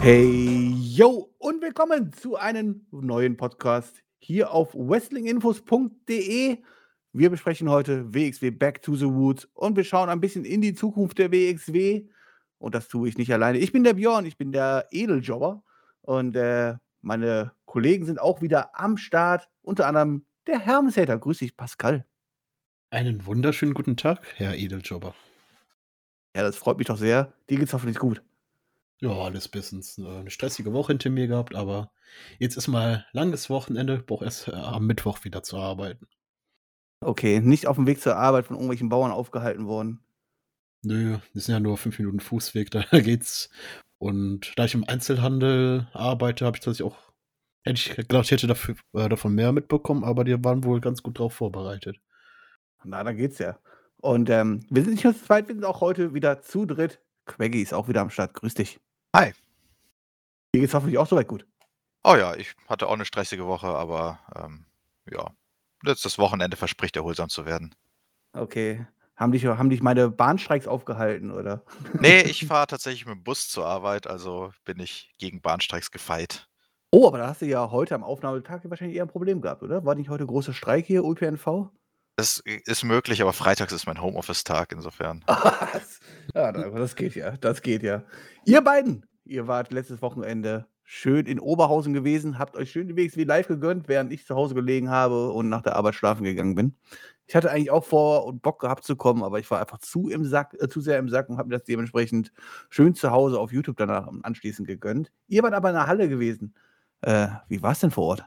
Hey, 0.00 0.72
yo, 0.76 1.34
und 1.38 1.60
willkommen 1.60 2.12
zu 2.12 2.36
einem 2.36 2.86
neuen 2.92 3.36
Podcast 3.36 4.02
hier 4.20 4.52
auf 4.52 4.72
wrestlinginfos.de. 4.74 6.58
Wir 7.12 7.30
besprechen 7.30 7.68
heute 7.68 8.14
WXW 8.14 8.52
Back 8.52 8.80
to 8.80 8.94
the 8.94 9.06
Woods 9.06 9.46
und 9.54 9.76
wir 9.76 9.82
schauen 9.82 10.08
ein 10.08 10.20
bisschen 10.20 10.44
in 10.44 10.60
die 10.60 10.72
Zukunft 10.72 11.18
der 11.18 11.32
WXW. 11.32 12.08
Und 12.58 12.74
das 12.76 12.86
tue 12.86 13.08
ich 13.08 13.18
nicht 13.18 13.32
alleine. 13.32 13.58
Ich 13.58 13.72
bin 13.72 13.82
der 13.82 13.94
Björn, 13.94 14.24
ich 14.24 14.38
bin 14.38 14.52
der 14.52 14.86
Edeljobber 14.92 15.64
und 16.02 16.36
äh, 16.36 16.76
meine 17.02 17.52
Kollegen 17.64 18.06
sind 18.06 18.20
auch 18.20 18.40
wieder 18.40 18.78
am 18.78 18.96
Start, 18.96 19.48
unter 19.62 19.86
anderem 19.86 20.24
der 20.46 20.60
Hermeshater. 20.60 21.18
Grüß 21.18 21.38
dich, 21.38 21.56
Pascal. 21.56 22.06
Einen 22.90 23.26
wunderschönen 23.26 23.74
guten 23.74 23.96
Tag, 23.96 24.20
Herr 24.36 24.54
Edeljobber. 24.54 25.14
Ja, 26.36 26.42
das 26.42 26.56
freut 26.56 26.78
mich 26.78 26.86
doch 26.86 26.96
sehr. 26.98 27.32
Dir 27.50 27.58
geht's 27.58 27.72
hoffentlich 27.72 27.98
gut. 27.98 28.22
Ja, 29.00 29.10
alles 29.10 29.48
bestens. 29.48 29.98
Äh, 29.98 30.06
eine 30.06 30.30
stressige 30.30 30.72
Woche 30.72 30.92
hinter 30.92 31.10
mir 31.10 31.28
gehabt, 31.28 31.54
aber 31.54 31.90
jetzt 32.38 32.56
ist 32.56 32.68
mal 32.68 33.06
langes 33.12 33.48
Wochenende, 33.48 33.98
brauche 33.98 34.24
erst 34.24 34.48
äh, 34.48 34.52
am 34.52 34.86
Mittwoch 34.86 35.24
wieder 35.24 35.42
zu 35.42 35.56
arbeiten. 35.56 36.08
Okay, 37.00 37.40
nicht 37.40 37.66
auf 37.68 37.76
dem 37.76 37.86
Weg 37.86 38.00
zur 38.00 38.16
Arbeit 38.16 38.46
von 38.46 38.56
irgendwelchen 38.56 38.88
Bauern 38.88 39.12
aufgehalten 39.12 39.66
worden. 39.66 40.00
Nö, 40.82 41.18
das 41.34 41.44
sind 41.44 41.52
ja 41.52 41.60
nur 41.60 41.76
fünf 41.76 41.98
Minuten 41.98 42.20
Fußweg, 42.20 42.70
da 42.70 42.82
geht's. 43.00 43.50
Und 43.98 44.52
da 44.56 44.64
ich 44.64 44.74
im 44.74 44.84
Einzelhandel 44.84 45.88
arbeite, 45.92 46.44
habe 46.44 46.56
ich 46.56 46.64
tatsächlich 46.64 46.92
auch, 46.92 47.12
hätte 47.64 47.80
ich 47.80 47.96
gedacht, 47.96 48.24
ich 48.24 48.30
hätte 48.32 48.46
dafür, 48.48 48.76
äh, 48.94 49.08
davon 49.08 49.34
mehr 49.34 49.52
mitbekommen, 49.52 50.02
aber 50.04 50.24
die 50.24 50.42
waren 50.44 50.64
wohl 50.64 50.80
ganz 50.80 51.02
gut 51.02 51.18
drauf 51.18 51.34
vorbereitet. 51.34 52.00
Na, 52.84 53.04
dann 53.04 53.16
geht's 53.16 53.38
ja. 53.38 53.58
Und 54.00 54.30
ähm, 54.30 54.64
wir 54.70 54.82
sind 54.82 54.94
nicht 54.94 55.04
nur 55.04 55.14
zu 55.14 55.24
zweit, 55.24 55.48
wir 55.48 55.54
sind 55.54 55.64
auch 55.64 55.80
heute 55.80 56.14
wieder 56.14 56.40
zu 56.42 56.64
dritt. 56.64 57.00
Quaggy 57.26 57.62
ist 57.62 57.74
auch 57.74 57.88
wieder 57.88 58.00
am 58.00 58.10
Start. 58.10 58.34
Grüß 58.34 58.54
dich. 58.54 58.80
Hi. 59.14 59.32
Dir 60.54 60.60
geht's 60.60 60.74
hoffentlich 60.74 60.98
auch 60.98 61.06
soweit 61.06 61.28
gut. 61.28 61.46
Oh 62.04 62.14
ja, 62.16 62.34
ich 62.36 62.54
hatte 62.68 62.86
auch 62.88 62.94
eine 62.94 63.04
stressige 63.04 63.46
Woche, 63.46 63.66
aber 63.66 64.20
ähm, 64.34 64.66
ja, 65.10 65.30
letztes 65.82 66.18
Wochenende 66.18 66.56
verspricht 66.56 66.96
erholsam 66.96 67.28
zu 67.28 67.46
werden. 67.46 67.74
Okay. 68.32 68.86
Haben 69.16 69.32
dich, 69.32 69.44
haben 69.46 69.70
dich 69.70 69.82
meine 69.82 70.10
Bahnstreiks 70.10 70.68
aufgehalten, 70.68 71.32
oder? 71.32 71.64
Nee, 71.94 72.20
ich 72.22 72.46
fahre 72.46 72.68
tatsächlich 72.68 73.04
mit 73.04 73.16
dem 73.16 73.24
Bus 73.24 73.48
zur 73.48 73.66
Arbeit, 73.66 74.06
also 74.06 74.52
bin 74.64 74.78
ich 74.78 75.12
gegen 75.18 75.40
Bahnstreiks 75.40 75.90
gefeit. 75.90 76.48
Oh, 76.92 77.06
aber 77.06 77.18
da 77.18 77.26
hast 77.28 77.42
du 77.42 77.46
ja 77.46 77.70
heute 77.70 77.94
am 77.94 78.04
Aufnahmetag 78.04 78.60
wahrscheinlich 78.64 78.96
eher 78.96 79.04
ein 79.04 79.10
Problem 79.10 79.40
gehabt, 79.40 79.62
oder? 79.62 79.84
War 79.84 79.94
nicht 79.94 80.08
heute 80.08 80.24
großer 80.24 80.54
Streik 80.54 80.86
hier, 80.86 81.02
ÖPNV? 81.02 81.70
Das 82.18 82.42
ist 82.44 82.82
möglich, 82.82 83.22
aber 83.22 83.32
freitags 83.32 83.72
ist 83.72 83.86
mein 83.86 84.02
Homeoffice-Tag, 84.02 84.72
insofern. 84.72 85.24
ja, 86.34 86.50
das 86.50 86.96
geht 86.96 87.14
ja, 87.14 87.36
das 87.36 87.62
geht 87.62 87.84
ja. 87.84 88.02
Ihr 88.44 88.60
beiden, 88.60 89.06
ihr 89.24 89.46
wart 89.46 89.72
letztes 89.72 90.02
Wochenende 90.02 90.66
schön 90.82 91.26
in 91.26 91.38
Oberhausen 91.38 91.94
gewesen, 91.94 92.40
habt 92.40 92.56
euch 92.56 92.72
schön 92.72 92.88
die 92.88 92.96
WXW 92.96 93.22
live 93.22 93.46
gegönnt, 93.46 93.86
während 93.86 94.12
ich 94.12 94.26
zu 94.26 94.34
Hause 94.34 94.56
gelegen 94.56 94.90
habe 94.90 95.30
und 95.30 95.48
nach 95.48 95.62
der 95.62 95.76
Arbeit 95.76 95.94
schlafen 95.94 96.24
gegangen 96.24 96.56
bin. 96.56 96.74
Ich 97.28 97.36
hatte 97.36 97.52
eigentlich 97.52 97.70
auch 97.70 97.84
vor 97.84 98.26
und 98.26 98.42
Bock 98.42 98.60
gehabt 98.62 98.82
zu 98.82 98.96
kommen, 98.96 99.22
aber 99.22 99.38
ich 99.38 99.48
war 99.52 99.60
einfach 99.60 99.78
zu 99.78 100.08
im 100.08 100.24
Sack, 100.24 100.56
äh, 100.58 100.68
zu 100.68 100.80
sehr 100.80 100.98
im 100.98 101.08
Sack 101.08 101.28
und 101.28 101.38
habe 101.38 101.50
mir 101.50 101.58
das 101.58 101.66
dementsprechend 101.66 102.32
schön 102.68 102.96
zu 102.96 103.12
Hause 103.12 103.38
auf 103.38 103.52
YouTube 103.52 103.76
danach 103.76 104.08
anschließend 104.24 104.66
gegönnt. 104.66 105.12
Ihr 105.28 105.44
wart 105.44 105.54
aber 105.54 105.68
in 105.68 105.76
der 105.76 105.86
Halle 105.86 106.08
gewesen. 106.08 106.52
Äh, 107.00 107.28
wie 107.46 107.62
war 107.62 107.70
es 107.70 107.78
denn 107.78 107.92
vor 107.92 108.06
Ort? 108.06 108.24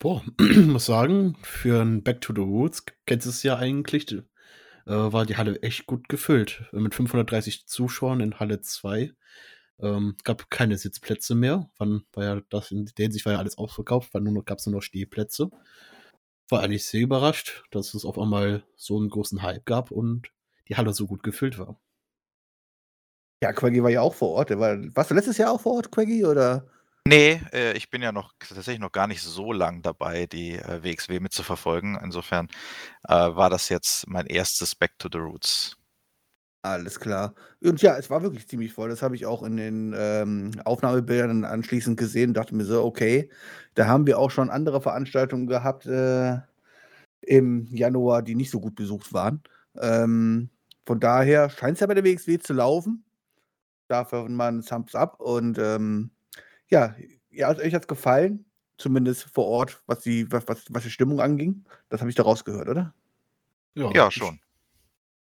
Boah, 0.00 0.22
muss 0.38 0.86
sagen, 0.86 1.36
für 1.42 1.82
ein 1.82 2.04
Back 2.04 2.20
to 2.20 2.32
the 2.32 2.40
Roots, 2.40 2.84
kennst 3.04 3.26
du 3.26 3.30
es 3.30 3.42
ja 3.42 3.56
eigentlich, 3.56 4.12
äh, 4.12 4.22
war 4.86 5.26
die 5.26 5.36
Halle 5.36 5.60
echt 5.62 5.86
gut 5.86 6.08
gefüllt. 6.08 6.62
Mit 6.70 6.94
530 6.94 7.66
Zuschauern 7.66 8.20
in 8.20 8.38
Halle 8.38 8.60
2. 8.60 9.12
Ähm, 9.80 10.16
gab 10.22 10.50
keine 10.50 10.78
Sitzplätze 10.78 11.34
mehr. 11.34 11.70
Wann 11.78 12.02
war 12.12 12.24
ja 12.24 12.40
das 12.48 12.70
in 12.70 12.86
der 12.86 13.04
Hinsicht 13.04 13.26
war 13.26 13.32
ja 13.32 13.38
alles 13.40 13.58
ausverkauft, 13.58 14.14
war 14.14 14.20
nur 14.20 14.32
noch, 14.32 14.44
gab 14.44 14.58
es 14.58 14.66
nur 14.66 14.76
noch 14.76 14.82
Stehplätze. 14.82 15.50
War 16.48 16.62
eigentlich 16.62 16.84
sehr 16.84 17.00
überrascht, 17.00 17.64
dass 17.72 17.94
es 17.94 18.04
auf 18.04 18.18
einmal 18.18 18.62
so 18.76 18.98
einen 18.98 19.10
großen 19.10 19.42
Hype 19.42 19.66
gab 19.66 19.90
und 19.90 20.28
die 20.68 20.76
Halle 20.76 20.92
so 20.92 21.06
gut 21.08 21.24
gefüllt 21.24 21.58
war. 21.58 21.80
Ja, 23.42 23.52
Quaggy 23.52 23.82
war 23.82 23.90
ja 23.90 24.00
auch 24.00 24.14
vor 24.14 24.30
Ort. 24.30 24.50
War, 24.58 24.78
warst 24.94 25.10
du 25.10 25.14
letztes 25.14 25.38
Jahr 25.38 25.52
auch 25.52 25.60
vor 25.60 25.74
Ort, 25.74 25.90
Quaggy, 25.90 26.24
oder? 26.24 26.66
Nee, 27.08 27.40
äh, 27.54 27.72
ich 27.72 27.88
bin 27.88 28.02
ja 28.02 28.12
noch 28.12 28.34
tatsächlich 28.38 28.80
noch 28.80 28.92
gar 28.92 29.06
nicht 29.06 29.22
so 29.22 29.50
lang 29.54 29.80
dabei, 29.80 30.26
die 30.26 30.56
äh, 30.56 30.84
WXW 30.84 31.20
mitzuverfolgen. 31.20 31.98
Insofern 32.02 32.48
äh, 33.08 33.14
war 33.14 33.48
das 33.48 33.70
jetzt 33.70 34.06
mein 34.08 34.26
erstes 34.26 34.74
Back 34.74 34.98
to 34.98 35.08
the 35.10 35.16
Roots. 35.16 35.78
Alles 36.60 37.00
klar. 37.00 37.34
Und 37.62 37.80
ja, 37.80 37.96
es 37.96 38.10
war 38.10 38.22
wirklich 38.22 38.46
ziemlich 38.46 38.74
voll. 38.74 38.90
Das 38.90 39.00
habe 39.00 39.16
ich 39.16 39.24
auch 39.24 39.42
in 39.42 39.56
den 39.56 39.94
ähm, 39.96 40.50
Aufnahmebildern 40.66 41.46
anschließend 41.46 41.98
gesehen 41.98 42.34
dachte 42.34 42.54
mir 42.54 42.66
so, 42.66 42.84
okay, 42.84 43.30
da 43.72 43.86
haben 43.86 44.06
wir 44.06 44.18
auch 44.18 44.30
schon 44.30 44.50
andere 44.50 44.82
Veranstaltungen 44.82 45.46
gehabt 45.46 45.86
äh, 45.86 46.36
im 47.22 47.68
Januar, 47.74 48.20
die 48.20 48.34
nicht 48.34 48.50
so 48.50 48.60
gut 48.60 48.74
besucht 48.74 49.14
waren. 49.14 49.42
Ähm, 49.80 50.50
von 50.84 51.00
daher 51.00 51.48
scheint 51.48 51.74
es 51.74 51.80
ja 51.80 51.86
bei 51.86 51.94
der 51.94 52.04
WXW 52.04 52.38
zu 52.38 52.52
laufen. 52.52 53.04
Dafür 53.88 54.28
mal 54.28 54.52
ein 54.52 54.62
Thumbs 54.62 54.94
up 54.94 55.20
und 55.20 55.58
ähm, 55.58 56.10
ja, 56.70 56.94
ja, 57.30 57.48
also 57.48 57.62
euch 57.62 57.74
hat's 57.74 57.86
gefallen, 57.86 58.44
zumindest 58.78 59.24
vor 59.24 59.46
Ort, 59.46 59.82
was 59.86 60.00
die, 60.00 60.30
was, 60.30 60.46
was, 60.48 60.64
was 60.70 60.84
die 60.84 60.90
Stimmung 60.90 61.20
anging. 61.20 61.64
Das 61.88 62.00
habe 62.00 62.10
ich 62.10 62.16
da 62.16 62.22
rausgehört, 62.22 62.68
oder? 62.68 62.94
Ja, 63.74 63.90
ja 63.92 64.10
schon. 64.10 64.40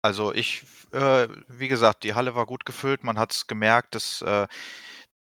Also 0.02 0.34
ich, 0.34 0.64
äh, 0.92 1.28
wie 1.48 1.70
gesagt, 1.70 2.04
die 2.04 2.14
Halle 2.14 2.36
war 2.36 2.46
gut 2.46 2.66
gefüllt. 2.66 3.04
Man 3.04 3.18
hat 3.18 3.32
es 3.32 3.48
gemerkt, 3.48 3.96
dass 3.96 4.22
äh, 4.22 4.48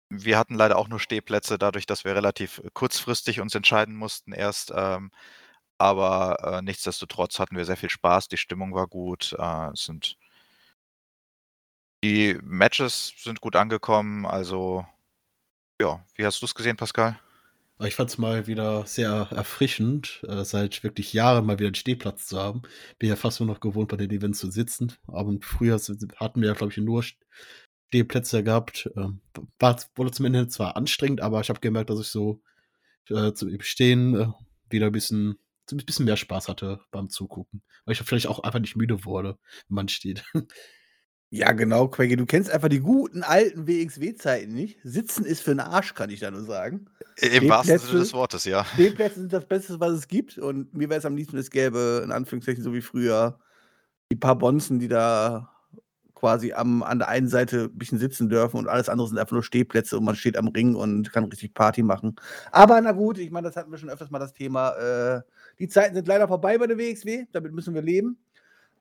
wir 0.09 0.37
hatten 0.37 0.55
leider 0.55 0.77
auch 0.77 0.89
nur 0.89 0.99
Stehplätze, 0.99 1.57
dadurch, 1.57 1.85
dass 1.85 2.03
wir 2.03 2.15
relativ 2.15 2.61
kurzfristig 2.73 3.39
uns 3.39 3.55
entscheiden 3.55 3.95
mussten 3.95 4.33
erst. 4.33 4.73
Ähm, 4.75 5.11
aber 5.77 6.37
äh, 6.43 6.61
nichtsdestotrotz 6.61 7.39
hatten 7.39 7.55
wir 7.55 7.65
sehr 7.65 7.77
viel 7.77 7.89
Spaß. 7.89 8.27
Die 8.27 8.37
Stimmung 8.37 8.73
war 8.73 8.87
gut. 8.87 9.35
Äh, 9.39 9.71
es 9.71 9.85
sind 9.85 10.17
die 12.03 12.37
Matches 12.43 13.13
sind 13.17 13.39
gut 13.39 13.55
angekommen. 13.55 14.25
Also 14.25 14.85
ja, 15.83 16.05
wie 16.15 16.25
hast 16.25 16.41
du 16.41 16.45
es 16.45 16.55
gesehen, 16.55 16.77
Pascal? 16.77 17.19
Ich 17.81 17.95
fand 17.95 18.09
es 18.09 18.17
mal 18.17 18.47
wieder 18.47 18.85
sehr 18.85 19.27
erfrischend, 19.31 20.21
äh, 20.27 20.45
seit 20.45 20.81
wirklich 20.83 21.11
Jahren 21.11 21.45
mal 21.45 21.59
wieder 21.59 21.67
einen 21.67 21.75
Stehplatz 21.75 22.27
zu 22.27 22.39
haben. 22.39 22.61
Bin 22.99 23.09
ja 23.09 23.17
fast 23.17 23.41
nur 23.41 23.47
noch 23.47 23.59
gewohnt, 23.59 23.89
bei 23.89 23.97
den 23.97 24.11
Events 24.11 24.39
zu 24.39 24.49
sitzen. 24.49 24.93
Aber 25.07 25.35
früher 25.41 25.75
hatten 25.75 26.41
wir 26.41 26.47
ja, 26.47 26.53
glaube 26.53 26.71
ich, 26.71 26.77
nur 26.77 27.03
Stehplätze 27.89 28.43
gehabt. 28.43 28.89
Ähm, 28.95 29.19
war, 29.59 29.77
wurde 29.95 30.11
zum 30.11 30.25
Ende 30.25 30.47
zwar 30.47 30.77
anstrengend, 30.77 31.19
aber 31.19 31.41
ich 31.41 31.49
habe 31.49 31.59
gemerkt, 31.59 31.89
dass 31.89 31.99
ich 31.99 32.07
so 32.07 32.41
äh, 33.09 33.33
zum 33.33 33.59
Stehen 33.59 34.15
äh, 34.15 34.27
wieder 34.69 34.85
ein 34.85 34.93
bisschen, 34.93 35.37
ein 35.69 35.77
bisschen 35.77 36.05
mehr 36.05 36.17
Spaß 36.17 36.47
hatte 36.47 36.79
beim 36.91 37.09
Zugucken. 37.09 37.61
Weil 37.83 37.93
ich 37.93 37.99
vielleicht 37.99 38.27
auch 38.27 38.39
einfach 38.39 38.59
nicht 38.59 38.77
müde 38.77 39.03
wurde, 39.03 39.37
wenn 39.67 39.75
man 39.75 39.89
steht. 39.89 40.23
Ja, 41.33 41.51
genau, 41.51 41.87
Quaggy. 41.87 42.15
Du 42.15 42.27
kennst 42.27 42.51
einfach 42.51 42.69
die 42.69 42.79
guten 42.79 43.23
alten 43.23 43.67
WXW-Zeiten 43.67 44.53
nicht. 44.53 44.77
Sitzen 44.83 45.25
ist 45.25 45.41
für 45.41 45.49
einen 45.49 45.61
Arsch, 45.61 45.95
kann 45.95 46.11
ich 46.11 46.19
da 46.19 46.29
nur 46.29 46.43
sagen. 46.43 46.85
Im 47.17 47.49
wahrsten 47.49 47.79
Sinne 47.79 47.99
des 48.01 48.13
Wortes, 48.13 48.45
ja. 48.45 48.63
Stehplätze 48.63 49.21
sind 49.21 49.33
das 49.33 49.47
Beste, 49.47 49.79
was 49.79 49.93
es 49.93 50.07
gibt. 50.07 50.37
Und 50.37 50.75
mir 50.75 50.89
wäre 50.89 50.99
es 50.99 51.07
am 51.07 51.15
liebsten, 51.15 51.37
es 51.37 51.49
gäbe, 51.49 52.03
in 52.05 52.11
Anführungszeichen, 52.11 52.63
so 52.63 52.71
wie 52.71 52.81
früher, 52.81 53.39
die 54.11 54.15
paar 54.15 54.37
Bonzen, 54.37 54.77
die 54.77 54.87
da 54.87 55.49
quasi 56.13 56.53
am, 56.53 56.83
an 56.83 56.99
der 56.99 57.07
einen 57.07 57.27
Seite 57.27 57.63
ein 57.63 57.79
bisschen 57.79 57.97
sitzen 57.97 58.29
dürfen 58.29 58.57
und 58.57 58.67
alles 58.67 58.87
andere 58.87 59.07
sind 59.07 59.17
einfach 59.17 59.33
nur 59.33 59.43
Stehplätze 59.43 59.97
und 59.97 60.05
man 60.05 60.15
steht 60.15 60.37
am 60.37 60.49
Ring 60.49 60.75
und 60.75 61.11
kann 61.11 61.23
richtig 61.23 61.55
Party 61.55 61.81
machen. 61.81 62.15
Aber 62.51 62.79
na 62.79 62.91
gut, 62.91 63.17
ich 63.17 63.31
meine, 63.31 63.47
das 63.47 63.55
hatten 63.55 63.71
wir 63.71 63.79
schon 63.79 63.89
öfters 63.89 64.11
mal 64.11 64.19
das 64.19 64.33
Thema. 64.33 64.73
Äh, 64.75 65.21
die 65.57 65.67
Zeiten 65.67 65.95
sind 65.95 66.07
leider 66.07 66.27
vorbei 66.27 66.59
bei 66.59 66.67
der 66.67 66.77
WXW, 66.77 67.25
damit 67.31 67.53
müssen 67.53 67.73
wir 67.73 67.81
leben. 67.81 68.19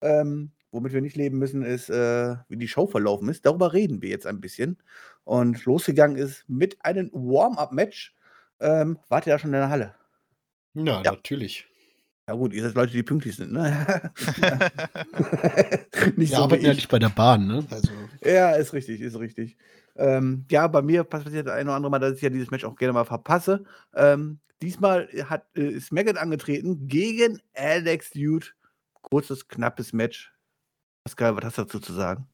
Ähm, 0.02 0.50
Womit 0.72 0.92
wir 0.94 1.02
nicht 1.02 1.16
leben 1.16 1.38
müssen, 1.38 1.62
ist, 1.62 1.90
äh, 1.90 2.34
wie 2.48 2.56
die 2.56 2.66
Show 2.66 2.86
verlaufen 2.86 3.28
ist. 3.28 3.44
Darüber 3.44 3.74
reden 3.74 4.00
wir 4.00 4.08
jetzt 4.08 4.26
ein 4.26 4.40
bisschen. 4.40 4.78
Und 5.24 5.64
losgegangen 5.66 6.16
ist 6.16 6.48
mit 6.48 6.82
einem 6.84 7.10
Warm-up-Match. 7.12 8.14
Ähm, 8.58 8.98
wart 9.08 9.26
ihr 9.26 9.34
da 9.34 9.38
schon 9.38 9.50
in 9.50 9.60
der 9.60 9.68
Halle? 9.68 9.94
Ja, 10.74 11.02
ja. 11.02 11.12
natürlich. 11.12 11.66
Ja 12.26 12.34
gut, 12.34 12.54
ihr 12.54 12.62
seid 12.62 12.74
Leute, 12.74 12.92
die 12.92 13.02
pünktlich 13.02 13.36
sind, 13.36 13.52
ne? 13.52 14.12
nicht 16.16 16.30
wir 16.30 16.36
so 16.36 16.44
arbeiten 16.44 16.64
ja 16.64 16.72
nicht 16.72 16.88
bei 16.88 16.98
der 16.98 17.10
Bahn, 17.10 17.46
ne? 17.46 17.66
Also. 17.68 17.90
Ja, 18.24 18.52
ist 18.52 18.72
richtig, 18.72 19.00
ist 19.00 19.18
richtig. 19.18 19.56
Ähm, 19.96 20.46
ja, 20.50 20.68
bei 20.68 20.80
mir 20.80 21.04
passiert 21.04 21.48
das 21.48 21.54
ein 21.54 21.66
oder 21.66 21.76
andere 21.76 21.90
Mal, 21.90 21.98
dass 21.98 22.16
ich 22.16 22.22
ja 22.22 22.30
dieses 22.30 22.50
Match 22.50 22.64
auch 22.64 22.76
gerne 22.76 22.94
mal 22.94 23.04
verpasse. 23.04 23.64
Ähm, 23.94 24.38
diesmal 24.62 25.08
hat, 25.28 25.44
äh, 25.54 25.68
ist 25.68 25.92
Maggot 25.92 26.16
angetreten 26.16 26.88
gegen 26.88 27.42
Alex 27.54 28.10
Dude. 28.10 28.46
Kurzes, 29.02 29.48
knappes 29.48 29.92
Match. 29.92 30.31
Pascal, 31.04 31.36
was 31.36 31.44
hast 31.44 31.58
du 31.58 31.62
dazu 31.62 31.78
zu 31.80 31.92
sagen? 31.92 32.26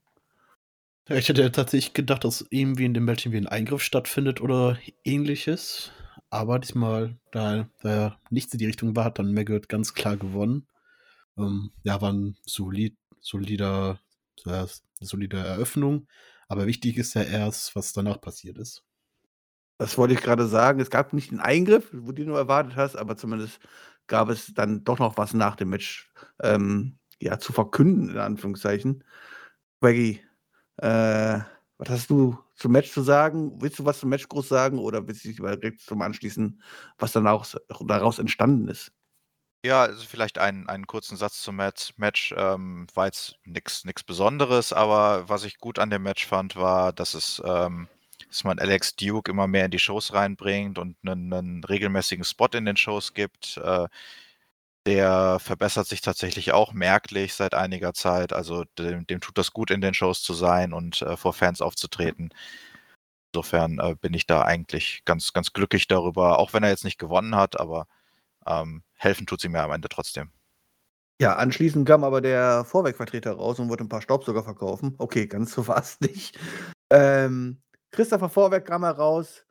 Ja, 1.09 1.17
ich 1.17 1.29
hätte 1.29 1.51
tatsächlich 1.53 1.95
gedacht, 1.95 2.25
dass 2.25 2.45
irgendwie 2.51 2.85
in 2.85 2.93
dem 2.95 3.05
Match 3.05 3.25
irgendwie 3.25 3.39
ein 3.39 3.47
Eingriff 3.47 3.83
stattfindet 3.83 4.41
oder 4.41 4.79
ähnliches. 5.05 5.91
Aber 6.31 6.59
diesmal, 6.59 7.19
da, 7.33 7.69
da 7.81 8.19
nichts 8.31 8.53
in 8.53 8.59
die 8.59 8.67
Richtung 8.67 8.95
war, 8.95 9.05
hat 9.05 9.19
dann 9.19 9.33
Maggot 9.33 9.69
ganz 9.69 9.95
klar 9.95 10.17
gewonnen. 10.19 10.67
Ähm, 11.39 11.73
ja, 11.85 12.01
war 12.03 12.13
ein 12.13 12.37
solid, 12.47 12.97
solider, 13.21 14.01
solide 15.01 15.39
Eröffnung. 15.39 16.09
Aber 16.49 16.67
wichtig 16.67 16.99
ist 16.99 17.15
ja 17.15 17.23
erst, 17.23 17.77
was 17.77 17.93
danach 17.93 18.21
passiert 18.21 18.59
ist. 18.59 18.85
Das 19.79 19.97
wollte 19.97 20.15
ich 20.15 20.21
gerade 20.21 20.47
sagen. 20.49 20.81
Es 20.81 20.91
gab 20.91 21.13
nicht 21.13 21.33
'n 21.33 21.41
Eingriff, 21.41 21.89
wo 21.93 22.13
du 22.13 22.23
erwartet 22.35 22.77
hast, 22.77 22.97
aber 22.97 23.17
zumindest 23.17 23.61
gab 24.09 24.29
es 24.29 24.53
dann 24.55 24.85
doch 24.85 24.99
noch 24.99 25.17
was 25.17 25.35
nach 25.35 25.57
dem 25.57 25.69
Match, 25.71 26.11
ähm, 26.43 26.98
ja, 27.21 27.39
zu 27.39 27.53
verkünden, 27.53 28.11
in 28.11 28.19
Anführungszeichen. 28.19 29.05
Quaggy, 29.81 30.21
äh, 30.79 31.41
was 31.79 31.91
hast 31.91 32.11
du 32.11 32.39
zum 32.57 32.73
Match 32.73 32.93
zu 32.93 33.03
sagen? 33.03 33.61
Willst 33.63 33.79
du 33.81 33.85
was 33.87 34.01
zum 34.01 34.11
Match 34.11 34.29
groß 34.29 34.49
sagen 34.49 34.79
oder 34.79 35.07
willst 35.09 35.25
du 35.25 35.29
dich 35.29 35.39
direkt 35.39 35.81
zum 35.83 36.03
anschließen, 36.03 36.63
was 36.99 37.13
dann 37.13 37.27
auch 37.29 37.47
daraus 37.87 38.19
entstanden 38.21 38.69
ist? 38.69 38.93
Ja, 39.65 39.83
also 39.83 40.05
vielleicht 40.07 40.39
einen 40.39 40.69
einen 40.69 40.87
kurzen 40.87 41.17
Satz 41.17 41.43
zum 41.43 41.57
Match 41.57 41.93
Match, 41.97 42.33
ähm, 42.37 42.87
war 42.95 43.07
jetzt 43.07 43.37
nix 43.45 43.83
Besonderes, 44.05 44.73
aber 44.73 45.29
was 45.29 45.43
ich 45.45 45.59
gut 45.59 45.81
an 45.81 45.91
dem 45.91 46.03
Match 46.05 46.27
fand, 46.27 46.55
war, 46.57 46.93
dass 46.93 47.15
es, 47.15 47.43
ähm 47.45 47.89
dass 48.29 48.45
man 48.45 48.59
Alex 48.59 48.95
Duke 48.97 49.31
immer 49.31 49.47
mehr 49.47 49.65
in 49.65 49.71
die 49.71 49.79
Shows 49.79 50.13
reinbringt 50.13 50.79
und 50.79 50.97
einen 51.07 51.29
'nen 51.29 51.65
regelmäßigen 51.65 52.25
Spot 52.25 52.49
in 52.53 52.67
den 52.67 52.77
Shows 52.77 53.15
gibt. 53.15 53.57
Äh, 53.59 53.89
der 54.89 55.39
verbessert 55.41 55.87
sich 55.89 56.01
tatsächlich 56.03 56.53
auch 56.53 56.73
merklich 56.75 57.35
seit 57.35 57.55
einiger 57.55 57.95
Zeit. 57.95 58.33
Also, 58.35 58.65
dem 58.79 59.07
dem 59.07 59.21
tut 59.23 59.39
das 59.39 59.53
gut, 59.53 59.71
in 59.71 59.83
den 59.83 59.95
Shows 59.95 60.23
zu 60.23 60.35
sein 60.35 60.73
und, 60.75 61.03
äh, 61.03 61.17
vor 61.19 61.35
Fans 61.35 61.63
aufzutreten. 61.63 62.31
Insofern, 63.35 63.79
äh, 63.79 63.95
bin 64.01 64.15
ich 64.15 64.27
da 64.27 64.43
eigentlich 64.43 65.03
ganz 65.05 65.33
ganz 65.33 65.53
glücklich 65.53 65.87
darüber, 65.89 66.39
auch 66.39 66.53
wenn 66.53 66.63
er 66.63 66.71
jetzt 66.71 66.85
nicht 66.85 66.99
gewonnen 66.99 67.37
hat, 67.37 67.59
aber, 67.61 67.87
ähm, 68.47 68.83
helfen 68.97 69.27
tut's 69.27 69.45
ihm 69.45 69.55
ja 69.57 69.65
am 69.65 69.73
Ende 69.73 69.89
trotzdem. 69.91 70.33
Ja, 71.21 71.35
anschließend 71.37 71.87
kam 71.87 72.05
aber 72.05 72.21
der 72.21 72.65
Vorwerk-Vertreter 72.65 73.33
raus 73.33 73.59
und 73.59 73.69
wollte 73.69 73.83
'n 73.85 73.89
paar 73.89 74.03
Staubsauger 74.03 74.45
verkaufen. 74.45 74.95
Okay, 74.99 75.27
ganz 75.27 75.53
so 75.53 75.67
war's 75.69 75.99
nicht. 76.01 76.39
Ähm, 76.91 77.61
Christopher 77.91 78.29
Vorwerk 78.29 78.67
kam 78.67 78.85
heraus, 78.85 79.45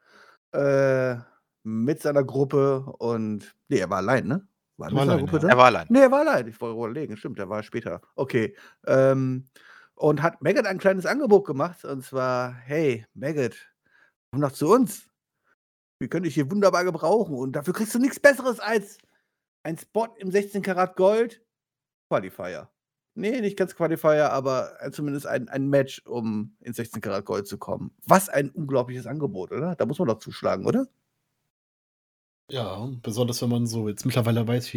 äh, 0.54 1.18
mit 1.63 2.01
seiner 2.01 2.24
Gruppe 2.24 2.81
und 3.00 3.56
ne, 3.69 3.80
er 3.80 3.89
war 3.89 3.98
allein, 4.00 4.28
ne? 4.28 4.48
War 4.79 4.89
er 4.89 5.01
seiner 5.01 5.01
alleine, 5.01 5.19
Gruppe 5.19 5.39
ja. 5.39 5.50
Er 5.50 5.57
war 5.57 5.65
allein. 5.65 5.88
Ne, 5.89 6.01
er 6.01 6.12
war 6.12 6.19
allein. 6.21 6.47
Ich 6.47 6.62
wollte 6.62 6.75
überlegen, 6.77 7.18
stimmt, 7.18 7.39
der 7.39 7.50
war 7.50 7.63
später. 7.63 8.01
Okay, 8.15 8.56
ähm, 8.85 9.45
und 9.95 10.21
hat 10.21 10.41
Maggot 10.41 10.65
ein 10.68 10.77
kleines 10.77 11.06
Angebot 11.06 11.45
gemacht 11.45 11.83
und 11.85 12.03
zwar: 12.03 12.53
„Hey, 12.53 13.06
Maggot, 13.13 13.56
komm 14.31 14.41
doch 14.41 14.51
zu 14.53 14.69
uns. 14.71 15.07
Wir 16.00 16.09
können 16.09 16.24
dich 16.25 16.35
hier 16.35 16.51
wunderbar 16.51 16.83
gebrauchen 16.85 17.35
und 17.35 17.53
dafür 17.53 17.74
kriegst 17.74 17.95
du 17.95 18.00
nix 18.00 18.19
Besseres 18.19 18.59
als 18.59 18.97
ein 19.63 19.77
Spot 19.77 20.07
im 20.19 20.31
16 20.31 20.62
Karat 20.63 20.95
Gold 20.97 21.41
Qualifier.“ 22.09 22.69
Ne, 23.15 23.41
nicht 23.41 23.57
ganz 23.57 23.75
Qualifier, 23.75 24.31
aber, 24.31 24.77
äh, 24.81 24.91
zumindest 24.91 25.27
ein 25.27 25.50
ein 25.50 25.68
Match, 25.69 26.01
um 26.06 26.56
ins 26.62 26.77
16 26.77 27.01
Karat 27.01 27.25
Gold 27.25 27.47
zu 27.47 27.57
kommen. 27.59 27.95
Was 28.06 28.29
ein 28.29 28.51
unglaubliches 28.51 29.07
Angebot, 29.07 29.51
oder? 29.53 29.75
Da 29.75 29.85
muss 29.88 30.00
man 30.00 30.07
doch 30.09 30.19
zuschlagen, 30.19 30.65
oder? 30.68 30.88
Ja, 32.50 32.88
besonders 33.04 33.42
wenn 33.42 33.50
man 33.50 33.68
so 33.68 33.90
jetzt 33.90 34.06
mittlerweile 34.06 34.48
weiß, 34.48 34.68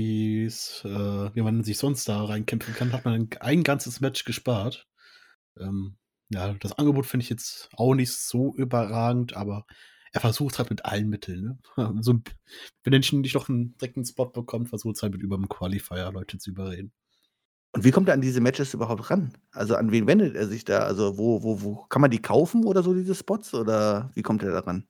äh, 0.85 1.35
wie 1.37 1.41
man 1.43 1.63
sich 1.63 1.79
sonst 1.79 2.09
da 2.09 2.25
reinkämpfen 2.25 2.75
kann, 2.75 2.93
hat 2.93 3.05
man 3.05 3.29
ein 3.39 3.63
ganzes 3.63 4.01
Match 4.01 4.25
gespart. 4.25 4.89
Ähm, 5.59 5.97
ja, 6.31 6.55
das 6.55 6.73
Angebot 6.79 7.07
finde 7.07 7.25
ich 7.25 7.31
jetzt 7.31 7.71
auch 7.77 7.95
nicht 7.95 8.13
so 8.13 8.55
überragend, 8.57 9.37
aber 9.37 9.67
er 10.13 10.21
versucht's 10.21 10.59
halt 10.59 10.71
mit 10.71 10.85
allen 10.87 11.09
Mitteln, 11.11 11.61
ne? 11.77 11.99
So 12.03 12.13
'n 12.13 12.25
wenn 12.85 12.93
er 12.95 13.01
nicht 13.01 13.35
noch 13.35 13.49
'n 13.49 13.77
direkt 13.81 13.97
'n 13.99 14.05
Spot 14.07 14.27
bekommt, 14.27 14.69
versucht's 14.71 15.03
halt 15.03 15.13
mit 15.13 15.23
über 15.23 15.37
'm 15.37 15.49
Qualifier 15.49 16.13
Leute 16.13 16.39
zu 16.39 16.51
überreden. 16.51 16.93
Und 17.75 17.85
wie 17.85 17.93
kommt 17.93 18.09
er 18.09 18.15
an 18.15 18.23
diese 18.23 18.41
Matches 18.43 18.75
überhaupt 18.75 19.11
ran? 19.11 19.35
Also, 19.53 19.77
an 19.77 19.93
wen 19.93 20.07
wendet 20.09 20.37
er 20.37 20.49
sich 20.49 20.65
da? 20.67 20.81
Also, 20.81 21.19
wo 21.19 21.43
wo 21.45 21.63
wo 21.63 21.77
kann 21.91 22.03
man 22.03 22.11
die 22.13 22.23
kaufen 22.23 22.65
oder 22.67 22.83
so, 22.85 22.95
diese 22.95 23.15
Spots, 23.17 23.55
oder 23.55 24.11
wie 24.15 24.23
kommt 24.23 24.43
er 24.45 24.53
da 24.53 24.61
ran? 24.61 24.87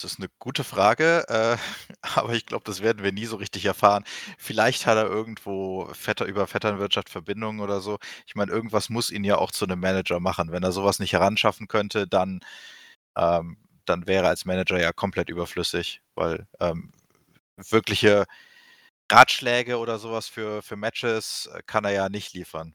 Das 0.00 0.12
ist 0.12 0.18
'ne 0.20 0.28
gute 0.38 0.62
Frage, 0.62 1.24
äh, 1.28 1.56
aber 2.02 2.32
ich 2.34 2.46
glaube, 2.46 2.62
das 2.64 2.80
werden 2.82 3.02
wir 3.02 3.10
nie 3.12 3.26
so 3.26 3.34
richtig 3.36 3.64
erfahren. 3.64 4.04
Vielleicht 4.38 4.86
hat 4.86 4.96
er 4.96 5.06
irgendwo 5.06 5.86
Vetter 5.92 6.24
über 6.26 6.46
Vetternwirtschaft 6.46 7.08
Verbindungen 7.10 7.60
oder 7.60 7.80
so. 7.80 7.98
Ich 8.26 8.36
meine, 8.36 8.52
irgendwas 8.52 8.90
muss 8.90 9.10
ihn 9.10 9.24
ja 9.24 9.36
auch 9.38 9.50
zu 9.50 9.66
'nem 9.66 9.80
Manager 9.80 10.20
machen. 10.20 10.52
Wenn 10.52 10.62
er 10.62 10.70
so 10.72 10.84
was 10.84 11.00
nicht 11.00 11.12
heranschaffen 11.14 11.66
könnte, 11.66 12.06
dann 12.06 12.40
ähm, 13.16 13.58
dann 13.86 14.06
wäre 14.06 14.24
er 14.26 14.30
als 14.30 14.44
Manager 14.46 14.80
ja 14.80 14.92
komplett 14.92 15.30
überflüssig, 15.30 16.02
weil, 16.14 16.46
ähm, 16.60 16.92
wirkliche 17.56 18.26
Ratschläge 19.12 19.78
oder 19.78 19.98
so 20.00 20.12
was 20.12 20.28
für 20.28 20.62
für 20.62 20.76
Matches, 20.76 21.48
äh, 21.54 21.62
kann 21.66 21.84
er 21.86 21.92
ja 21.92 22.08
nicht 22.10 22.34
liefern. 22.34 22.74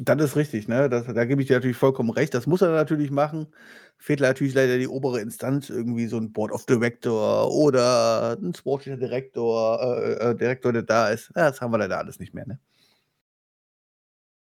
Das 0.00 0.16
ist 0.22 0.36
richtig, 0.36 0.68
ne? 0.68 0.88
Das 0.88 1.06
da 1.06 1.24
gebe 1.24 1.42
ich 1.42 1.48
dir 1.48 1.54
natürlich 1.54 1.76
vollkommen 1.76 2.10
recht. 2.10 2.32
Das 2.32 2.46
muss 2.46 2.62
er 2.62 2.70
natürlich 2.70 3.10
machen. 3.10 3.48
Fehlt 3.96 4.20
natürlich 4.20 4.54
leider 4.54 4.78
die 4.78 4.86
obere 4.86 5.20
Instanz, 5.20 5.70
irgendwie 5.70 6.06
so 6.06 6.18
'n 6.18 6.30
Board 6.32 6.52
of 6.52 6.66
Director 6.66 7.50
oder 7.52 8.38
'n 8.40 8.54
Sportlicher 8.54 8.96
Direktor 8.96 9.80
äh, 9.82 10.30
äh, 10.30 10.34
Direktor, 10.36 10.72
der 10.72 10.82
da 10.84 11.08
ist. 11.08 11.32
Ja, 11.34 11.50
das 11.50 11.60
haben 11.60 11.72
wir 11.72 11.78
leider 11.78 11.98
alles 11.98 12.20
nicht 12.20 12.32
mehr, 12.32 12.46
ne? 12.46 12.60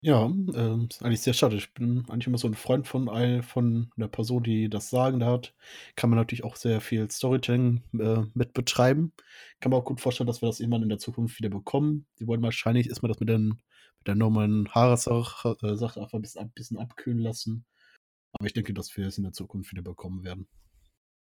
Ja, 0.04 0.26
ähm, 0.26 0.88
ist 0.90 1.02
eigentlich 1.04 1.22
sehr 1.22 1.34
schade. 1.34 1.56
Ich 1.56 1.74
bin 1.74 2.06
eigentlich 2.10 2.28
immer 2.28 2.38
so 2.38 2.48
'n 2.48 2.54
Freund 2.54 2.86
von 2.88 3.08
von 3.44 3.90
'ner 3.96 4.08
Person, 4.08 4.44
die 4.44 4.70
das 4.70 4.90
Sagen 4.90 5.20
da 5.20 5.28
hat. 5.32 5.56
Kann 5.96 6.10
man 6.10 6.18
natürlich 6.20 6.44
auch 6.44 6.56
sehr 6.58 6.80
viel 6.82 7.10
Storytelling, 7.10 7.82
äh, 8.00 8.24
mit 8.34 8.54
betreiben. 8.54 9.14
Kann 9.60 9.72
mir 9.72 9.78
auch 9.78 9.86
gut 9.86 10.02
vorstellen, 10.02 10.28
dass 10.28 10.42
wir 10.44 10.48
das 10.50 10.60
irgendwann 10.60 10.84
in 10.84 10.90
der 10.90 11.00
Zukunft 11.00 11.40
wieder 11.40 11.50
bekommen. 11.50 12.06
Die 12.20 12.28
wollen 12.28 12.42
wahrscheinlich 12.44 12.88
erst 12.90 13.02
mal 13.02 13.08
das 13.10 13.20
mit 13.20 13.30
den 13.30 13.60
der 14.08 14.16
Norman 14.16 14.70
Harras-Sache 14.72 15.58
äh, 15.64 15.76
Sache 15.76 16.02
einfach 16.02 16.18
'n 16.20 16.22
bisschen 16.22 16.42
ab 16.44 16.50
bisschen 16.56 16.78
abkühlen 16.80 17.20
lassen. 17.20 17.66
Aber 18.34 18.48
ich 18.48 18.54
denke, 18.54 18.74
dass 18.74 18.96
wir 18.98 19.08
es 19.08 19.18
in 19.20 19.24
der 19.26 19.34
Zukunft 19.34 19.72
wieder 19.72 19.84
bekommen 19.84 20.24
werden. 20.24 20.48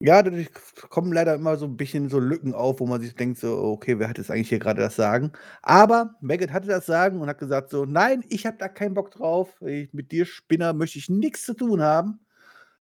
Ja, 0.01 0.23
dadurch 0.23 0.49
kommen 0.89 1.13
leider 1.13 1.35
immer 1.35 1.57
so 1.57 1.65
'n 1.65 1.77
bisschen 1.77 2.09
so 2.09 2.19
Lücken 2.19 2.53
auf, 2.53 2.79
wo 2.81 2.87
man 2.87 3.01
sich 3.01 3.15
denkt 3.15 3.39
so: 3.39 3.57
„Okay, 3.63 3.99
wer 3.99 4.09
hat 4.09 4.17
jetzt 4.17 4.31
eigentlich 4.31 4.49
hier 4.49 4.59
grade 4.59 4.81
das 4.81 4.95
Sagen?“ 4.97 5.31
Aber 5.63 6.15
Maggot 6.21 6.51
hatte 6.51 6.67
das 6.67 6.85
Sagen 6.87 7.21
und 7.21 7.29
hat 7.29 7.39
gesagt 7.39 7.69
so: 7.71 7.85
„Nein, 7.85 8.23
ich 8.29 8.45
habe 8.45 8.57
da 8.59 8.67
keinen 8.69 8.93
Bock 8.95 9.11
drauf. 9.11 9.55
I 9.61 9.89
mit 9.93 10.11
dir 10.11 10.25
Spinner 10.25 10.73
möchte 10.73 10.99
ich 10.99 11.09
nix 11.09 11.45
zu 11.45 11.53
tun 11.55 11.81
haben.“ 11.81 12.19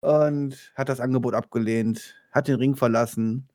Und 0.02 0.74
hat 0.76 0.90
das 0.90 1.00
Angebot 1.02 1.34
abgelehnt, 1.36 2.16
hat 2.32 2.48
den 2.50 2.58
Ring 2.58 2.76
verlassen. 2.78 3.50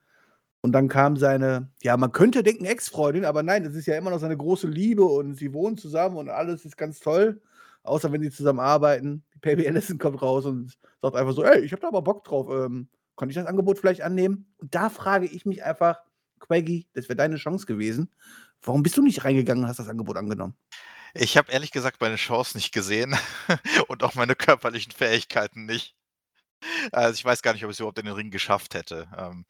Und 0.62 0.72
dann 0.72 0.88
kam 0.88 1.16
seine 1.16 1.70
ja, 1.82 1.96
man 1.96 2.12
könnte 2.12 2.42
denken 2.42 2.64
Ex-Freundin, 2.64 3.24
aber 3.24 3.42
nein, 3.42 3.64
das 3.64 3.74
ist 3.74 3.86
ja 3.86 3.96
immer 3.96 4.10
noch 4.10 4.20
seine 4.20 4.36
große 4.36 4.68
Liebe 4.68 5.04
und 5.04 5.34
sie 5.34 5.52
wohnen 5.52 5.76
zusammen 5.76 6.16
und 6.16 6.28
alles 6.28 6.64
ist 6.64 6.76
ganz 6.76 7.00
toll, 7.00 7.42
außer 7.82 8.12
wenn 8.12 8.22
sie 8.22 8.30
zusammen 8.30 8.60
arbeiten. 8.60 9.24
Baby 9.40 9.66
Allison 9.68 9.98
kommt 9.98 10.22
raus 10.22 10.44
und 10.46 10.78
sagt 11.02 11.16
einfach 11.16 11.32
so: 11.34 11.42
„Ey, 11.44 11.60
ich 11.64 11.72
habe 11.72 11.82
da 11.82 11.88
aber 11.88 12.02
Bock 12.02 12.24
drauf. 12.24 12.48
Ähm, 12.50 12.88
könnte 13.16 13.32
ich 13.32 13.36
das 13.36 13.46
Angebot 13.46 13.78
vielleicht 13.78 14.02
annehmen?“ 14.02 14.46
Und 14.58 14.74
da 14.74 14.88
frage 14.90 15.26
ich 15.26 15.44
mich 15.46 15.64
einfach: 15.64 15.98
„Quaggy, 16.40 16.86
das 16.94 17.08
wäre 17.08 17.16
deine 17.16 17.36
Chance 17.36 17.66
gewesen. 17.66 18.10
Warum 18.62 18.82
bist 18.84 18.96
du 18.96 19.02
nicht 19.02 19.24
reingegangen 19.24 19.64
und 19.64 19.68
hast 19.70 19.80
das 19.80 19.88
Angebot 19.88 20.16
angenommen?“ 20.16 20.54
Ich 21.14 21.36
habe 21.36 21.52
ehrlich 21.52 21.70
gesagt 21.72 22.00
meine 22.00 22.16
Chance 22.16 22.56
nicht 22.56 22.72
gesehen 22.72 23.16
und 23.88 24.02
auch 24.02 24.14
meine 24.14 24.34
körperlichen 24.36 24.92
Fähigkeiten 24.92 25.66
nicht. 25.66 25.94
Also, 26.92 27.14
ich 27.14 27.24
weiß 27.24 27.42
gar 27.42 27.52
nicht, 27.52 27.64
ob 27.64 27.70
ich's 27.70 27.80
überhaupt 27.80 27.98
in 27.98 28.06
den 28.06 28.14
Ring 28.14 28.30
geschafft 28.30 28.74
hätte. 28.74 29.08
Ähm, 29.16 29.44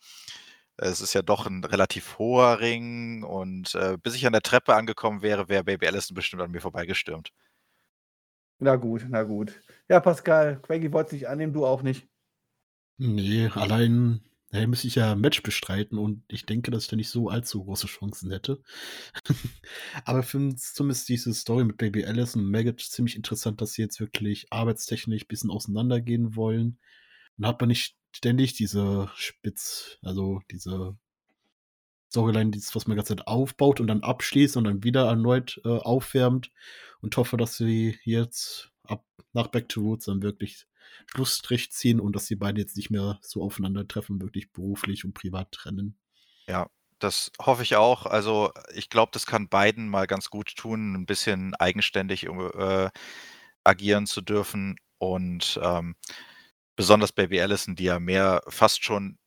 es 0.78 1.00
ist 1.00 1.14
ja 1.14 1.22
doch 1.22 1.46
'n 1.46 1.64
relativ 1.64 2.18
hoher 2.18 2.60
Ring 2.60 3.22
und, 3.24 3.74
äh, 3.74 3.96
bis 4.02 4.14
ich 4.14 4.26
an 4.26 4.32
der 4.32 4.42
Treppe 4.42 4.74
angekommen 4.74 5.22
wäre, 5.22 5.48
wäre 5.48 5.64
Baby 5.64 5.86
Allison 5.88 6.14
bestimmt 6.14 6.42
an 6.42 6.50
mir 6.50 6.60
vorbeigestürmt. 6.60 7.30
Na 8.60 8.76
gut, 8.76 9.06
na 9.08 9.22
gut. 9.24 9.60
Ja, 9.88 10.00
Pascal, 10.00 10.60
Quaggy 10.62 10.92
wollt's 10.92 11.12
nicht 11.12 11.28
annehmen, 11.28 11.52
du 11.52 11.66
auch 11.66 11.82
nicht? 11.82 12.08
Ne, 13.00 13.48
allein, 13.54 14.20
äh, 14.52 14.66
müsste 14.66 14.86
ich 14.86 14.96
ja 14.96 15.12
'n 15.12 15.20
Match 15.20 15.42
bestreiten 15.42 15.98
und 15.98 16.24
ich 16.28 16.44
denke, 16.44 16.70
dass 16.70 16.84
ich 16.84 16.88
da 16.90 16.96
nicht 16.96 17.08
so 17.08 17.28
allzu 17.30 17.64
große 17.64 17.86
Chancen 17.86 18.30
hätte. 18.30 18.62
Aber 20.04 20.22
finde 20.22 20.56
zumindest 20.56 21.08
diese 21.08 21.32
Story 21.34 21.64
mit 21.64 21.78
Baby 21.78 22.04
Allison 22.04 22.42
und 22.44 22.50
Maggot 22.50 22.80
ziemlich 22.80 23.16
interessant, 23.16 23.60
dass 23.60 23.72
sie 23.74 23.82
jetzt 23.82 24.00
wirklich 24.00 24.46
arbeitstechnisch 24.50 25.26
bisschen 25.26 25.50
auseinandergehen 25.50 26.36
wollen. 26.36 26.78
Dann 27.38 27.48
hat 27.48 27.60
man 27.60 27.68
nicht 27.68 27.96
ständig 28.12 28.54
diese 28.54 29.10
Spitz 29.16 29.98
also, 30.02 30.40
diese 30.50 30.96
Storyline, 32.10 32.50
dieses, 32.50 32.74
was 32.76 32.86
man 32.86 32.96
ganze 32.96 33.16
Zeit 33.16 33.26
aufbaut 33.26 33.80
und 33.80 33.86
dann 33.86 34.02
abschließt 34.02 34.56
und 34.56 34.64
dann 34.64 34.84
wieder 34.84 35.06
erneut, 35.06 35.60
äh, 35.64 35.68
aufwärmt 35.68 36.52
und 37.00 37.16
hoffe, 37.16 37.36
dass 37.38 37.56
sie 37.56 37.98
jetzt 38.04 38.70
ab 38.84 39.04
nach 39.32 39.48
Back 39.48 39.68
to 39.70 39.80
Roots 39.80 40.04
dann 40.06 40.22
wirklich 40.22 40.66
Schlussstrich 41.06 41.72
ziehen 41.72 42.00
und 42.00 42.14
dass 42.14 42.26
die 42.26 42.36
beiden 42.36 42.58
jetzt 42.58 42.76
nicht 42.76 42.90
mehr 42.90 43.18
so 43.22 43.42
aufeinandertreffen, 43.42 44.20
wirklich 44.20 44.52
beruflich 44.52 45.04
und 45.06 45.14
privat 45.14 45.52
trennen. 45.52 45.96
Ja, 46.48 46.68
das 46.98 47.30
hoffe 47.40 47.62
ich 47.62 47.76
auch. 47.76 48.06
Also, 48.06 48.52
ich 48.74 48.88
glaube, 48.88 49.10
das 49.12 49.26
kann 49.26 49.48
beiden 49.48 49.88
mal 49.88 50.06
ganz 50.06 50.28
gut 50.30 50.54
tun, 50.56 50.94
'n 50.96 51.06
bisschen 51.06 51.54
eigenständig, 51.54 52.24
äh, 52.26 52.90
agieren 53.64 54.06
zu 54.06 54.20
dürfen 54.22 54.76
und, 54.98 55.58
ähm, 55.62 55.94
besonders 56.76 57.12
Baby 57.12 57.40
Allison, 57.40 57.76
die 57.76 57.84
ja 57.84 57.98
mehr 58.00 58.42
fast 58.48 58.84
schon 58.84 59.18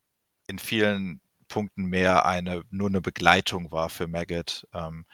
in 0.48 0.60
vielen 0.60 1.22
Punkten 1.50 1.86
mehr 1.86 2.26
eine 2.26 2.64
nur 2.72 2.90
'ne 2.92 3.02
Begleitung 3.02 3.72
war 3.72 3.90
für 3.90 4.08
Maggot. 4.08 4.68
Ähm, 4.74 5.06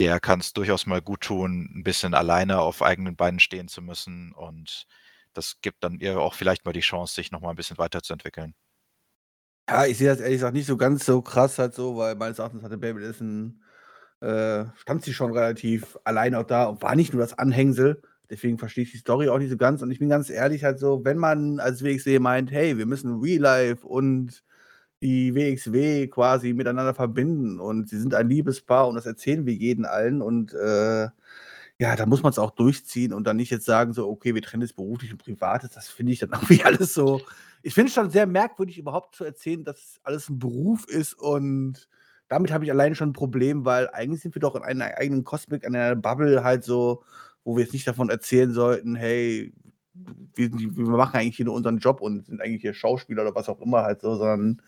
der 0.00 0.20
kann's 0.20 0.52
durchaus 0.54 0.86
mal 0.86 1.02
guttun, 1.02 1.70
'n 1.76 1.84
bisschen 1.84 2.14
alleine 2.14 2.60
auf 2.60 2.82
eigenen 2.82 3.16
Beinen 3.16 3.40
stehen 3.40 3.68
zu 3.68 3.82
müssen 3.82 4.32
und 4.34 4.86
das 5.34 5.60
gibt 5.62 5.84
dann 5.84 6.00
ihr 6.00 6.20
auch 6.20 6.34
vielleicht 6.34 6.64
mal 6.66 6.72
die 6.74 6.80
Chance, 6.80 7.14
sich 7.14 7.32
noch 7.32 7.40
mal 7.42 7.50
'n 7.52 7.56
bisschen 7.56 7.78
weiterzuentwickeln. 7.78 8.54
Ja, 9.68 9.86
ich 9.86 9.96
sehe 9.96 10.08
das 10.08 10.20
ehrlich 10.20 10.36
gesagt 10.36 10.54
nicht 10.54 10.66
so 10.66 10.76
ganz 10.76 11.06
so 11.06 11.22
krass 11.22 11.58
halt 11.58 11.72
so, 11.74 11.96
weil 11.96 12.16
meines 12.16 12.38
Erachtens 12.38 12.62
hatte 12.62 12.76
Baby 12.76 13.02
Allison 13.02 13.62
äh, 14.20 14.66
stand 14.76 15.02
sie 15.04 15.14
schon 15.14 15.32
relativ 15.32 15.98
allein 16.04 16.34
auch 16.34 16.44
da 16.44 16.64
und 16.66 16.82
war 16.82 16.94
nicht 16.96 17.12
nur 17.14 17.22
das 17.22 17.38
Anhängsel. 17.38 18.02
Deswegen 18.30 18.58
verstehe 18.58 18.84
ich 18.84 18.92
die 18.92 18.98
Story 18.98 19.28
auch 19.28 19.38
nicht 19.38 19.50
so 19.50 19.56
ganz. 19.56 19.82
Und 19.82 19.90
ich 19.90 19.98
bin 19.98 20.08
ganz 20.08 20.30
ehrlich 20.30 20.64
halt 20.64 20.78
so, 20.78 21.04
wenn 21.04 21.18
man 21.18 21.60
als 21.60 21.84
WXW 21.84 22.18
meint, 22.18 22.50
hey, 22.50 22.78
wir 22.78 22.86
müssen 22.86 23.20
Real 23.20 23.40
Life 23.40 23.86
und 23.86 24.42
die 25.02 25.34
WXW 25.34 26.08
quasi 26.08 26.54
miteinander 26.54 26.94
verbinden 26.94 27.60
und 27.60 27.90
sie 27.90 27.98
sind 27.98 28.14
ein 28.14 28.28
Liebespaar 28.28 28.88
und 28.88 28.94
das 28.94 29.04
erzählen 29.04 29.44
wir 29.44 29.52
jeden 29.52 29.84
allen 29.84 30.22
und 30.22 30.54
äh, 30.54 31.08
ja, 31.78 31.96
da 31.96 32.06
muss 32.06 32.22
man 32.22 32.30
es 32.30 32.38
auch 32.38 32.52
durchziehen 32.52 33.12
und 33.12 33.26
dann 33.26 33.36
nicht 33.36 33.50
jetzt 33.50 33.66
sagen 33.66 33.92
so, 33.92 34.08
okay, 34.08 34.34
wir 34.34 34.42
trennen 34.42 34.62
jetzt 34.62 34.76
beruflich 34.76 35.12
und 35.12 35.18
privates. 35.18 35.70
Das 35.70 35.88
finde 35.88 36.12
ich 36.12 36.20
dann 36.20 36.30
irgendwie 36.32 36.64
alles 36.64 36.94
so. 36.94 37.20
Ich 37.62 37.74
finde 37.74 37.88
es 37.88 37.94
schon 37.94 38.10
sehr 38.10 38.26
merkwürdig, 38.26 38.78
überhaupt 38.78 39.14
zu 39.16 39.24
erzählen, 39.24 39.64
dass 39.64 40.00
alles 40.04 40.28
ein 40.30 40.38
Beruf 40.38 40.86
ist 40.88 41.14
und 41.14 41.88
damit 42.28 42.52
habe 42.52 42.64
ich 42.64 42.70
alleine 42.70 42.94
schon 42.94 43.10
ein 43.10 43.14
Problem, 43.14 43.64
weil 43.64 43.90
eigentlich 43.90 44.22
sind 44.22 44.34
wir 44.34 44.40
doch 44.40 44.54
in 44.54 44.62
einer 44.62 44.96
eigenen 44.96 45.24
Kosmik, 45.24 45.64
in 45.64 45.76
einer 45.76 45.96
Bubble 45.96 46.42
halt 46.42 46.64
so, 46.64 47.04
wo 47.44 47.56
wir 47.56 47.64
jetzt 47.64 47.72
nicht 47.72 47.86
davon 47.86 48.10
erzählen 48.10 48.52
sollten, 48.52 48.94
hey, 48.94 49.52
wir, 50.34 50.50
wir, 50.52 50.84
machen 50.86 51.16
eigentlich 51.16 51.36
hier 51.36 51.46
nur 51.46 51.54
unseren 51.54 51.78
Job 51.78 52.00
und 52.00 52.26
sind 52.26 52.40
eigentlich 52.40 52.62
hier 52.62 52.74
Schauspieler 52.74 53.22
oder 53.22 53.34
was 53.34 53.48
auch 53.48 53.60
immer 53.60 53.82
halt 53.82 54.00
so, 54.00 54.16
sondern 54.16 54.60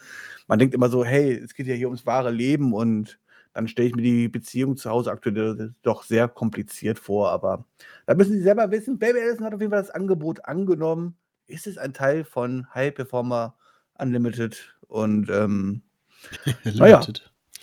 man 0.47 0.59
denkt 0.59 0.75
immer 0.75 0.89
so, 0.89 1.05
hey, 1.05 1.33
es 1.33 1.55
geht 1.55 1.67
ja 1.67 1.75
hier 1.75 1.89
ums 1.89 2.07
wahre 2.07 2.31
Leben 2.31 2.73
und 2.73 3.19
dann 3.53 3.69
stelle 3.69 3.89
ich 3.89 3.97
mir 3.97 4.03
die 4.03 4.29
Beziehung 4.29 4.77
zu 4.77 4.91
Hause 4.91 5.11
aktuell 5.11 5.75
doch 5.83 6.05
sehr 6.05 6.29
kompliziert 6.29 6.99
vor, 6.99 7.31
aber 7.31 7.65
da 8.05 8.15
müssen 8.15 8.35
Sie 8.35 8.43
selber 8.43 8.71
wissen, 8.71 8.99
Baby 8.99 9.21
Allison 9.21 9.47
hat 9.47 9.55
auf 9.55 9.61
jeden 9.61 9.73
Fall 9.73 9.83
das 9.83 9.91
Angebot 9.91 10.45
angenommen. 10.45 11.17
Ist 11.47 11.67
es 11.67 11.79
ein 11.79 11.95
Teil 11.95 12.25
von 12.25 12.73
High 12.75 12.95
Performer 12.95 13.57
Unlimited? 13.99 14.77
Und 14.89 15.31
ähm, 15.31 15.83
naja, 16.65 17.01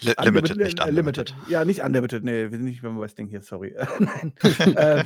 Li 0.02 0.14
limited, 0.22 0.58
nicht 0.58 0.80
unlimited. 0.80 1.30
Limited. 1.30 1.50
Ja, 1.50 1.66
nicht 1.66 1.82
unlimited. 1.82 2.24
Nee, 2.24 2.52
wir 2.52 2.58
sind 2.58 2.66
nicht 2.66 2.82
beim 2.82 3.00
Wrestling 3.00 3.28
hier, 3.28 3.42
sorry. 3.42 3.76
äh, 4.76 5.04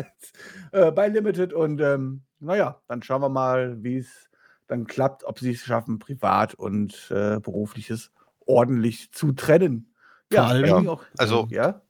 äh, 0.72 0.90
bei 0.90 1.08
Limited 1.08 1.52
und 1.52 1.80
ähm, 1.80 2.22
naja, 2.38 2.80
dann 2.88 3.02
schauen 3.02 3.22
wir 3.22 3.28
mal, 3.28 3.82
wie 3.82 3.98
es 3.98 4.28
dann 4.66 4.86
klappt, 4.86 5.24
ob 5.24 5.38
sie 5.38 5.52
es 5.52 5.60
schaffen, 5.60 5.98
privat 5.98 6.54
und 6.54 7.10
äh, 7.10 7.38
berufliches 7.40 8.10
ordentlich 8.46 9.12
zu 9.12 9.32
trennen. 9.32 9.94
Ja, 10.32 10.54
ja. 10.56 10.76
Auch, 10.78 11.04
also 11.18 11.46
ja? 11.50 11.82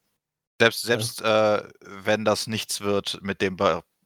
selbst, 0.60 0.82
selbst 0.82 1.22
äh, 1.22 1.62
wenn 2.04 2.24
das 2.24 2.46
nichts 2.46 2.80
wird 2.82 3.18
mit 3.22 3.40
dem 3.40 3.56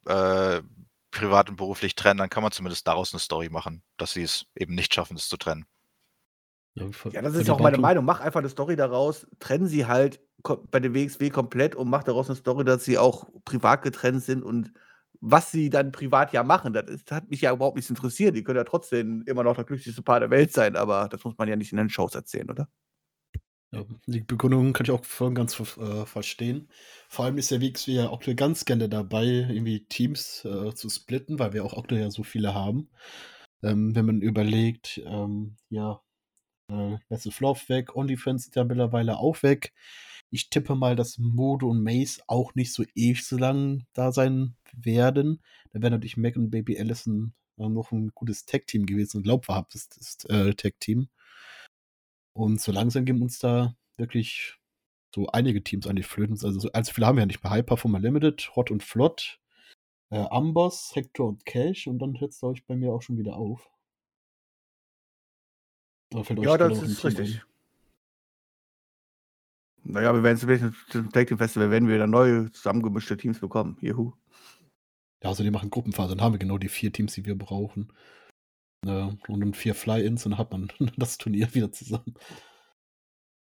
äh, 0.06 0.62
privat 1.10 1.50
und 1.50 1.56
beruflich 1.56 1.94
trennen, 1.96 2.18
dann 2.18 2.30
kann 2.30 2.42
man 2.42 2.52
zumindest 2.52 2.86
daraus 2.86 3.12
eine 3.12 3.20
Story 3.20 3.48
machen, 3.48 3.82
dass 3.96 4.12
sie 4.12 4.22
es 4.22 4.46
eben 4.54 4.74
nicht 4.74 4.94
schaffen, 4.94 5.16
es 5.16 5.28
zu 5.28 5.36
trennen. 5.36 5.66
Ja, 7.12 7.22
das 7.22 7.34
ist 7.34 7.48
ja 7.48 7.54
auch 7.54 7.60
meine 7.60 7.78
Meinung. 7.78 8.04
Mach 8.04 8.20
einfach 8.20 8.40
eine 8.40 8.48
Story 8.48 8.76
daraus, 8.76 9.26
trennen 9.38 9.66
sie 9.66 9.86
halt 9.86 10.20
bei 10.70 10.80
dem 10.80 10.94
WXW 10.94 11.30
komplett 11.30 11.74
und 11.74 11.88
mach 11.88 12.02
daraus 12.02 12.28
eine 12.28 12.36
Story, 12.36 12.64
dass 12.64 12.84
sie 12.84 12.98
auch 12.98 13.28
privat 13.44 13.82
getrennt 13.82 14.22
sind 14.22 14.42
und 14.42 14.72
was 15.20 15.50
sie 15.50 15.68
dann 15.68 15.92
privat 15.92 16.32
ja 16.32 16.42
machen, 16.42 16.72
das, 16.72 16.88
ist, 16.88 17.10
das 17.10 17.16
hat 17.16 17.30
mich 17.30 17.42
ja 17.42 17.52
überhaupt 17.52 17.76
nicht 17.76 17.90
interessiert. 17.90 18.34
Die 18.34 18.42
können 18.42 18.56
ja 18.56 18.64
trotzdem 18.64 19.22
immer 19.26 19.44
noch 19.44 19.54
das 19.54 19.66
glücklichste 19.66 20.02
Paar 20.02 20.20
der 20.20 20.30
Welt 20.30 20.52
sein, 20.52 20.76
aber 20.76 21.08
das 21.10 21.22
muss 21.24 21.36
man 21.36 21.48
ja 21.48 21.56
nicht 21.56 21.72
in 21.72 21.78
den 21.78 21.90
Shows 21.90 22.14
erzählen, 22.14 22.48
oder? 22.50 22.68
Ja, 23.72 23.84
die 24.06 24.22
Begründung 24.22 24.72
kann 24.72 24.84
ich 24.84 24.90
auch 24.90 25.04
voll 25.04 25.28
und 25.28 25.34
ganz 25.36 25.60
äh, 25.60 26.04
verstehen. 26.06 26.68
Vor 27.08 27.24
allem 27.24 27.38
ist 27.38 27.50
der 27.50 27.60
WXW 27.60 27.92
ja 27.92 28.08
auch 28.08 28.20
ganz 28.34 28.64
gerne 28.64 28.88
dabei, 28.88 29.26
irgendwie 29.26 29.86
Teams 29.86 30.44
äh, 30.44 30.74
zu 30.74 30.88
splitten, 30.88 31.38
weil 31.38 31.52
wir 31.52 31.64
auch 31.64 31.76
aktuell 31.76 32.00
ja 32.00 32.10
so 32.10 32.24
viele 32.24 32.54
haben. 32.54 32.90
Ähm, 33.62 33.94
wenn 33.94 34.06
man 34.06 34.22
überlegt, 34.22 35.00
ähm, 35.04 35.56
ja, 35.68 36.00
äh, 36.70 36.98
Love 37.40 37.68
weg, 37.68 37.96
OnlyFans 37.96 38.46
ist 38.46 38.56
ja 38.56 38.64
mittlerweile 38.64 39.18
auch 39.18 39.42
weg. 39.42 39.72
Ich 40.30 40.48
tippe 40.50 40.76
mal, 40.76 40.94
dass 40.94 41.18
Modo 41.18 41.68
und 41.68 41.82
Mace 41.82 42.22
auch 42.28 42.54
nicht 42.54 42.72
so 42.72 42.84
ewig 42.94 43.24
so 43.26 43.36
lang 43.36 43.86
da 43.92 44.12
sein 44.12 44.54
werden. 44.72 45.42
Da 45.72 45.82
wäre 45.82 45.90
natürlich 45.90 46.16
Mac 46.16 46.36
und 46.36 46.50
Baby 46.50 46.78
Allison 46.78 47.34
äh, 47.58 47.68
noch 47.68 47.90
ein 47.92 48.12
gutes 48.14 48.46
Tag-Team 48.46 48.86
gewesen, 48.86 49.18
ein 49.18 49.22
glaubwürdiges 49.24 50.24
äh, 50.28 50.54
Tag-Team. 50.54 51.08
Und 52.32 52.60
so 52.60 52.72
langsam 52.72 53.04
geben 53.04 53.22
uns 53.22 53.38
da 53.40 53.74
wirklich 53.96 54.56
so 55.14 55.26
einige 55.28 55.62
Teams 55.62 55.86
an 55.86 55.96
die 55.96 56.04
Flöten. 56.04 56.34
Also 56.34 56.60
so 56.60 56.72
allzu 56.72 56.94
viele 56.94 57.06
haben 57.06 57.16
wir 57.16 57.22
ja 57.22 57.26
nicht 57.26 57.42
mehr. 57.42 57.52
Hyper 57.52 57.74
Performer 57.74 57.98
Limited, 57.98 58.54
Hot 58.54 58.70
und 58.70 58.82
Flott, 58.82 59.40
äh, 60.10 60.18
Amboss, 60.18 60.94
Hector 60.94 61.28
und 61.28 61.44
Cash 61.44 61.86
und 61.88 61.98
dann 61.98 62.20
hört 62.20 62.32
es, 62.32 62.40
glaube 62.40 62.54
ich, 62.56 62.66
bei 62.66 62.76
mir 62.76 62.92
auch 62.92 63.02
schon 63.02 63.18
wieder 63.18 63.36
auf. 63.36 63.70
Ja, 66.12 66.58
das 66.58 66.82
ist 66.82 67.04
richtig. 67.04 67.42
Naja, 69.82 70.12
wir 70.14 70.22
werden 70.22 70.38
zum 70.90 71.10
Tag 71.10 71.28
Team 71.28 71.38
Festival 71.38 71.70
werden 71.70 71.88
wir 71.88 71.94
wieder 71.94 72.06
neue 72.06 72.50
zusammengemischte 72.52 73.16
Teams 73.16 73.38
bekommen. 73.38 73.76
Juhu. 73.80 74.12
Ja, 75.22 75.30
also 75.30 75.42
die 75.42 75.50
machen 75.50 75.70
Gruppenphase, 75.70 76.16
dann 76.16 76.24
haben 76.24 76.34
wir 76.34 76.38
genau 76.38 76.58
die 76.58 76.68
vier 76.68 76.92
Teams, 76.92 77.14
die 77.14 77.24
wir 77.24 77.36
brauchen. 77.36 77.92
Ja, 78.86 79.12
und 79.28 79.40
dann 79.40 79.54
vier 79.54 79.74
Fly-Ins 79.74 80.24
und 80.24 80.32
dann 80.32 80.38
hat 80.38 80.52
man 80.52 80.72
das 80.96 81.18
Turnier 81.18 81.52
wieder 81.54 81.70
zusammen. 81.70 82.14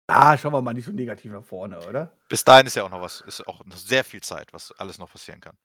Ah, 0.07 0.37
schauen 0.37 0.53
wir 0.53 0.61
mal 0.61 0.73
nicht 0.73 0.85
so 0.85 0.91
negativ 0.91 1.31
nach 1.31 1.43
vorne, 1.43 1.79
oder? 1.87 2.15
Bis 2.29 2.43
dahin 2.43 2.67
ist 2.67 2.75
ja 2.75 2.83
auch 2.83 2.91
noch 2.91 3.01
was, 3.01 3.21
ist 3.21 3.45
auch 3.47 3.65
noch 3.65 3.75
sehr 3.75 4.03
viel 4.03 4.21
Zeit, 4.21 4.53
was 4.53 4.71
alles 4.73 4.99
noch 4.99 5.11
passieren 5.11 5.41
kann. 5.41 5.57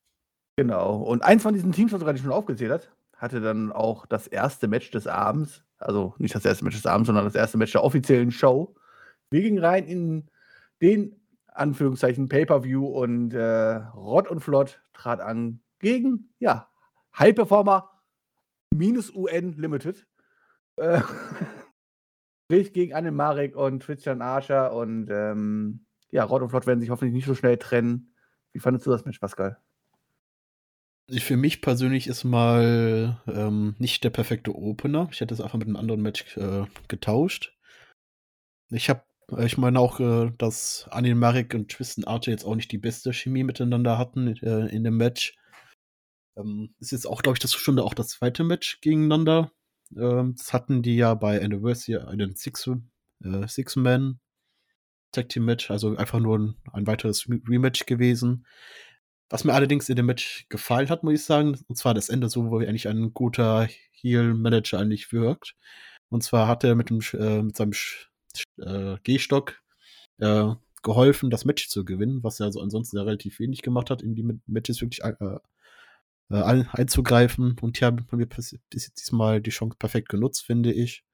Genau. 0.56 0.96
Und 0.96 1.22
eins 1.22 1.42
von 1.42 1.54
diesen 1.54 1.72
Teams, 1.72 1.92
was 1.92 2.00
du 2.00 2.06
gerade 2.06 2.18
schon 2.18 2.32
aufgezählt 2.32 2.72
hast, 2.72 2.90
hatte 3.20 3.40
dann 3.40 3.70
auch 3.70 4.06
das 4.06 4.26
erste 4.26 4.66
Match 4.66 4.90
des 4.90 5.06
Abends 5.06 5.64
also 5.80 6.14
nicht 6.18 6.34
das 6.34 6.44
erste 6.44 6.64
Match 6.64 6.76
des 6.76 6.86
Abends, 6.86 7.06
sondern 7.06 7.24
das 7.24 7.34
erste 7.34 7.58
Match 7.58 7.72
der 7.72 7.82
offiziellen 7.82 8.30
Show. 8.30 8.74
Wir 9.30 9.42
gingen 9.42 9.58
rein 9.58 9.86
in 9.86 10.28
den 10.80 11.16
Anführungszeichen 11.48 12.28
Pay-Per-View 12.28 12.86
und 12.86 13.32
äh, 13.32 13.76
Rott 13.94 14.28
und 14.28 14.40
Flott 14.40 14.82
trat 14.92 15.20
an 15.20 15.60
gegen, 15.78 16.32
ja, 16.38 16.68
High 17.18 17.34
Performer 17.34 17.90
minus 18.72 19.10
UN 19.14 19.54
Limited. 19.56 20.06
Äh, 20.76 21.00
gegen 22.48 22.94
Anne 22.94 23.12
Marek 23.12 23.56
und 23.56 23.82
Christian 23.82 24.22
Archer 24.22 24.72
und 24.74 25.08
ähm, 25.10 25.86
ja, 26.10 26.24
Rott 26.24 26.42
und 26.42 26.50
Flott 26.50 26.66
werden 26.66 26.80
sich 26.80 26.90
hoffentlich 26.90 27.14
nicht 27.14 27.26
so 27.26 27.34
schnell 27.34 27.56
trennen. 27.56 28.14
Wie 28.52 28.58
fandest 28.58 28.86
du 28.86 28.90
das 28.90 29.04
Match, 29.04 29.18
Pascal? 29.18 29.58
Für 31.18 31.36
mich 31.36 31.60
persönlich 31.60 32.06
ist 32.06 32.22
mal 32.22 33.20
ähm, 33.26 33.74
nicht 33.78 34.04
der 34.04 34.10
perfekte 34.10 34.54
Opener. 34.54 35.08
Ich 35.10 35.20
hätte 35.20 35.34
es 35.34 35.40
einfach 35.40 35.58
mit 35.58 35.66
einem 35.66 35.76
anderen 35.76 36.02
Match 36.02 36.36
äh, 36.36 36.66
getauscht. 36.86 37.56
Ich 38.70 38.88
habe, 38.88 39.02
äh, 39.32 39.44
ich 39.44 39.58
meine 39.58 39.80
auch, 39.80 39.98
äh, 39.98 40.30
dass 40.38 40.86
Anil 40.90 41.16
Marek 41.16 41.54
und 41.54 41.70
Tristan 41.70 42.04
Archer 42.04 42.30
jetzt 42.30 42.44
auch 42.44 42.54
nicht 42.54 42.70
die 42.70 42.78
beste 42.78 43.12
Chemie 43.12 43.42
miteinander 43.42 43.98
hatten 43.98 44.36
äh, 44.36 44.66
in 44.66 44.84
dem 44.84 44.98
Match. 44.98 45.36
Ähm, 46.36 46.74
ist 46.78 46.92
jetzt 46.92 47.06
auch, 47.06 47.22
glaube 47.22 47.36
ich, 47.36 47.40
das 47.40 47.54
schon 47.54 47.78
auch 47.80 47.94
das 47.94 48.10
zweite 48.10 48.44
Match 48.44 48.80
gegeneinander. 48.80 49.50
Ähm, 49.96 50.34
das 50.36 50.52
hatten 50.52 50.82
die 50.82 50.96
ja 50.96 51.14
bei 51.14 51.42
Anniversary 51.42 51.98
einen 52.06 52.36
Six-Man 52.36 52.84
äh, 53.24 53.48
Six 53.48 53.74
Tag 55.12 55.28
Team 55.28 55.44
Match, 55.44 55.70
also 55.72 55.96
einfach 55.96 56.20
nur 56.20 56.38
ein, 56.38 56.54
ein 56.72 56.86
weiteres 56.86 57.28
Rematch 57.28 57.86
gewesen. 57.86 58.46
Was 59.30 59.44
mir 59.44 59.54
allerdings 59.54 59.88
in 59.88 59.96
dem 59.96 60.06
Match 60.06 60.46
gefallen 60.48 60.88
hat, 60.88 61.04
muss 61.04 61.14
ich 61.14 61.24
sagen, 61.24 61.56
und 61.68 61.76
zwar 61.76 61.94
das 61.94 62.08
Ende 62.08 62.28
so, 62.28 62.50
wo 62.50 62.58
eigentlich 62.58 62.88
ein 62.88 63.14
guter 63.14 63.68
Heel-Manager 63.92 64.80
eigentlich 64.80 65.12
wirkt. 65.12 65.54
Und 66.08 66.22
zwar 66.22 66.48
hat 66.48 66.64
er 66.64 66.74
mit, 66.74 66.90
dem, 66.90 67.00
äh, 67.14 67.42
mit 67.42 67.56
seinem 67.56 67.72
äh, 68.58 68.96
Gehstock 69.04 69.62
äh, 70.18 70.52
geholfen, 70.82 71.30
das 71.30 71.44
Match 71.44 71.68
zu 71.68 71.84
gewinnen, 71.84 72.22
was 72.24 72.40
er 72.40 72.46
also 72.46 72.60
ansonsten 72.60 72.96
ja 72.96 73.04
relativ 73.04 73.38
wenig 73.38 73.62
gemacht 73.62 73.90
hat, 73.90 74.02
in 74.02 74.14
die 74.14 74.40
Matches 74.46 74.80
wirklich 74.80 75.04
äh, 75.04 75.38
äh, 76.30 76.64
einzugreifen. 76.72 77.56
Und 77.60 77.78
hier 77.78 77.86
haben 77.86 78.06
wir 78.10 78.28
diesmal 78.72 79.40
die 79.40 79.50
Chance 79.50 79.76
perfekt 79.78 80.08
genutzt, 80.08 80.44
finde 80.44 80.72
ich. 80.72 81.04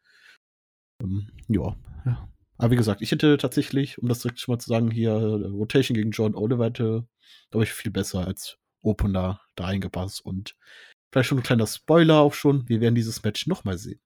Ähm, 1.02 1.28
ja, 1.48 1.76
ja. 2.04 2.28
Aber 2.58 2.70
wie 2.70 2.76
gesagt, 2.76 3.02
ich 3.02 3.10
hätte 3.10 3.36
tatsächlich, 3.36 3.98
um 3.98 4.08
das 4.08 4.20
direkt 4.20 4.40
schon 4.40 4.54
mal 4.54 4.58
zu 4.58 4.68
sagen, 4.68 4.90
hier 4.90 5.10
äh, 5.10 5.46
Rotation 5.48 5.94
gegen 5.94 6.10
John 6.10 6.34
Oliver 6.34 6.66
hätte, 6.66 7.06
glaube 7.50 7.64
ich, 7.64 7.72
viel 7.72 7.90
besser 7.90 8.26
als 8.26 8.58
Opener 8.82 9.40
da 9.54 9.66
eingepasst. 9.66 10.24
Und 10.24 10.56
vielleicht 11.10 11.28
schon 11.28 11.38
ein 11.38 11.44
kleiner 11.44 11.66
Spoiler 11.66 12.20
auch 12.20 12.34
schon, 12.34 12.68
wir 12.68 12.80
werden 12.80 12.94
dieses 12.94 13.22
Match 13.22 13.46
nochmal 13.46 13.78
sehen. 13.78 14.00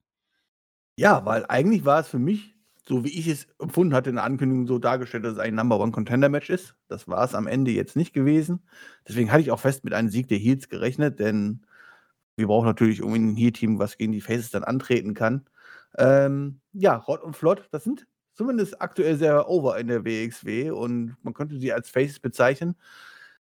Ja, 0.96 1.24
weil 1.24 1.46
eigentlich 1.46 1.84
war 1.84 2.00
es 2.00 2.08
für 2.08 2.18
mich, 2.18 2.54
so 2.86 3.04
wie 3.04 3.18
ich 3.18 3.26
es 3.26 3.46
empfunden 3.58 3.94
hatte 3.94 4.10
in 4.10 4.16
der 4.16 4.24
Ankündigung, 4.24 4.66
so 4.66 4.78
dargestellt, 4.78 5.24
dass 5.24 5.34
es 5.34 5.38
ein 5.38 5.54
Number 5.54 5.78
One 5.78 5.92
Contender 5.92 6.28
Match 6.28 6.50
ist. 6.50 6.74
Das 6.88 7.08
war 7.08 7.24
es 7.24 7.34
am 7.34 7.46
Ende 7.46 7.70
jetzt 7.70 7.96
nicht 7.96 8.12
gewesen. 8.12 8.62
Deswegen 9.06 9.30
hatte 9.30 9.42
ich 9.42 9.50
auch 9.50 9.60
fest 9.60 9.84
mit 9.84 9.94
einem 9.94 10.10
Sieg 10.10 10.28
der 10.28 10.38
Heels 10.38 10.68
gerechnet, 10.68 11.20
denn 11.20 11.64
wir 12.36 12.46
brauchen 12.46 12.66
natürlich 12.66 13.00
irgendwie 13.00 13.20
ein 13.20 13.36
Heal-Team, 13.36 13.78
was 13.78 13.96
gegen 13.96 14.12
die 14.12 14.20
Faces 14.20 14.50
dann 14.50 14.64
antreten 14.64 15.14
kann. 15.14 15.46
Ähm, 15.96 16.60
ja, 16.72 16.96
Rott 16.96 17.22
und 17.22 17.36
Flott, 17.36 17.68
das 17.70 17.84
sind 17.84 18.06
zumindest 18.40 18.80
aktuell 18.80 19.16
sehr 19.18 19.50
over 19.50 19.78
in 19.78 19.88
der 19.88 20.02
WXW 20.02 20.70
und 20.70 21.14
man 21.22 21.34
könnte 21.34 21.58
sie 21.58 21.74
als 21.74 21.90
Faces 21.90 22.18
bezeichnen. 22.20 22.74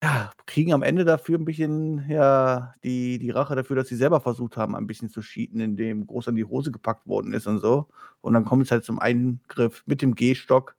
ja, 0.03 0.33
kriegen 0.47 0.73
am 0.73 0.83
Ende 0.83 1.05
dafür 1.05 1.39
ein 1.39 1.45
bisschen, 1.45 2.09
ja, 2.09 2.75
die 2.85 3.19
die 3.19 3.31
Rache 3.31 3.55
dafür, 3.57 3.77
dass 3.77 3.89
sie 3.89 3.97
selber 3.97 4.21
versucht 4.23 4.57
haben, 4.57 4.75
ein 4.75 4.87
bisschen 4.87 5.11
zu 5.11 5.21
cheaten, 5.21 5.61
indem 5.61 6.07
groß 6.07 6.29
an 6.29 6.37
die 6.37 6.47
Hose 6.47 6.73
gepackt 6.73 7.07
worden 7.07 7.35
ist 7.35 7.47
und 7.47 7.59
so. 7.59 7.89
Und 8.23 8.33
dann 8.35 8.47
kommt 8.47 8.65
es 8.65 8.71
halt 8.71 8.85
zum 8.85 8.99
Eingriff 8.99 9.83
mit 9.87 10.01
dem 10.03 10.15
Gehstock. 10.15 10.77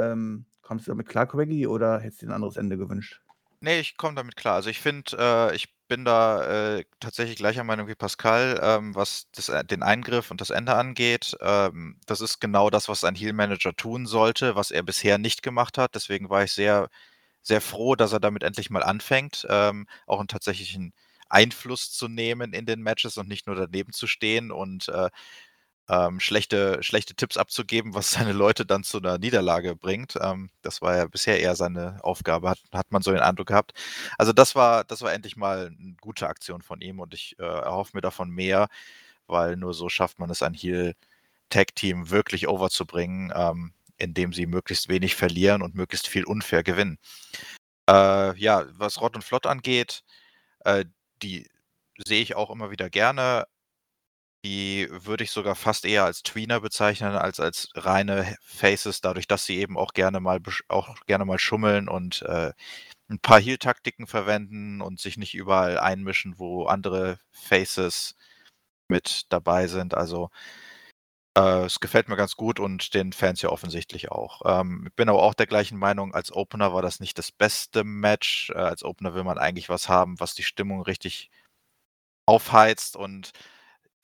Ähm, 0.00 0.46
kommst 0.62 0.86
du 0.86 0.92
damit 0.92 1.08
klar, 1.08 1.26
Quaggy, 1.26 1.66
oder 1.66 2.00
hättest 2.00 2.22
du 2.22 2.26
ein 2.28 2.32
anderes 2.32 2.56
Ende 2.56 2.78
gewünscht? 2.78 3.22
Ne, 3.60 3.80
ich 3.80 3.96
komme 3.98 4.14
damit 4.16 4.36
klar. 4.36 4.54
Also, 4.56 4.70
ich 4.70 4.80
finde, 4.80 5.16
äh, 5.18 5.56
ich 5.56 5.75
bin 5.88 6.04
da, 6.04 6.76
äh, 6.78 6.84
tatsächlich 7.00 7.36
gleicher 7.36 7.64
Meinung 7.64 7.88
wie 7.88 7.94
Pascal, 7.94 8.58
ähm, 8.62 8.94
was 8.94 9.28
das 9.32 9.48
äh, 9.48 9.64
den 9.64 9.82
Eingriff 9.82 10.30
und 10.30 10.40
das 10.40 10.50
Ende 10.50 10.74
angeht. 10.74 11.36
Ähm, 11.40 12.00
das 12.06 12.20
ist 12.20 12.40
genau 12.40 12.70
das, 12.70 12.88
was 12.88 13.04
ein 13.04 13.14
Heel-Manager 13.14 13.74
tun 13.76 14.06
sollte, 14.06 14.56
was 14.56 14.70
er 14.70 14.82
bisher 14.82 15.18
nicht 15.18 15.42
gemacht 15.42 15.78
hat. 15.78 15.94
Deswegen 15.94 16.28
war 16.30 16.44
ich 16.44 16.52
sehr 16.52 16.88
sehr 17.42 17.60
froh, 17.62 17.96
dass 17.96 18.12
er 18.12 18.20
damit 18.20 18.42
endlich 18.44 18.70
mal 18.70 18.82
anfängt, 18.84 19.46
ähm, 19.50 19.86
auch 20.06 20.20
'n 20.20 20.28
tatsächlichen 20.28 20.92
Einfluss 21.30 21.92
zu 21.92 22.08
nehmen 22.08 22.52
in 22.52 22.66
den 22.66 22.82
Matches 22.82 23.16
und 23.18 23.28
nicht 23.28 23.46
nur 23.46 23.56
daneben 23.56 23.92
zu 23.92 24.06
stehen 24.08 24.50
und, 24.52 24.88
äh, 24.88 25.10
ähm, 25.88 26.20
schlechte 26.20 26.82
schlechte 26.82 27.14
Tipps 27.14 27.36
abzugeben, 27.36 27.94
was 27.94 28.10
seine 28.12 28.32
Leute 28.32 28.66
dann 28.66 28.84
zu 28.84 28.98
'ner 29.00 29.18
Niederlage 29.18 29.76
bringt. 29.76 30.16
Ähm, 30.20 30.50
das 30.62 30.82
war 30.82 30.96
ja 30.96 31.06
bisher 31.06 31.40
eher 31.40 31.56
seine 31.56 31.98
Aufgabe, 32.04 32.50
hat 32.50 32.60
hat 32.72 32.92
man 32.92 33.02
so 33.02 33.12
den 33.12 33.20
Eindruck 33.20 33.48
gehabt. 33.48 33.72
Also, 34.18 34.32
das 34.32 34.54
war 34.56 34.84
das 34.84 35.02
war 35.02 35.12
endlich 35.12 35.36
mal 35.36 35.70
'ne 35.78 35.96
gute 36.00 36.28
Aktion 36.28 36.62
von 36.62 36.80
ihm 36.80 37.00
und 37.00 37.14
ich, 37.14 37.36
äh, 37.38 37.44
erhoffe 37.44 37.92
mir 37.96 38.02
davon 38.02 38.30
mehr, 38.30 38.68
weil 39.28 39.56
nur 39.56 39.74
so 39.74 39.88
schafft 39.88 40.18
man 40.20 40.30
es, 40.30 40.42
ein 40.42 40.54
Heel-Tag-Team 40.54 42.10
wirklich 42.10 42.48
over 42.48 42.70
zu 42.70 42.86
bringen, 42.86 43.32
ähm, 43.36 43.72
indem 43.98 44.32
sie 44.34 44.46
möglichst 44.46 44.88
wenig 44.88 45.16
verlieren 45.16 45.62
und 45.62 45.74
möglichst 45.76 46.08
viel 46.08 46.24
unfair 46.24 46.62
gewinnen. 46.64 46.98
Äh, 47.88 48.36
ja, 48.38 48.66
was 48.78 49.00
Rott 49.00 49.16
und 49.16 49.22
Flott 49.24 49.46
angeht, 49.46 50.02
äh, 50.64 50.84
die 51.22 51.48
sehe 52.06 52.22
ich 52.22 52.36
auch 52.36 52.50
immer 52.50 52.70
wieder 52.72 52.90
gerne. 52.90 53.46
Die 54.46 54.86
würde 54.90 55.24
ich 55.24 55.32
sogar 55.32 55.56
fast 55.56 55.84
eher 55.84 56.04
als 56.04 56.22
Tweener 56.22 56.60
bezeichnen 56.60 57.14
als 57.16 57.40
als 57.40 57.68
reine 57.74 58.36
Faces, 58.42 59.00
dadurch, 59.00 59.26
dass 59.26 59.44
sie 59.44 59.56
eben 59.58 59.76
auch 59.76 59.92
gerne 59.92 60.20
mal 60.20 60.40
auch 60.68 60.94
gerne 61.06 61.24
mal 61.24 61.38
schummeln 61.40 61.88
und, 61.88 62.22
äh, 62.22 62.52
'n 63.10 63.20
paar 63.20 63.40
Heel-Taktiken 63.40 64.06
verwenden 64.08 64.82
und 64.82 65.00
sich 65.00 65.16
nicht 65.18 65.34
überall 65.34 65.78
einmischen, 65.80 66.38
wo 66.38 66.66
andere 66.66 67.18
Faces 67.32 68.16
mit 68.88 69.26
dabei 69.30 69.68
sind. 69.68 69.94
Also 69.94 70.30
äh, 71.36 71.64
es 71.66 71.80
gefällt 71.80 72.08
mir 72.08 72.16
ganz 72.16 72.36
gut 72.36 72.60
und 72.60 72.94
den 72.94 73.12
Fans 73.12 73.42
ja 73.42 73.50
offensichtlich 73.50 74.10
auch. 74.10 74.42
Ähm, 74.46 74.88
bin 74.96 75.08
aber 75.08 75.22
auch 75.22 75.34
der 75.34 75.46
gleichen 75.46 75.78
Meinung, 75.78 76.14
als 76.14 76.32
Opener 76.32 76.72
war 76.72 76.82
das 76.82 77.00
nicht 77.00 77.18
das 77.18 77.30
beste 77.32 77.84
Match. 77.84 78.50
Äh, 78.50 78.58
als 78.58 78.82
Opener 78.84 79.14
will 79.14 79.24
man 79.24 79.38
eigentlich 79.38 79.68
was 79.68 79.88
haben, 79.88 80.18
was 80.20 80.34
die 80.34 80.42
Stimmung 80.44 80.82
richtig 80.82 81.30
aufheizt 82.26 82.96
und 82.96 83.32
ich 83.34 83.55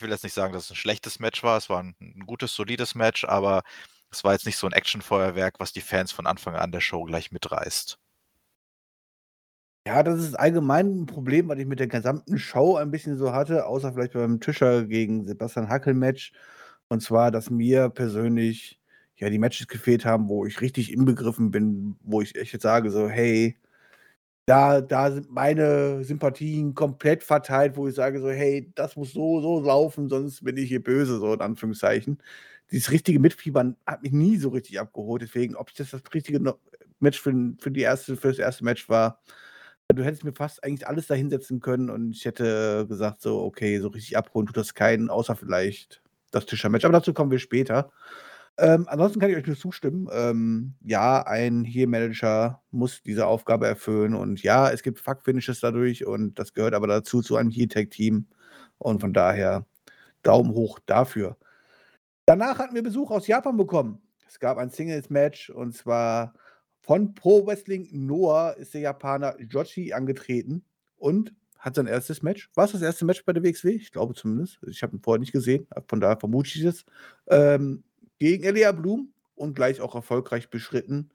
will 0.02 0.11
jetzt 0.11 0.25
nicht 0.25 0.35
sagen, 0.35 0.52
dass 0.52 0.64
es 0.64 0.71
'n 0.73 0.76
schlechtes 0.76 1.18
Match 1.21 1.42
war. 1.42 1.56
Es 1.59 1.68
war 1.71 1.80
'n 1.80 1.94
'n 2.00 2.26
gutes, 2.26 2.54
solides 2.54 2.94
Match, 2.94 3.25
aber 3.25 3.62
es 4.11 4.25
war 4.25 4.32
jetzt 4.32 4.47
nicht 4.47 4.56
so 4.59 4.66
'n 4.66 4.73
Actionfeuerwerk, 4.73 5.61
was 5.61 5.73
die 5.73 5.80
Fans 5.80 6.12
von 6.12 6.26
Anfang 6.26 6.56
an 6.56 6.73
der 6.73 6.80
Show 6.80 7.04
gleich 7.04 7.32
mitreißt. 7.32 7.97
Ja, 9.87 10.04
das 10.04 10.21
ist 10.23 10.35
allgemein 10.38 10.87
'n 11.02 11.06
Problem, 11.06 11.49
was 11.49 11.59
ich 11.59 11.66
mit 11.66 11.80
der 11.80 11.88
gesamten 11.88 12.38
Show 12.38 12.76
ein 12.76 12.92
bisschen 12.92 13.16
so 13.16 13.32
hatte, 13.32 13.66
außer 13.66 13.92
vielleicht 13.92 14.12
beim 14.12 14.38
Tischer 14.38 14.85
gegen 14.87 15.25
Sebastian 15.26 15.68
Hackel-Match. 15.68 16.32
Und 16.88 17.02
zwar, 17.02 17.32
dass 17.32 17.50
mir 17.50 17.88
persönlich, 17.88 18.80
ja, 19.16 19.28
die 19.28 19.38
Matches 19.40 19.66
gefehlt 19.66 20.04
haben, 20.04 20.28
wo 20.28 20.47
ich 20.47 20.61
richtig 20.61 20.92
inbegriffen 20.92 21.50
bin, 21.50 21.97
wo 22.02 22.21
ich 22.23 22.37
echt 22.37 22.52
jetzt 22.52 22.62
sage 22.62 22.90
so: 22.92 23.09
„Hey, 23.09 23.59
da 24.46 24.80
da 24.80 25.11
sind 25.12 25.30
meine 25.30 26.04
Sympathien 26.04 26.75
komplett 26.75 27.23
verteilt“, 27.25 27.76
wo 27.76 27.88
ich 27.88 27.95
sage 27.95 28.21
so: 28.21 28.30
„Hey, 28.30 28.73
das 28.75 28.97
muss 28.97 29.12
so, 29.12 29.40
so 29.40 29.60
laufen, 29.60 30.08
sonst 30.08 30.45
bin 30.45 30.56
ich 30.56 30.69
hier 30.69 30.82
böse“, 30.82 31.19
so 31.21 31.32
in 31.34 31.40
Anführungszeichen. 31.40 32.19
Dieses 32.73 32.90
richtige 32.90 33.21
Mitfiebern 33.21 33.76
hat 33.86 34.02
mich 34.02 34.12
nie 34.12 34.36
so 34.38 34.49
richtig 34.50 34.80
abgeholt, 34.80 35.23
deswegen, 35.23 35.56
ob 35.56 35.75
das 35.75 35.90
das 35.90 36.02
richtige 36.14 36.40
Match 37.00 37.21
für 37.21 37.32
für 37.60 37.71
die 37.71 37.82
erste 37.82 38.17
für 38.17 38.28
das 38.28 38.38
erste 38.38 38.64
Match 38.64 38.88
war 38.88 39.21
du 39.95 40.04
hättest 40.04 40.25
mir 40.25 40.32
fast 40.34 40.64
eigentlich 40.64 40.86
alles 40.88 41.06
da 41.08 41.14
hinsetzen 41.14 41.60
können 41.60 41.90
und 41.90 42.12
ich 42.17 42.25
hätte 42.25 42.86
gesagt 42.88 43.21
so: 43.23 43.43
„Okay, 43.45 43.78
so 43.80 43.88
richtig 43.88 44.17
abholen 44.17 44.47
tut 44.47 44.56
das 44.56 44.75
keinen, 44.75 45.10
außer 45.10 45.36
vielleicht 45.36 46.02
das 46.32 46.47
Tischer-Match“, 46.47 46.84
aber 46.86 46.95
dazu 46.95 47.12
kommen 47.14 47.30
wir 47.30 47.38
später. 47.40 47.90
Ähm, 48.58 48.86
ansonsten 48.88 49.19
kann 49.19 49.30
ich 49.30 49.36
euch 49.36 49.47
nur 49.47 49.56
zustimmen. 49.56 50.08
Ähm, 50.12 50.75
ja, 50.82 51.23
ein 51.26 51.65
Heel-Manager 51.65 52.62
muss 52.71 53.02
diese 53.02 53.26
Aufgabe 53.26 53.67
erfüllen 53.67 54.15
und 54.15 54.43
ja, 54.43 54.71
es 54.71 54.82
gibt 54.82 55.00
Fuck-Finishes 55.00 55.60
dadurch 55.60 56.06
und 56.06 56.38
das 56.38 56.52
gehört 56.52 56.75
aber 56.75 56.86
dazu 56.86 57.23
zu 57.23 57.36
einem 57.36 57.50
Heel-Tag-Team 57.50 58.26
und 58.78 59.00
von 59.00 59.12
daher 59.12 59.67
Daumen 60.23 60.52
hoch 60.52 60.78
dafür. 60.86 61.36
Danach 62.26 62.58
hatten 62.58 62.75
wir 62.75 62.82
Besuch 62.82 63.10
aus 63.10 63.26
Japan 63.26 63.56
bekommen. 63.56 64.02
Es 64.28 64.38
gab 64.38 64.58
ein 64.58 64.71
Singles-Match 64.71 65.50
und 65.50 65.75
zwar 65.75 66.34
von 66.80 67.15
Pro 67.15 67.47
Wrestling 67.47 67.88
Noah 67.93 68.54
ist 68.58 68.75
der 68.75 68.82
Japaner 68.82 69.41
Joshi 69.41 69.93
angetreten 69.93 70.65
und 70.97 71.32
hat 71.58 71.76
sein 71.76 71.86
erstes 71.86 72.23
Match. 72.23 72.50
War's 72.54 72.73
das 72.73 72.82
erste 72.82 73.04
Match 73.04 73.25
bei 73.25 73.32
der 73.32 73.43
WXW? 73.43 73.71
Ich 73.71 73.93
glaube 73.93 74.15
zumindest. 74.15 74.58
Ich 74.67 74.82
habe 74.82 74.97
ihn 74.97 75.00
vorher 75.02 75.21
nicht 75.21 75.32
gesehen, 75.32 75.67
von 75.88 76.00
daher 76.00 76.19
vermute 76.19 76.50
ich 76.58 76.65
es. 76.65 76.84
Ähm, 77.28 77.84
gegen 78.23 78.45
Elia 78.45 78.73
Blum 78.73 79.13
und 79.35 79.54
gleich 79.56 79.80
auch 79.80 79.95
erfolgreich 79.97 80.50
beschritten. 80.50 81.11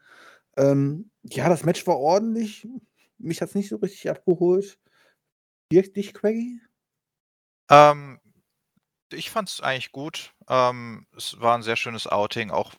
Ähm, 0.58 1.12
ja, 1.24 1.50
das 1.50 1.66
Match 1.66 1.88
war 1.88 1.98
ordentlich. 2.00 2.68
Mich 3.20 3.42
hat's 3.42 3.56
nicht 3.56 3.70
so 3.70 3.78
richtig 3.78 4.10
abgeholt. 4.10 4.80
Dich 5.72 5.94
dich, 5.94 6.14
Quaggy? 6.14 6.62
Ähm, 7.70 8.20
ich 9.14 9.30
fand's 9.32 9.62
eigentlich 9.62 9.92
gut. 9.92 10.34
Ähm, 10.50 11.08
es 11.18 11.40
war 11.42 11.56
'n 11.58 11.64
sehr 11.64 11.78
schönes 11.78 12.08
Outing, 12.08 12.52
auch 12.52 12.74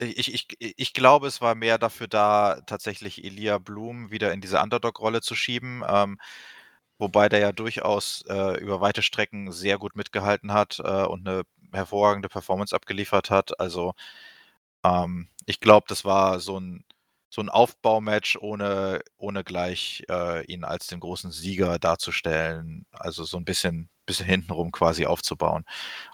ich 0.00 0.34
ich 0.34 0.48
ich 0.60 0.94
glaube, 0.94 1.28
es 1.28 1.40
war 1.42 1.54
mehr 1.56 1.78
dafür 1.78 2.08
da, 2.08 2.60
tatsächlich 2.66 3.24
Elia 3.24 3.58
Blum 3.58 4.10
wieder 4.12 4.32
in 4.32 4.40
diese 4.42 4.60
Underdog-Rolle 4.62 5.22
zu 5.22 5.34
schieben, 5.36 5.84
ähm, 5.88 6.18
wobei 7.00 7.28
der 7.30 7.40
ja 7.40 7.52
durchaus, 7.52 8.24
äh, 8.28 8.58
über 8.60 8.80
weite 8.82 9.02
Strecken 9.02 9.52
sehr 9.52 9.78
gut 9.78 9.96
mitgehalten 9.96 10.52
hat, 10.54 10.80
äh, 10.84 11.04
und 11.04 11.24
'ne 11.24 11.44
hervorragende 11.72 12.28
Performance 12.30 12.76
abgeliefert 12.76 13.30
hat. 13.30 13.60
Also, 13.60 13.94
ähm, 14.84 15.28
ich 15.46 15.60
glaube, 15.60 15.86
das 15.88 16.04
war 16.06 16.40
so 16.40 16.58
'n 16.58 16.84
so 17.30 17.40
'n 17.42 17.48
Aufbaumatch, 17.50 18.36
ohne 18.40 19.00
ohne 19.18 19.44
gleich, 19.44 20.04
äh, 20.10 20.44
ihn 20.46 20.64
als 20.64 20.88
den 20.88 21.00
großen 21.00 21.30
Sieger 21.32 21.78
darzustellen. 21.78 22.86
Also, 22.92 23.24
so 23.24 23.38
'n 23.38 23.44
bisschen 23.46 23.88
bisschen 24.06 24.26
hintenrum 24.26 24.72
quasi 24.72 25.06
aufzubauen. 25.06 25.64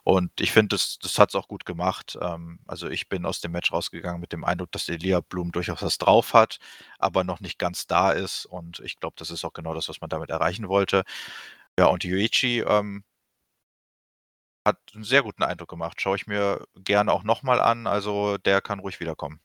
Und 0.04 0.32
ich 0.40 0.52
finde, 0.52 0.76
das 0.76 0.98
das 1.02 1.18
hat's 1.18 1.34
auch 1.36 1.48
gut 1.48 1.66
gemacht. 1.66 2.18
Ähm, 2.22 2.60
also, 2.66 2.88
ich 2.90 3.08
bin 3.08 3.26
aus 3.26 3.40
dem 3.40 3.52
Match 3.52 3.72
rausgegangen 3.72 4.20
mit 4.20 4.32
dem 4.32 4.44
Eindruck, 4.44 4.72
dass 4.72 4.88
Elia 4.90 5.20
Blum 5.20 5.52
durchaus 5.52 5.82
was 5.82 5.98
drauf 5.98 6.34
hat, 6.34 6.58
aber 6.98 7.24
noch 7.24 7.40
nicht 7.40 7.58
ganz 7.58 7.86
da 7.86 8.12
ist 8.12 8.46
und 8.46 8.80
ich 8.80 8.98
glaube, 9.00 9.16
das 9.18 9.30
ist 9.30 9.44
auch 9.44 9.54
genau 9.54 9.74
das, 9.74 9.88
was 9.90 10.00
man 10.02 10.10
damit 10.10 10.30
erreichen 10.30 10.68
wollte. 10.68 11.04
Ja, 11.78 11.86
und 11.86 12.04
Yuichi, 12.04 12.60
ähm 12.60 13.04
hat 14.66 14.78
'n 14.96 15.04
sehr 15.04 15.22
guten 15.22 15.44
Eindruck 15.44 15.68
gemacht. 15.70 16.00
Schaue 16.00 16.16
ich 16.16 16.26
mir 16.26 16.66
gerne 16.74 17.12
auch 17.12 17.22
noch 17.22 17.44
mal 17.44 17.60
an, 17.60 17.86
also, 17.86 18.36
der 18.36 18.60
kann 18.60 18.80
ruhig 18.80 18.98
wiederkommen. 18.98 19.38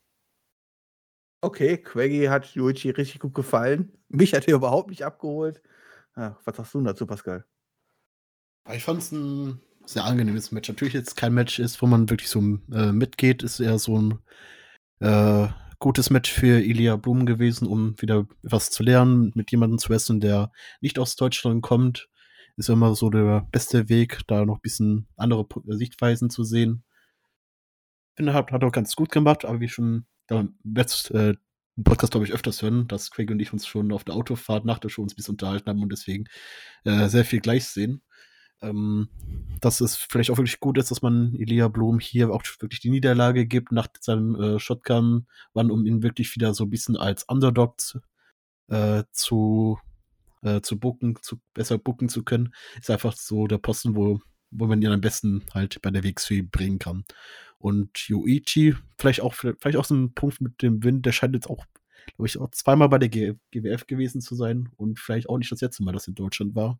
Okay, 1.43 1.77
Quaggy 1.79 2.25
hat 2.27 2.53
Yuichi 2.55 2.91
richtig 2.91 3.19
gut 3.19 3.33
gefallen. 3.33 3.91
Mich 4.09 4.33
hat 4.35 4.47
er 4.47 4.53
überhaupt 4.55 4.91
nicht 4.91 5.03
abgeholt. 5.03 5.61
Ja, 6.15 6.37
was 6.45 6.55
sagst 6.57 6.73
du 6.75 6.81
dazu, 6.81 7.07
Pascal? 7.07 7.45
Ah, 8.67 8.75
ich 8.75 8.83
fand's 8.83 9.11
'n 9.11 9.59
sehr 9.85 10.05
angenehmes 10.05 10.51
Match. 10.51 10.69
Natürlich 10.69 10.93
jetzt 10.93 11.15
kein 11.17 11.33
Match 11.33 11.57
ist, 11.59 11.81
wo 11.81 11.87
man 11.87 12.09
wirklich 12.09 12.29
so, 12.29 12.39
äh, 12.71 12.91
mitgeht, 12.91 13.41
ist 13.43 13.59
eher 13.59 13.79
so 13.79 13.97
'n, 13.97 14.19
äh, 15.01 15.49
gutes 15.79 16.09
Match 16.11 16.31
für 16.31 16.59
Elia 16.63 16.95
Blum 16.97 17.25
gewesen, 17.25 17.67
um 17.67 17.95
wieder 18.01 18.27
was 18.43 18.71
zu 18.71 18.83
lernen, 18.83 19.31
mit 19.35 19.51
jemandem 19.51 19.79
zu 19.79 19.89
wresteln, 19.91 20.21
der 20.21 20.51
nicht 20.81 20.99
aus 20.99 21.15
Deutschland 21.17 21.63
kommt. 21.63 22.09
Ist 22.57 22.69
immer 22.69 22.95
so 22.95 23.09
der 23.09 23.47
beste 23.51 23.89
Weg, 23.89 24.21
da 24.27 24.45
noch 24.45 24.59
bisschen 24.61 25.07
andere 25.17 25.47
Sichtweisen 25.67 26.29
zu 26.29 26.43
sehen. 26.43 26.83
Finde, 28.17 28.33
hat 28.33 28.51
hat 28.51 28.63
auch 28.63 28.71
ganz 28.71 28.95
gut 28.95 29.09
gemacht, 29.11 29.45
aber 29.45 29.59
wie 29.61 29.69
schon 29.69 30.05
da 30.31 30.47
letzt 30.63 31.11
äh, 31.11 31.35
im 31.77 31.83
Podcast, 31.83 32.11
glaube 32.11 32.25
ich, 32.27 32.33
öfters 32.33 32.61
hören, 32.61 32.87
dass 32.87 33.11
Quaggy 33.11 33.33
und 33.33 33.39
ich 33.41 33.53
uns 33.53 33.65
schon 33.67 33.91
auf 33.91 34.03
der 34.03 34.15
Autofahrt 34.15 34.65
nach 34.65 34.79
der 34.79 34.89
Show 34.89 35.01
uns 35.03 35.15
bisschen 35.15 35.33
unterhalten 35.33 35.69
haben 35.69 35.81
und 35.83 35.91
deswegen, 35.91 36.25
äh, 36.85 37.07
sehr 37.09 37.25
viel 37.25 37.41
gleich 37.41 37.65
sehen. 37.67 38.01
Ähm, 38.61 39.09
dass 39.61 39.81
es 39.81 39.95
vielleicht 39.97 40.31
auch 40.31 40.37
wirklich 40.37 40.59
gut 40.59 40.77
ist, 40.77 40.91
dass 40.91 41.01
man 41.01 41.35
Elia 41.35 41.67
Blum 41.67 41.99
hier 41.99 42.31
auch 42.31 42.43
wirklich 42.59 42.79
die 42.81 42.91
Niederlage 42.91 43.47
gibt 43.47 43.71
nach 43.71 43.87
seinem, 44.01 44.35
äh, 44.35 44.59
Shotgun-Run, 44.59 45.71
um 45.71 45.85
ihn 45.85 46.03
wirklich 46.03 46.35
wieder 46.35 46.53
so 46.53 46.65
'n 46.65 46.69
bisschen 46.71 46.97
als 46.97 47.23
Underdog 47.25 47.79
z 47.81 48.01
äh, 48.69 49.03
zu 49.13 49.79
äh, 50.43 50.61
zu 50.61 50.79
booken 50.79 51.17
zu 51.21 51.39
besser 51.53 51.77
booken 51.79 52.09
zu 52.09 52.23
können. 52.23 52.53
Ist 52.79 52.91
einfach 52.91 53.13
so 53.15 53.47
der 53.47 53.59
Posten, 53.59 53.95
wo 53.95 54.21
wo 54.51 54.67
man 54.67 54.81
ihn 54.81 54.89
am 54.91 55.01
besten 55.01 55.43
halt 55.53 55.81
bei 55.81 55.91
der 55.91 56.03
WXW 56.03 56.43
bringen 56.43 56.79
kann. 56.79 57.05
Und 57.61 58.09
Yuichi, 58.09 58.75
vielleicht 58.97 59.21
auch 59.21 59.33
vielleicht 59.33 59.77
auch 59.77 59.85
so 59.85 59.95
'n 59.95 60.13
Punkt 60.13 60.41
mit 60.41 60.61
dem 60.61 60.83
Wind, 60.83 61.05
der 61.05 61.11
scheint 61.11 61.35
jetzt 61.35 61.49
auch 61.49 61.65
glaube 62.15 62.27
ich, 62.27 62.37
auch 62.39 62.51
zweimal 62.51 62.89
bei 62.89 62.97
der 62.97 63.09
G 63.09 63.33
GWF 63.51 63.87
gewesen 63.87 64.21
zu 64.21 64.35
sein 64.35 64.69
und 64.77 64.99
vielleicht 64.99 65.29
auch 65.29 65.37
nicht 65.37 65.51
das 65.51 65.61
letzte 65.61 65.83
Mal, 65.83 65.93
dass 65.93 66.05
er 66.07 66.09
in 66.09 66.15
Deutschland 66.15 66.55
war. 66.55 66.79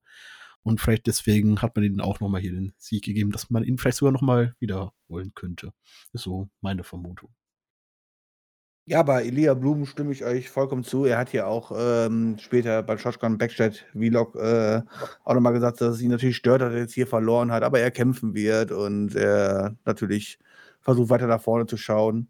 Und 0.63 0.80
vielleicht 0.80 1.08
deswegen 1.08 1.62
hat 1.62 1.76
man 1.76 1.86
ihnen 1.86 2.02
auch 2.02 2.20
nochmal 2.20 2.41
hier 2.41 2.54
den 2.54 2.74
Sieg 2.78 3.04
gegeben, 3.04 3.32
dass 3.32 3.50
man 3.50 3.63
ihn 3.63 3.78
vielleicht 3.78 3.98
sogar 3.98 4.12
nochmal 4.12 4.56
wiederholen 4.60 5.32
könnte. 5.34 5.74
Ist 6.13 6.24
so 6.24 6.50
meine 6.62 6.84
Vermutung. 6.84 7.32
Ja, 8.88 9.04
bei 9.04 9.24
Elia 9.24 9.54
Blum 9.54 9.86
stimme 9.86 10.12
ich 10.12 10.26
euch 10.26 10.50
vollkommen 10.50 10.84
zu. 10.84 11.06
Er 11.06 11.17
hat 11.17 11.32
ja 11.34 11.46
auch 11.46 11.72
ähm, 11.76 12.38
später 12.39 12.82
beim 12.84 12.98
Shotgun 12.98 13.38
Backchat 13.38 13.86
Vlog 13.94 14.36
äh, 14.36 14.82
auch 15.24 15.34
nochmal 15.34 15.54
gesagt, 15.54 15.82
dass 15.82 15.96
es 15.96 16.02
ihn 16.02 16.10
natürlich 16.10 16.36
stört, 16.36 16.62
dass 16.62 16.74
er 16.74 16.80
jetzt 16.80 16.94
hier 16.94 17.08
verloren 17.08 17.52
hat, 17.52 17.63
aber 17.63 17.80
er 17.80 17.91
kämpfen 17.91 18.34
wird 18.34 18.72
und 18.72 19.15
er 19.15 19.78
natürlich 19.86 20.39
versucht 20.82 21.10
weiter 21.10 21.28
nach 21.28 21.41
vorne 21.41 21.65
zu 21.65 21.78
schauen. 21.78 22.28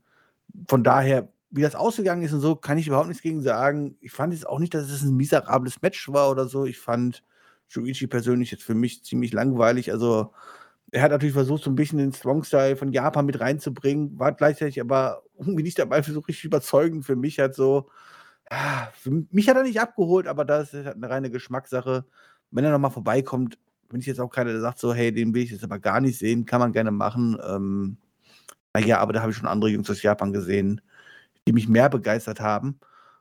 Von 0.67 0.83
daher, 0.83 1.29
wie 1.49 1.61
das 1.61 1.75
ausgegangen 1.75 2.23
ist 2.23 2.33
und 2.33 2.41
so, 2.41 2.55
kann 2.55 2.77
ich 2.77 2.87
überhaupt 2.87 3.07
nichts 3.07 3.23
gegen 3.23 3.41
sagen. 3.41 3.97
Ich 4.01 4.11
fand 4.11 4.33
jetzt 4.33 4.47
auch 4.47 4.59
nicht, 4.59 4.73
dass 4.73 4.89
es 4.89 5.01
ein 5.03 5.15
miserables 5.15 5.81
Match 5.81 6.11
war 6.11 6.29
oder 6.29 6.47
so. 6.47 6.65
Ich 6.65 6.79
fand 6.79 7.23
Shuichi 7.67 8.07
persönlich 8.07 8.51
jetzt 8.51 8.63
für 8.63 8.75
mich 8.75 9.03
ziemlich 9.03 9.33
langweilig. 9.33 9.91
Also 9.91 10.33
er 10.91 11.01
hat 11.03 11.11
natürlich 11.11 11.33
versucht, 11.33 11.63
so 11.63 11.69
ein 11.71 11.75
bisschen 11.75 11.99
den 11.99 12.13
Strong-Style 12.13 12.75
von 12.75 12.91
Japan 12.91 13.25
mit 13.25 13.39
reinzubringen, 13.39 14.19
war 14.19 14.33
gleichzeitig 14.33 14.81
aber 14.81 15.23
irgendwie 15.37 15.63
nicht 15.63 15.79
dabei 15.79 16.03
für 16.03 16.11
so 16.11 16.19
richtig 16.19 16.45
überzeugend. 16.45 17.05
Für 17.05 17.15
mich 17.15 17.39
halt 17.39 17.55
so, 17.55 17.89
ah, 18.49 18.87
mich 19.31 19.49
hat 19.49 19.57
er 19.57 19.63
nicht 19.63 19.79
abgeholt, 19.79 20.27
aber 20.27 20.45
das 20.45 20.73
ist 20.73 20.85
halt 20.85 20.97
eine 20.97 21.09
reine 21.09 21.31
Geschmackssache. 21.31 22.05
Wenn 22.51 22.65
er 22.65 22.71
nochmal 22.71 22.91
vorbeikommt, 22.91 23.57
bin 23.89 24.01
ich 24.01 24.05
jetzt 24.05 24.19
auch 24.19 24.29
keiner, 24.29 24.51
der 24.51 24.61
sagt 24.61 24.79
so, 24.79 24.93
hey, 24.93 25.13
den 25.13 25.33
will 25.33 25.43
ich 25.43 25.51
jetzt 25.51 25.63
aber 25.63 25.79
gar 25.79 26.01
nicht 26.01 26.17
sehen, 26.19 26.45
kann 26.45 26.59
man 26.59 26.73
gerne 26.73 26.91
machen. 26.91 27.37
Ähm, 27.45 27.97
naja, 28.73 28.99
aber 28.99 29.13
da 29.13 29.21
habe 29.21 29.31
ich 29.31 29.37
schon 29.37 29.47
andere 29.47 29.69
Jungs 29.69 29.89
aus 29.89 30.01
Japan 30.01 30.33
gesehen, 30.33 30.81
die 31.47 31.53
mich 31.53 31.67
mehr 31.67 31.89
begeistert 31.89 32.39
haben. 32.39 32.79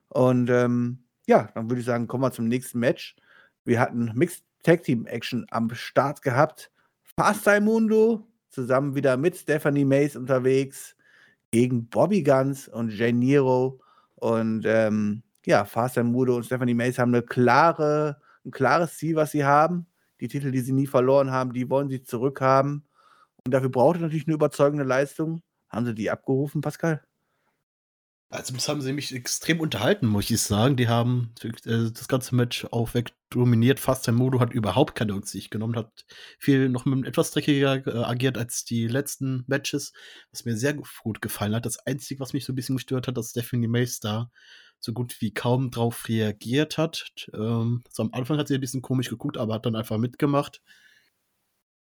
Und 0.09 0.51
ähm, 0.51 1.05
ja, 1.27 1.49
dann 1.55 1.71
würde 1.71 1.81
ich 1.81 1.87
sagen, 1.87 2.07
kommen 2.07 2.25
wir 2.25 2.33
zum 2.33 2.49
nächsten 2.49 2.79
Match. 2.79 3.17
Wir 3.65 3.81
hatten 3.81 4.13
Mixed 4.15 4.45
Tag 4.63 4.83
Team 4.83 5.07
Action 5.07 5.47
am 5.51 5.71
Start 5.75 6.23
gehabt. 6.23 6.71
Fast 7.17 7.47
Mundo 7.61 8.27
zusammen 8.51 8.95
wieder 8.95 9.17
mit 9.17 9.37
Stephanie 9.37 9.85
Mace 9.85 10.17
unterwegs 10.17 10.97
gegen 11.51 11.87
Bobby 11.89 12.23
Guns 12.23 12.69
und 12.69 12.91
Janiro. 12.93 13.81
Und 14.17 14.65
ähm, 14.67 15.23
ja, 15.47 15.65
Fast 15.65 15.97
Mundo 15.97 16.37
und 16.37 16.45
Stephanie 16.45 16.75
Mace 16.75 16.99
haben 16.99 17.15
eine 17.15 17.23
klare, 17.23 18.21
ein 18.45 18.51
klares 18.51 18.99
Ziel, 18.99 19.17
was 19.17 19.33
sie 19.33 19.45
haben. 19.45 19.87
Die 20.21 20.29
Titel, 20.29 20.51
die 20.51 20.61
sie 20.61 20.73
nie 20.73 20.87
verloren 20.87 21.31
haben, 21.31 21.53
die 21.53 21.71
wollen 21.71 21.89
sie 21.89 22.03
zurückhaben. 22.03 22.85
Und 23.45 23.53
dafür 23.53 23.71
braucht 23.71 23.97
es 23.97 24.03
natürlich 24.03 24.27
eine 24.27 24.35
überzeugende 24.35 24.85
Leistung. 24.85 25.43
Haben 25.69 25.87
sie 25.87 25.95
die 25.95 26.11
abgerufen, 26.11 26.61
Pascal? 26.61 27.03
Also 28.33 28.55
das 28.55 28.69
haben 28.69 28.81
sie 28.81 28.93
mich 28.93 29.13
extrem 29.13 29.59
unterhalten, 29.59 30.07
muss 30.07 30.31
ich 30.31 30.41
sagen. 30.41 30.77
Die 30.77 30.87
haben 30.87 31.35
äh, 31.43 31.91
das 31.91 32.07
ganze 32.07 32.37
Match 32.37 32.65
auch 32.71 32.95
weg 32.95 33.13
dominiert. 33.29 33.81
Fast 33.81 34.07
der 34.07 34.15
Modo 34.15 34.39
hat 34.39 34.53
überhaupt 34.53 34.95
keine 34.95 35.15
Rücksicht 35.15 35.51
genommen, 35.51 35.75
hat 35.75 36.07
viel 36.39 36.69
noch 36.69 36.85
mit 36.85 37.09
etwas 37.09 37.33
dreckiger 37.33 37.85
äh, 37.89 38.05
agiert 38.05 38.39
als 38.39 38.65
die 38.65 38.87
letzten 38.87 39.43
Matches, 39.49 39.93
was 40.31 40.45
mir 40.45 40.57
sehr 40.57 40.75
gut 40.75 41.21
gefallen 41.21 41.57
hat. 41.57 41.67
Das 41.67 41.85
Einzige, 41.87 42.21
was 42.21 42.33
mich 42.33 42.45
so 42.45 42.53
ein 42.53 42.57
bisschen 42.57 42.77
gestört 42.77 43.09
hat, 43.09 43.17
dass 43.17 43.31
Stephanie 43.31 43.67
Mace 43.67 43.99
da 43.99 44.31
so 44.79 44.93
gut 44.93 45.21
wie 45.21 45.35
kaum 45.35 45.73
drauf 45.73 46.09
reagiert 46.09 46.79
hat. 46.79 47.29
Ähm, 47.35 47.83
so 47.91 48.05
am 48.05 48.13
Anfang 48.13 48.39
hat 48.39 48.47
sie 48.47 48.55
ein 48.55 48.61
bisschen 48.61 48.83
komisch 48.83 49.11
geguckt, 49.11 49.39
aber 49.39 49.55
hat 49.55 49.67
dann 49.67 49.75
einfach 49.77 49.99
mitgemacht. 49.99 50.63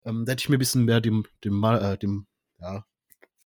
Ähm, 0.06 0.26
da 0.26 0.32
hätte 0.32 0.42
ich 0.42 0.50
mir 0.50 0.58
ein 0.58 0.60
bisschen 0.60 0.86
mehr 0.86 1.02
dem, 1.02 1.26
dem, 1.44 1.64
äh, 1.64 1.98
dem 1.98 2.28
ja, 2.60 2.86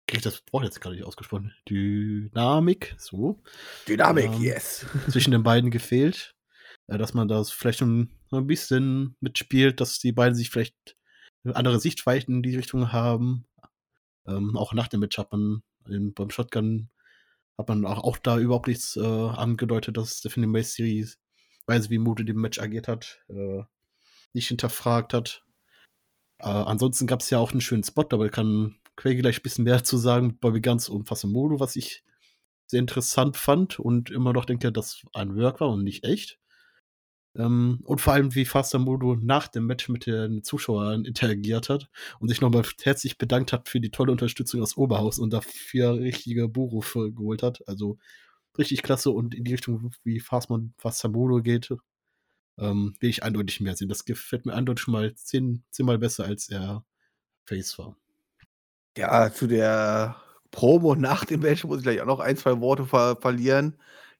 kriege 0.06 0.18
ich 0.18 0.22
das 0.22 0.42
Wort 0.52 0.64
jetzt 0.64 0.80
gerade 0.80 0.96
nicht 0.96 1.04
ausgesprochen. 1.04 1.54
Dynamik, 1.68 2.94
so. 2.98 3.42
Dynamik, 3.88 4.26
ähm, 4.26 4.42
yes. 4.42 4.86
zwischen 5.10 5.30
den 5.30 5.42
beiden 5.42 5.70
gefehlt. 5.70 6.34
Äh, 6.86 6.98
dass 6.98 7.14
man 7.14 7.28
das 7.28 7.50
vielleicht 7.50 7.82
ein, 7.82 8.10
ein 8.30 8.46
bisschen 8.46 9.16
mitspielt, 9.20 9.80
dass 9.80 9.98
die 9.98 10.12
beiden 10.12 10.34
sich 10.34 10.50
vielleicht 10.50 10.96
andere 11.44 11.80
Sichtweiten 11.80 12.36
in 12.36 12.42
die 12.42 12.56
Richtung 12.56 12.92
haben. 12.92 13.46
Ähm, 14.26 14.56
auch 14.56 14.72
nach 14.72 14.88
dem 14.88 15.00
Match 15.00 15.18
hat 15.18 15.32
man 15.32 15.62
in, 15.86 16.14
beim 16.14 16.30
Shotgun 16.30 16.90
hat 17.58 17.68
man 17.68 17.84
auch, 17.86 18.02
auch 18.02 18.18
da 18.18 18.38
überhaupt 18.38 18.68
nichts 18.68 18.96
äh, 18.96 19.00
angedeutet, 19.00 19.96
dass 19.96 20.18
Stephanie 20.18 20.46
Mace 20.46 20.74
die 20.74 21.06
Weise, 21.66 21.90
wie 21.90 21.98
Mute 21.98 22.24
dem 22.24 22.40
Match 22.40 22.58
agiert 22.58 22.88
hat, 22.88 23.20
äh, 23.28 23.62
nicht 24.32 24.48
hinterfragt 24.48 25.14
hat. 25.14 25.44
Äh, 26.38 26.48
ansonsten 26.48 27.06
gab 27.06 27.20
es 27.20 27.30
ja 27.30 27.38
auch 27.38 27.52
einen 27.52 27.60
schönen 27.60 27.84
Spot, 27.84 28.06
aber 28.10 28.28
kann 28.28 28.76
Quake 28.96 29.18
gleich 29.20 29.38
ein 29.38 29.42
bisschen 29.42 29.64
mehr 29.64 29.84
zu 29.84 29.96
sagen 29.96 30.28
mit 30.28 30.40
Bobby 30.40 30.60
Guns 30.60 30.88
und 30.88 31.06
Fasamodo, 31.08 31.60
was 31.60 31.76
ich 31.76 32.04
sehr 32.66 32.80
interessant 32.80 33.36
fand 33.36 33.78
und 33.78 34.10
immer 34.10 34.32
noch 34.32 34.44
denke, 34.44 34.72
dass 34.72 35.02
ein 35.12 35.36
Work 35.36 35.60
war 35.60 35.70
und 35.70 35.84
nicht 35.84 36.04
echt. 36.04 36.38
Ähm, 37.36 37.80
und 37.84 38.00
vor 38.00 38.12
allem, 38.12 38.34
wie 38.34 38.44
Fasamodo 38.44 39.16
nach 39.16 39.48
dem 39.48 39.66
Match 39.66 39.88
mit 39.88 40.06
den 40.06 40.42
Zuschauern 40.44 41.04
interagiert 41.04 41.68
hat 41.68 41.88
und 42.20 42.28
sich 42.28 42.40
nochmal 42.40 42.64
herzlich 42.82 43.18
bedankt 43.18 43.52
hat 43.52 43.68
für 43.68 43.80
die 43.80 43.90
tolle 43.90 44.12
Unterstützung 44.12 44.62
aus 44.62 44.76
Oberhaus 44.76 45.18
und 45.18 45.32
dafür 45.32 45.94
richtige 45.94 46.48
Buchrufe 46.48 47.12
geholt 47.12 47.42
hat. 47.42 47.66
Also 47.68 47.98
richtig 48.58 48.82
klasse 48.82 49.10
und 49.10 49.34
in 49.34 49.44
die 49.44 49.52
Richtung, 49.52 49.92
wie 50.04 50.20
Fasamodo 50.20 51.42
geht, 51.42 51.72
ähm, 52.58 52.94
will 53.00 53.10
ich 53.10 53.22
eindeutig 53.22 53.60
mehr 53.60 53.76
sehen. 53.76 53.88
Das 53.88 54.04
gefällt 54.04 54.46
mir 54.46 54.54
eindeutig 54.54 54.82
schon 54.82 54.92
mal 54.92 55.14
zehn, 55.14 55.64
zehnmal 55.70 55.98
besser, 55.98 56.24
als 56.24 56.48
er 56.48 56.84
Face 57.46 57.78
war. 57.78 57.96
Ja, 58.96 59.32
zu 59.32 59.46
der 59.46 60.16
Promo 60.50 60.94
nach 60.94 61.24
dem 61.24 61.40
Match 61.40 61.64
muss 61.64 61.78
ich 61.78 61.82
gleich 61.82 62.00
auch 62.00 62.06
noch 62.06 62.20
ein, 62.20 62.36
zwei 62.36 62.60
Worte 62.60 62.86
ver 62.86 63.16
verlieren. 63.20 63.78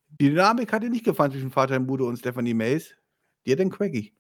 Die 0.09 0.31
Dynamik 0.31 0.73
hat 0.73 0.83
dir 0.83 0.91
nicht 0.91 1.05
gefallen 1.05 1.33
zwischen 1.33 1.53
Vater 1.53 1.77
im 1.77 1.87
Bude 1.87 2.05
und 2.05 2.19
Stephanie 2.19 2.55
Mays. 2.55 2.95
Dir 3.47 3.57
denn 3.57 3.71
Quaggy? 3.71 4.15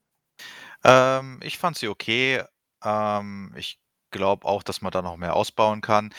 Ähm, 0.84 1.40
ich 1.42 1.58
fand 1.58 1.76
sie 1.78 1.88
okay. 1.88 2.42
Ähm, 2.84 3.52
ich 3.56 3.80
glaube 4.10 4.46
auch, 4.46 4.62
dass 4.62 4.82
man 4.82 4.92
da 4.92 5.02
noch 5.02 5.16
mehr 5.16 5.34
ausbauen 5.34 5.80
kann. 5.80 6.14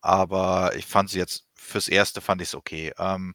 Aber 0.00 0.74
ich 0.76 0.86
fand 0.86 1.10
sie 1.10 1.18
jetzt 1.18 1.46
fürs 1.54 1.88
Erste 1.88 2.20
fand 2.20 2.42
ich 2.42 2.48
es 2.48 2.54
okay. 2.54 2.92
Ähm, 2.98 3.34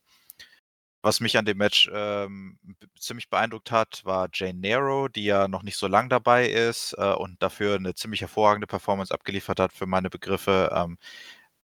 was 1.05 1.19
mich 1.19 1.37
an 1.37 1.45
dem 1.45 1.57
Match 1.59 1.87
ähm, 1.93 2.57
ziemlich 2.99 3.29
beeindruckt 3.29 3.71
hat, 3.71 4.01
war 4.05 4.27
Jane 4.33 4.59
Nero, 4.59 5.07
die 5.07 5.25
ja 5.25 5.47
noch 5.47 5.61
nicht 5.61 5.77
so 5.77 5.87
lang 5.87 6.09
dabei 6.09 6.49
ist 6.49 6.95
äh, 6.97 7.13
und 7.13 7.41
dafür 7.43 7.75
eine 7.75 7.93
ziemlich 7.93 8.21
hervorragende 8.21 8.65
Performance 8.65 9.13
abgeliefert 9.13 9.59
hat 9.59 9.71
für 9.71 9.85
meine 9.85 10.09
Begriffe. 10.09 10.71
Ähm, 10.73 10.97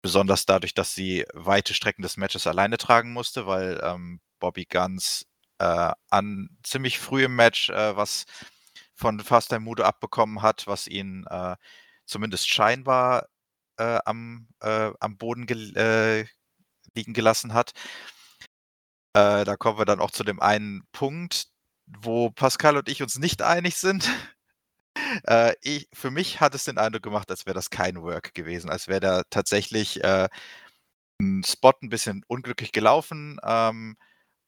besonders 0.03 0.45
dadurch, 0.45 0.75
dass 0.75 0.93
sie 0.93 1.25
weite 1.33 1.73
Strecken 1.73 2.03
des 2.03 2.17
Matches 2.17 2.45
alleine 2.47 2.77
tragen 2.77 3.13
musste, 3.13 3.47
weil 3.47 3.79
ähm, 3.83 4.21
Bobby 4.39 4.65
Guns 4.65 5.25
äh, 5.59 5.91
an 6.11 6.49
ziemlich 6.63 6.99
früh 6.99 7.25
im 7.25 7.35
Match 7.35 7.69
äh, 7.71 7.97
was 7.97 8.25
von 8.93 9.19
Fast 9.21 9.49
Time 9.49 9.61
Mudo 9.61 9.83
abbekommen 9.83 10.43
hat, 10.43 10.67
was 10.67 10.88
ihn 10.88 11.25
äh, 11.31 11.55
zumindest 12.05 12.47
scheinbar 12.49 13.27
äh, 13.77 13.99
am, 14.05 14.47
äh, 14.61 14.91
am 14.99 15.17
Boden 15.17 15.47
gel 15.47 16.27
liegen 16.95 17.13
gelassen 17.13 17.53
hat. 17.53 17.73
Äh, 19.15 19.45
da 19.45 19.56
kommen 19.56 19.78
wir 19.80 19.86
dann 19.86 20.01
auch 20.01 20.12
zu 20.12 20.23
dem 20.25 20.41
einen 20.41 20.84
Punkt, 20.91 21.47
wo 21.88 22.32
Pascal 22.32 22.78
und 22.78 22.89
ich 22.89 23.01
uns 23.01 23.17
nicht 23.17 23.41
einig 23.41 23.78
sind. 23.78 24.10
Äh, 25.25 25.54
ich, 25.62 25.88
für 25.93 26.12
mich 26.12 26.41
hat 26.41 26.56
es 26.56 26.65
den 26.65 26.78
Eindruck 26.78 27.04
gemacht, 27.04 27.30
als 27.32 27.45
wäre 27.45 27.54
das 27.56 27.69
kein 27.69 28.01
Work 28.01 28.34
gewesen, 28.34 28.69
als 28.69 28.88
wäre 28.88 28.99
da 29.01 29.23
tatsächlich 29.30 30.04
äh, 30.04 30.28
ein 31.21 31.43
Spot 31.45 31.73
ein 31.82 31.89
bisschen 31.89 32.23
unglücklich 32.28 32.71
gelaufen 32.71 33.39
ähm, 33.43 33.97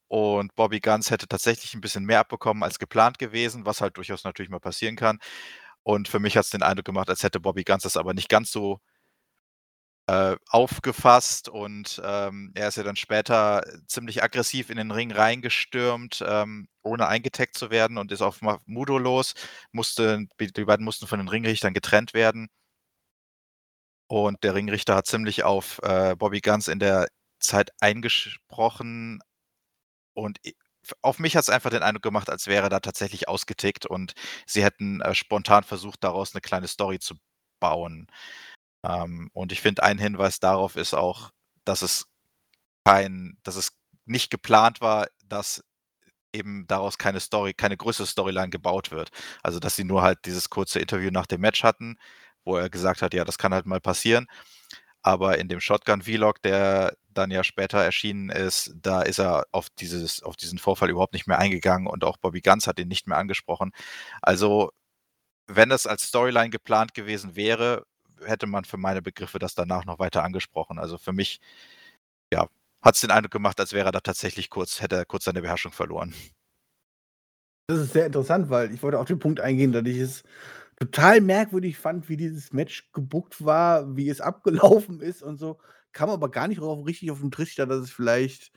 und 0.09 0.55
Bobby 0.55 0.79
Guns 0.81 1.11
hätte 1.11 1.27
tatsächlich 1.27 1.73
ein 1.75 1.81
bisschen 1.81 2.05
mehr 2.05 2.21
abbekommen 2.21 2.63
als 2.63 2.79
geplant 2.79 3.19
gewesen, 3.19 3.65
was 3.65 3.81
halt 3.81 3.97
durchaus 3.97 4.23
natürlich 4.25 4.51
mal 4.51 4.59
passieren 4.59 4.95
kann. 4.97 5.19
Und 5.83 6.07
für 6.09 6.19
mich 6.19 6.37
hat 6.37 6.45
es 6.45 6.51
den 6.51 6.63
Eindruck 6.63 6.85
gemacht, 6.85 7.09
als 7.09 7.23
hätte 7.23 7.39
Bobby 7.41 7.63
Guns 7.65 7.83
das 7.83 7.97
aber 7.97 8.13
nicht 8.13 8.29
ganz 8.29 8.51
so 8.51 8.79
äh, 10.07 10.35
aufgefasst 10.49 11.49
und 11.49 12.01
ähm, 12.03 12.51
er 12.55 12.69
ist 12.69 12.77
ja 12.77 12.83
dann 12.83 12.95
später 12.95 13.63
ziemlich 13.87 14.23
aggressiv 14.23 14.69
in 14.69 14.77
den 14.77 14.91
Ring 14.91 15.11
reingestürmt, 15.11 16.23
ähm, 16.27 16.67
ohne 16.83 17.07
eingetaggt 17.07 17.57
zu 17.57 17.69
werden 17.71 17.97
und 17.97 18.11
ist 18.11 18.21
auf 18.21 18.39
Mudo 18.65 18.97
los. 18.97 19.33
Musste, 19.71 20.25
die 20.39 20.65
beiden 20.65 20.85
mussten 20.85 21.07
von 21.07 21.19
den 21.19 21.27
Ringrichtern 21.27 21.73
getrennt 21.73 22.13
werden. 22.13 22.47
Und 24.09 24.43
der 24.43 24.55
Ringrichter 24.55 24.95
hat 24.95 25.05
ziemlich 25.07 25.43
auf 25.43 25.79
äh, 25.83 26.15
Bobby 26.15 26.39
Guns 26.41 26.67
in 26.67 26.79
der 26.79 27.07
Zeit 27.39 27.71
eingesprochen. 27.81 29.19
Und 30.13 30.39
auf 31.01 31.19
mich 31.19 31.35
hat 31.35 31.43
es 31.43 31.49
einfach 31.49 31.69
den 31.71 31.83
Eindruck 31.83 32.03
gemacht, 32.03 32.29
als 32.29 32.47
wäre 32.47 32.69
da 32.69 32.79
tatsächlich 32.79 33.27
ausgetickt 33.29 33.85
und 33.85 34.13
sie 34.47 34.63
hätten 34.63 35.01
äh, 35.01 35.15
spontan 35.15 35.63
versucht, 35.63 36.03
daraus 36.03 36.33
eine 36.35 36.41
kleine 36.41 36.67
Story 36.67 36.99
zu 36.99 37.15
bauen. 37.59 38.07
Ähm, 38.87 39.29
und 39.33 39.51
ich 39.51 39.61
finde, 39.61 39.83
ein 39.83 39.97
Hinweis 39.99 40.39
darauf 40.39 40.75
ist 40.75 40.93
auch, 40.93 41.31
dass 41.65 41.81
es 41.81 42.05
kein, 42.85 43.37
dass 43.43 43.55
es 43.57 43.71
nicht 44.05 44.29
geplant 44.31 44.81
war, 44.81 45.07
dass 45.25 45.63
eben 46.33 46.67
daraus 46.67 46.97
keine 46.97 47.19
Story, 47.19 47.53
keine 47.53 47.77
größere 47.77 48.07
Storyline 48.07 48.49
gebaut 48.49 48.91
wird. 48.91 49.09
Also, 49.43 49.59
dass 49.59 49.75
sie 49.75 49.83
nur 49.85 50.03
halt 50.03 50.19
dieses 50.25 50.49
kurze 50.49 50.79
Interview 50.79 51.11
nach 51.11 51.27
dem 51.27 51.41
Match 51.41 51.63
hatten, 51.63 51.97
wo 52.45 52.57
er 52.57 52.69
gesagt 52.69 53.01
hat, 53.01 53.13
ja, 53.13 53.25
das 53.25 53.37
kann 53.37 53.53
halt 53.53 53.65
mal 53.65 53.81
passieren. 53.81 54.27
Aber 55.01 55.37
in 55.39 55.47
dem 55.49 55.61
Shotgun-Vlog, 55.61 56.41
der 56.43 56.95
dann 57.09 57.31
ja 57.31 57.43
später 57.43 57.79
erschienen 57.79 58.29
ist, 58.29 58.73
da 58.75 59.01
ist 59.03 59.19
er 59.19 59.45
auf, 59.51 59.69
dieses, 59.79 60.23
auf 60.23 60.35
diesen 60.37 60.59
Vorfall 60.59 60.89
überhaupt 60.89 61.13
nicht 61.13 61.27
mehr 61.27 61.39
eingegangen 61.39 61.87
und 61.87 62.03
auch 62.03 62.17
Bobby 62.17 62.41
Guns 62.41 62.67
hat 62.67 62.79
ihn 62.79 62.87
nicht 62.89 63.07
mehr 63.07 63.17
angesprochen. 63.17 63.71
Also, 64.21 64.71
wenn 65.47 65.69
das 65.69 65.87
als 65.87 66.03
Storyline 66.03 66.49
geplant 66.51 66.93
gewesen 66.93 67.35
wäre, 67.35 67.85
hätte 68.25 68.47
man 68.47 68.65
für 68.65 68.77
meine 68.77 69.01
Begriffe 69.01 69.39
das 69.39 69.55
danach 69.55 69.85
noch 69.85 69.99
weiter 69.99 70.23
angesprochen. 70.23 70.79
Also 70.79 70.97
für 70.97 71.13
mich, 71.13 71.39
ja, 72.33 72.47
hat 72.81 72.95
es 72.95 73.01
den 73.01 73.11
Eindruck 73.11 73.31
gemacht, 73.31 73.59
als 73.59 73.73
wäre 73.73 73.89
er 73.89 73.91
da 73.91 73.99
tatsächlich 73.99 74.49
kurz, 74.49 74.81
hätte 74.81 74.95
er 74.95 75.05
kurz 75.05 75.25
seine 75.25 75.41
Beherrschung 75.41 75.71
verloren. 75.71 76.13
Das 77.67 77.79
ist 77.79 77.93
sehr 77.93 78.05
interessant, 78.05 78.49
weil 78.49 78.73
ich 78.73 78.81
wollte 78.81 78.99
auf 78.99 79.07
den 79.07 79.19
Punkt 79.19 79.41
eingehen, 79.41 79.73
dass 79.73 79.85
ich 79.85 79.97
es 79.97 80.23
total 80.79 81.21
merkwürdig 81.21 81.77
fand, 81.77 82.07
wie 82.07 82.17
dieses 82.17 82.53
Match 82.53 82.91
gebuckt 82.93 83.43
war, 83.43 83.95
wie 83.97 84.09
es 84.09 84.21
abgelaufen 84.21 85.01
ist 85.01 85.21
und 85.23 85.37
so. 85.37 85.59
Kam 85.91 86.09
aber 86.09 86.29
gar 86.31 86.47
nicht 86.47 86.61
richtig 86.61 87.11
auf 87.11 87.19
den 87.19 87.31
Trichter, 87.31 87.65
dass 87.65 87.81
es 87.81 87.91
vielleicht 87.91 88.51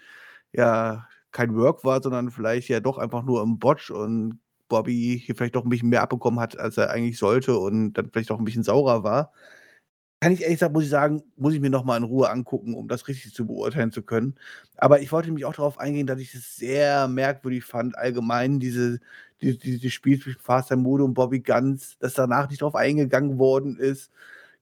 ja 0.53 1.09
kein 1.33 1.57
Work 1.57 1.85
war, 1.85 2.03
sondern 2.03 2.31
vielleicht 2.31 2.68
ja 2.68 2.81
doch 2.81 2.99
einfach 2.99 3.23
nur 3.23 3.42
im 3.42 3.59
Botch 3.59 3.90
und 3.90 4.40
Bobby 4.70 5.20
hier 5.22 5.37
vielleicht 5.37 5.56
doch 5.56 5.64
ein 5.64 5.68
bisschen 5.68 5.90
mehr 5.90 6.02
abbekommen 6.02 6.40
hat, 6.40 6.59
als 6.59 6.78
er 6.78 6.90
eigentlich 6.90 7.18
sollte 7.18 7.59
und 7.59 7.92
dann 7.94 8.11
vielleicht 8.11 8.30
auch 8.30 8.38
ein 8.38 8.44
bisschen 8.46 8.62
saurer 8.62 9.04
war. 9.04 9.33
Kann 10.22 10.33
ich 10.33 10.42
ehrlich 10.42 10.59
sagen, 10.59 10.74
muss 10.74 10.85
ich 10.85 10.90
sagen, 10.90 11.22
muss 11.37 11.54
ich 11.54 11.61
mir 11.61 11.70
noch 11.70 11.85
mal 11.85 11.96
in 11.96 12.02
Ruhe 12.02 12.28
angucken, 12.28 12.74
um 12.74 12.88
das 12.88 13.09
richtig 13.09 13.33
zu 13.33 13.46
beurteilen 13.46 13.90
zu 13.90 14.02
können. 14.02 14.35
Aber 14.76 15.00
ich 15.00 15.12
wollte 15.12 15.28
nämlich 15.28 15.46
auch 15.46 15.54
darauf 15.54 15.78
eingehen, 15.78 16.06
dass 16.06 16.20
ich 16.20 16.35
es 16.35 16.56
sehr 16.56 17.09
merkwürdig 17.09 17.64
fand, 17.64 17.96
allgemein 17.96 18.61
diese 18.61 19.00
die 19.40 19.56
dieses 19.59 19.92
Spiel 19.92 20.20
zwischen 20.20 20.40
Faster 20.40 20.76
Mudo 20.76 21.04
und 21.06 21.14
Bobby 21.14 21.40
Guns, 21.40 21.96
dass 22.00 22.12
danach 22.14 22.50
nicht 22.50 22.61
drauf 22.61 22.74
eingegangen 22.74 23.38
worden 23.38 23.78
ist. 23.78 24.11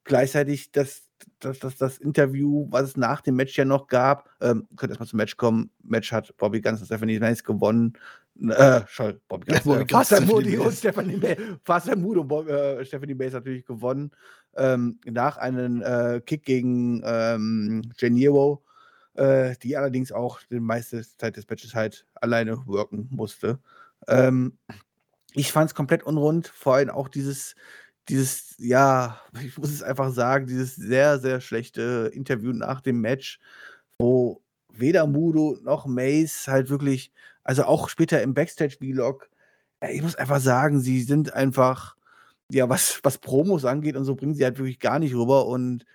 Gleichzeitig 0.04 0.70
das 0.72 1.02
das 1.40 1.58
das 1.58 1.76
das 1.76 1.98
Interview, 1.98 2.68
was 2.70 2.90
es 2.90 2.96
nach 2.96 3.20
dem 3.20 3.36
Match 3.36 3.56
ja 3.58 3.64
noch 3.64 3.88
gab 3.88 4.30
ähm, 4.40 4.68
könnt 4.76 4.90
erst 4.90 5.00
mal 5.00 5.06
zum 5.06 5.16
Match 5.18 5.36
kommen. 5.36 5.70
Match 5.82 6.12
hat 6.12 6.36
Bobby 6.36 6.60
Guns 6.60 6.80
und 6.80 6.86
Stephanie 6.86 7.18
Mace 7.18 7.42
gewonnen. 7.44 7.94
Äh, 8.40 8.82
Bobby 9.28 9.46
Guns, 9.46 9.62
Bobby 9.62 9.82
äh, 9.82 9.84
Guns, 9.84 9.90
Faster 9.90 10.16
Stephanie 10.16 10.32
Moody 10.32 10.58
und. 10.58 10.72
Stephanie 10.72 11.16
Ma 11.16 11.56
Faster 11.64 11.96
Mudo 11.96 12.20
und 12.20 12.28
Bob 12.28 12.48
äh, 12.48 12.84
Stephanie 12.84 13.14
Mace 13.14 13.32
natürlich 13.32 13.64
gewonnen, 13.64 14.12
ähm, 14.56 15.00
nach 15.04 15.36
einem, 15.38 15.82
äh, 15.82 16.20
Kick 16.20 16.44
gegen, 16.44 17.02
ähm, 17.04 17.82
Geniero, 17.98 18.62
äh, 19.14 19.54
die 19.62 19.76
allerdings 19.76 20.12
auch 20.12 20.40
die 20.50 20.60
meiste 20.60 21.02
Zeit 21.16 21.36
des 21.36 21.48
Matches 21.48 21.74
halt 21.74 22.06
alleine 22.14 22.64
worken 22.66 23.08
musste. 23.10 23.58
Ähm, 24.06 24.56
ich 25.34 25.50
fand 25.52 25.70
es 25.70 25.74
komplett 25.74 26.04
unrund, 26.04 26.48
vor 26.48 26.76
allem 26.76 26.90
auch 26.90 27.08
dieses 27.08 27.54
dieses, 28.08 28.54
ja, 28.58 29.20
ich 29.44 29.56
muss 29.58 29.70
es 29.70 29.82
einfach 29.82 30.12
sagen, 30.12 30.46
dieses 30.46 30.76
sehr, 30.76 31.18
sehr 31.18 31.40
schlechte 31.40 32.10
Interview 32.14 32.52
nach 32.52 32.80
dem 32.80 33.00
Match, 33.00 33.38
wo 33.98 34.42
weder 34.72 35.06
Mudo 35.06 35.58
noch 35.62 35.86
Mace 35.86 36.46
halt 36.48 36.70
wirklich 36.70 37.12
also 37.48 37.64
auch 37.64 37.90
später 37.90 38.22
im 38.22 38.34
Backstage-Vlog, 38.34 39.30
ich 39.90 40.02
muss 40.02 40.16
einfach 40.16 40.40
sagen, 40.40 40.80
sie 40.80 41.02
sind 41.02 41.34
einfach 41.34 41.96
ja, 42.52 42.68
was 42.70 43.00
was 43.04 43.18
Promos 43.18 43.64
angeht 43.66 43.96
und 43.96 44.04
so, 44.04 44.16
bringen 44.16 44.34
sie 44.34 44.44
halt 44.44 44.58
wirklich 44.58 44.80
gar 44.80 44.98
nicht 45.00 45.14
rüber 45.16 45.46
und 45.48 45.86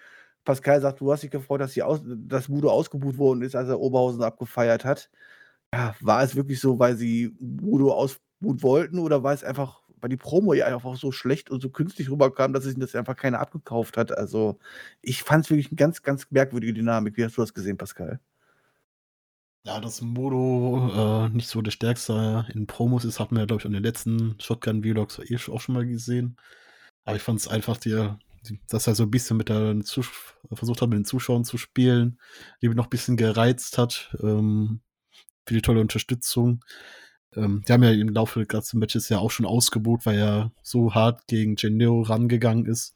Pascal 0.45 0.81
sagt, 0.81 1.01
du 1.01 1.11
hast 1.13 1.23
dich 1.23 1.31
gefreut, 1.31 1.61
dass 1.61 1.73
sie 1.73 1.83
aus 1.83 2.01
dass 2.05 2.49
Mudo 2.49 2.71
ausgebuht 2.71 3.17
worden 3.19 3.43
ist, 3.43 3.55
als 3.57 3.69
er 3.69 3.79
Oberhausen 3.81 4.23
abgefeiert 4.23 4.85
hat. 4.85 5.09
Ja, 5.75 5.95
war 6.01 6.23
es 6.23 6.35
wirklich 6.35 6.59
so, 6.61 6.79
weil 6.79 6.97
sie 6.97 7.35
Mudo 7.39 7.93
ausbuhen 7.93 8.63
wollten 8.63 8.99
oder 8.99 9.23
war 9.23 9.33
es 9.33 9.43
einfach, 9.45 9.83
weil 10.01 10.09
die 10.11 10.17
Promo 10.17 10.53
ja 10.55 10.67
einfach 10.67 10.95
so 10.97 11.11
schlecht 11.13 11.49
und 11.51 11.61
so 11.61 11.69
künstlich 11.71 12.09
rüberkam, 12.11 12.53
dass 12.53 12.65
sich 12.65 12.75
das 12.79 12.95
einfach 12.95 13.15
keiner 13.17 13.39
abgekauft 13.41 13.97
hat? 13.97 14.17
Also, 14.17 14.59
ich 15.01 15.23
fand 15.23 15.45
es 15.45 15.51
wirklich 15.51 15.71
'ne 15.71 15.77
ganz, 15.77 16.01
ganz 16.03 16.27
merkwürdige 16.31 16.73
Dynamik. 16.75 17.17
Wie 17.17 17.25
hast 17.25 17.37
du 17.37 17.41
das 17.43 17.53
gesehen, 17.55 17.77
Pascal? 17.77 18.19
Ja, 19.65 19.79
dass 19.79 20.01
Modo, 20.01 21.25
äh, 21.27 21.29
nicht 21.29 21.47
so 21.47 21.61
der 21.61 21.71
Stärkste 21.71 22.45
in 22.53 22.67
Promos 22.67 23.05
ist, 23.05 23.21
hatten 23.21 23.35
wir 23.35 23.41
ja, 23.41 23.45
glaube 23.45 23.61
ich, 23.61 23.65
an 23.65 23.71
den 23.71 23.81
letzten 23.83 24.35
Shotgun-Vlogs 24.41 25.19
eh 25.19 25.37
auch 25.49 25.61
schon 25.61 25.75
mal 25.75 25.85
gesehen. 25.87 26.35
Aber 27.05 27.15
ich 27.17 27.21
fand 27.23 27.39
es 27.39 27.47
einfach 27.47 27.77
die 27.77 28.09
dass 28.69 28.87
er 28.87 28.95
so 28.95 29.03
'n 29.03 29.11
bisschen 29.11 29.37
mit 29.37 29.49
der 29.49 29.79
Zusch 29.81 30.11
versucht 30.53 30.81
hat, 30.81 30.89
mit 30.89 30.97
den 30.99 31.05
Zuschauern 31.05 31.45
zu 31.45 31.57
spielen, 31.57 32.19
die 32.61 32.69
noch 32.69 32.87
'n 32.87 32.89
bisschen 32.89 33.17
gereizt 33.17 33.77
hat, 33.77 34.15
ähm, 34.21 34.81
für 35.47 35.55
die 35.55 35.61
tolle 35.63 35.81
Unterstützung. 35.81 36.63
Ähm, 37.35 37.63
die 37.67 37.73
haben 37.73 37.83
ja 37.83 37.91
im 37.91 38.09
Laufe 38.09 38.39
des 38.39 38.47
ganzen 38.49 38.79
Matches 38.79 39.09
ja 39.09 39.19
auch 39.19 39.31
schon 39.31 39.45
ausgebuht, 39.47 40.05
weil 40.07 40.19
er 40.19 40.51
so 40.63 40.93
hart 40.95 41.27
gegen 41.27 41.55
Gennaro 41.55 42.03
rangegangen 42.03 42.65
ist. 42.67 42.95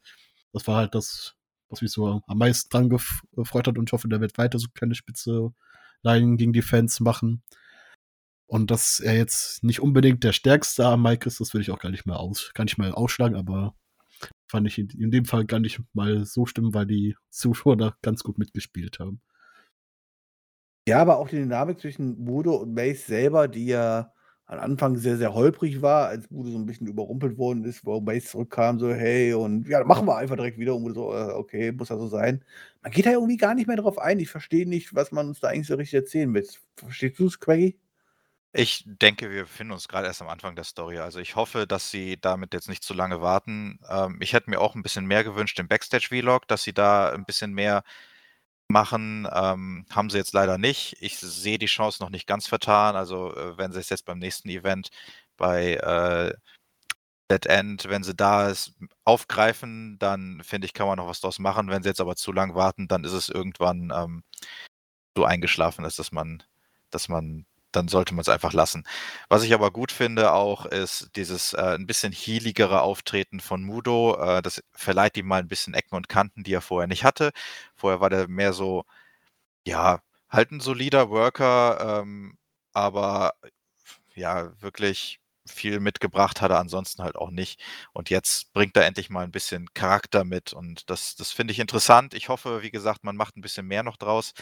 Das 0.53 0.67
war 0.67 0.77
halt 0.77 0.95
das, 0.95 1.35
was 1.69 1.81
mich 1.83 1.91
so 1.93 2.21
am 2.27 2.37
meisten 2.39 2.69
dran 2.71 2.89
gef 2.89 3.23
gefreut 3.33 3.67
hat 3.67 3.77
und 3.79 3.89
ich 3.89 3.93
hoffe, 3.93 4.09
der 4.09 4.21
wird 4.21 4.37
weiter 4.39 4.59
so 4.59 4.67
kleine 4.75 4.95
Spitzeleien 5.97 6.37
gegen 6.37 6.53
die 6.53 6.61
Fans 6.61 6.99
machen. 6.99 7.43
Und 8.49 8.71
dass 8.71 8.99
er 8.99 9.17
jetzt 9.17 9.63
nicht 9.63 9.81
unbedingt 9.81 10.23
der 10.23 10.31
Stärkste 10.31 10.85
am 10.85 11.03
Mic 11.03 11.25
ist, 11.27 11.41
das 11.41 11.53
würde 11.53 11.63
ich 11.63 11.71
auch 11.71 11.79
gar 11.79 11.89
nicht 11.89 12.05
mehr 12.05 12.17
aus 12.17 12.51
gar 12.53 12.63
nicht 12.63 12.77
mal 12.77 12.93
ausschlagen, 12.93 13.35
aber 13.35 13.75
fand 14.49 14.65
ich 14.67 14.77
in 14.77 15.11
dem 15.11 15.25
Fall 15.25 15.45
gar 15.45 15.59
nicht 15.59 15.81
mal 15.93 16.23
so 16.25 16.45
schlimm, 16.45 16.73
weil 16.73 16.85
die 16.85 17.17
Zuschauer 17.29 17.75
da 17.75 17.97
ganz 18.01 18.23
gut 18.23 18.37
mitgespielt 18.37 18.99
haben. 18.99 19.21
Ja, 20.87 21.01
aber 21.01 21.17
auch 21.17 21.27
die 21.27 21.35
Dynamik 21.35 21.81
zwischen 21.81 22.17
Mudo 22.23 22.55
und 22.55 22.73
Mace 22.73 23.05
selber, 23.05 23.49
die 23.49 23.65
ja 23.65 24.13
am 24.47 24.59
Anfang 24.59 24.97
sehr, 24.97 25.17
sehr 25.17 25.33
holprig 25.33 25.81
war, 25.81 26.07
als 26.07 26.29
Mudo 26.31 26.49
so 26.51 26.57
'n 26.57 26.65
bisschen 26.65 26.87
überrumpelt 26.87 27.37
worden 27.37 27.65
ist, 27.65 27.85
wo 27.85 28.01
Mace 28.01 28.31
zurückkam, 28.31 28.79
so: 28.79 28.93
„Hey, 28.93 29.33
und 29.33 29.67
ja, 29.67 29.83
machen 29.85 30.07
wir 30.07 30.17
einfach 30.17 30.35
direkt 30.37 30.57
wieder.“ 30.59 30.75
Und 30.75 30.83
Mudo 30.83 30.93
so: 30.95 31.13
„Äh, 31.13 31.33
okay, 31.33 31.71
muss 31.73 31.89
ja 31.89 31.97
so 31.97 32.07
sein.“ 32.07 32.43
Man 32.81 32.91
geht 32.93 33.05
da 33.05 33.11
irgendwie 33.11 33.37
gar 33.37 33.55
nicht 33.55 33.67
mehr 33.67 33.77
drauf 33.77 33.99
ein. 33.99 34.19
Ich 34.19 34.29
verstehe 34.29 34.67
nicht, 34.67 34.95
was 34.95 35.11
man 35.11 35.27
uns 35.29 35.39
da 35.41 35.49
eigentlich 35.49 35.67
so 35.67 35.75
richtig 35.75 35.95
erzählen 35.95 36.33
will. 36.33 36.45
Verstehst 36.77 37.19
du's, 37.19 37.39
Quaggy? 37.39 37.77
Ich 38.55 38.83
denke, 38.85 39.29
wir 39.29 39.43
befinden 39.43 39.73
uns 39.73 39.87
grade 39.87 40.07
erst 40.07 40.21
am 40.21 40.29
Anfang 40.29 40.55
der 40.55 40.63
Story. 40.63 40.99
Also, 40.99 41.19
ich 41.19 41.35
hoffe, 41.35 41.67
dass 41.67 41.91
sie 41.91 42.17
damit 42.19 42.53
jetzt 42.53 42.69
nicht 42.69 42.83
zu 42.83 42.93
lange 42.93 43.21
warten. 43.21 43.79
Ähm, 43.89 44.17
ich 44.21 44.33
hätte 44.33 44.49
mir 44.49 44.59
auch 44.61 44.75
'n 44.75 44.81
bisschen 44.83 45.05
mehr 45.05 45.23
gewünscht 45.23 45.59
im 45.59 45.67
Backstage-Vlog, 45.67 46.47
dass 46.47 46.63
sie 46.63 46.73
da 46.73 47.09
'n 47.13 47.25
bisschen 47.25 47.53
mehr 47.53 47.83
machen. 48.69 49.27
Ähm, 49.31 49.85
haben 49.91 50.09
sie 50.09 50.17
jetzt 50.17 50.33
leider 50.33 50.57
nicht. 50.57 50.97
Ich 51.01 51.17
sehe 51.19 51.57
die 51.57 51.65
Chance 51.67 52.01
noch 52.01 52.09
nicht 52.09 52.27
ganz 52.27 52.47
vertan. 52.47 52.95
Also, 52.95 53.35
äh, 53.35 53.57
wenn 53.57 53.71
sie 53.71 53.79
es 53.79 53.89
jetzt 53.89 54.05
beim 54.05 54.19
nächsten 54.19 54.49
Event 54.49 54.89
bei, 55.37 55.75
äh, 55.75 56.33
Dead 57.29 57.45
End 57.47 57.85
wenn 57.89 58.03
sie 58.03 58.15
da 58.15 58.49
es 58.49 58.73
aufgreifen, 59.03 59.97
dann 59.99 60.41
finde 60.43 60.65
ich, 60.65 60.73
kann 60.73 60.87
man 60.87 60.97
noch 60.97 61.07
was 61.07 61.19
draus 61.21 61.39
machen. 61.39 61.69
Wenn 61.69 61.83
sie 61.83 61.89
jetzt 61.89 62.01
aber 62.01 62.15
zu 62.15 62.31
lang 62.31 62.55
warten, 62.55 62.87
dann 62.87 63.03
ist 63.03 63.11
es 63.13 63.29
irgendwann, 63.29 63.91
ähm, 63.95 64.23
so 65.15 65.25
eingeschlafen 65.25 65.85
ist, 65.85 65.99
dass 65.99 66.11
man 66.11 66.43
dass 66.91 67.09
man 67.09 67.45
dann 67.71 67.87
sollte 67.89 68.13
man's 68.15 68.29
einfach 68.29 68.53
lassen. 68.53 68.85
Was 69.29 69.43
ich 69.43 69.53
aber 69.53 69.71
gut 69.71 69.91
finde 69.91 70.31
auch, 70.33 70.65
ist 70.65 71.09
dieses, 71.15 71.53
äh, 71.53 71.75
'n 71.75 71.87
bisschen 71.87 72.11
heeligere 72.13 72.81
Auftreten 72.81 73.39
von 73.41 73.63
Mudo. 73.63 74.17
Äh, 74.21 74.41
das 74.41 74.63
verleiht 74.73 75.17
ihm 75.17 75.27
mal 75.27 75.41
'n 75.41 75.47
bisschen 75.49 75.73
Ecken 75.73 75.95
und 75.95 76.09
Kanten, 76.09 76.43
die 76.43 76.53
er 76.53 76.61
vorher 76.61 76.87
nicht 76.87 77.03
hatte. 77.03 77.31
Vorher 77.75 78.01
war 78.01 78.09
der 78.09 78.27
mehr 78.29 78.53
so, 78.53 78.85
ja, 79.65 80.01
halt 80.29 80.51
'n 80.51 80.59
solider 80.61 81.09
Worker, 81.11 82.01
ähm, 82.03 82.37
aber 82.73 83.33
ja, 84.15 84.51
wirklich 84.61 85.19
viel 85.47 85.79
mitgebracht 85.81 86.41
hat 86.41 86.51
er 86.51 86.59
ansonsten 86.59 87.03
halt 87.03 87.15
auch 87.17 87.31
nicht. 87.31 87.61
Und 87.93 88.09
jetzt 88.11 88.53
bringt 88.53 88.77
er 88.77 88.85
endlich 88.85 89.09
mal 89.11 89.25
'n 89.25 89.31
bisschen 89.31 89.67
Charakter 89.75 90.23
mit 90.25 90.53
und 90.53 90.89
das 90.91 91.15
das 91.17 91.31
finde 91.33 91.53
ich 91.53 91.59
interessant. 91.59 92.13
Ich 92.15 92.29
hoffe, 92.29 92.63
wie 92.63 92.71
gesagt, 92.71 93.03
man 93.05 93.15
macht 93.17 93.37
'n 93.37 93.41
bisschen 93.41 93.67
mehr 93.67 93.83
noch 93.83 93.97
draus. 93.97 94.33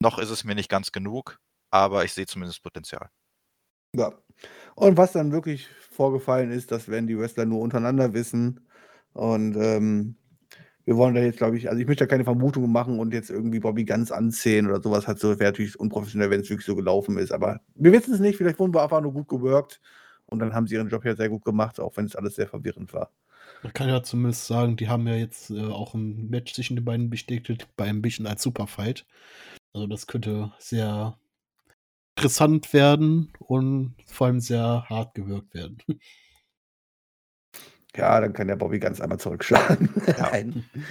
Noch 0.00 0.18
ist 0.18 0.30
es 0.30 0.44
mir 0.44 0.54
nicht 0.56 0.70
ganz 0.70 0.92
genug, 0.92 1.38
aber 1.70 2.04
ich 2.04 2.12
sehe 2.12 2.26
zumindest 2.26 2.62
Potenzial. 2.62 3.10
Ja. 3.94 4.12
Und 4.76 4.96
was 4.96 5.12
dann 5.12 5.32
wirklich 5.32 5.68
vorgefallen 5.90 6.50
ist, 6.50 6.70
das 6.72 6.88
werden 6.88 7.06
die 7.06 7.18
Wrestler 7.18 7.46
nur 7.46 7.60
untereinander 7.60 8.14
wissen. 8.14 8.60
Und, 9.12 9.56
ähm, 9.56 10.16
wir 10.86 10.96
wollen 10.96 11.14
da 11.14 11.20
jetzt, 11.22 11.38
glaube 11.38 11.56
ich 11.58 11.68
also, 11.68 11.80
ich 11.80 11.86
möchte 11.86 12.04
da 12.04 12.08
keine 12.08 12.24
Vermutungen 12.24 12.72
machen 12.72 12.98
und 13.00 13.14
jetzt 13.14 13.30
irgendwie 13.30 13.60
Bobby 13.60 13.84
Guns 13.84 14.12
anzählen 14.12 14.66
oder 14.68 14.82
so 14.82 14.90
was 14.90 15.06
halt 15.08 15.18
so 15.20 15.30
wäre 15.40 15.52
natürlich 15.52 15.78
unprofessionell, 15.80 16.30
wenn's 16.30 16.50
wirklich 16.50 16.66
so 16.66 16.76
gelaufen 16.76 17.18
ist. 17.18 17.32
Aber 17.32 17.60
wir 17.76 17.92
wissen's 17.92 18.20
nicht, 18.20 18.36
vielleicht 18.38 18.58
wurden 18.58 18.74
wir 18.74 18.82
einfach 18.82 19.00
nur 19.02 19.12
gut 19.14 19.28
geworkt 19.28 19.80
und 20.26 20.40
dann 20.40 20.54
haben 20.54 20.66
sie 20.66 20.76
ihren 20.76 20.88
Job 20.90 21.04
ja 21.04 21.16
sehr 21.16 21.28
gut 21.30 21.44
gemacht, 21.44 21.80
auch 21.80 21.96
wenn's 21.96 22.16
alles 22.16 22.36
sehr 22.36 22.48
verwirrend 22.48 22.92
war. 22.94 23.10
Man 23.62 23.72
kann 23.74 23.88
ja 23.88 24.02
zumindest 24.02 24.46
sagen, 24.46 24.76
die 24.76 24.88
haben 24.88 25.06
ja 25.06 25.14
jetzt, 25.16 25.50
äh, 25.50 25.60
auch 25.66 25.94
'n 25.94 26.28
Match 26.30 26.54
zwischen 26.54 26.76
den 26.76 26.84
beiden 26.84 27.10
bestätigt 27.10 27.68
bei 27.76 27.88
Ambition 27.90 28.26
als 28.26 28.42
Superfight. 28.42 29.06
Also, 29.74 29.86
das 29.86 30.06
könnte 30.06 30.52
sehr 30.58 31.18
interessant 32.20 32.72
werden 32.72 33.32
und 33.38 33.94
vor 34.06 34.28
allem 34.28 34.40
sehr 34.40 34.84
hart 34.88 35.14
gewirkt 35.14 35.54
werden. 35.54 35.78
Ja, 37.96 38.20
dann 38.20 38.32
kann 38.32 38.46
der 38.48 38.56
Bobby 38.56 38.78
Guns 38.78 39.00
einmal 39.00 39.18
zurückschlagen. 39.18 39.90
Ja. 40.16 40.30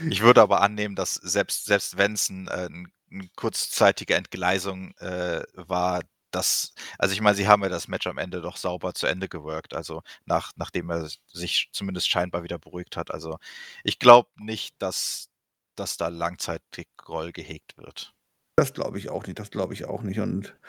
Ich 0.09 0.21
würde 0.21 0.41
aber 0.41 0.61
annehmen, 0.61 0.95
dass 0.95 1.15
selbst 1.15 1.65
selbst 1.65 1.97
wenn's 1.97 2.29
'n 2.29 2.47
äh, 2.47 2.65
'n 2.67 2.87
'n 3.11 3.29
kurzzeitige 3.35 4.15
Entgleisung, 4.15 4.93
äh, 4.99 5.43
war, 5.53 6.01
dass 6.31 6.73
also, 6.97 7.13
ich 7.13 7.21
meine, 7.21 7.35
sie 7.35 7.47
haben 7.47 7.63
ja 7.63 7.69
das 7.69 7.87
Match 7.87 8.07
am 8.07 8.17
Ende 8.17 8.41
doch 8.41 8.57
sauber 8.57 8.93
zu 8.93 9.07
Ende 9.07 9.29
geworkt, 9.29 9.73
also, 9.75 10.01
nach 10.25 10.51
nachdem 10.57 10.89
er 10.91 11.09
sich 11.27 11.69
zumindest 11.71 12.09
scheinbar 12.09 12.43
wieder 12.43 12.59
beruhigt 12.59 12.97
hat. 12.97 13.11
Also, 13.11 13.37
ich 13.83 13.99
glaube 13.99 14.29
nicht, 14.37 14.75
dass 14.81 15.29
dass 15.75 15.95
da 15.97 16.09
langzeitig 16.09 16.87
Groll 16.97 17.31
gehegt 17.31 17.77
wird. 17.77 18.13
Das 18.59 18.73
glaube 18.73 18.97
ich 18.97 19.09
auch 19.09 19.25
nicht, 19.25 19.39
das 19.39 19.51
glaube 19.51 19.73
ich 19.73 19.85
auch 19.85 20.01
nicht. 20.03 20.19
Und 20.19 20.59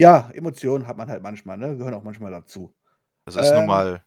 ja, 0.00 0.30
Emotionen 0.34 0.86
hat 0.86 0.96
man 0.96 1.08
halt 1.08 1.22
manchmal, 1.22 1.58
ne? 1.58 1.76
Gehören 1.76 1.94
auch 1.94 2.04
manchmal 2.04 2.30
dazu. 2.32 2.74
Das 3.26 3.36
ist 3.36 3.52
nun 3.54 3.64
Ähm 3.64 3.66
mal 3.66 4.04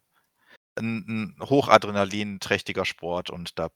'n 0.78 1.04
'n 1.08 1.36
hochadrenalinträchtiger 1.48 2.84
Sport 2.86 3.30
und 3.30 3.58
da 3.58 3.70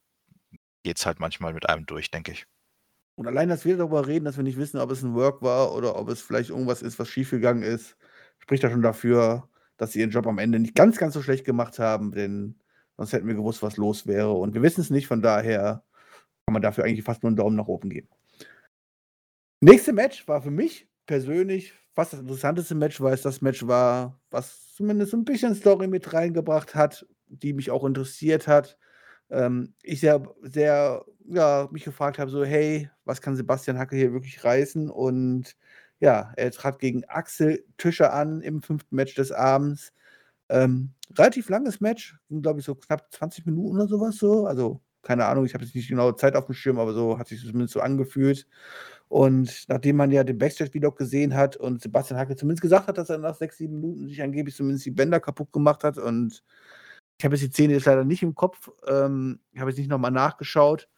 geht's 0.85 1.07
halt 1.07 1.21
manchmal 1.21 1.55
mit 1.55 1.69
einem 1.69 1.87
durch, 1.87 2.11
denke 2.11 2.33
ich. 2.33 2.47
Und 3.19 3.27
allein, 3.27 3.49
dass 3.49 3.65
wir 3.65 3.77
darüber 3.77 4.07
reden, 4.07 4.25
dass 4.25 4.37
wir 4.37 4.45
nicht 4.45 4.57
wissen, 4.59 4.79
ob 4.79 4.91
es 4.91 5.03
'n 5.03 5.15
Work 5.15 5.43
war 5.43 5.75
oder 5.75 5.97
ob 5.99 6.09
es 6.09 6.23
vielleicht 6.23 6.51
irgendwas 6.51 6.83
ist, 6.83 6.99
was 6.99 7.09
schiefgegangen 7.09 7.63
ist, 7.63 7.97
spricht 8.39 8.63
ja 8.63 8.71
schon 8.71 8.83
dafür, 8.83 9.49
dass 9.77 9.93
sie 9.93 10.01
ihren 10.01 10.11
Job 10.11 10.27
am 10.27 10.39
Ende 10.39 10.59
nicht 10.59 10.75
ganz, 10.75 10.97
ganz 10.99 11.15
so 11.15 11.23
schlecht 11.23 11.45
gemacht 11.45 11.79
haben, 11.79 12.13
denn 12.13 12.59
sonst 12.97 13.13
hätten 13.13 13.27
wir 13.27 13.35
gewusst, 13.35 13.63
was 13.63 13.77
los 13.77 14.07
wäre. 14.07 14.33
Und 14.33 14.55
wir 14.55 14.63
wissen's 14.63 14.91
nicht, 14.91 15.07
von 15.07 15.23
daher 15.23 15.85
kann 16.47 16.55
man 16.55 16.63
dafür 16.63 16.85
eigentlich 16.85 17.05
fast 17.05 17.23
nur 17.23 17.33
'n 17.33 17.37
Daumen 17.37 17.57
nach 17.57 17.69
oben 17.69 17.91
geben. 17.91 18.09
Nächste 19.63 19.93
Match 19.93 20.27
war 20.27 20.41
für 20.41 20.51
mich 20.51 20.89
persönlich 21.05 21.75
fast 21.93 22.15
das 22.15 22.21
interessanteste 22.21 22.75
Match, 22.75 22.99
weil's 23.03 23.21
das 23.21 23.43
Match 23.43 23.67
war, 23.67 24.19
was 24.31 24.73
zumindest 24.75 25.11
so 25.11 25.19
'n 25.19 25.25
bisschen 25.27 25.55
Story 25.55 25.87
mit 25.87 26.15
reingebracht 26.15 26.75
hat, 26.75 27.07
die 27.29 27.53
mich 27.53 27.71
auch 27.71 27.85
interessiert 27.85 28.49
hat. 28.49 28.79
Ähm, 29.31 29.75
ich 29.83 30.01
sehr 30.01 30.23
sehr, 30.43 31.05
ja, 31.29 31.69
mich 31.73 31.85
gefragt 31.85 32.19
habe 32.19 32.31
so: 32.31 32.43
„Hey, 32.45 32.91
was 33.05 33.21
kann 33.21 33.37
Sebastian 33.37 33.79
Hackel 33.79 33.99
hier 33.99 34.13
wirklich 34.15 34.43
reißen?“ 34.45 34.89
Und 34.91 35.57
ja, 36.01 36.33
er 36.37 36.51
trat 36.53 36.79
gegen 36.79 37.05
Axel 37.05 37.63
Tischer 37.77 38.15
an 38.15 38.41
im 38.41 38.63
5. 38.63 38.95
Match 38.97 39.15
des 39.15 39.31
Abends. 39.33 39.93
Ähm, 40.51 40.95
relativ 41.19 41.49
langes 41.51 41.81
Match, 41.81 42.17
glaube 42.31 42.61
ich, 42.61 42.67
so 42.67 42.75
knapp 42.77 43.13
20 43.13 43.47
Minuten 43.47 43.77
oder 43.77 43.89
so 43.89 44.01
was 44.01 44.17
so. 44.19 44.47
Also, 44.47 44.81
keine 45.03 45.27
Ahnung, 45.27 45.47
ich 45.47 45.55
habe 45.55 45.65
jetzt 45.65 45.75
nicht 45.77 45.87
die 45.89 45.93
genaue 45.93 46.17
Zeit 46.17 46.37
aufm 46.37 46.55
Schirm, 46.55 46.79
aber 46.81 46.95
so 46.95 47.19
hat 47.19 47.29
sich 47.29 47.41
zumindest 47.43 47.75
so 47.75 47.81
angefühlt. 47.81 48.47
Und 49.11 49.67
nachdem 49.69 49.97
man 49.97 50.13
ja 50.13 50.25
den 50.25 50.39
Backstage-Vlog 50.39 50.97
gesehen 50.99 51.35
hat 51.37 51.57
und 51.59 51.83
Sebastian 51.83 52.21
Hackel 52.21 52.37
zumindest 52.37 52.63
gesagt 52.63 52.89
hat, 52.89 52.99
dass 52.99 53.11
er 53.11 53.19
nach 53.19 53.35
6, 53.37 53.59
7 53.59 53.75
Minuten 53.75 54.09
sich 54.09 54.23
angeblich 54.23 54.57
zumindest 54.57 54.87
die 54.87 54.93
Bänder 54.93 55.21
kaputt 55.21 55.53
gemacht 55.53 55.85
hat 55.85 55.99
und 55.99 56.43
ich 57.19 57.25
habe 57.27 57.37
jetzt 57.37 57.45
die 57.45 57.51
Szene 57.53 57.75
jetzt 57.75 57.87
leider 57.87 58.05
nicht 58.05 58.23
im 58.23 58.35
Kopf, 58.37 58.71
ähm, 58.89 59.41
ich 59.53 59.61
habe 59.61 59.71
jetzt 59.71 59.79
nicht 59.79 59.91
noch 59.91 59.99
mal 59.99 60.11
nachgeschaut. 60.13 60.89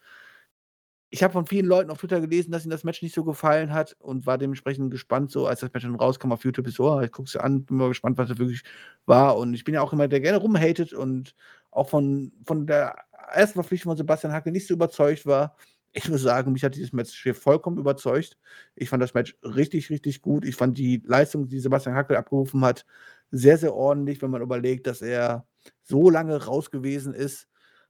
Ich 1.11 1.21
habe 1.21 1.33
von 1.33 1.45
vielen 1.45 1.67
Leuten 1.67 1.91
auf 1.91 1.99
Twitter 1.99 2.19
gelesen, 2.21 2.51
dass 2.51 2.63
ihnen 2.65 2.71
das 2.71 2.83
Match 2.83 3.03
nicht 3.03 3.13
so 3.13 3.23
gefallen 3.23 3.71
hat 3.71 3.95
und 3.99 4.25
war 4.25 4.39
dementsprechend 4.39 4.89
gespannt 4.89 5.29
so, 5.31 5.45
als 5.45 5.59
das 5.59 5.71
Match 5.71 5.83
dann 5.85 5.93
rauskam 5.95 6.31
auf 6.31 6.43
YouTube, 6.43 6.67
so: 6.69 6.91
„Oh, 6.91 7.01
ich 7.01 7.11
gucke 7.11 7.27
es 7.27 7.35
an, 7.35 7.65
bin 7.65 7.77
mal 7.77 7.89
gespannt, 7.89 8.17
was 8.17 8.29
das 8.29 8.39
wirklich 8.39 8.63
war.“ 9.05 9.37
Und 9.37 9.53
ich 9.53 9.63
bin 9.63 9.75
ja 9.75 9.81
auch 9.81 9.91
jemand, 9.91 10.11
der 10.11 10.21
gerne 10.21 10.39
rumhatet 10.39 10.91
und 10.93 11.35
auch 11.71 11.89
von 11.89 12.31
von 12.47 12.65
der 12.65 12.95
ersten 13.31 13.53
Verpflichtung 13.55 13.91
von 13.91 13.97
Sebastian 13.97 14.33
Hackel 14.33 14.51
nicht 14.51 14.67
so 14.67 14.73
überzeugt 14.73 15.25
war. 15.27 15.55
Ich 15.93 16.09
muss 16.09 16.21
sagen, 16.23 16.51
mich 16.53 16.63
hat 16.63 16.75
dieses 16.75 16.91
Match 16.91 17.21
hier 17.21 17.35
vollkommen 17.35 17.77
überzeugt. 17.77 18.37
Ich 18.75 18.89
fand 18.89 19.01
das 19.03 19.13
Match 19.13 19.37
richtig, 19.43 19.89
richtig 19.91 20.21
gut. 20.23 20.43
Ich 20.45 20.55
fand 20.55 20.77
die 20.77 21.01
Leistung, 21.05 21.47
die 21.47 21.59
Sebastian 21.59 21.95
Hackel 21.95 22.17
abgerufen 22.17 22.61
hat, 22.65 22.85
sehr, 23.31 23.57
sehr 23.57 23.73
ordentlich, 23.75 24.21
wenn 24.21 24.31
man 24.31 24.41
überlegt, 24.41 24.87
dass 24.87 25.01
er 25.03 25.45
so 25.83 26.09
lange 26.09 26.43
raus 26.45 26.71
gewesen 26.71 27.13
ist. 27.13 27.47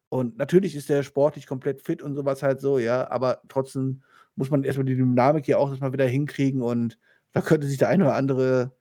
Und 0.09 0.37
natürlich 0.37 0.75
ist 0.75 0.89
er 0.89 1.03
sportlich 1.03 1.47
komplett 1.47 1.81
fit 1.81 2.01
und 2.01 2.13
so 2.15 2.25
was 2.25 2.43
halt 2.43 2.61
so, 2.61 2.77
ja, 2.77 3.09
aber 3.09 3.41
trotzdem 3.47 4.03
muss 4.35 4.49
man 4.51 4.63
erst 4.63 4.77
mal 4.77 4.83
die 4.83 4.95
Dynamik 4.95 5.45
hier 5.45 5.59
auch 5.59 5.69
erst 5.69 5.81
mal 5.81 5.93
wieder 5.93 6.05
hinkriegen 6.05 6.61
und 6.61 6.99
da 7.31 7.41
könnte 7.41 7.67
sich 7.67 7.77
der 7.79 7.89
eine 7.89 8.03
oder 8.05 8.15
andere 8.15 8.73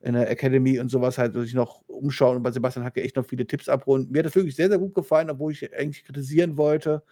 in 0.00 0.12
der 0.14 0.30
Academy 0.30 0.78
und 0.80 0.90
so 0.90 1.00
was 1.00 1.16
halt 1.18 1.34
sich 1.34 1.54
noch 1.54 1.82
umschauen 1.88 2.36
und 2.36 2.42
bei 2.42 2.50
Sebastian 2.52 2.84
Hackel 2.84 3.02
echt 3.04 3.16
noch 3.16 3.24
viele 3.26 3.46
Tipps 3.46 3.68
abholen. 3.68 4.08
Mir 4.10 4.18
hat 4.18 4.26
das 4.26 4.34
wirklich 4.34 4.56
sehr, 4.56 4.68
sehr 4.68 4.78
gut 4.78 4.94
gefallen, 4.94 5.30
obwohl 5.30 5.52
ich 5.52 5.72
eigentlich 5.74 6.04
kritisieren 6.04 6.56
wollte. 6.58 7.02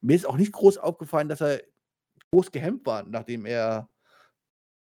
Mir 0.00 0.16
ist 0.16 0.26
auch 0.26 0.36
nicht 0.36 0.52
groß 0.52 0.78
aufgefallen, 0.78 1.28
dass 1.28 1.40
er 1.40 1.62
groß 2.32 2.52
gehemmt 2.52 2.86
war, 2.86 3.04
nachdem 3.04 3.46
er 3.46 3.88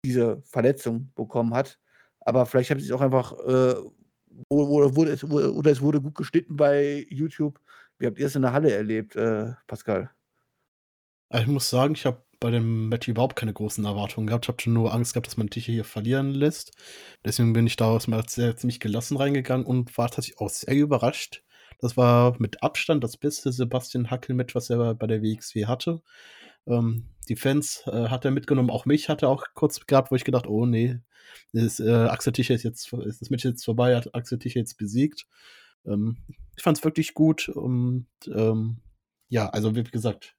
diese 0.06 0.42
Verletzung 0.44 1.12
bekommen 1.16 1.54
hat. 1.54 1.80
Aber 2.22 2.46
vielleicht 2.46 2.70
haben 2.72 2.80
sie's 2.80 2.92
auch 2.92 3.02
einfach, 3.02 3.34
äh, 3.34 3.76
oder 4.50 4.96
wurde 4.96 5.12
es 5.12 5.24
oder 5.24 5.72
es 5.72 5.82
wurde 5.82 6.02
gut 6.02 6.16
geschnitten 6.16 6.56
bei 6.56 7.06
YouTube. 7.10 7.60
Wie 8.00 8.06
habt 8.08 8.20
ihr's 8.20 8.36
in 8.36 8.44
der 8.44 8.54
Halle 8.54 8.72
erlebt, 8.72 9.16
äh, 9.16 9.54
Pascal? 9.68 10.12
Also, 11.30 11.44
ich 11.46 11.52
muss 11.52 11.70
sagen, 11.70 11.94
ich 11.94 12.06
habe 12.06 12.24
bei 12.40 12.52
dem 12.52 12.90
Match 12.90 13.08
überhaupt 13.08 13.36
keine 13.36 13.54
großen 13.54 13.84
Erwartungen 13.86 14.28
gehabt. 14.28 14.46
Ich 14.46 14.50
habe 14.50 14.62
schon 14.62 14.74
nur 14.74 14.94
Angst 14.94 15.14
gehabt, 15.14 15.28
dass 15.28 15.38
man 15.38 15.50
Tischer 15.50 15.72
hier 15.74 15.84
verlieren 15.84 16.32
lässt. 16.32 16.72
Deswegen 17.26 17.54
bin 17.54 17.68
ich 17.68 17.76
da 17.76 17.94
erst 17.94 18.08
mal 18.08 18.24
sehr 18.30 18.56
ziemlich 18.56 18.80
gelassen 18.80 19.18
reingegangen 19.18 19.66
und 19.66 19.98
war 19.98 20.10
tatsächlich 20.10 20.40
auch 20.40 20.50
sehr 20.50 20.76
überrascht. 20.76 21.44
Das 21.80 21.98
war 21.98 22.36
mit 22.40 22.64
Abstand 22.64 23.04
das 23.04 23.18
beste 23.18 23.52
Sebastian 23.52 24.10
Hackel-Match, 24.12 24.56
was 24.56 24.70
er 24.70 24.96
bei 24.96 25.08
der 25.08 25.22
WXW 25.22 25.66
hatte. 25.68 26.02
Ähm, 26.68 27.06
die 27.30 27.36
Fans, 27.36 27.84
äh, 27.88 28.10
hat 28.10 28.26
er 28.26 28.32
mitgenommen, 28.32 28.70
auch 28.72 28.86
mich 28.86 29.10
hat 29.10 29.22
er 29.24 29.30
auch 29.30 29.46
kurz 29.56 29.86
gehabt, 29.88 30.12
wo 30.12 30.16
ich 30.16 30.24
gedacht: 30.26 30.48
„Oh 30.48 30.66
ne, 30.66 31.04
ist, 31.54 31.80
äh, 31.80 31.92
Axel 31.92 32.34
Tischer 32.34 32.56
ist 32.56 32.64
jetzt 32.64 32.92
ist 32.94 33.22
das 33.22 33.30
Match 33.30 33.46
jetzt 33.46 33.66
vorbei, 33.66 33.96
hat 33.96 34.14
Axel 34.16 34.40
Tischer 34.40 34.60
jetzt 34.60 34.78
besiegt.“ 34.78 35.28
Ähm, 35.86 36.18
ich 36.58 36.64
fand's 36.64 36.84
wirklich 36.84 37.14
gut 37.16 37.50
und, 37.50 38.08
ähm, 38.34 38.78
ja, 39.30 39.50
also, 39.50 39.76
wie 39.76 39.84
gesagt, 39.84 40.36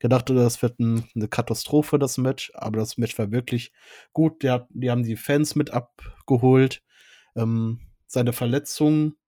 gedacht, 0.00 0.30
das 0.30 0.62
wird 0.62 0.80
'n 0.80 1.04
'ne 1.14 1.28
Katastrophe, 1.28 1.98
das 1.98 2.18
Match, 2.18 2.52
aber 2.54 2.78
das 2.80 2.98
Match 2.98 3.18
war 3.18 3.32
wirklich 3.32 3.72
gut. 4.12 4.42
Der 4.44 4.66
die 4.70 4.90
haben 4.90 5.04
die 5.04 5.16
Fans 5.16 5.54
mit 5.56 5.70
abgeholt. 5.72 6.82
Ähm, 7.36 7.80
seine 8.08 8.32
Verletzung, 8.34 9.14
äh, 9.14 9.21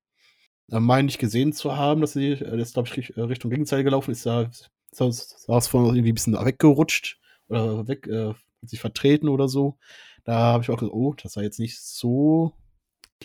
meine 0.68 1.09
ich 1.09 1.18
gesehen 1.18 1.53
zu 1.53 1.77
haben, 1.77 2.00
dass 2.00 2.12
sie 2.14 2.33
äh, 2.33 2.61
ist, 2.61 2.74
glaube 2.74 2.88
ich, 2.88 2.96
rich 2.96 3.16
Richtung 3.16 3.50
Gegenseite 3.50 3.85
gelaufen 3.85 4.11
ist, 4.12 4.24
da 4.27 4.50
sa 4.92 5.11
saß 5.11 5.68
vorne 5.68 5.88
irgendwie 5.88 6.11
'n 6.12 6.14
bisschen 6.14 6.35
weggerutscht 6.35 7.18
oder 7.48 7.87
weg 7.88 8.07
äh, 8.07 8.29
hat 8.31 8.37
sich 8.70 8.81
vertreten 8.81 9.29
oder 9.29 9.48
so. 9.48 9.77
Da 10.24 10.35
habe 10.38 10.62
ich 10.64 10.70
auch 10.70 10.79
gesagt: 10.79 10.94
„Oh, 10.94 11.14
das 11.14 11.33
sah 11.35 11.42
jetzt 11.42 11.59
nicht 11.61 11.79
so, 11.81 12.53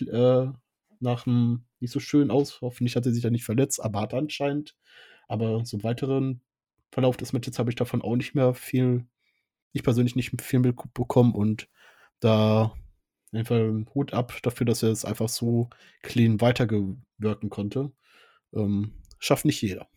äh, 0.00 0.46
nach 1.00 1.26
'm 1.26 1.64
nicht 1.80 1.92
so 1.92 2.00
schön 2.00 2.30
aus. 2.32 2.60
Hoffentlich 2.62 2.96
hat 2.96 3.06
er 3.06 3.12
sich 3.14 3.22
da 3.22 3.30
nicht 3.30 3.44
verletzt“, 3.44 3.80
aber 3.82 4.00
hat 4.02 4.14
anscheinend. 4.14 4.76
Aber 5.28 5.64
so 5.66 5.76
im 5.78 5.84
weiteren 5.84 6.42
Verlauf 6.92 7.16
des 7.18 7.32
Matches 7.34 7.58
habe 7.60 7.70
ich 7.70 7.76
davon 7.76 8.02
auch 8.02 8.16
nicht 8.16 8.34
mehr 8.36 8.54
viel 8.54 9.06
ich 9.74 9.84
persönlich 9.84 10.16
nicht 10.16 10.40
viel 10.42 10.60
mitbekommen 10.60 11.34
und 11.34 11.68
da 12.20 12.74
auf 13.32 13.36
jeden 13.36 13.46
Fall 13.46 13.86
Hut 13.94 14.12
ab 14.12 14.32
dafür, 14.42 14.66
dass 14.66 14.82
er 14.82 14.90
es 14.90 15.04
einfach 15.04 15.28
so 15.28 15.68
clean 16.02 16.40
weitergewirken 16.40 17.50
konnte. 17.50 17.92
Ähm, 18.52 18.92
schafft 19.18 19.44
nicht 19.44 19.62
jeder. 19.62 19.88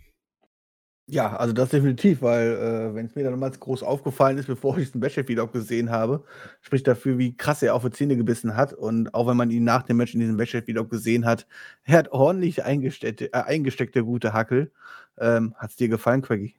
Ja, 1.07 1.35
also 1.35 1.51
das 1.53 1.69
definitiv, 1.69 2.21
weil, 2.21 2.53
äh, 2.53 2.95
wenn's 2.95 3.13
mir 3.15 3.25
damals 3.25 3.59
groß 3.59 3.83
aufgefallen 3.83 4.37
ist, 4.37 4.47
bevor 4.47 4.77
ich 4.77 4.85
diesen 4.85 5.01
Backstage-Vlog 5.01 5.51
gesehen 5.51 5.89
habe, 5.89 6.23
spricht 6.61 6.87
dafür, 6.87 7.17
wie 7.17 7.35
krass 7.35 7.61
er 7.61 7.75
auf 7.75 7.83
die 7.83 7.91
Zähne 7.91 8.15
gebissen 8.15 8.55
hat. 8.55 8.71
Und 8.71 9.13
auch 9.13 9.27
wenn 9.27 9.35
man 9.35 9.51
ihn 9.51 9.65
nach 9.65 9.83
dem 9.83 9.97
Match 9.97 10.13
in 10.13 10.21
diesem 10.21 10.37
Backstage-Vlog 10.37 10.89
gesehen 10.89 11.25
hat, 11.25 11.45
er 11.83 11.97
hat 11.97 12.11
ordentlich 12.13 12.63
eingesteckt 12.63 13.21
äh, 13.21 13.29
eingesteckt, 13.33 13.95
der 13.95 14.03
gute 14.03 14.31
Hackel. 14.31 14.71
Ähm, 15.17 15.53
hat's 15.57 15.75
dir 15.75 15.89
gefallen, 15.89 16.21
Quaggy? 16.21 16.55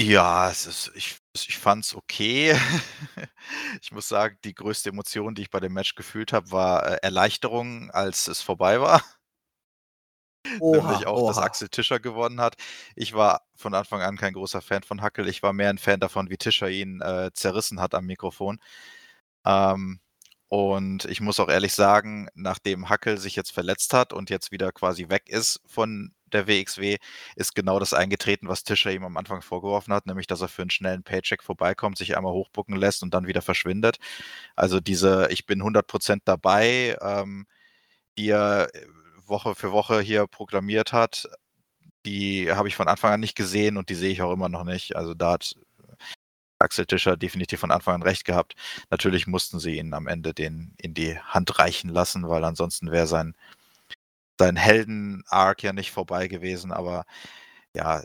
Ja, 0.00 0.50
es 0.50 0.66
ist 0.66 0.92
ich 0.94 1.18
ich 1.34 1.58
fand's 1.58 1.94
okay. 1.94 2.56
Ich 3.82 3.92
muss 3.92 4.08
sagen, 4.08 4.38
die 4.44 4.54
größte 4.54 4.90
Emotion, 4.90 5.34
die 5.34 5.42
ich 5.42 5.50
bei 5.50 5.60
dem 5.60 5.72
Match 5.74 5.94
gefühlt 5.94 6.32
habe, 6.32 6.50
war, 6.50 6.86
äh, 6.86 6.98
Erleichterung, 7.02 7.90
als 7.90 8.28
es 8.28 8.40
vorbei 8.42 8.80
war. 8.80 9.02
Nämlich 10.70 11.06
Oha, 11.06 11.06
auch, 11.06 11.22
dass 11.22 11.38
oha. 11.38 11.42
Axel 11.42 11.68
Tischer 11.68 12.00
gewonnen 12.00 12.40
hat. 12.40 12.56
Ich 12.96 13.14
war 13.14 13.42
von 13.54 13.74
Anfang 13.74 14.02
an 14.02 14.16
kein 14.16 14.32
großer 14.34 14.60
Fan 14.62 14.82
von 14.82 15.02
Hackel. 15.02 15.28
Ich 15.28 15.42
war 15.42 15.52
mehr 15.52 15.70
'n 15.70 15.78
Fan 15.78 16.00
davon, 16.00 16.30
wie 16.30 16.36
Tischer 16.36 16.68
ihn, 16.70 17.00
äh, 17.00 17.30
zerrissen 17.34 17.80
hat 17.80 17.94
am 17.94 18.06
Mikrofon. 18.06 18.58
Ähm, 19.46 20.00
und 20.48 21.04
ich 21.06 21.20
muss 21.20 21.40
auch 21.40 21.48
ehrlich 21.50 21.74
sagen, 21.74 22.28
nachdem 22.34 22.88
Hackel 22.90 23.18
sich 23.18 23.36
jetzt 23.36 23.52
verletzt 23.52 23.94
hat 23.94 24.12
und 24.12 24.30
jetzt 24.30 24.52
wieder 24.52 24.72
quasi 24.72 25.08
weg 25.10 25.28
ist 25.28 25.60
von 25.66 26.14
der 26.34 26.46
WXW, 26.48 26.98
ist 27.36 27.54
genau 27.54 27.78
das 27.80 27.94
eingetreten, 27.94 28.48
was 28.48 28.64
Tischer 28.64 28.92
ihm 28.92 29.04
am 29.04 29.16
Anfang 29.18 29.42
vorgeworfen 29.42 29.94
hat, 29.94 30.06
nämlich 30.06 30.26
dass 30.28 30.42
er 30.42 30.48
für 30.48 30.62
'n 30.62 30.70
schnellen 30.70 31.04
Paycheck 31.04 31.42
vorbeikommt, 31.42 31.98
sich 31.98 32.16
einmal 32.16 32.32
hochbooken 32.34 32.76
lässt 32.76 33.02
und 33.04 33.14
dann 33.14 33.26
wieder 33.28 33.42
verschwindet. 33.42 33.98
Also, 34.56 34.80
diese 34.80 35.28
„Ich 35.32 35.46
bin 35.46 35.62
100 35.62 35.88
% 35.88 36.22
dabei“, 36.26 36.96
ähm, 37.02 37.46
die 38.18 38.28
er, 38.30 38.68
äh, 38.74 38.86
Woche 39.26 39.54
für 39.56 39.72
Woche 39.72 40.00
hier 40.02 40.26
proklamiert 40.28 40.92
hat, 40.92 41.28
die 42.06 42.52
habe 42.52 42.68
ich 42.68 42.76
von 42.76 42.88
Anfang 42.88 43.12
an 43.14 43.20
nicht 43.20 43.36
gesehen 43.36 43.76
und 43.78 43.90
die 43.90 43.94
sehe 43.96 44.12
ich 44.12 44.22
auch 44.22 44.32
immer 44.32 44.48
noch 44.50 44.64
nicht. 44.64 44.96
Also, 44.96 45.14
da 45.14 45.32
hat 45.34 45.54
Axel 46.60 46.86
Tischer 46.86 47.16
definitiv 47.16 47.60
von 47.60 47.70
Anfang 47.72 47.96
an 47.96 48.02
recht 48.02 48.24
gehabt. 48.24 48.54
Natürlich 48.90 49.26
mussten 49.26 49.60
sie 49.60 49.76
ihn 49.78 49.92
am 49.94 50.06
Ende 50.08 50.34
den 50.34 50.74
in 50.78 50.94
die 50.94 51.18
Hand 51.18 51.58
reichen 51.58 51.90
lassen, 51.90 52.28
weil 52.28 52.44
ansonsten 52.44 52.92
wäre 52.92 53.06
sein 53.08 53.34
sein 54.38 54.56
Helden-Arc 54.56 55.62
ja 55.62 55.72
nicht 55.72 55.92
vorbei 55.92 56.28
gewesen. 56.28 56.72
Aber 56.72 57.04
ja, 57.74 58.02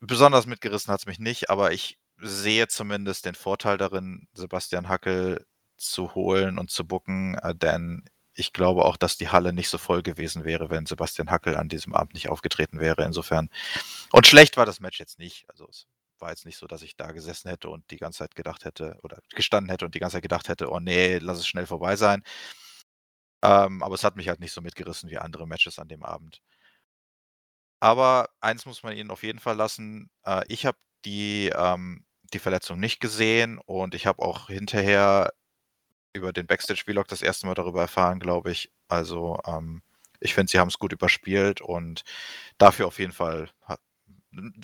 besonders 0.00 0.46
mitgerissen 0.46 0.92
hat's 0.92 1.06
mich 1.06 1.18
nicht, 1.18 1.50
aber 1.50 1.72
ich 1.72 1.98
sehe 2.18 2.68
zumindest 2.68 3.24
den 3.26 3.34
Vorteil 3.34 3.78
darin, 3.78 4.28
Sebastian 4.34 4.88
Hackel 4.88 5.46
zu 5.76 6.14
holen 6.14 6.58
und 6.58 6.70
zu 6.70 6.86
booken, 6.86 7.36
äh, 7.38 7.54
denn 7.54 8.04
ich 8.34 8.52
glaube 8.52 8.84
auch, 8.84 8.96
dass 8.96 9.16
die 9.16 9.28
Halle 9.28 9.52
nicht 9.52 9.68
so 9.68 9.78
voll 9.78 10.02
gewesen 10.02 10.44
wäre, 10.44 10.70
wenn 10.70 10.86
Sebastian 10.86 11.30
Hackel 11.30 11.56
an 11.56 11.68
diesem 11.68 11.94
Abend 11.94 12.14
nicht 12.14 12.28
aufgetreten 12.28 12.80
wäre. 12.80 13.04
Insofern. 13.04 13.50
Und 14.12 14.26
schlecht 14.26 14.56
war 14.56 14.66
das 14.66 14.80
Match 14.80 14.98
jetzt 14.98 15.18
nicht. 15.18 15.44
Also 15.48 15.66
es 15.68 15.86
war 16.18 16.30
jetzt 16.30 16.46
nicht 16.46 16.56
so, 16.58 16.66
dass 16.66 16.82
ich 16.82 16.96
da 16.96 17.12
gesessen 17.12 17.50
hätte 17.50 17.68
und 17.70 17.90
die 17.90 17.96
ganze 17.98 18.18
Zeit 18.20 18.34
gedacht 18.36 18.64
hätte 18.64 18.98
oder 19.02 19.18
gestanden 19.34 19.70
hätte 19.70 19.84
und 19.84 19.94
die 19.94 19.98
ganze 20.00 20.16
Zeit 20.16 20.22
gedacht 20.22 20.48
hätte, 20.48 20.70
oh 20.70 20.80
nee, 20.80 21.18
lass 21.18 21.38
es 21.38 21.46
schnell 21.46 21.66
vorbei 21.66 21.96
sein. 21.96 22.22
Ähm, 23.42 23.82
aber 23.82 23.94
es 23.94 24.04
hat 24.04 24.16
mich 24.16 24.28
halt 24.28 24.40
nicht 24.40 24.52
so 24.52 24.60
mitgerissen 24.60 25.10
wie 25.10 25.18
andere 25.18 25.46
Matches 25.46 25.78
an 25.78 25.88
dem 25.88 26.04
Abend. 26.04 26.40
Aber 27.80 28.28
eins 28.40 28.66
muss 28.66 28.82
man 28.82 28.96
ihnen 28.96 29.10
auf 29.10 29.22
jeden 29.22 29.38
Fall 29.38 29.56
lassen. 29.56 30.10
Äh, 30.24 30.42
ich 30.48 30.66
habe 30.66 30.78
die, 31.04 31.50
ähm, 31.54 32.04
die 32.32 32.38
Verletzung 32.38 32.78
nicht 32.78 33.00
gesehen 33.00 33.58
und 33.58 33.94
ich 33.94 34.06
habe 34.06 34.22
auch 34.22 34.48
hinterher 34.48 35.32
über 36.12 36.32
den 36.32 36.46
Backstage-Vlog 36.46 37.08
das 37.08 37.22
erste 37.22 37.46
Mal 37.46 37.54
darüber 37.54 37.80
erfahren, 37.82 38.20
glaube 38.20 38.50
ich. 38.50 38.70
Also 38.88 39.40
ähm, 39.46 39.82
ich 40.20 40.34
finde, 40.34 40.50
sie 40.50 40.58
haben 40.58 40.68
es 40.68 40.78
gut 40.78 40.92
überspielt 40.92 41.60
und 41.60 42.02
dafür 42.58 42.86
auf 42.86 42.98
jeden 42.98 43.12
Fall, 43.12 43.50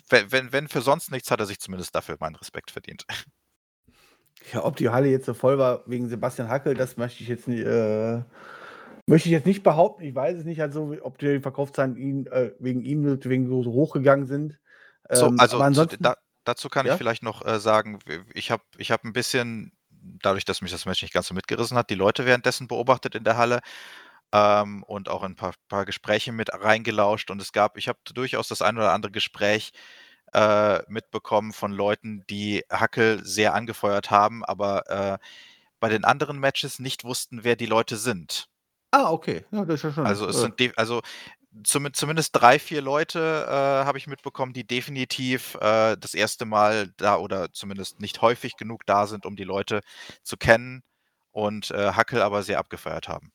wenn, 0.08 0.52
wenn 0.52 0.68
für 0.68 0.82
sonst 0.82 1.10
nichts, 1.10 1.30
hat 1.30 1.40
er 1.40 1.46
sich 1.46 1.58
zumindest 1.60 1.94
dafür 1.94 2.16
meinen 2.20 2.36
Respekt 2.36 2.70
verdient. 2.70 3.06
Ja, 4.52 4.64
ob 4.64 4.76
die 4.76 4.90
Halle 4.90 5.08
jetzt 5.08 5.26
so 5.26 5.34
voll 5.34 5.58
war 5.58 5.82
wegen 5.86 6.08
Sebastian 6.08 6.48
Hackel, 6.48 6.74
das 6.74 6.96
möchte 6.96 7.22
ich 7.22 7.28
jetzt 7.28 7.48
nicht, 7.48 7.64
äh, 7.64 8.22
möchte 9.06 9.28
ich 9.28 9.32
jetzt 9.32 9.46
nicht 9.46 9.62
behaupten. 9.62 10.02
Ich 10.02 10.14
weiß 10.14 10.38
es 10.38 10.44
nicht, 10.44 10.60
also 10.60 10.94
ob 11.02 11.18
die 11.18 11.40
Verkaufszahlen 11.40 11.96
ihn, 11.96 12.26
äh, 12.26 12.52
wegen 12.58 12.82
ihm 12.82 13.04
wegen 13.24 13.48
so 13.48 13.72
hochgegangen 13.72 14.26
sind. 14.26 14.58
Ähm, 15.08 15.16
so, 15.16 15.26
also 15.38 15.58
ansonsten, 15.60 16.02
da, 16.02 16.16
dazu 16.44 16.68
kann 16.68 16.86
ja? 16.86 16.92
ich 16.92 16.98
vielleicht 16.98 17.22
noch 17.22 17.44
äh, 17.44 17.60
sagen, 17.60 18.00
ich 18.34 18.50
habe 18.50 18.64
ich 18.76 18.90
hab 18.90 19.04
ein 19.04 19.12
bisschen 19.12 19.72
dadurch, 20.22 20.44
dass 20.44 20.62
mich 20.62 20.70
das 20.70 20.86
Match 20.86 21.02
nicht 21.02 21.14
ganz 21.14 21.28
so 21.28 21.34
mitgerissen 21.34 21.76
hat, 21.76 21.90
die 21.90 21.94
Leute 21.94 22.26
währenddessen 22.26 22.68
beobachtet 22.68 23.14
in 23.14 23.24
der 23.24 23.36
Halle 23.36 23.60
ähm, 24.32 24.82
und 24.84 25.08
auch 25.08 25.22
ein 25.22 25.36
paar, 25.36 25.54
paar, 25.68 25.84
Gespräche 25.84 26.32
mit 26.32 26.52
reingelauscht. 26.52 27.30
Und 27.30 27.40
es 27.40 27.52
gab, 27.52 27.76
ich 27.76 27.88
habe 27.88 27.98
durchaus 28.12 28.48
das 28.48 28.62
ein 28.62 28.76
oder 28.76 28.92
andere 28.92 29.12
Gespräch 29.12 29.72
äh, 30.32 30.80
mitbekommen 30.88 31.52
von 31.52 31.72
Leuten, 31.72 32.24
die 32.28 32.64
Hackel 32.70 33.24
sehr 33.24 33.54
angefeuert 33.54 34.10
haben, 34.10 34.44
aber 34.44 34.90
äh, 34.90 35.18
bei 35.80 35.88
den 35.88 36.04
anderen 36.04 36.38
Matches 36.38 36.78
nicht 36.78 37.04
wussten, 37.04 37.44
wer 37.44 37.56
die 37.56 37.66
Leute 37.66 37.96
sind. 37.96 38.48
Ah, 38.96 39.10
okay. 39.10 39.44
Ja, 39.50 39.62
das 39.66 39.74
ist 39.74 39.82
ja 39.82 39.92
schon. 39.92 40.06
Also 40.06 40.26
es 40.26 40.40
sind 40.40 40.78
also 40.78 41.02
zum, 41.64 41.92
zumindest 41.92 42.30
drei, 42.34 42.58
vier 42.58 42.80
Leute 42.80 43.18
äh, 43.46 43.50
habe 43.50 43.98
ich 43.98 44.06
mitbekommen, 44.06 44.54
die 44.54 44.66
definitiv 44.66 45.54
äh, 45.56 45.98
das 45.98 46.14
erste 46.14 46.46
Mal 46.46 46.88
da 46.96 47.18
oder 47.18 47.52
zumindest 47.52 48.00
nicht 48.00 48.22
häufig 48.22 48.56
genug 48.56 48.86
da 48.86 49.06
sind, 49.06 49.26
um 49.26 49.36
die 49.36 49.44
Leute 49.44 49.80
zu 50.22 50.38
kennen 50.38 50.82
und 51.30 51.70
äh, 51.72 51.92
Hackel 51.92 52.22
aber 52.22 52.42
sehr 52.42 52.58
abgefeiert 52.58 53.06
haben. 53.06 53.32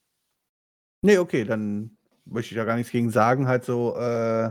Nee, 1.03 1.19
okay, 1.19 1.43
dann 1.43 1.97
möchte 2.25 2.53
ich 2.53 2.57
da 2.57 2.65
gar 2.65 2.75
nichts 2.75 2.91
gegen 2.91 3.11
sagen. 3.11 3.47
Halt 3.47 3.63
so, 3.63 3.95
äh, 3.97 4.49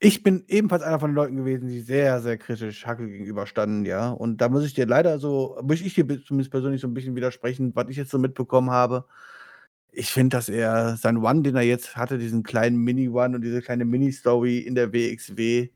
ich 0.00 0.22
bin 0.22 0.44
ebenfalls 0.48 0.82
einer 0.82 1.00
von 1.00 1.10
den 1.12 1.16
Leuten 1.16 1.36
gewesen, 1.36 1.68
die 1.68 1.80
sehr, 1.80 2.20
sehr 2.20 2.36
kritisch 2.36 2.86
Hackel 2.86 3.08
gegenüberstanden, 3.08 3.86
ja. 3.86 4.10
Und 4.10 4.38
da 4.42 4.50
muss 4.50 4.64
ich 4.66 4.74
dir 4.74 4.86
leider 4.86 5.18
so, 5.18 5.58
muss 5.62 5.80
ich 5.80 5.94
dir 5.94 6.06
zumindest 6.24 6.50
persönlich 6.50 6.82
so 6.82 6.88
ein 6.88 6.94
bisschen 6.94 7.16
widersprechen, 7.16 7.72
was 7.74 7.88
ich 7.88 7.96
jetzt 7.96 8.10
so 8.10 8.18
mitbekommen 8.18 8.70
habe. 8.70 9.06
Ich 9.94 10.10
finde, 10.10 10.36
dass 10.36 10.48
er 10.48 10.96
sein 10.96 11.18
One, 11.18 11.42
den 11.42 11.54
er 11.54 11.62
jetzt 11.62 11.96
hatte, 11.96 12.18
diesen 12.18 12.42
kleinen 12.42 12.78
Mini-One 12.78 13.36
und 13.36 13.42
diese 13.42 13.60
kleine 13.60 13.84
Mini-Story 13.84 14.58
in 14.58 14.74
der 14.74 14.92
WXW, 14.92 15.68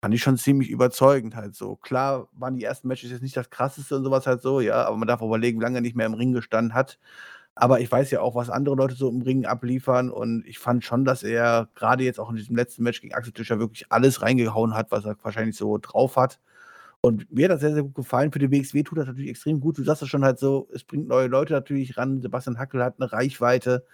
fand 0.00 0.14
ich 0.14 0.22
schon 0.22 0.36
ziemlich 0.36 0.70
überzeugend 0.70 1.34
halt 1.34 1.54
so. 1.54 1.76
Klar 1.76 2.28
waren 2.32 2.56
die 2.56 2.64
ersten 2.64 2.88
Matches 2.88 3.10
jetzt 3.10 3.22
nicht 3.22 3.36
das 3.36 3.50
krasseste 3.50 3.96
und 3.96 4.04
sowas 4.04 4.26
halt 4.26 4.42
so, 4.42 4.60
ja, 4.60 4.84
aber 4.84 4.96
man 4.96 5.08
darf 5.08 5.22
überlegen, 5.22 5.58
wie 5.60 5.64
lange 5.64 5.78
er 5.78 5.80
nicht 5.82 5.96
mehr 5.96 6.06
im 6.06 6.14
Ring 6.14 6.32
gestanden 6.32 6.74
hat. 6.74 6.98
Aber 7.54 7.80
ich 7.80 7.90
weiß 7.90 8.10
ja 8.12 8.20
auch, 8.20 8.34
was 8.36 8.50
andere 8.50 8.76
Leute 8.76 8.94
so 8.94 9.08
im 9.10 9.22
Ring 9.22 9.46
abliefern 9.46 10.10
und 10.10 10.46
ich 10.46 10.58
fand 10.58 10.84
schon, 10.84 11.04
dass 11.04 11.22
er 11.24 11.68
gerade 11.74 12.04
jetzt 12.04 12.20
auch 12.20 12.30
in 12.30 12.36
diesem 12.36 12.54
letzten 12.54 12.84
Match 12.84 13.00
gegen 13.00 13.14
Axel 13.14 13.32
Tischer 13.32 13.58
wirklich 13.58 13.86
alles 13.90 14.22
reingehauen 14.22 14.74
hat, 14.74 14.92
was 14.92 15.04
er 15.04 15.16
wahrscheinlich 15.22 15.56
so 15.56 15.78
drauf 15.78 16.16
hat. 16.16 16.38
Und 17.00 17.32
mir 17.32 17.44
hat 17.44 17.52
das 17.52 17.60
sehr, 17.60 17.74
sehr 17.74 17.84
gut 17.84 17.94
gefallen. 17.94 18.32
Für 18.32 18.40
die 18.40 18.50
WXW 18.50 18.82
tut 18.82 18.98
das 18.98 19.06
natürlich 19.06 19.30
extrem 19.30 19.60
gut. 19.60 19.78
Du 19.78 19.84
sagst 19.84 20.02
das 20.02 20.08
schon 20.08 20.24
halt 20.24 20.38
so, 20.38 20.68
es 20.72 20.84
bringt 20.84 21.08
neue 21.08 21.28
Leute 21.28 21.52
natürlich 21.52 21.96
ran. 21.96 22.20
Sebastian 22.20 22.58
Hackel 22.58 22.82
hat 22.82 22.96
eine 22.98 23.12
Reichweite. 23.12 23.86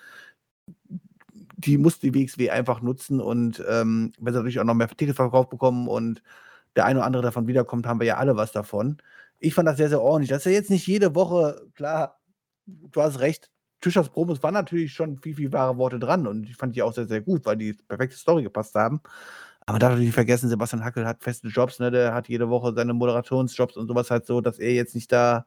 Die 1.57 1.79
muss 1.79 1.99
die 1.99 2.15
WXW 2.15 2.51
einfach 2.51 2.81
nutzen. 2.81 3.21
Und 3.21 3.63
ähm, 3.69 4.13
wenn 4.19 4.33
sie 4.33 4.39
natürlich 4.39 4.61
auch 4.61 4.65
noch 4.65 4.75
mehr 4.75 4.89
Tickets 4.89 5.17
verkauft 5.17 5.51
bekommen 5.51 5.89
und 5.89 6.23
der 6.77 6.87
eine 6.87 7.01
oder 7.01 7.07
andere 7.07 7.23
davon 7.23 7.47
wiederkommt, 7.47 7.87
haben 7.87 8.01
wir 8.01 8.07
ja 8.07 8.17
alle 8.17 8.37
was 8.37 8.53
davon. 8.53 8.99
Ich 9.39 9.55
fand 9.55 9.69
das 9.69 9.77
sehr, 9.77 9.89
sehr 9.91 10.01
ordentlich. 10.01 10.31
Das 10.31 10.39
ist 10.39 10.47
ja 10.47 10.53
jetzt 10.53 10.71
nicht 10.71 10.87
jede 10.87 11.15
Woche, 11.15 11.67
klar, 11.75 12.21
du 12.67 13.01
hast 13.01 13.21
recht, 13.21 13.51
Tischers 13.81 14.09
Promos 14.09 14.43
waren 14.43 14.55
natürlich 14.55 14.93
schon 14.95 15.19
viel, 15.19 15.35
viel 15.35 15.53
wahre 15.53 15.77
Worte 15.77 15.99
dran 15.99 16.27
und 16.27 16.49
ich 16.49 16.57
fand 16.57 16.75
die 16.75 16.83
auch 16.83 16.95
sehr, 16.95 17.07
sehr 17.07 17.21
gut, 17.21 17.45
weil 17.45 17.57
die 17.57 17.75
perfekte 17.75 18.17
Story 18.17 18.43
gepasst 18.43 18.75
haben. 18.75 19.03
Aber 19.67 19.79
da 19.79 19.89
natürlich 19.89 20.12
vergessen, 20.12 20.49
Sebastian 20.49 20.85
Hackel 20.85 21.07
hat 21.07 21.23
feste 21.23 21.49
Jobs, 21.49 21.79
ne? 21.79 21.91
Der 21.91 22.12
hat 22.12 22.29
jede 22.29 22.51
Woche 22.51 22.75
seine 22.75 22.93
Moderationsjobs 22.93 23.77
und 23.77 23.89
sowas 23.89 24.11
halt 24.11 24.27
so, 24.27 24.41
dass 24.41 24.59
er 24.59 24.73
jetzt 24.73 24.95
nicht 24.95 25.11
da 25.11 25.47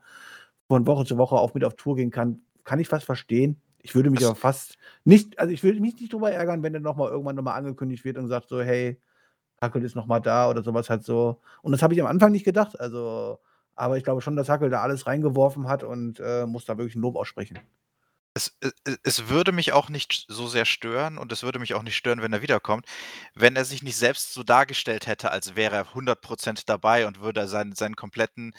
von 0.68 0.88
Woche 0.88 1.06
zu 1.06 1.18
Woche 1.18 1.36
auch 1.36 1.54
mit 1.54 1.64
auf 1.64 1.76
Tour 1.76 1.96
gehen 1.96 2.12
kann. 2.12 2.42
Kann 2.64 2.80
ich 2.80 2.88
fast 2.88 3.06
verstehen. 3.06 3.62
Ich 3.82 3.96
würde 3.96 4.10
mich 4.10 4.20
das 4.20 4.30
aber 4.30 4.36
fast 4.36 4.78
nicht, 5.06 5.40
also 5.40 5.54
ich 5.54 5.64
würde 5.64 5.80
mich 5.80 6.00
nicht 6.00 6.12
drüber 6.12 6.32
ärgern, 6.32 6.64
wenn 6.64 6.74
er 6.74 6.80
nochmal 6.82 7.10
irgendwann 7.10 7.36
nochmal 7.36 7.58
angekündigt 7.58 8.04
wird 8.06 8.18
und 8.18 8.28
sagt 8.28 8.50
so, 8.50 8.62
hey, 8.62 9.00
Hackel 9.62 9.84
ist 9.84 9.96
nochmal 9.96 10.22
da 10.22 10.50
oder 10.50 10.64
sowas 10.64 10.90
halt 10.90 11.04
so. 11.04 11.42
Und 11.62 11.72
das 11.72 11.82
habe 11.82 11.94
ich 11.94 12.02
am 12.02 12.08
Anfang 12.08 12.32
nicht 12.32 12.44
gedacht. 12.44 12.80
Also, 12.80 13.40
aber 13.76 13.98
ich 13.98 14.04
glaube 14.04 14.22
schon, 14.22 14.36
dass 14.36 14.50
Hackel 14.50 14.70
da 14.70 14.82
alles 14.82 15.08
reingeworfen 15.08 15.68
hat 15.68 15.84
und 15.84 16.20
äh, 16.20 16.46
muss 16.46 16.66
da 16.66 16.78
wirklich 16.78 16.96
ein 16.96 17.02
Lob 17.02 17.16
aussprechen. 17.16 17.60
Es, 18.38 18.56
es, 18.62 18.72
äh, 18.86 18.92
äh, 18.92 18.98
es 19.04 19.30
würde 19.30 19.52
mich 19.52 19.74
auch 19.74 19.90
nicht 19.90 20.26
so 20.28 20.48
sehr 20.48 20.66
stören 20.66 21.18
und 21.18 21.32
es 21.32 21.42
würde 21.42 21.58
mich 21.60 21.74
auch 21.74 21.82
nicht 21.82 21.98
stören, 21.98 22.22
wenn 22.22 22.34
er 22.34 22.44
wiederkommt, 22.44 22.86
wenn 23.34 23.56
er 23.56 23.66
sich 23.66 23.82
nicht 23.82 23.98
selbst 23.98 24.34
so 24.34 24.44
dargestellt 24.44 25.08
hätte, 25.08 25.32
als 25.32 25.56
wäre 25.56 25.76
er 25.76 25.88
100% 25.94 26.64
dabei 26.68 27.08
und 27.08 27.20
würde 27.20 27.48
seinen, 27.48 27.74
seinen 27.74 27.96
kompletten, 27.96 28.54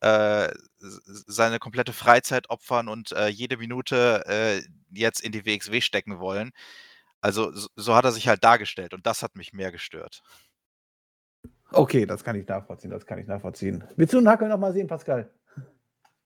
äh, 0.00 0.48
seine 0.78 1.58
komplette 1.58 1.92
Freizeit 1.92 2.50
opfern 2.50 2.88
und 2.88 3.12
äh, 3.12 3.26
jede 3.26 3.56
Minute 3.56 4.24
äh, 4.26 4.62
jetzt 4.90 5.20
in 5.20 5.32
die 5.32 5.44
WXW 5.44 5.80
stecken 5.80 6.20
wollen. 6.20 6.52
Also 7.20 7.52
so, 7.52 7.68
so 7.74 7.96
hat 7.96 8.04
er 8.04 8.12
sich 8.12 8.28
halt 8.28 8.44
dargestellt 8.44 8.94
und 8.94 9.06
das 9.06 9.22
hat 9.22 9.34
mich 9.34 9.52
mehr 9.52 9.72
gestört. 9.72 10.22
Okay, 11.72 12.06
das 12.06 12.22
kann 12.22 12.36
ich 12.36 12.46
nachvollziehen, 12.46 12.90
das 12.92 13.06
kann 13.06 13.18
ich 13.18 13.26
nachvollziehen. 13.26 13.82
Willst 13.96 14.14
du 14.14 14.18
einen 14.18 14.28
Hackel 14.28 14.48
nochmal 14.48 14.72
sehen, 14.72 14.86
Pascal? 14.86 15.28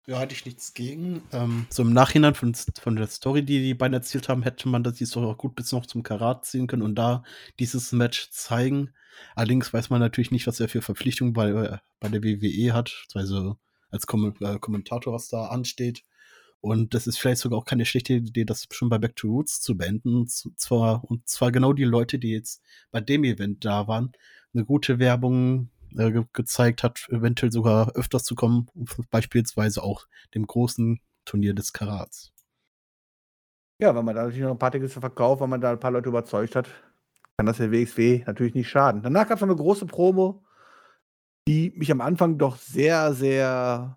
Ja, 0.07 0.19
hatte 0.19 0.35
ich 0.35 0.45
nichts 0.45 0.75
gegen. 0.75 1.23
Ähm, 1.33 1.67
so 1.71 1.83
im 1.83 1.93
Nachhinein 1.93 2.35
von, 2.35 2.55
von 2.55 2.97
der 2.97 3.07
Story, 3.07 3.45
die 3.45 3.61
die 3.61 3.75
beiden 3.75 3.95
erzählt 3.95 4.29
haben, 4.29 4.43
hätte 4.43 4.69
man 4.69 4.83
das 4.83 4.95
die 4.95 5.05
Story 5.05 5.27
auch 5.27 5.39
gut 5.39 5.55
bis 5.55 5.73
noch 5.73 5.87
zum 5.87 6.03
Karat 6.03 6.45
ziehen 6.47 6.67
können 6.67 6.83
und 6.83 6.95
da 6.95 7.23
dieses 7.59 7.93
Match 7.93 8.31
zeigen. 8.31 8.93
Allerdings 9.35 9.73
weiß 9.73 9.91
man 9.91 10.01
natürlich 10.01 10.31
nicht, 10.31 10.47
was 10.47 10.59
er 10.59 10.69
für 10.69 10.83
Verpflichtungen 10.83 11.33
bei, 11.33 11.51
äh, 11.51 11.79
bei 12.01 12.09
der 12.09 12.23
WWE 12.23 12.73
hat, 12.73 13.07
also 13.15 13.57
als 13.91 14.07
Kom 14.07 14.35
äh, 14.41 14.59
Kommentator, 14.59 15.13
was 15.13 15.29
da 15.29 15.47
ansteht. 15.47 16.05
Und 16.61 16.95
das 16.95 17.07
ist 17.07 17.19
vielleicht 17.19 17.41
sogar 17.41 17.59
auch 17.59 17.65
keine 17.65 17.87
schlechte 17.87 18.15
Idee, 18.15 18.45
das 18.45 18.67
schon 18.71 18.89
bei 18.89 18.99
Back 18.99 19.17
to 19.17 19.29
Roots 19.29 19.61
zu 19.61 19.77
beenden. 19.77 20.15
Und 20.15 20.31
zwar, 20.31 21.05
und 21.05 21.29
zwar 21.29 21.53
genau 21.53 21.73
die 21.73 21.85
Leute, 21.85 22.19
die 22.19 22.31
jetzt 22.31 22.63
bei 22.91 23.01
dem 23.01 23.25
Event 23.25 23.65
da 23.65 23.89
waren, 23.89 24.13
eine 24.53 24.65
gute 24.65 24.99
Werbung 24.99 25.71
äh, 25.97 26.11
ge 26.11 26.25
gezeigt 26.33 26.83
hat, 26.83 27.07
eventuell 27.11 27.53
sogar 27.53 27.93
öfters 27.95 28.25
zu 28.25 28.35
kommen, 28.35 28.69
beispielsweise 29.11 29.83
auch 29.83 30.07
dem 30.35 30.47
großen 30.47 31.01
Turnier 31.25 31.55
des 31.55 31.73
Karats. 31.73 32.33
Ja, 33.81 33.95
wenn 33.95 34.05
man 34.05 34.15
da 34.15 34.23
natürlich 34.23 34.43
noch 34.45 34.51
ein 34.51 34.59
paar 34.59 34.73
Tickets 34.73 34.93
verkauft, 34.93 35.41
weil 35.41 35.49
man 35.49 35.61
da 35.61 35.73
ein 35.73 35.81
paar 35.81 35.91
Leute 35.91 36.11
überzeugt 36.11 36.55
hat, 36.55 36.69
kann 37.39 37.47
das 37.47 37.57
der 37.57 37.73
WXW 37.73 38.25
natürlich 38.27 38.55
nicht 38.55 38.69
schaden. 38.69 39.03
Danach 39.03 39.27
gab 39.27 39.37
es 39.37 39.41
noch 39.41 39.49
eine 39.49 39.57
große 39.57 39.87
Promo, 39.87 40.45
die 41.49 41.73
mich 41.77 41.91
am 41.91 42.03
Anfang 42.03 42.37
doch 42.37 42.57
sehr, 42.57 43.15
sehr 43.15 43.97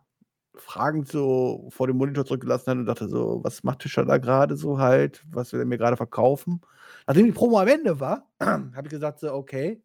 fragend 0.55 1.09
so 1.09 1.67
vor 1.69 1.87
dem 1.87 1.97
Monitor 1.97 2.25
zurückgelassen 2.25 2.71
hat 2.71 2.77
und 2.77 2.85
dachte 2.85 3.09
so, 3.09 3.41
was 3.43 3.63
macht 3.63 3.79
Tischer 3.79 4.05
da 4.05 4.17
gerade 4.17 4.55
so 4.55 4.79
halt, 4.79 5.23
was 5.29 5.51
will 5.51 5.59
er 5.59 5.65
mir 5.65 5.77
gerade 5.77 5.97
verkaufen? 5.97 6.61
Nachdem 7.07 7.25
die 7.25 7.31
Promo 7.31 7.59
am 7.59 7.67
Ende 7.67 7.99
war, 7.99 8.31
habe 8.39 8.83
ich 8.83 8.89
gesagt 8.89 9.19
so, 9.19 9.33
okay, 9.33 9.83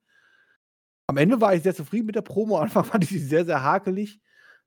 am 1.09 1.17
Ende 1.17 1.41
war 1.41 1.55
ich 1.55 1.63
sehr 1.63 1.75
zufrieden 1.75 2.07
mit 2.07 2.15
der 2.15 2.23
Promo. 2.23 2.57
Anfang 2.59 2.85
fand 2.85 3.05
ich 3.05 3.11
sie 3.11 3.19
sehr, 3.19 3.45
sehr 3.45 3.63
hakelig. 3.63 4.21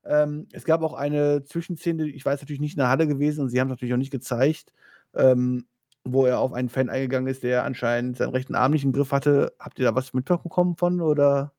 Ähm, 0.03 0.47
es 0.51 0.65
gab 0.65 0.81
auch 0.81 0.93
eine 0.93 1.43
Zwischenszene, 1.43 2.07
ich 2.07 2.25
weiß 2.25 2.41
natürlich 2.41 2.59
nicht 2.59 2.73
in 2.73 2.79
der 2.79 2.89
Halle 2.89 3.07
gewesen 3.07 3.41
und 3.41 3.49
sie 3.49 3.59
haben 3.59 3.67
es 3.67 3.71
natürlich 3.71 3.93
auch 3.93 3.99
nicht 3.99 4.11
gezeigt, 4.11 4.73
ähm, 5.13 5.67
wo 6.03 6.25
er 6.25 6.39
auf 6.39 6.53
einen 6.53 6.69
Fan 6.69 6.89
eingegangen 6.89 7.29
ist, 7.29 7.43
der 7.43 7.63
anscheinend 7.63 8.17
seinen 8.17 8.31
rechten 8.31 8.55
Arm 8.55 8.71
nicht 8.71 8.83
im 8.83 8.93
Griff 8.93 9.11
hatte. 9.11 9.53
Habt 9.59 9.77
ihr 9.77 9.85
da 9.85 9.93
was 9.93 10.13
mitbekommen 10.13 10.75
von 10.75 11.01
oder? 11.01 11.53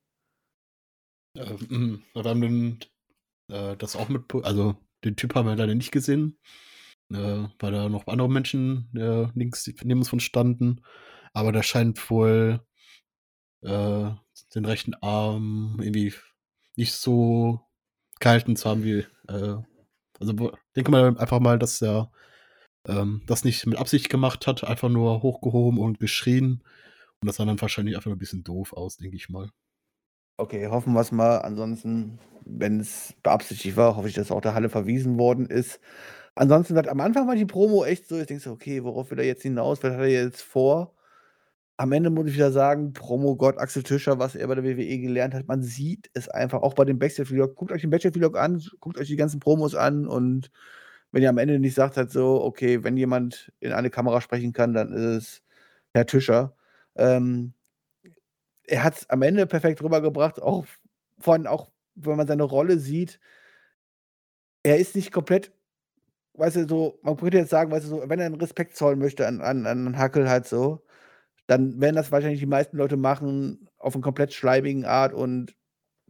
Ähm, 1.37 2.03
wir 2.13 2.25
haben 2.25 2.41
den, 2.41 2.79
äh, 3.49 3.77
das 3.77 3.95
auch 3.95 4.09
mit, 4.09 4.25
also 4.43 4.75
den 5.05 5.15
Typ 5.15 5.37
haben 5.37 5.47
wir 5.47 5.55
leider 5.55 5.77
nicht 5.77 5.93
gesehen, 5.93 6.37
äh, 7.13 7.45
weil 7.61 7.73
da 7.73 7.89
noch 7.89 8.09
andere 8.09 8.29
Menschen 8.29 8.91
äh, 8.97 9.29
links 9.39 9.73
neben 9.85 10.01
uns 10.01 10.09
von 10.09 10.21
standen. 10.21 10.81
Aber 11.33 11.53
da 11.53 11.63
scheint 11.63 12.11
wohl 12.11 12.61
äh, 13.63 14.11
den 14.55 14.65
rechten 14.65 14.95
Arm 14.97 15.77
irgendwie 15.81 16.15
nicht 16.77 16.95
so 16.95 17.61
gehalten 18.21 18.57
zu 18.57 18.69
haben 18.71 18.85
wie. 18.85 19.07
Äh, 19.29 19.57
also 20.21 20.53
denke 20.77 20.91
mal 20.91 21.17
einfach 21.19 21.41
mal, 21.41 21.59
dass 21.59 21.83
er 21.83 22.11
ähm, 22.87 23.23
das 23.27 23.45
nicht 23.45 23.67
mit 23.67 23.79
Absicht 23.79 24.11
gemacht 24.11 24.47
hat, 24.47 24.65
einfach 24.65 24.89
nur 24.91 25.23
hochgehoben 25.23 25.79
und 25.81 26.01
geschrien. 26.01 26.63
Und 27.21 27.29
das 27.29 27.37
sah 27.37 27.45
dann 27.45 27.61
wahrscheinlich 27.61 27.97
einfach 27.97 28.11
ein 28.13 28.19
bisschen 28.19 28.45
doof 28.45 28.73
aus, 28.75 28.99
denke 28.99 29.17
ich 29.17 29.29
mal. 29.31 29.51
Okay, 30.39 30.67
hoffen 30.69 30.93
wir 30.95 31.01
es 31.01 31.13
mal. 31.13 31.39
Ansonsten, 31.39 32.19
wenn 32.45 32.81
es 32.81 33.15
beabsichtigt 33.23 33.77
war, 33.77 33.97
hoffe 33.97 34.09
ich, 34.09 34.15
dass 34.15 34.31
auch 34.33 34.41
der 34.41 34.55
Halle 34.55 34.69
verwiesen 34.69 35.19
worden 35.19 35.47
ist. 35.47 35.81
Ansonsten 36.35 36.79
am 36.89 37.01
Anfang 37.01 37.29
war 37.29 37.37
die 37.37 37.47
Promo 37.47 37.85
echt 37.85 38.09
so, 38.09 38.19
ich 38.19 38.27
denke 38.27 38.43
so: 38.43 38.53
„Okay, 38.53 38.85
worauf 38.85 39.11
will 39.11 39.21
er 39.21 39.27
jetzt 39.27 39.43
hinaus? 39.43 39.83
Was 39.83 39.93
hat 39.95 40.01
er 40.01 40.09
jetzt 40.09 40.43
vor?“ 40.43 40.95
Am 41.83 41.91
Ende 41.91 42.11
muss 42.11 42.29
ich 42.29 42.35
wieder 42.35 42.53
sagen, 42.53 42.93
Promo-Gott 42.93 43.59
Axel 43.59 43.83
Tischer, 43.83 44.21
was 44.21 44.37
er 44.37 44.47
bei 44.47 44.55
der 44.55 44.63
WWE 44.63 44.99
gelernt 45.01 45.35
hat, 45.35 45.49
man 45.49 45.63
sieht 45.65 46.09
es 46.15 46.29
einfach 46.29 46.63
auch 46.63 46.75
bei 46.75 46.85
dem 46.85 47.01
Backstage-Vlog. 47.01 47.57
Guckt 47.57 47.73
euch 47.73 47.81
den 47.81 47.91
Backstage-Vlog 47.91 48.39
an, 48.39 48.63
guckt 48.79 48.99
euch 48.99 49.09
die 49.09 49.17
ganzen 49.17 49.41
Promos 49.41 49.75
an 49.75 50.07
und 50.07 50.49
wenn 51.11 51.25
ihr 51.25 51.29
am 51.31 51.39
Ende 51.39 51.59
nicht 51.59 51.75
sagt 51.75 51.97
halt 51.97 52.13
so: 52.13 52.41
„Okay, 52.45 52.85
wenn 52.85 52.97
jemand 52.97 53.53
in 53.59 53.73
eine 53.73 53.91
Kamera 53.91 54.21
sprechen 54.21 54.53
kann, 54.53 54.75
dann 54.75 54.93
ist 54.93 55.01
es 55.03 55.43
Herr 55.93 56.07
Tischer.“ 56.07 56.55
Ähm, 56.95 57.53
er 58.65 58.85
hat's 58.85 59.09
am 59.11 59.23
Ende 59.23 59.47
perfekt 59.47 59.83
rübergebracht, 59.83 60.41
auch 60.41 60.67
allem 61.27 61.47
auch, 61.47 61.71
wenn 61.95 62.17
man 62.17 62.27
seine 62.27 62.43
Rolle 62.45 62.79
sieht. 62.79 63.19
Er 64.65 64.79
ist 64.79 64.95
nicht 64.95 65.13
komplett 65.13 65.53
weißt 66.35 66.57
du, 66.57 66.69
so 66.69 66.99
man 67.03 67.17
könnte 67.17 67.39
jetzt 67.39 67.51
sagen, 67.51 67.71
weißt 67.73 67.87
du, 67.87 67.91
so, 67.91 68.05
wenn 68.09 68.21
er 68.21 68.27
'n 68.29 68.35
Respekt 68.37 68.77
zollen 68.77 68.99
möchte 69.01 69.27
an 69.27 69.41
an 69.43 69.67
an 69.67 69.99
Hackel 69.99 70.29
halt 70.31 70.47
so, 70.47 70.83
dann 71.49 71.81
werden 71.81 71.97
das 71.97 72.13
wahrscheinlich 72.13 72.41
die 72.41 72.47
meisten 72.47 72.77
Leute 72.79 72.97
machen 72.97 73.69
auf 73.79 73.95
'n 73.97 74.03
komplett 74.03 74.33
schleimigen 74.35 74.85
Art 74.87 75.15
und 75.15 75.55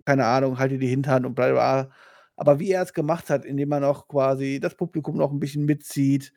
keine 0.06 0.26
Ahnung, 0.26 0.58
halte 0.58 0.78
die 0.78 0.88
Hintern 0.88 1.26
und 1.26 1.34
bla 1.36 1.52
bla. 1.52 1.90
Aber 2.36 2.60
wie 2.60 2.72
er 2.72 2.82
es 2.82 2.94
gemacht 2.94 3.30
hat, 3.30 3.44
indem 3.46 3.72
er 3.72 3.80
noch 3.80 4.08
quasi 4.08 4.60
das 4.60 4.76
Publikum 4.76 5.16
noch 5.18 5.32
'n 5.32 5.40
bisschen 5.40 5.64
mitzieht, 5.66 6.32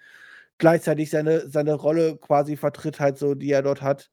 gleichzeitig 0.59 1.09
seine 1.11 1.49
seine 1.49 1.73
Rolle 1.75 2.17
quasi 2.19 2.57
vertritt 2.57 2.99
halt 3.01 3.17
so, 3.19 3.35
die 3.35 3.51
er 3.51 3.63
dort 3.63 3.81
hat 3.83 4.11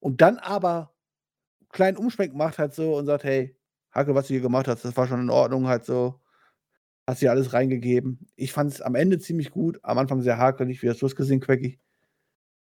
und 0.00 0.20
dann 0.22 0.38
aber 0.38 0.92
kleinen 1.72 1.96
Umschwenk 1.98 2.34
macht 2.34 2.58
halt 2.58 2.74
so 2.74 2.96
und 2.96 3.06
sagt: 3.06 3.24
„Hey, 3.24 3.56
Hackel, 3.92 4.14
was 4.16 4.28
du 4.28 4.34
hier 4.34 4.42
gemacht 4.42 4.68
hast, 4.68 4.84
das 4.86 4.96
war 4.98 5.08
schon 5.08 5.20
in 5.22 5.30
Ordnung 5.30 5.68
halt 5.68 5.84
so. 5.86 6.20
Hast 7.08 7.20
hier 7.20 7.30
alles 7.32 7.52
reingegeben.“ 7.54 8.28
Ich 8.36 8.52
fand's 8.54 8.80
am 8.82 8.94
Ende 8.96 9.18
ziemlich 9.20 9.50
gut, 9.52 9.80
am 9.84 9.98
Anfang 9.98 10.22
sehr 10.22 10.38
hakelig. 10.38 10.82
Wie 10.82 10.90
hast 10.90 11.02
du's 11.02 11.16
gesehen, 11.16 11.40
Quackie? 11.40 11.78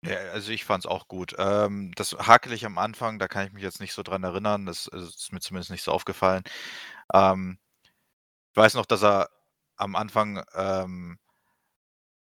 Ja, 0.06 0.16
also 0.32 0.52
ich 0.52 0.64
fand's 0.64 0.86
auch 0.86 1.08
gut. 1.08 1.34
Ähm, 1.38 1.92
das 1.96 2.12
hakelig 2.12 2.66
am 2.66 2.76
Anfang, 2.78 3.18
da 3.18 3.26
kann 3.28 3.46
ich 3.46 3.52
mich 3.52 3.62
jetzt 3.62 3.80
nicht 3.80 3.94
so 3.94 4.02
dran 4.02 4.22
erinnern. 4.22 4.66
Das, 4.66 4.86
äh, 4.88 4.98
ist 4.98 5.32
mir 5.32 5.40
zumindest 5.40 5.70
nicht 5.70 5.82
so 5.82 5.92
aufgefallen. 5.92 6.42
Ähm, 7.14 7.58
ich 8.52 8.56
weiß 8.58 8.74
noch, 8.74 8.86
dass 8.86 9.02
er 9.04 9.30
am 9.76 9.96
Anfang, 9.96 10.42
ähm 10.54 11.18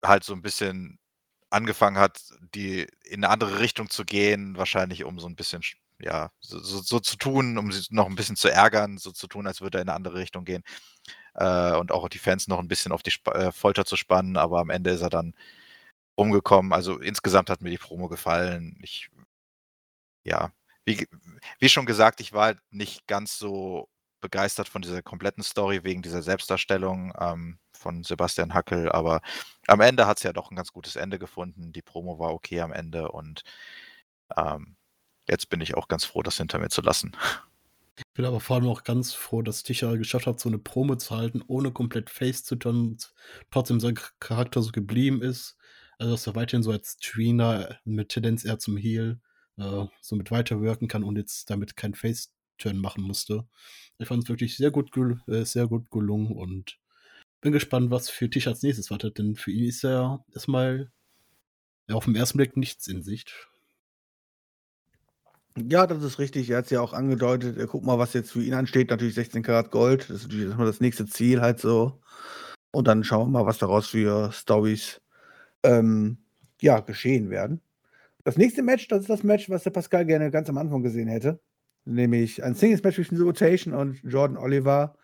halt 0.04 0.24
so 0.24 0.34
'n 0.34 0.42
bisschen 0.42 1.00
angefangen 1.50 1.98
hat, 1.98 2.22
die 2.56 2.88
in 3.06 3.22
'ne 3.22 3.30
andere 3.30 3.60
Richtung 3.60 3.90
zu 3.90 4.06
gehen, 4.06 4.58
wahrscheinlich 4.58 5.04
um 5.06 5.20
so 5.20 5.28
'n 5.28 5.36
bisschen 5.36 5.64
sch 5.64 5.78
ja, 6.02 6.32
so 6.42 6.60
so 6.60 6.82
so 6.82 7.00
zu 7.00 7.16
tun, 7.18 7.58
um 7.58 7.72
sie 7.72 7.86
noch 7.92 8.08
'n 8.08 8.16
bisschen 8.16 8.36
zu 8.36 8.50
ärgern, 8.52 8.98
so 8.98 9.12
zu 9.12 9.28
tun, 9.28 9.48
als 9.48 9.62
würde 9.62 9.78
er 9.80 9.82
in 9.82 9.88
'ne 9.88 9.94
andere 9.94 10.16
Richtung 10.20 10.44
gehen, 10.46 10.64
äh, 11.36 11.74
und 11.78 11.92
auch 11.94 12.10
die 12.10 12.20
Fans 12.20 12.48
noch 12.50 12.60
'n 12.60 12.68
bisschen 12.70 12.92
auf 12.94 13.04
die 13.04 13.12
Sp 13.16 13.32
äh, 13.36 13.52
Folter 13.54 13.86
zu 13.86 13.98
spannen, 13.98 14.38
aber 14.38 14.60
am 14.62 14.70
Ende 14.72 14.92
ist 14.92 15.02
er 15.02 15.10
dann 15.12 15.34
rumgekommen. 16.18 16.74
Also, 16.74 17.00
insgesamt 17.00 17.50
hat 17.50 17.62
mir 17.62 17.70
die 17.72 17.78
Promo 17.78 18.08
gefallen. 18.10 18.78
Ich 18.84 19.10
ja, 20.26 20.52
wie 20.86 21.08
wie 21.60 21.70
schon 21.70 21.86
gesagt, 21.86 22.20
ich 22.20 22.34
war 22.34 22.46
halt 22.46 22.60
nicht 22.72 23.08
ganz 23.08 23.38
so 23.38 23.88
begeistert 24.22 24.68
von 24.68 24.82
dieser 24.82 25.04
kompletten 25.04 25.44
Story 25.44 25.84
wegen 25.84 26.02
dieser 26.02 26.24
Selbstdarstellung, 26.24 27.14
ähm, 27.20 27.60
von 27.78 28.04
Sebastian 28.04 28.54
Hackel, 28.56 28.92
aber 28.92 29.22
am 29.68 29.82
Ende 29.82 30.08
hat's 30.08 30.24
ja 30.24 30.34
doch 30.34 30.50
'n 30.52 30.56
ganz 30.56 30.72
gutes 30.74 30.96
Ende 30.96 31.20
gefunden. 31.20 31.72
Die 31.74 31.84
Promo 31.84 32.18
war 32.20 32.34
okay 32.34 32.62
am 32.62 32.72
Ende 32.74 33.12
und, 33.12 33.44
ähm, 34.38 34.78
jetzt 35.30 35.50
bin 35.50 35.62
ich 35.62 35.76
auch 35.76 35.88
ganz 35.90 36.06
froh, 36.06 36.24
das 36.24 36.38
hinter 36.38 36.60
mir 36.60 36.70
zu 36.70 36.82
lassen. 36.82 37.16
Ich 37.98 38.04
bin 38.14 38.26
aber 38.26 38.42
vor 38.42 38.58
allem 38.58 38.68
auch 38.68 38.84
ganz 38.84 39.14
froh, 39.14 39.42
dass 39.42 39.64
Tischer 39.64 39.98
geschafft 39.98 40.28
hat, 40.28 40.40
so 40.40 40.50
'ne 40.50 40.58
Promo 40.58 40.96
zu 40.98 41.16
halten, 41.16 41.42
ohne 41.48 41.72
komplett 41.72 42.10
face 42.10 42.44
zu 42.44 42.58
turnen 42.58 42.90
und 42.92 43.14
trotzdem 43.52 43.80
sein 43.80 43.96
Ch 43.96 44.12
Charakter 44.20 44.62
so 44.62 44.72
geblieben 44.72 45.22
ist. 45.22 45.56
Also, 45.98 46.12
dass 46.14 46.28
er 46.28 46.36
weiterhin 46.36 46.64
so 46.64 46.72
als 46.72 46.98
Tweener 46.98 47.80
mit 47.86 48.10
Tendenz 48.10 48.46
eher 48.46 48.60
zum 48.60 48.78
Heel, 48.78 49.20
äh, 49.58 49.86
so 50.02 50.16
mit 50.16 50.32
weiterwirken 50.32 50.88
kann 50.88 51.04
und 51.04 51.18
jetzt 51.18 51.50
damit 51.50 51.76
kein 51.78 51.94
Face-Turn 51.94 52.78
machen 52.78 53.04
musste. 53.04 53.48
Ich 53.98 54.08
fand's 54.08 54.30
wirklich 54.30 54.58
sehr 54.58 54.72
gut 54.72 54.96
äh, 55.28 55.46
sehr 55.46 55.68
gut 55.68 55.90
gelungen 55.92 56.32
und 56.36 56.78
bin 57.42 57.54
gespannt, 57.54 57.92
was 57.92 58.10
für 58.10 58.30
Tischer 58.30 58.52
als 58.52 58.64
Nächstes 58.64 58.92
wartet, 58.92 59.18
denn 59.20 59.36
für 59.36 59.52
ihn 59.52 59.66
ist 59.66 59.84
ja 59.84 60.24
erst 60.34 60.48
mal 60.48 60.92
ja, 61.88 61.96
aufm 61.96 62.16
ersten 62.16 62.38
Blick 62.38 62.58
nichts 62.58 62.88
in 62.88 63.04
Sicht. 63.04 63.34
Ja, 65.58 65.88
das 65.88 66.04
ist 66.04 66.20
richtig. 66.20 66.50
Er 66.50 66.58
hat's 66.58 66.70
ja 66.70 66.82
auch 66.82 66.92
angedeutet. 66.92 67.58
Guck 67.70 67.86
mal, 67.86 67.98
was 67.98 68.14
jetzt 68.14 68.32
für 68.32 68.44
ihn 68.44 68.54
ansteht. 68.54 68.90
Natürlich 68.90 69.16
16 69.16 69.42
Karat 69.42 69.72
Gold. 69.72 70.10
Das 70.10 70.18
ist 70.18 70.24
natürlich 70.24 70.48
erst 70.48 70.58
mal 70.58 70.66
das 70.66 70.82
nächste 70.82 71.06
Ziel 71.06 71.42
halt 71.42 71.60
so. 71.60 72.02
Und 72.72 72.88
dann 72.88 73.06
schauen 73.06 73.28
wir 73.28 73.40
mal, 73.40 73.46
was 73.46 73.58
daraus 73.60 73.88
für 73.88 74.32
Storys, 74.34 75.00
ähm, 75.66 76.18
ja, 76.62 76.80
geschehen 76.80 77.30
werden. 77.30 77.62
Das 78.24 78.38
nächste 78.38 78.64
Match, 78.64 78.88
das 78.88 79.02
ist 79.02 79.10
das 79.10 79.24
Match, 79.24 79.50
was 79.50 79.64
der 79.64 79.72
Pascal 79.72 80.06
gerne 80.06 80.32
ganz 80.32 80.50
am 80.50 80.58
Anfang 80.58 80.82
gesehen 80.82 81.08
hätte, 81.08 81.40
nämlich 81.86 82.44
ein 82.44 82.56
Singles-Match 82.56 82.96
zwischen 82.96 83.18
The 83.18 83.24
Rotation 83.24 83.74
und 83.74 84.02
Jordan 84.04 84.38
Oliver. 84.38 84.98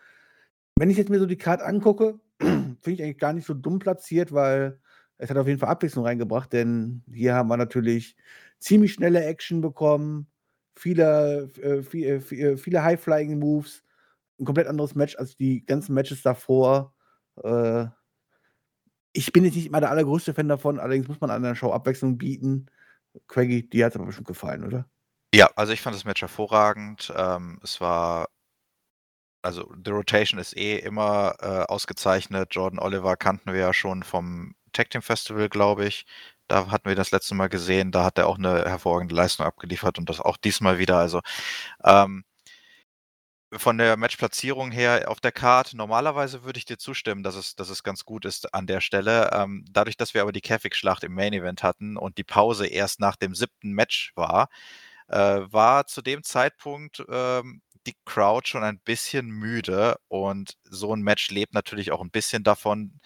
Wenn 0.76 0.90
ich 0.90 0.96
jetzt 0.96 1.10
mir 1.10 1.18
so 1.20 1.26
die 1.26 1.38
Card 1.38 1.62
angucke, 1.62 2.18
finde 2.40 2.78
ich 2.86 3.02
eigentlich 3.02 3.18
gar 3.18 3.32
nicht 3.32 3.46
so 3.46 3.54
dumm 3.54 3.78
platziert, 3.78 4.32
weil 4.32 4.80
es 5.18 5.30
hat 5.30 5.36
auf 5.36 5.46
jeden 5.46 5.60
Fall 5.60 5.68
Abwechslung 5.68 6.04
reingebracht, 6.04 6.52
denn 6.52 7.04
hier 7.12 7.34
haben 7.34 7.48
wir 7.48 7.56
natürlich 7.56 8.16
ziemlich 8.58 8.92
schnelle 8.94 9.24
Action 9.24 9.60
bekommen, 9.60 10.26
viele 10.74 11.50
äh, 11.62 11.82
vie 11.82 12.04
äh, 12.04 12.16
äh, 12.16 12.56
viele 12.56 12.82
High-Flying 12.82 13.38
Moves, 13.38 13.84
'n 14.40 14.44
komplett 14.44 14.66
anderes 14.66 14.94
Match 14.96 15.16
als 15.16 15.36
die 15.36 15.64
ganzen 15.64 15.94
Matches 15.94 16.22
davor. 16.22 16.94
Äh 17.42 17.86
ich 19.12 19.32
bin 19.32 19.44
jetzt 19.44 19.56
nicht 19.56 19.66
immer 19.66 19.80
der 19.80 19.90
allergrößte 19.90 20.34
Fan 20.34 20.48
davon, 20.48 20.78
allerdings 20.80 21.08
muss 21.08 21.20
man 21.20 21.30
an 21.30 21.42
der 21.42 21.54
Show 21.54 21.72
Abwechslung 21.72 22.18
bieten. 22.18 22.66
Quaggy, 23.28 23.68
dir 23.68 23.86
hat's 23.86 23.96
aber 23.96 24.06
bestimmt 24.06 24.28
gefallen, 24.28 24.64
oder? 24.64 24.86
Ja, 25.34 25.48
also 25.56 25.72
ich 25.72 25.80
fand 25.80 25.96
das 25.96 26.04
Match 26.04 26.20
hervorragend. 26.20 27.10
Ähm, 27.16 27.58
es 27.62 27.80
war 27.80 28.28
also 29.44 29.72
The 29.84 29.90
Rotation 29.90 30.38
ist 30.38 30.56
eh 30.56 30.76
immer, 30.78 31.34
äh, 31.40 31.46
ausgezeichnet. 31.68 32.48
Jordan 32.54 32.78
Oliver 32.78 33.16
kannten 33.16 33.52
wir 33.52 33.60
ja 33.60 33.72
schon 33.74 34.04
vom 34.04 34.54
Tag 34.72 34.90
Team 34.90 35.02
Festival, 35.02 35.48
glaube 35.48 35.84
ich. 35.86 36.06
Da 36.46 36.70
hatten 36.70 36.88
wir 36.88 36.94
das 36.94 37.10
letzte 37.10 37.34
Mal 37.34 37.48
gesehen. 37.48 37.90
Da 37.90 38.04
hat 38.04 38.18
er 38.18 38.28
auch 38.28 38.38
'ne 38.38 38.64
hervorragende 38.64 39.14
Leistung 39.16 39.44
abgeliefert 39.46 39.98
und 39.98 40.08
das 40.08 40.20
auch 40.20 40.36
diesmal 40.36 40.78
wieder. 40.78 40.96
Also, 40.98 41.20
ähm 41.84 42.24
von 43.56 43.78
der 43.78 43.96
Matchplatzierung 43.96 44.70
her 44.72 45.10
auf 45.10 45.20
der 45.20 45.32
Card, 45.32 45.74
normalerweise 45.74 46.44
würde 46.44 46.58
ich 46.58 46.64
dir 46.64 46.78
zustimmen, 46.78 47.22
dass 47.22 47.34
es 47.36 47.54
dass 47.56 47.68
es 47.70 47.82
ganz 47.82 48.04
gut 48.04 48.24
ist 48.24 48.54
an 48.54 48.66
der 48.66 48.80
Stelle. 48.80 49.30
Ähm, 49.32 49.64
dadurch, 49.70 49.96
dass 49.96 50.14
wir 50.14 50.22
aber 50.22 50.32
die 50.32 50.40
Käfigschlacht 50.40 51.04
im 51.04 51.14
Main 51.14 51.32
Event 51.32 51.62
hatten 51.62 51.96
und 51.96 52.18
die 52.18 52.24
Pause 52.24 52.66
erst 52.66 53.00
nach 53.00 53.16
dem 53.16 53.34
7. 53.34 53.72
Match 53.72 54.12
war, 54.16 54.48
äh, 55.08 55.40
war 55.52 55.86
zu 55.86 56.02
dem 56.02 56.22
Zeitpunkt, 56.24 57.04
ähm, 57.10 57.62
die 57.86 57.96
Crowd 58.06 58.48
schon 58.48 58.62
ein 58.64 58.78
bisschen 58.80 59.28
müde 59.30 59.96
und 60.08 60.54
so 60.64 60.92
'n 60.94 61.02
Match 61.02 61.30
lebt 61.30 61.54
natürlich 61.54 61.92
auch 61.92 62.00
'n 62.02 62.10
bisschen 62.10 62.44
davon, 62.44 63.00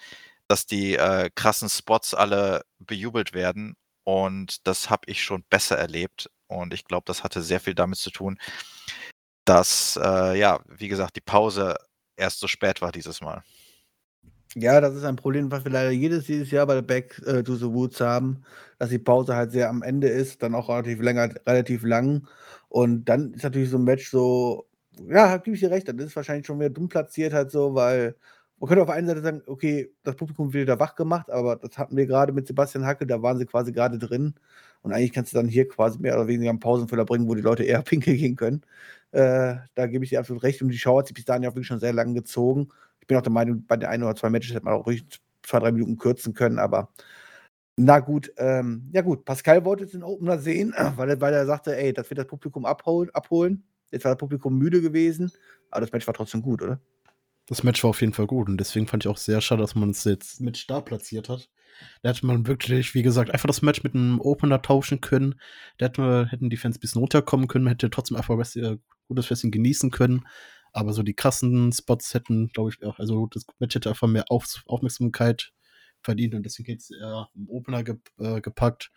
dass 0.48 0.66
die, 0.66 0.96
äh, 0.96 1.30
krassen 1.34 1.68
Spots 1.70 2.14
alle 2.14 2.62
bejubelt 2.80 3.34
werden 3.34 3.76
und 4.04 4.66
das 4.68 4.90
habe 4.90 5.04
ich 5.10 5.22
schon 5.24 5.44
besser 5.50 5.78
erlebt 5.78 6.30
und 6.48 6.74
ich 6.74 6.84
glaube, 6.84 7.04
das 7.06 7.24
hatte 7.24 7.42
sehr 7.42 7.60
viel 7.60 7.74
damit 7.74 7.98
zu 7.98 8.10
tun, 8.10 8.38
dass, 9.48 9.98
äh, 10.02 10.38
ja, 10.38 10.60
wie 10.78 10.88
gesagt, 10.88 11.16
die 11.16 11.20
Pause 11.22 11.76
erst 12.16 12.40
so 12.40 12.48
spät 12.48 12.82
war 12.82 12.92
dieses 12.92 13.20
Mal. 13.22 13.42
Ja, 14.54 14.80
das 14.80 14.94
ist 14.94 15.04
ein 15.04 15.16
Problem, 15.16 15.50
was 15.50 15.64
wir 15.64 15.70
leider 15.72 15.90
jedes 15.90 16.28
jedes 16.28 16.50
Jahr 16.50 16.66
bei 16.66 16.74
der 16.74 16.82
Back 16.82 17.20
äh, 17.26 17.42
to 17.42 17.56
the 17.56 17.64
Roots 17.66 18.00
haben, 18.00 18.42
dass 18.78 18.88
die 18.90 18.98
Pause 18.98 19.36
halt 19.36 19.52
sehr 19.52 19.68
am 19.68 19.82
Ende 19.82 20.08
ist, 20.08 20.42
dann 20.42 20.54
auch 20.54 20.68
relativ 20.70 21.00
länger 21.02 21.28
relativ 21.46 21.82
lang. 21.84 22.26
Und 22.68 23.04
dann 23.06 23.34
ist 23.34 23.42
natürlich 23.44 23.68
so 23.70 23.76
'n 23.76 23.84
Match 23.84 24.08
so 24.08 24.66
ja, 25.08 25.36
gebe 25.36 25.54
ich 25.56 25.60
dir 25.60 25.70
recht, 25.70 25.88
dann 25.88 25.98
ist 25.98 26.06
es 26.06 26.16
wahrscheinlich 26.16 26.46
schon 26.46 26.58
wieder 26.58 26.70
dumm 26.70 26.88
platziert 26.88 27.34
halt 27.34 27.50
so, 27.50 27.74
weil 27.74 28.16
man 28.58 28.68
könnte 28.68 28.82
auf 28.82 28.88
der 28.88 28.96
einen 28.96 29.06
Seite 29.08 29.22
sagen: 29.22 29.42
„Okay, 29.46 29.90
das 30.02 30.16
Publikum 30.16 30.52
wird 30.52 30.62
wieder 30.62 30.80
wach 30.80 30.94
gemacht“, 30.94 31.30
aber 31.30 31.56
das 31.56 31.78
hatten 31.78 31.96
wir 31.96 32.06
grade 32.06 32.32
mit 32.32 32.46
Sebastian 32.46 32.86
Hackel, 32.86 33.06
da 33.06 33.22
waren 33.22 33.38
sie 33.38 33.46
quasi 33.46 33.72
grade 33.72 33.98
drin. 33.98 34.34
Und 34.82 34.92
eigentlich 34.92 35.12
kannst 35.12 35.32
du 35.32 35.36
dann 35.36 35.48
hier 35.48 35.68
quasi 35.68 35.98
mehr 35.98 36.14
oder 36.16 36.28
weniger 36.28 36.50
'n 36.50 36.60
Pausenfüller 36.60 37.04
bringen, 37.04 37.28
wo 37.28 37.34
die 37.34 37.42
Leute 37.42 37.64
eher 37.64 37.82
pinkeln 37.82 38.16
gehen 38.16 38.36
können. 38.36 38.62
Äh, 39.12 39.56
da 39.74 39.86
gebe 39.86 40.04
ich 40.04 40.10
dir 40.10 40.20
absolut 40.20 40.42
recht 40.42 40.62
und 40.62 40.68
die 40.70 40.78
Show 40.78 40.98
hat 40.98 41.06
sich 41.08 41.14
bis 41.14 41.24
dahin 41.24 41.42
ja 41.42 41.50
auch 41.50 41.54
wirklich 41.54 41.66
schon 41.68 41.80
sehr 41.80 41.92
lang 41.92 42.14
gezogen. 42.14 42.68
Ich 43.00 43.06
bin 43.06 43.16
auch 43.18 43.22
der 43.22 43.32
Meinung, 43.32 43.64
bei 43.66 43.76
der 43.76 43.90
1 43.90 44.02
oder 44.04 44.16
2 44.16 44.30
Matches 44.30 44.54
hätte 44.54 44.64
man 44.64 44.74
auch 44.74 44.86
ruhig 44.86 45.04
2, 45.42 45.60
3 45.60 45.72
Minuten 45.72 45.96
kürzen 45.98 46.34
können, 46.34 46.58
aber 46.58 46.90
na 47.76 48.00
gut, 48.00 48.32
ähm, 48.38 48.88
ja 48.92 49.02
gut, 49.02 49.24
Pascal 49.24 49.64
wollte 49.64 49.84
jetzt 49.84 49.94
den 49.94 50.02
Opener 50.02 50.38
sehen, 50.38 50.74
weil 50.96 51.10
er 51.10 51.20
weil 51.20 51.34
er 51.34 51.46
sagte: 51.46 51.76
„Ey, 51.76 51.92
das 51.92 52.08
wird 52.10 52.18
das 52.18 52.26
Publikum 52.26 52.64
abhol 52.66 53.10
abholen.“ 53.12 53.64
Jetzt 53.92 54.04
war 54.04 54.12
das 54.12 54.18
Publikum 54.20 54.58
müde 54.58 54.80
gewesen, 54.82 55.30
aber 55.70 55.82
das 55.82 55.92
Match 55.92 56.06
war 56.06 56.14
trotzdem 56.14 56.42
gut, 56.42 56.62
oder? 56.62 56.80
Das 57.46 57.62
Match 57.62 57.82
war 57.84 57.90
auf 57.90 58.00
jeden 58.00 58.12
Fall 58.12 58.26
gut 58.26 58.48
und 58.48 58.58
deswegen 58.58 58.86
fand 58.88 59.04
ich 59.04 59.08
auch 59.08 59.16
sehr 59.16 59.40
schade, 59.40 59.62
dass 59.62 59.74
man 59.74 59.90
es 59.90 60.04
jetzt 60.04 60.40
mit 60.40 60.56
Star 60.56 60.84
platziert 60.84 61.28
hat. 61.28 61.48
Da 62.02 62.10
hätte 62.10 62.26
man 62.26 62.46
wirklich, 62.46 62.94
wie 62.94 63.02
gesagt, 63.02 63.30
einfach 63.30 63.46
das 63.46 63.62
Match 63.62 63.82
mit 63.84 63.94
einem 63.94 64.20
Opener 64.20 64.62
tauschen 64.62 65.00
können. 65.00 65.40
Da 65.78 65.86
hätte, 65.86 66.26
hätten 66.30 66.50
die 66.50 66.56
Fans 66.56 66.76
ein 66.76 66.80
bisschen 66.80 67.00
runterkommen 67.00 67.48
können, 67.48 67.64
man 67.64 67.72
hätte 67.72 67.90
trotzdem 67.90 68.16
einfach 68.16 68.38
äh, 68.56 68.78
gutes 69.08 69.30
Wrestling 69.30 69.52
genießen 69.52 69.90
können. 69.90 70.26
Aber 70.72 70.92
so 70.92 71.02
die 71.02 71.14
krassen 71.14 71.72
Spots 71.72 72.12
hätten, 72.14 72.48
glaube 72.48 72.70
ich, 72.70 72.84
auch, 72.84 72.98
also 72.98 73.26
das 73.32 73.46
Match 73.58 73.74
hätte 73.74 73.88
einfach 73.88 74.08
mehr 74.08 74.24
Auf 74.28 74.62
Aufmerksamkeit 74.66 75.52
verdient 76.02 76.34
und 76.34 76.42
deswegen 76.44 76.66
geht 76.66 76.80
es 76.80 76.90
eher 76.90 77.28
im 77.34 77.48
Opener 77.48 77.82
ge 77.82 77.96
äh, 78.18 78.40
gepackt. 78.40 78.90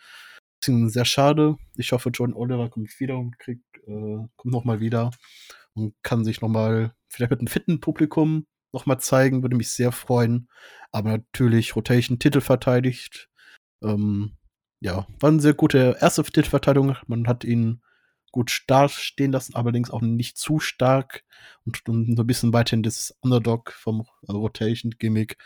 Deswegen 0.61 0.89
sehr 0.89 1.05
schade. 1.05 1.55
Ich 1.75 1.91
hoffe, 1.91 2.09
John 2.09 2.33
Oliver 2.33 2.69
kommt 2.69 2.99
wieder 2.99 3.17
und 3.17 3.39
kriegt, 3.39 3.63
äh, 3.87 4.17
kommt 4.35 4.53
nochmal 4.53 4.81
wieder 4.81 5.11
und 5.73 5.95
kann 6.03 6.25
sich 6.25 6.41
nochmal, 6.41 6.93
vielleicht 7.09 7.31
mit 7.31 7.39
einem 7.39 7.47
fitten 7.47 7.79
Publikum 7.79 8.45
nochmal 8.71 8.99
zeigen, 8.99 9.41
würde 9.41 9.55
mich 9.55 9.71
sehr 9.71 9.91
freuen. 9.91 10.47
Aber 10.91 11.11
natürlich 11.11 11.75
Rotation 11.75 12.19
Titel 12.19 12.41
verteidigt. 12.41 13.29
Ähm, 13.83 14.37
ja, 14.79 15.07
war 15.19 15.29
eine 15.29 15.41
sehr 15.41 15.53
gute 15.53 15.97
erste 15.99 16.23
Titelverteidigung. 16.23 16.95
Man 17.07 17.27
hat 17.27 17.43
ihn 17.43 17.81
gut 18.31 18.51
stark 18.51 18.91
stehen 18.91 19.31
lassen, 19.31 19.55
allerdings 19.55 19.89
auch 19.89 20.01
nicht 20.01 20.37
zu 20.37 20.59
stark 20.59 21.23
und, 21.65 21.81
so 21.85 21.91
ein 21.93 22.27
bisschen 22.27 22.53
weiterhin 22.53 22.83
das 22.83 23.15
Underdog 23.21 23.71
vom 23.71 24.05
äh, 24.27 24.31
Rotation-Gimmick 24.31 25.37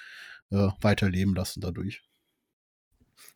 äh, 0.52 0.70
weiterleben 0.82 1.34
lassen 1.34 1.62
dadurch. 1.62 2.04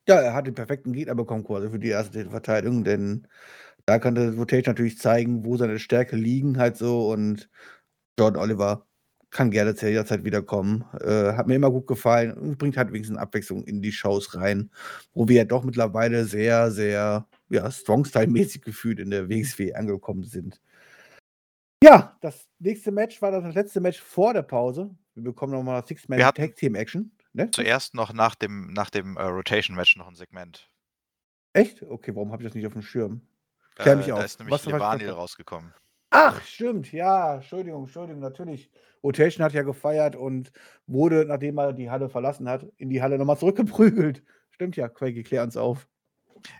Ja, 0.08 0.16
er 0.16 0.34
hat 0.34 0.48
den 0.48 0.54
perfekten 0.54 0.94
Gegner 0.94 1.16
bekommen 1.16 1.44
quasi 1.44 1.70
für 1.70 1.80
die 1.80 1.90
erste 1.90 2.18
Titelverteidigung, 2.18 2.84
denn 2.84 3.28
da 3.86 4.00
kann 4.00 4.16
der 4.16 4.34
Rotation 4.34 4.74
natürlich 4.74 5.00
zeigen, 5.00 5.46
wo 5.46 5.56
seine 5.58 5.80
Stärke 5.80 6.16
liegen 6.16 6.58
halt 6.58 6.78
so 6.78 7.10
und 7.10 7.50
Jordan 8.18 8.42
Oliver 8.42 8.88
kann 9.30 9.52
gerne 9.52 9.76
zu 9.76 9.88
jederzeit 9.88 10.24
wiederkommen. 10.24 10.86
Äh, 11.02 11.34
hat 11.34 11.48
mir 11.48 11.56
immer 11.56 11.70
gut 11.70 11.88
gefallen 11.88 12.34
und 12.34 12.58
bringt 12.58 12.78
halt 12.78 12.92
wenigstens 12.92 13.18
Abwechslung 13.18 13.64
in 13.66 13.82
die 13.82 13.92
Shows 13.92 14.36
rein, 14.36 14.72
wo 15.14 15.28
wir 15.28 15.38
ja 15.38 15.46
doch 15.46 15.64
mittlerweile 15.64 16.26
sehr, 16.26 16.72
sehr 16.72 17.28
ja, 17.50 17.70
Strong-Style-mäßig 17.70 18.62
gefühlt 18.62 19.00
in 19.00 19.10
der 19.10 19.30
WXW 19.30 19.74
angekommen 19.74 20.24
sind. 20.24 20.62
Ja, 21.84 22.18
das 22.22 22.48
nächste 22.60 22.92
Match 22.92 23.22
war 23.22 23.32
das 23.32 23.54
letzte 23.54 23.82
Match 23.82 24.02
vor 24.02 24.34
der 24.34 24.42
Pause. 24.42 24.96
Wir 25.14 25.24
bekommen 25.24 25.54
nochmal 25.54 25.86
Six-Man 25.86 26.20
Tag 26.20 26.56
Team 26.56 26.76
Action. 26.76 27.12
Ne? 27.34 27.52
Zuerst 27.52 27.94
noch 27.94 28.14
nach 28.14 28.36
dem, 28.36 28.74
nach 28.74 28.90
dem 28.90 29.16
uh, 29.16 29.28
Rotation-Match 29.28 29.98
noch 29.98 30.08
ein 30.08 30.16
Segment. 30.16 30.70
Echt? 31.54 31.84
Okay, 31.84 32.16
warum 32.16 32.32
habe 32.32 32.42
ich 32.42 32.50
das 32.50 32.56
nicht 32.56 32.66
auf 32.66 32.74
dem 32.74 32.82
Schirm? 32.82 33.22
Klär 33.76 33.96
mich 33.96 34.08
äh, 34.08 34.12
auf. 34.14 34.20
Da 34.20 34.26
ist 34.26 34.40
nämlich 34.40 34.54
Was 34.54 34.66
Levanil 34.66 35.10
rausgekommen. 35.12 35.74
Ach, 36.10 36.42
stimmt, 36.42 36.92
ja, 36.92 37.36
Entschuldigung, 37.36 37.84
Entschuldigung, 37.84 38.22
natürlich. 38.22 38.70
Rotation 39.04 39.44
hat 39.44 39.54
ja 39.54 39.64
gefeiert 39.64 40.16
und 40.16 40.52
wurde, 40.86 41.26
nachdem 41.26 41.58
er 41.58 41.74
die 41.74 41.90
Halle 41.90 42.10
verlassen 42.10 42.50
hat, 42.50 42.66
in 42.78 42.90
die 42.90 43.02
Halle 43.02 43.18
nochmal 43.18 43.38
zurückgeprügelt. 43.38 44.24
Stimmt 44.52 44.76
ja, 44.76 44.88
Quake, 44.88 45.24
klär 45.24 45.44
uns 45.44 45.58
auf. 45.58 45.88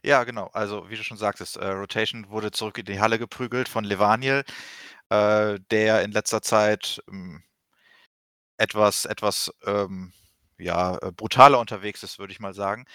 Ja, 0.04 0.24
genau. 0.24 0.50
Also, 0.54 0.90
wie 0.90 0.96
du 0.96 1.04
schon 1.04 1.18
sagtest, 1.18 1.58
äh, 1.58 1.68
Rotation 1.68 2.30
wurde 2.30 2.52
zurück 2.52 2.78
in 2.78 2.86
die 2.86 3.00
Halle 3.00 3.20
geprügelt 3.20 3.70
von 3.70 3.84
Levaniel, 3.84 4.44
äh, 5.10 5.60
der 5.72 6.04
in 6.04 6.12
letzter 6.12 6.42
Zeit 6.42 7.02
ähm, 7.10 7.44
etwas, 8.58 9.06
etwas 9.06 9.52
ähm, 9.66 10.12
ja, 10.58 10.98
äh, 10.98 11.12
brutaler 11.12 11.60
unterwegs 11.60 12.04
ist, 12.04 12.20
würde 12.20 12.34
ich 12.34 12.40
mal 12.40 12.54
sagen. 12.54 12.86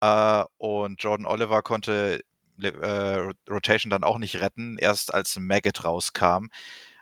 Äh, 0.00 0.44
und 0.58 1.02
Jordan 1.02 1.26
Oliver 1.26 1.62
konnte 1.62 2.22
äh, 2.62 3.32
Rotation 3.48 3.90
dann 3.90 4.04
auch 4.04 4.18
nicht 4.18 4.40
retten, 4.40 4.78
erst 4.78 5.14
als 5.14 5.36
Maggot 5.38 5.84
rauskam. 5.84 6.48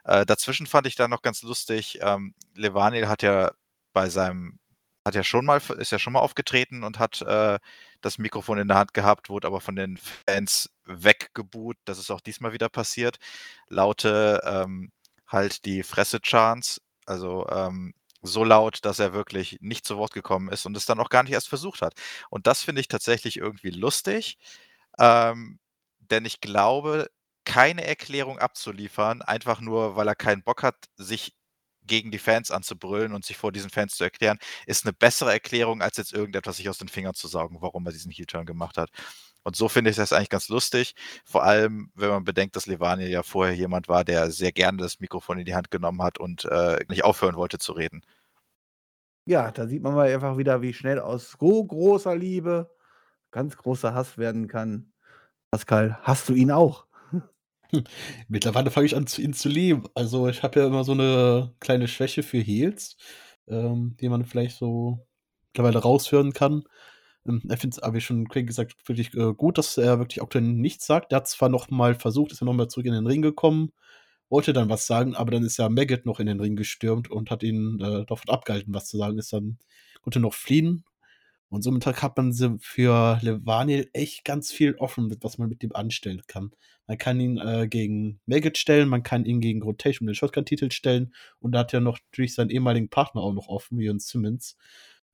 Äh, 0.05 0.27
dazwischen 0.27 0.67
fand 0.67 0.87
ich 0.87 0.97
dann 0.97 1.11
noch 1.11 1.23
ganz 1.23 1.43
lustig, 1.43 1.99
ähm, 2.03 2.35
Levanil 2.55 3.09
hat 3.09 3.23
ja 3.23 3.53
bei 3.93 4.09
seinem 4.09 4.59
hat 5.05 5.15
ja 5.15 5.23
schon 5.25 5.45
mal 5.45 5.63
ist 5.79 5.93
ja 5.93 5.99
schon 6.01 6.13
mal 6.15 6.21
aufgetreten 6.21 6.83
und 6.83 6.99
hat 6.99 7.23
äh, 7.23 7.59
das 8.01 8.19
Mikrofon 8.19 8.59
in 8.59 8.69
der 8.69 8.77
Hand 8.79 8.93
gehabt, 8.95 9.31
wurde 9.31 9.47
aber 9.47 9.61
von 9.61 9.77
den 9.77 9.99
Fans 9.99 10.71
weggebuht. 10.85 11.77
Das 11.85 11.99
ist 11.99 12.11
auch 12.11 12.21
diesmal 12.21 12.53
wieder 12.53 12.69
passiert. 12.69 13.19
Laute 13.69 14.41
ähm, 14.45 14.91
halt 15.29 15.65
die 15.65 15.83
Fresse-Chants, 15.85 16.81
also 17.07 17.47
ähm, 17.51 17.95
so 18.23 18.45
laut, 18.45 18.85
dass 18.85 18.99
er 18.99 19.13
wirklich 19.13 19.59
nicht 19.61 19.87
zu 19.87 19.97
Wort 19.97 20.13
gekommen 20.13 20.49
ist 20.49 20.67
und 20.67 20.77
es 20.77 20.87
dann 20.87 21.01
auch 21.01 21.09
gar 21.09 21.23
nicht 21.23 21.33
erst 21.33 21.49
versucht 21.49 21.83
hat. 21.83 21.95
Und 22.31 22.47
das 22.47 22.63
finde 22.63 22.81
ich 22.81 22.89
tatsächlich 22.89 23.37
irgendwie 23.37 23.71
lustig, 23.71 24.39
ähm, 24.99 25.59
denn 25.99 26.25
ich 26.25 26.41
glaube, 26.41 27.09
keine 27.45 27.87
Erklärung 27.87 28.39
abzuliefern, 28.39 29.23
einfach 29.23 29.61
nur, 29.61 29.97
weil 29.97 30.09
er 30.09 30.15
keinen 30.15 30.43
Bock 30.43 30.63
hat, 30.63 30.77
sich 30.97 31.35
gegen 31.87 32.11
die 32.11 32.19
Fans 32.19 32.51
anzubrüllen 32.51 33.15
und 33.15 33.25
sich 33.25 33.37
vor 33.37 33.53
diesen 33.53 33.71
Fans 33.71 33.95
zu 33.97 34.05
erklären, 34.05 34.39
ist 34.67 34.85
eine 34.85 34.93
bessere 34.93 35.33
Erklärung, 35.33 35.83
als 35.83 35.97
jetzt 35.97 36.13
irgendetwas 36.13 36.57
sich 36.57 36.69
aus 36.69 36.79
den 36.79 36.89
Fingern 36.89 37.15
zu 37.15 37.29
saugen, 37.29 37.59
warum 37.61 37.87
er 37.87 37.93
diesen 37.93 38.11
Heel-Turn 38.11 38.47
gemacht 38.47 38.77
hat. 38.77 38.91
Und 39.45 39.55
so 39.55 39.69
finde 39.69 39.91
ich 39.91 39.97
das 39.97 40.13
eigentlich 40.13 40.29
ganz 40.31 40.49
lustig. 40.49 40.95
Vor 41.25 41.45
allem, 41.45 41.93
wenn 41.95 42.09
man 42.11 42.25
bedenkt, 42.25 42.57
dass 42.57 42.67
Levani 42.67 43.07
ja 43.07 43.23
vorher 43.23 43.55
jemand 43.55 43.89
war, 43.89 44.05
der 44.05 44.33
sehr 44.33 44.51
gerne 44.51 44.79
das 44.79 44.99
Mikrofon 44.99 45.39
in 45.39 45.45
die 45.45 45.55
Hand 45.55 45.71
genommen 45.71 46.03
hat 46.03 46.19
und 46.19 46.47
äh, 46.47 46.85
nicht 46.89 47.05
aufhören 47.05 47.37
wollte 47.37 47.59
zu 47.59 47.73
reden. 47.73 48.03
Ja, 49.25 49.53
da 49.53 49.67
sieht 49.69 49.83
man 49.83 49.95
mal 49.95 50.13
einfach 50.13 50.37
wieder, 50.37 50.63
wie 50.63 50.73
schnell 50.73 50.99
aus 50.99 51.37
so 51.39 51.65
großer 51.65 52.17
Liebe 52.17 52.76
ganz 53.37 53.59
großer 53.59 53.93
Hass 53.93 54.17
werden 54.17 54.49
kann. 54.49 54.95
Pascal, 55.51 55.99
hast 56.01 56.27
du 56.31 56.33
ihn 56.33 56.51
auch? 56.51 56.87
Mittlerweile 58.29 58.71
fange 58.71 58.87
ich 58.87 58.97
an, 58.97 59.05
ihn 59.19 59.35
zu 59.35 59.51
lieben. 59.51 59.85
Also, 59.95 60.27
ich 60.29 60.43
habe 60.43 60.59
ja 60.59 60.67
immer 60.67 60.85
so 60.85 60.93
eine 60.93 61.55
kleine 61.61 61.87
Schwäche 61.87 62.23
für 62.23 62.39
Heels, 62.39 62.97
ähm, 63.47 63.95
die 64.01 64.09
man 64.09 64.25
vielleicht 64.25 64.57
so 64.57 65.07
mittlerweile 65.49 65.81
raushören 65.81 66.33
kann. 66.33 66.65
Ähm, 67.27 67.43
er 67.47 67.59
findet 67.59 67.83
es, 67.83 67.93
wie 67.93 68.01
schon 68.01 68.25
gesagt, 68.25 68.75
wirklich 68.89 69.13
äh, 69.13 69.35
gut, 69.35 69.59
dass 69.59 69.77
er 69.77 69.99
wirklich 69.99 70.23
aktuell 70.23 70.45
nichts 70.45 70.87
sagt. 70.87 71.13
Er 71.13 71.17
hat 71.17 71.29
zwar 71.29 71.51
noch 71.51 71.69
mal 71.69 71.95
versucht, 71.95 72.33
ist 72.33 72.41
ja 72.41 72.47
noch 72.47 72.55
mal 72.55 72.69
zurück 72.69 72.87
in 72.87 72.95
den 72.95 73.07
Ring 73.07 73.21
gekommen, 73.21 73.71
wollte 74.31 74.55
dann 74.55 74.71
was 74.71 74.87
sagen, 74.87 75.15
aber 75.15 75.33
dann 75.33 75.45
ist 75.45 75.59
ja 75.59 75.69
Maggot 75.69 76.07
noch 76.07 76.21
in 76.21 76.27
den 76.27 76.41
Ring 76.41 76.57
gestürmt 76.57 77.11
und 77.11 77.31
hat 77.31 77.43
ihn 77.43 77.81
äh, 77.83 78.07
davon 78.07 78.31
abgehalten, 78.31 78.73
was 78.73 78.87
zu 78.87 78.97
sagen. 78.97 79.19
Ist 79.19 79.35
dann 79.35 79.59
konnte 80.01 80.21
noch 80.21 80.35
fliehen 80.35 80.85
und 81.49 81.63
somit 81.63 81.87
hat 81.87 82.17
man 82.17 82.33
für 82.61 83.19
Levaniel 83.23 83.89
echt 83.93 84.25
ganz 84.25 84.51
viel 84.51 84.75
offen, 84.77 85.15
was 85.21 85.39
man 85.39 85.49
mit 85.49 85.63
dem 85.63 85.75
anstellen 85.75 86.23
kann. 86.27 86.51
Man 86.87 86.99
kann 86.99 87.21
ihn 87.21 87.39
äh, 87.39 87.69
gegen 87.69 88.21
Maggot 88.27 88.59
stellen, 88.59 88.89
man 88.89 89.03
kann 89.03 89.25
ihn 89.25 89.41
gegen 89.41 89.63
Rotation 89.63 90.07
den 90.07 90.15
Shotgun-Titel 90.15 90.71
stellen 90.71 91.15
und 91.39 91.53
da 91.53 91.61
hat 91.61 91.73
er 91.73 91.81
noch 91.81 91.99
natürlich 92.11 92.35
seinen 92.35 92.51
ehemaligen 92.51 92.89
Partner 92.89 93.23
auch 93.23 93.33
noch 93.33 93.49
offen, 93.49 93.81
Ian 93.81 94.01
Simmons. 94.01 94.57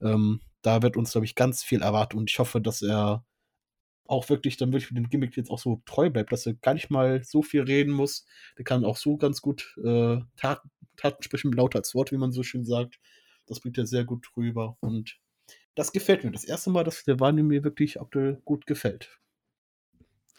Ähm, 0.00 0.40
da 0.62 0.82
wird 0.82 0.96
uns, 0.96 1.12
glaube 1.12 1.26
ich, 1.26 1.34
ganz 1.34 1.62
viel 1.62 1.82
erwartet 1.82 2.18
und 2.18 2.30
ich 2.30 2.38
hoffe, 2.38 2.60
dass 2.60 2.82
er 2.82 3.24
auch 4.06 4.28
wirklich 4.28 4.56
dann 4.56 4.72
wirklich 4.72 4.90
mit 4.90 5.04
dem 5.04 5.10
Gimmick 5.10 5.36
jetzt 5.36 5.50
auch 5.50 5.58
so 5.58 5.82
treu 5.86 6.10
bleibt, 6.10 6.32
dass 6.32 6.46
er 6.46 6.54
gar 6.54 6.74
nicht 6.74 6.90
mal 6.90 7.22
so 7.24 7.42
viel 7.42 7.62
reden 7.62 7.92
muss. 7.92 8.26
Der 8.58 8.64
kann 8.64 8.84
auch 8.84 8.96
so 8.96 9.16
ganz 9.16 9.40
gut 9.40 9.74
äh, 9.84 10.18
Taten, 10.36 10.70
Taten 10.96 11.22
sprechen, 11.22 11.52
lauter 11.52 11.78
als 11.78 11.94
Wort, 11.94 12.12
wie 12.12 12.18
man 12.18 12.32
so 12.32 12.42
schön 12.42 12.64
sagt. 12.64 12.98
Das 13.46 13.60
bringt 13.60 13.78
er 13.78 13.86
sehr 13.86 14.04
gut 14.04 14.28
drüber 14.34 14.76
und 14.80 15.18
das 15.74 15.92
gefällt 15.92 16.24
mir. 16.24 16.30
Das 16.30 16.44
erste 16.44 16.70
Mal, 16.70 16.84
dass 16.84 17.04
der 17.04 17.20
Wani 17.20 17.42
mir 17.42 17.64
wirklich 17.64 18.00
aktuell 18.00 18.40
gut 18.44 18.66
gefällt. 18.66 19.18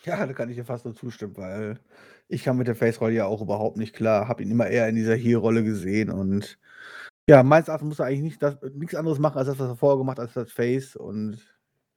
Ja, 0.03 0.25
da 0.25 0.33
kann 0.33 0.49
ich 0.49 0.57
dir 0.57 0.65
fast 0.65 0.85
nur 0.85 0.95
zustimmen, 0.95 1.37
weil 1.37 1.79
ich 2.27 2.43
kam 2.43 2.57
mit 2.57 2.67
der 2.67 2.75
Face-Rolle 2.75 3.13
ja 3.13 3.25
auch 3.25 3.41
überhaupt 3.41 3.77
nicht 3.77 3.95
klar. 3.95 4.27
Habe 4.27 4.43
ihn 4.43 4.51
immer 4.51 4.67
eher 4.67 4.87
in 4.89 4.95
dieser 4.95 5.15
Heel-Rolle 5.15 5.63
gesehen 5.63 6.09
und 6.09 6.59
ja, 7.29 7.41
meines 7.41 7.69
Erachtens 7.69 7.87
muss 7.87 7.99
er 7.99 8.07
eigentlich 8.07 8.23
nicht 8.23 8.43
das, 8.43 8.57
nichts 8.73 8.95
anderes 8.95 9.17
machen, 9.17 9.37
als 9.37 9.47
das, 9.47 9.57
was 9.57 9.69
er 9.69 9.77
vorher 9.77 9.97
gemacht 9.97 10.17
hat, 10.17 10.25
als 10.25 10.33
das 10.33 10.51
Face 10.51 10.97
und 10.97 11.35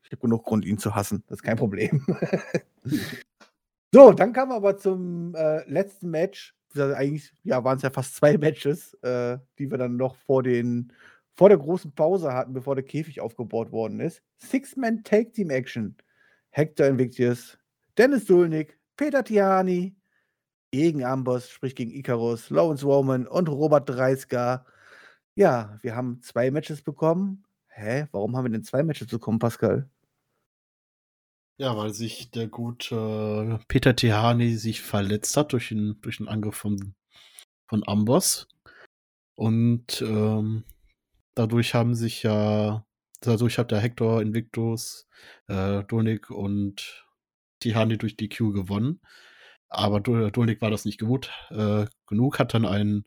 ich 0.05 0.12
habe 0.12 0.20
genug 0.20 0.45
Grund, 0.45 0.64
ihn 0.64 0.78
zu 0.78 0.95
hassen. 0.95 1.24
Das 1.26 1.39
ist 1.39 1.43
kein 1.43 1.57
Problem. 1.57 2.05
so, 3.93 4.12
dann 4.12 4.32
kam 4.32 4.53
aber 4.53 4.76
zum 4.76 5.34
äh, 5.34 5.68
letzten 5.68 6.11
Match. 6.11 6.55
Eigentlich 6.76 7.32
ja, 7.43 7.64
waren 7.64 7.78
es 7.78 7.82
ja 7.82 7.91
fast 7.91 8.14
zwei 8.14 8.39
Matches, 8.39 8.95
äh, 9.03 9.39
die 9.59 9.70
wir 9.70 9.78
dann 9.78 9.97
noch 9.97 10.14
vor 10.14 10.43
den 10.45 10.93
vor 11.37 11.49
der 11.49 11.59
großen 11.59 11.93
Pause 11.93 12.32
hatten, 12.32 12.53
bevor 12.53 12.74
der 12.74 12.84
Käfig 12.84 13.20
aufgebaut 13.20 13.70
worden 13.72 14.01
ist. 14.01 14.22
Six-Man 14.39 15.05
Take 15.05 15.32
Team 15.32 15.51
Action. 15.51 15.97
Hector 16.57 16.87
Invictus, 16.87 17.59
Dennis 17.99 18.24
Dulnik, 18.24 18.78
Peter 18.97 19.22
Tiani 19.22 19.95
gegen 20.70 21.05
Amboss, 21.05 21.51
sprich 21.51 21.74
gegen 21.74 21.91
Icarus, 21.91 22.49
Lawrence 22.49 22.87
Roman 22.87 23.26
und 23.26 23.51
Robert 23.51 23.87
Dreisker. 23.87 24.64
Ja, 25.34 25.78
wir 25.82 25.95
haben 25.95 26.22
zwei 26.22 26.51
Matches 26.51 26.80
bekommen. 26.80 27.45
Hä? 27.68 28.07
Warum 28.11 28.34
haben 28.34 28.47
wir 28.47 28.53
denn 28.53 28.64
zwei 28.64 28.82
Matches 28.82 29.09
bekommen, 29.09 29.39
Pascal? 29.39 29.91
Ja, 31.59 31.76
weil 31.76 31.93
sich 31.93 32.30
der 32.30 32.49
gute 32.49 33.61
Peter 33.68 33.95
Tihani 33.95 34.55
sich 34.57 34.80
verletzt 34.80 35.37
hat 35.37 35.53
durch 35.53 35.68
den, 35.68 36.01
durch 36.01 36.16
den 36.16 36.28
Angriff 36.28 36.57
von, 36.57 36.95
von 37.66 37.87
Amboss. 37.87 38.49
Und 39.34 40.01
ähm, 40.01 40.64
dadurch 41.37 41.74
haben 41.74 41.95
sich 41.95 42.24
ja, 42.24 42.84
dadurch 43.20 43.59
hat 43.59 43.70
der 43.70 43.80
Hector, 43.80 44.20
Invictus, 44.20 45.07
äh, 45.47 45.84
Dolnik 45.84 46.30
und 46.30 47.07
Tihani 47.61 47.99
durch 47.99 48.16
die 48.16 48.28
Q 48.28 48.53
gewonnen. 48.53 49.01
Aber 49.68 50.01
Dolnik 50.01 50.61
war 50.61 50.70
das 50.70 50.84
nicht 50.84 51.01
gut 51.01 51.30
äh, 51.51 51.87
genug, 52.07 52.39
hat 52.39 52.55
dann 52.55 52.66
einen 52.66 53.05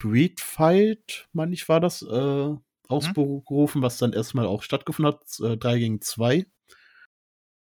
Street 0.00 0.40
Fight, 0.40 1.28
meine 1.32 1.54
ich, 1.54 1.68
war 1.68 1.80
das, 1.80 2.02
äh, 2.02 2.54
ausberufen, 2.88 3.82
was 3.82 3.98
dann 3.98 4.12
erstmal 4.12 4.46
auch 4.46 4.62
stattgefunden 4.62 5.14
hat, 5.14 5.40
äh, 5.40 5.56
3 5.56 5.78
gegen 5.78 6.00
2. 6.00 6.46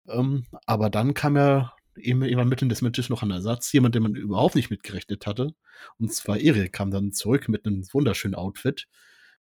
Ähm, 0.09 0.47
aber 0.67 0.91
dann 0.91 1.15
kam 1.15 1.37
ja 1.37 1.73
eben, 1.97 2.23
immer 2.23 2.45
mitten 2.45 2.69
des 2.69 2.83
Matches 2.83 3.09
noch 3.09 3.23
ein 3.23 3.31
Ersatz, 3.31 3.73
jemand, 3.73 3.95
den 3.95 4.03
man 4.03 4.15
überhaupt 4.15 4.55
nicht 4.55 4.71
mitgerechnet 4.71 5.27
hatte. 5.27 5.55
Und 5.99 6.13
zwar 6.13 6.39
Erik 6.39 6.73
kam 6.73 6.91
dann 6.91 7.13
zurück 7.13 7.49
mit 7.49 7.67
einem 7.67 7.85
wunderschönen 7.93 8.35
Outfit. 8.35 8.89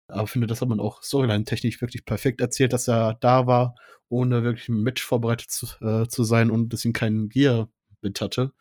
Aber 0.10 0.24
ich 0.24 0.30
finde, 0.30 0.48
das 0.48 0.62
hat 0.62 0.70
man 0.70 0.80
auch 0.80 1.04
Storyline-technisch 1.04 1.82
wirklich 1.82 2.06
perfekt 2.06 2.42
erzählt, 2.42 2.74
dass 2.74 2.88
er 2.88 3.16
da 3.16 3.48
war, 3.48 3.76
ohne 4.10 4.44
wirklich 4.44 4.70
ein 4.70 4.82
Match 4.82 5.04
vorbereitet 5.04 5.52
zu, 5.52 5.68
äh, 5.82 6.08
zu 6.08 6.24
sein 6.24 6.50
und 6.52 6.70
bisschen 6.70 6.94
keinen 6.94 7.30
Gear 7.30 7.70
mit 8.02 8.22
hatte. 8.22 8.54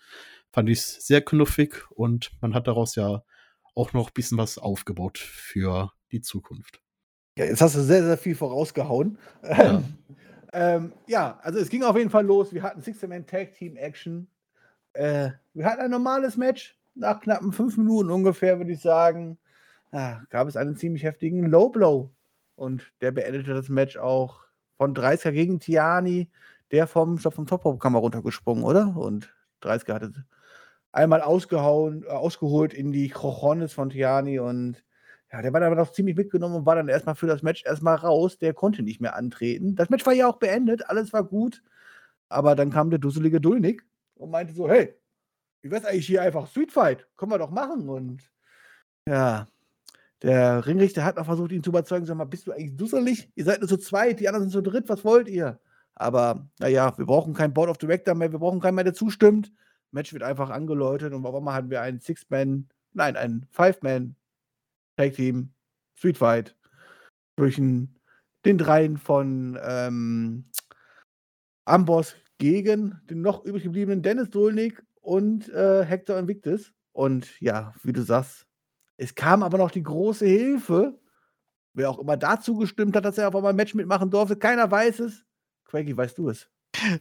Fand 0.53 0.69
ich 0.69 0.83
sehr 0.83 1.23
knuffig 1.23 1.91
und 1.91 2.31
man 2.41 2.55
hat 2.55 2.67
daraus 2.67 2.95
ja 2.97 3.23
auch 3.75 3.93
noch 3.93 4.09
ein 4.09 4.15
bisschen 4.15 4.39
was 4.39 4.59
aufgebaut 4.59 5.19
für 5.19 5.93
die 6.11 6.21
Zukunft. 6.21 6.81
Ja, 7.39 7.45
jetzt 7.45 7.61
hast 7.61 7.77
du 7.77 7.81
sehr, 7.81 8.03
sehr 8.03 8.19
viel 8.19 8.35
vorausgehauen. 8.35 9.19
Ja. 9.43 9.83
ähm, 10.53 10.93
ja, 11.07 11.39
also 11.43 11.61
es 11.61 11.69
ging 11.69 11.85
auf 11.85 11.97
jeden 11.97 12.11
Fall 12.11 12.27
los. 12.27 12.53
Wir 12.53 12.63
hatten 12.63 12.83
Six-Man 12.83 13.27
Tag 13.27 13.55
Team 13.55 13.77
Action. 13.77 14.29
Äh, 14.93 15.31
wir 15.55 15.65
hatten 15.65 15.83
ein 15.83 15.91
normales 15.91 16.37
Match. 16.37 16.77
Nach 16.95 17.21
knappen 17.21 17.53
fünf 17.53 17.77
Minuten 17.77 18.11
ungefähr, 18.11 18.59
würde 18.59 18.73
ich 18.73 18.81
sagen, 18.81 19.39
ja, 19.93 20.23
gab 20.31 20.49
es 20.49 20.57
einen 20.57 20.77
ziemlich 20.77 21.03
heftigen 21.05 21.47
Low 21.47 21.69
Blow. 21.71 22.11
Und 22.57 22.93
der 23.01 23.13
beendete 23.13 23.55
das 23.55 23.69
Match 23.69 23.97
auch 23.97 24.41
von 24.77 24.95
30er 24.95 25.33
gegen 25.33 25.61
Tiani, 25.61 26.31
der 26.71 26.87
vom, 26.87 27.19
vom 27.19 27.47
Top-Rope-Kammer 27.47 27.99
runtergesprungen, 28.01 28.65
oder? 28.65 28.97
Und 28.97 29.35
30er 29.63 29.95
hatte 29.95 30.13
einmal 30.93 31.23
ausgehauen, 31.23 32.05
äh, 32.05 32.09
ausgeholt 32.09 32.75
in 32.75 32.93
die 32.93 33.09
Krochones 33.09 33.73
von 33.73 33.91
Tiani 33.91 34.39
und 34.39 34.85
ja, 35.31 35.43
der 35.43 35.53
war 35.53 35.61
dann 35.61 35.73
aber 35.73 35.83
noch 35.83 35.93
ziemlich 35.93 36.17
mitgenommen 36.17 36.57
und 36.57 36.67
war 36.67 36.77
dann 36.77 36.89
erstmal 36.89 37.15
für 37.15 37.27
das 37.27 37.43
Match 37.43 37.63
erstmal 37.67 37.97
raus. 37.97 38.39
Der 38.39 38.55
konnte 38.55 38.83
nicht 38.83 39.01
mehr 39.01 39.15
antreten. 39.15 39.77
Das 39.77 39.91
Match 39.91 40.07
war 40.07 40.15
ja 40.15 40.27
auch 40.27 40.39
beendet, 40.39 40.89
alles 40.89 41.13
war 41.13 41.23
gut. 41.23 41.63
Aber 42.31 42.55
dann 42.55 42.71
kam 42.71 42.91
der 42.91 42.99
dusselige 42.99 43.41
Dulnik 43.41 43.85
und 44.15 44.31
meinte 44.31 44.55
so: 44.55 44.71
Hey, 44.71 44.95
wie 45.63 45.71
wär's 45.71 45.85
eigentlich 45.85 46.07
hier 46.07 46.23
einfach 46.23 46.49
Street 46.49 46.73
Fight? 46.73 47.07
Können 47.17 47.33
wir 47.33 47.39
doch 47.39 47.51
machen. 47.51 47.91
Und 47.91 48.23
ja, 49.07 49.47
der 50.23 50.67
Ringrichter 50.67 51.05
hat 51.05 51.17
noch 51.17 51.27
versucht, 51.27 51.53
ihn 51.53 51.63
zu 51.63 51.71
überzeugen: 51.71 52.07
Sag 52.07 52.17
mal, 52.17 52.25
bist 52.25 52.47
du 52.47 52.53
eigentlich 52.53 52.77
dusselig? 52.77 53.31
Ihr 53.35 53.45
seid 53.45 53.61
nur 53.61 53.69
zu 53.69 53.79
zweit, 53.79 54.21
die 54.21 54.29
anderen 54.29 54.49
sind 54.49 54.65
zu 54.65 54.71
dritt, 54.71 54.89
was 54.89 55.05
wollt 55.05 55.29
ihr? 55.29 55.61
Aber 55.95 56.49
naja, 56.61 56.97
wir 56.97 57.07
brauchen 57.07 57.35
kein 57.35 57.53
Board 57.53 57.71
of 57.71 57.79
Director 57.79 58.15
mehr, 58.15 58.33
wir 58.33 58.39
brauchen 58.39 58.61
keinen 58.61 58.77
mehr, 58.77 58.85
der 58.85 58.95
zustimmt. 58.95 59.53
Match 59.91 60.13
wird 60.13 60.23
einfach 60.23 60.51
angeläutet 60.51 61.13
und 61.13 61.25
einmal 61.27 61.55
hatten 61.55 61.71
wir 61.71 61.81
einen 61.81 62.01
Six-Man, 62.01 62.69
nein, 62.93 63.17
einen 63.17 63.47
Five-Man 63.51 64.17
Tag 64.97 65.15
Team, 65.15 65.53
Street 65.95 66.19
Fight 66.19 66.57
zwischen 67.39 67.99
den 68.45 68.59
dreien 68.59 68.97
von 68.97 69.59
ähm, 69.63 70.45
Amboss 71.65 72.17
gegen 72.39 73.01
den 73.09 73.21
noch 73.21 73.45
übrig 73.45 73.63
gebliebenen 73.63 74.03
Dennis 74.03 74.31
Dolnik 74.31 74.83
und 75.01 75.49
äh, 75.51 75.85
Hector 75.85 76.19
Invictus. 76.19 76.73
Und 76.93 77.41
ja, 77.41 77.75
wie 77.83 77.93
du 77.93 78.03
sagst, 78.03 78.48
es 78.99 79.15
kam 79.15 79.43
aber 79.43 79.57
noch 79.57 79.71
die 79.71 79.83
große 79.83 80.27
Hilfe. 80.27 80.99
Wer 81.73 81.89
auch 81.89 81.99
immer 81.99 82.17
dazu 82.17 82.57
gestimmt 82.57 82.97
hat, 82.97 83.05
dass 83.05 83.17
er 83.17 83.29
auf 83.29 83.37
einmal 83.37 83.53
ein 83.53 83.57
Match 83.57 83.75
mitmachen 83.75 84.11
durfte, 84.11 84.37
keiner 84.37 84.71
weiß 84.71 84.99
es. 85.01 85.25
Quaggy, 85.65 85.97
weißt 85.97 86.19
du 86.19 86.29
es? 86.29 86.51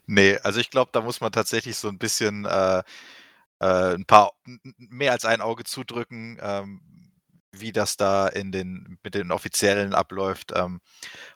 Nee, 0.06 0.38
also 0.44 0.60
ich 0.60 0.70
glaube, 0.70 0.92
da 0.94 1.02
muss 1.02 1.20
man 1.20 1.32
tatsächlich 1.32 1.76
so 1.76 1.90
ein 1.90 1.98
bisschen 1.98 2.46
äh, 2.46 2.84
äh, 3.60 3.96
ein 3.96 4.06
paar 4.06 4.34
mehr 4.78 5.12
als 5.12 5.26
ein 5.26 5.42
Auge 5.42 5.64
zudrücken. 5.64 6.38
Ähm, 6.42 6.82
wie 7.62 7.72
das 7.72 7.98
da 7.98 8.28
in 8.28 8.52
den, 8.52 9.00
mit 9.04 9.16
den 9.16 9.32
Offiziellen 9.32 9.94
abläuft 9.94 10.52
ähm, 10.56 10.80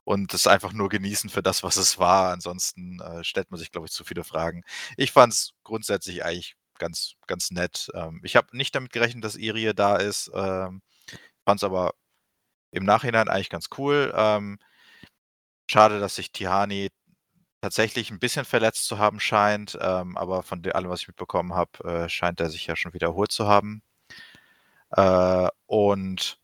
und 0.04 0.34
es 0.34 0.48
einfach 0.48 0.74
nur 0.74 0.90
genießen 0.90 1.30
für 1.30 1.42
das, 1.42 1.64
was 1.64 1.78
es 1.78 1.98
war. 2.00 2.32
Ansonsten 2.32 3.00
äh, 3.00 3.24
stellt 3.24 3.52
man 3.52 3.60
sich, 3.60 3.72
glaube 3.72 3.88
ich, 3.88 3.94
zu 3.94 4.04
viele 4.04 4.24
Fragen. 4.24 4.64
Ich 4.98 5.12
fand 5.12 5.34
es 5.34 5.54
grundsätzlich 5.64 6.24
eigentlich 6.24 6.56
ganz, 6.82 7.16
ganz 7.28 7.52
nett. 7.52 7.90
Ähm, 7.96 8.22
ich 8.26 8.36
habe 8.38 8.58
nicht 8.58 8.76
damit 8.76 8.94
gerechnet, 8.94 9.26
dass 9.26 9.38
Irie 9.38 9.74
da 9.76 9.98
ist. 9.98 10.32
Ähm, 10.36 10.84
fand 11.46 11.60
es 11.62 11.66
aber 11.66 11.94
im 12.72 12.86
Nachhinein 12.86 13.30
eigentlich 13.30 13.50
ganz 13.52 13.68
cool. 13.80 14.14
Ähm, 14.16 14.60
schade, 15.70 16.00
dass 16.00 16.16
sich 16.16 16.32
Tihani 16.32 16.90
tatsächlich 17.62 18.12
ein 18.12 18.20
bisschen 18.20 18.46
verletzt 18.46 18.86
zu 18.88 19.00
haben 19.00 19.20
scheint, 19.22 19.78
ähm, 19.82 20.18
aber 20.18 20.44
von 20.44 20.66
allem, 20.72 20.90
was 20.92 21.02
ich 21.02 21.08
mitbekommen 21.10 21.54
habe, 21.56 21.84
äh, 22.06 22.10
scheint 22.10 22.40
er 22.42 22.50
sich 22.52 22.68
ja 22.68 22.76
schon 22.78 22.94
wiederholt 22.94 23.32
zu 23.34 23.48
haben. 23.48 23.84
Äh, 24.92 25.50
und 25.68 26.40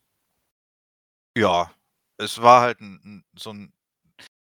ja, 1.36 1.70
es 2.18 2.40
war 2.42 2.60
halt 2.62 2.80
'n 2.80 3.24
so 3.36 3.50
ein 3.52 3.72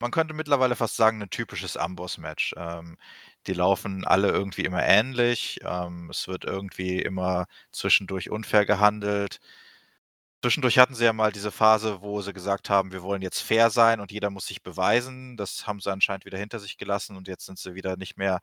man 0.01 0.11
könnte 0.11 0.33
mittlerweile 0.35 0.75
fast 0.75 0.97
sagen, 0.97 1.21
ein 1.23 1.29
typisches 1.31 1.77
Amboss-Match. 1.77 2.55
Ähm, 2.57 2.97
die 3.47 3.53
laufen 3.53 4.05
alle 4.05 4.29
irgendwie 4.29 4.63
immer 4.63 4.83
ähnlich. 4.83 5.59
Ähm, 5.63 6.09
es 6.11 6.27
wird 6.27 6.45
irgendwie 6.45 7.01
immer 7.01 7.45
zwischendurch 7.71 8.29
unfair 8.29 8.65
gehandelt. 8.65 9.39
Zwischendurch 10.43 10.77
hatten 10.79 10.93
sie 10.95 11.03
ja 11.03 11.13
mal 11.13 11.31
diese 11.31 11.51
Phase, 11.51 12.01
wo 12.01 12.21
sie 12.21 12.31
gesagt 12.33 12.69
haben: 12.69 12.91
„Wir 12.91 13.01
wollen 13.03 13.21
jetzt 13.23 13.41
fair 13.41 13.69
sein 13.71 13.99
und 13.99 14.11
jeder 14.11 14.29
muss 14.29 14.45
sich 14.47 14.61
beweisen.“ 14.63 15.35
Das 15.37 15.65
haben 15.67 15.79
sie 15.81 15.91
anscheinend 15.91 16.25
wieder 16.25 16.37
hinter 16.37 16.59
sich 16.59 16.77
gelassen 16.77 17.17
und 17.17 17.27
jetzt 17.27 17.45
sind 17.45 17.57
sie 17.59 17.73
wieder 17.75 17.97
nicht 17.97 18.17
mehr 18.17 18.39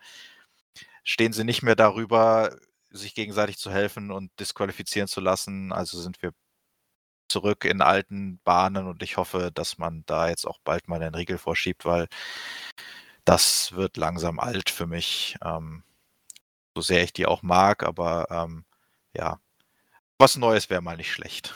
stehen 1.05 1.33
sie 1.33 1.45
nicht 1.45 1.63
mehr 1.63 1.77
darüber 1.77 2.57
sich 2.91 3.15
gegenseitig 3.15 3.59
zu 3.59 3.71
helfen 3.71 4.11
und 4.11 4.31
disqualifizieren 4.41 5.09
zu 5.09 5.21
lassen. 5.21 5.73
Also 5.73 6.01
sind 6.01 6.23
wir 6.23 6.33
zurück 7.29 7.65
in 7.65 7.83
alten 7.83 8.41
Bahnen 8.45 8.87
und 8.89 9.03
ich 9.03 9.17
hoffe, 9.17 9.51
dass 9.55 9.79
man 9.79 10.05
da 10.07 10.29
jetzt 10.29 10.47
auch 10.47 10.59
bald 10.65 10.89
mal 10.89 11.01
den 11.01 11.15
Riegel 11.15 11.39
vorschiebt, 11.39 11.85
weil 11.85 12.09
das 13.25 13.73
wird 13.73 13.97
langsam 13.97 14.39
alt 14.39 14.71
für 14.71 14.87
mich. 14.87 15.37
Ähm, 15.43 15.83
so 16.75 16.83
sehr 16.83 17.05
ich 17.05 17.13
die 17.13 17.27
auch 17.27 17.43
mag, 17.43 17.85
aber 17.85 18.27
ähm, 18.31 18.65
ja, 19.15 19.41
was 20.19 20.37
Neues 20.37 20.71
wäre 20.71 20.83
mal 20.83 20.97
nicht 20.97 21.13
schlecht. 21.13 21.55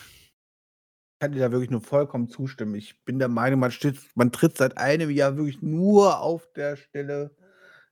Ich 1.15 1.21
kann 1.21 1.33
dir 1.33 1.41
da 1.41 1.51
wirklich 1.51 1.71
nur 1.71 1.81
vollkommen 1.81 2.29
zustimmen. 2.29 2.77
Ich 2.77 3.05
bin 3.05 3.19
der 3.19 3.29
Meinung, 3.29 3.59
man, 3.59 3.73
steht, 3.73 3.99
man 4.15 4.31
tritt 4.31 4.57
seit 4.57 4.79
einem 4.79 5.11
Jahr 5.11 5.37
wirklich 5.37 5.61
nur 5.63 6.21
auf 6.21 6.49
der 6.55 6.77
Stelle. 6.77 7.35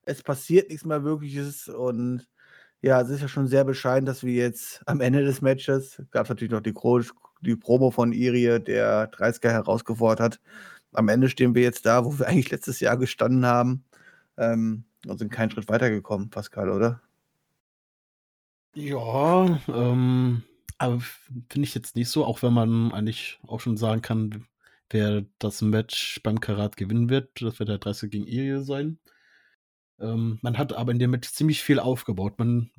Es 0.02 0.22
passiert 0.22 0.68
nichts 0.68 0.84
mehr 0.84 1.02
Wirkliches 1.02 1.68
und 1.68 2.28
ja, 2.82 3.00
es 3.00 3.08
ist 3.10 3.22
ja 3.22 3.28
schon 3.28 3.48
sehr 3.48 3.64
bescheiden, 3.64 4.06
dass 4.06 4.22
wir 4.22 4.34
jetzt 4.34 4.82
am 4.86 5.00
Ende 5.00 5.24
des 5.24 5.42
Matches 5.42 6.00
gab 6.12 6.24
es 6.24 6.28
natürlich 6.28 6.52
noch 6.52 6.60
die, 6.60 6.74
die 7.40 7.56
Promo 7.56 7.90
von 7.90 8.12
Irie, 8.12 8.60
der 8.60 9.10
30er 9.10 9.50
herausgefordert 9.50 10.20
hat. 10.20 10.40
Am 10.96 11.08
Ende 11.08 11.28
stehen 11.28 11.54
wir 11.54 11.62
jetzt 11.62 11.86
da, 11.86 12.04
wo 12.04 12.18
wir 12.18 12.26
eigentlich 12.28 12.50
letztes 12.50 12.80
Jahr 12.80 12.96
gestanden 12.96 13.46
haben 13.46 13.84
ähm, 14.36 14.84
und 15.06 15.18
sind 15.18 15.32
keinen 15.32 15.50
Schritt 15.50 15.68
weitergekommen, 15.68 16.30
Pascal, 16.30 16.70
oder? 16.70 17.00
Ja, 18.74 19.58
ähm, 19.68 20.42
aber 20.78 21.00
finde 21.00 21.66
ich 21.66 21.74
jetzt 21.74 21.96
nicht 21.96 22.10
so, 22.10 22.24
auch 22.24 22.42
wenn 22.42 22.52
man 22.52 22.92
eigentlich 22.92 23.38
auch 23.46 23.60
schon 23.60 23.76
sagen 23.78 24.02
kann, 24.02 24.46
wer 24.90 25.24
das 25.38 25.62
Match 25.62 26.20
beim 26.22 26.40
Karat 26.40 26.76
gewinnen 26.76 27.08
wird. 27.08 27.30
Das 27.40 27.58
wird 27.58 27.68
der 27.68 27.78
30 27.78 28.10
gegen 28.10 28.26
Irie 28.26 28.62
sein. 28.62 28.98
Ähm, 29.98 30.38
man 30.42 30.58
hat 30.58 30.72
aber 30.74 30.92
in 30.92 30.98
dem 30.98 31.10
Match 31.10 31.30
ziemlich 31.30 31.62
viel 31.62 31.78
aufgebaut. 31.78 32.38
Man 32.38 32.70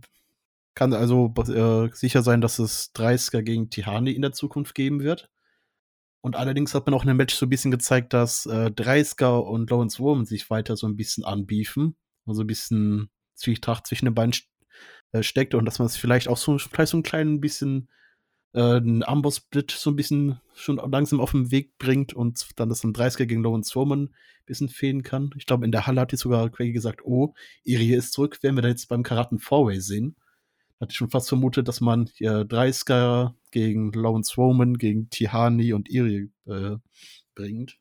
kann 0.76 0.94
also 0.94 1.34
äh, 1.36 1.90
sicher 1.94 2.22
sein, 2.22 2.42
dass 2.42 2.60
es 2.60 2.94
30er 2.94 3.42
gegen 3.42 3.70
Tihani 3.70 4.12
in 4.12 4.22
der 4.22 4.34
Zukunft 4.34 4.76
geben 4.76 5.02
wird. 5.02 5.30
Und 6.22 6.36
allerdings 6.36 6.74
hat 6.74 6.86
man 6.86 6.94
auch 6.94 7.04
in 7.04 7.08
dem 7.08 7.18
Match 7.18 7.36
so 7.36 7.46
ein 7.46 7.50
bisschen 7.50 7.72
gezeigt, 7.72 8.14
dass 8.14 8.46
äh, 8.46 8.72
30er 8.74 9.40
und 9.40 9.70
Lawrence 9.70 10.00
Woman 10.00 10.26
sich 10.26 10.50
weiter 10.50 10.76
so 10.76 10.88
ein 10.88 10.96
bisschen 10.96 11.24
anbiefen. 11.24 11.96
Also 12.26 12.42
ein 12.42 12.48
bisschen 12.48 13.10
Zwietracht 13.36 13.88
zwischen 13.88 14.06
den 14.06 14.16
beiden 14.16 14.34
äh, 15.12 15.24
steckt 15.24 15.56
und 15.56 15.66
dass 15.66 15.80
man 15.80 15.86
es 15.86 15.96
vielleicht 15.96 16.28
auch 16.28 16.38
so, 16.38 16.58
vielleicht 16.58 16.92
so 16.92 16.98
ein 16.98 17.04
klein 17.04 17.40
bisschen 17.40 17.90
äh, 18.54 18.78
einen 18.78 19.04
Amboss-Split 19.04 19.72
so 19.72 19.92
ein 19.92 19.96
bisschen 19.96 20.42
schon 20.56 20.78
langsam 20.78 21.22
auf 21.22 21.32
den 21.32 21.52
Weg 21.52 21.78
bringt 21.78 22.14
und 22.14 22.48
dann 22.56 22.70
das 22.70 22.84
ein 22.84 22.94
30er 22.94 23.26
gegen 23.26 23.44
Lawrence 23.44 23.76
Woman 23.76 24.06
ein 24.06 24.46
bisschen 24.46 24.70
fehlen 24.70 25.04
kann. 25.04 25.30
Ich 25.38 25.46
glaube, 25.46 25.66
in 25.66 25.72
der 25.72 25.88
Halle 25.88 26.02
hat 26.02 26.12
die 26.12 26.18
sogar 26.18 26.50
Craig 26.50 26.74
gesagt, 26.74 27.02
oh, 27.06 27.34
Irie 27.64 27.96
ist 27.96 28.14
zurück, 28.14 28.42
werden 28.42 28.58
wir 28.58 28.64
da 28.64 28.70
jetzt 28.70 28.90
beim 28.90 29.04
Karaten 29.04 29.40
Fourway 29.40 29.80
sehen. 29.80 30.16
Hatte 30.80 30.92
ich 30.92 30.98
schon 30.98 31.10
fast 31.10 31.30
vermutet, 31.30 31.68
dass 31.68 31.82
man 31.82 32.08
äh, 32.20 32.44
30er 32.44 33.34
gegen 33.52 33.92
Lawrence 33.94 34.38
Woman, 34.38 34.78
gegen 34.78 35.10
Tihani 35.10 35.74
und 35.74 35.90
Irie 35.90 36.32
äh, 36.46 36.78
bringt. 37.34 37.80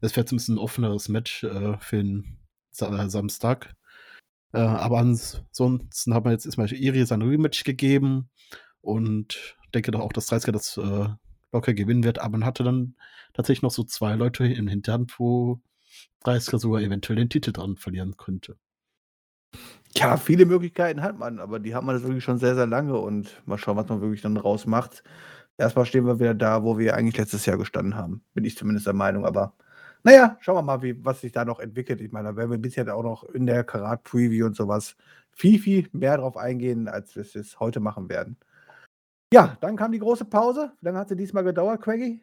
Das 0.00 0.16
wäre 0.16 0.26
zumindest 0.26 0.48
ein 0.48 0.58
offeneres 0.58 1.08
Match 1.08 1.44
äh, 1.44 1.78
für 1.78 1.96
den 1.96 2.38
Sa 2.70 3.08
Samstag. 3.08 3.76
Äh, 4.52 4.60
aber 4.60 4.98
ansonsten 4.98 6.14
hat 6.14 6.24
man 6.24 6.32
jetzt 6.32 6.46
erstmal 6.46 6.72
Irie 6.72 7.04
sein 7.04 7.22
Rematch 7.22 7.64
gegeben 7.64 8.30
und 8.80 9.56
denke 9.74 9.90
doch 9.90 10.00
auch, 10.00 10.12
dass 10.12 10.30
30er 10.30 10.52
das 10.52 10.76
äh, 10.76 11.08
locker 11.52 11.74
gewinnen 11.74 12.04
wird, 12.04 12.18
aber 12.18 12.32
man 12.38 12.44
hatte 12.44 12.64
dann 12.64 12.96
tatsächlich 13.34 13.62
noch 13.62 13.70
so 13.70 13.84
zwei 13.84 14.14
Leute 14.14 14.44
in 14.44 14.68
Hinterhand, 14.68 15.18
wo 15.18 15.60
30er 16.24 16.58
sogar 16.58 16.80
eventuell 16.80 17.16
den 17.16 17.30
Titel 17.30 17.52
dran 17.52 17.76
verlieren 17.76 18.16
könnte. 18.16 18.56
Ja, 19.96 20.16
viele 20.16 20.46
Möglichkeiten 20.46 21.02
hat 21.02 21.18
man, 21.18 21.40
aber 21.40 21.58
die 21.58 21.74
hat 21.74 21.82
man 21.82 21.96
das 21.96 22.04
wirklich 22.04 22.22
schon 22.22 22.38
sehr, 22.38 22.54
sehr 22.54 22.66
lange 22.66 22.96
und 22.98 23.42
mal 23.46 23.58
schauen, 23.58 23.76
was 23.76 23.88
man 23.88 24.00
wirklich 24.00 24.22
dann 24.22 24.36
raus 24.36 24.66
macht. 24.66 25.02
erstmal 25.58 25.84
stehen 25.86 26.06
wir 26.06 26.20
wieder 26.20 26.34
da, 26.34 26.62
wo 26.62 26.78
wir 26.78 26.94
eigentlich 26.96 27.16
letztes 27.18 27.46
Jahr 27.46 27.58
gestanden 27.58 27.96
haben. 27.96 28.22
Bin 28.34 28.44
ich 28.44 28.56
zumindest 28.56 28.86
der 28.86 28.94
Meinung. 28.94 29.26
Aber 29.26 29.54
naja, 30.04 30.38
schauen 30.40 30.56
wir 30.56 30.62
mal, 30.62 30.82
wie, 30.82 31.04
was 31.04 31.20
sich 31.20 31.32
da 31.32 31.44
noch 31.44 31.60
entwickelt. 31.60 32.00
Ich 32.00 32.12
meine, 32.12 32.28
da 32.30 32.36
werden 32.36 32.50
wir 32.50 32.58
bisher 32.58 32.94
auch 32.94 33.02
noch 33.02 33.24
in 33.24 33.46
der 33.46 33.64
Karat-Preview 33.64 34.46
und 34.46 34.56
sowas 34.56 34.96
viel, 35.32 35.58
viel 35.58 35.88
mehr 35.92 36.16
drauf 36.18 36.36
eingehen, 36.36 36.88
als 36.88 37.16
wir 37.16 37.22
es 37.22 37.60
heute 37.60 37.80
machen 37.80 38.08
werden. 38.08 38.36
Ja, 39.32 39.56
dann 39.60 39.76
kam 39.76 39.92
die 39.92 39.98
große 39.98 40.24
Pause. 40.24 40.72
Wie 40.80 40.86
lange 40.86 40.98
hat 40.98 41.08
sie 41.08 41.16
diesmal 41.16 41.44
gedauert, 41.44 41.82
Craigie? 41.82 42.22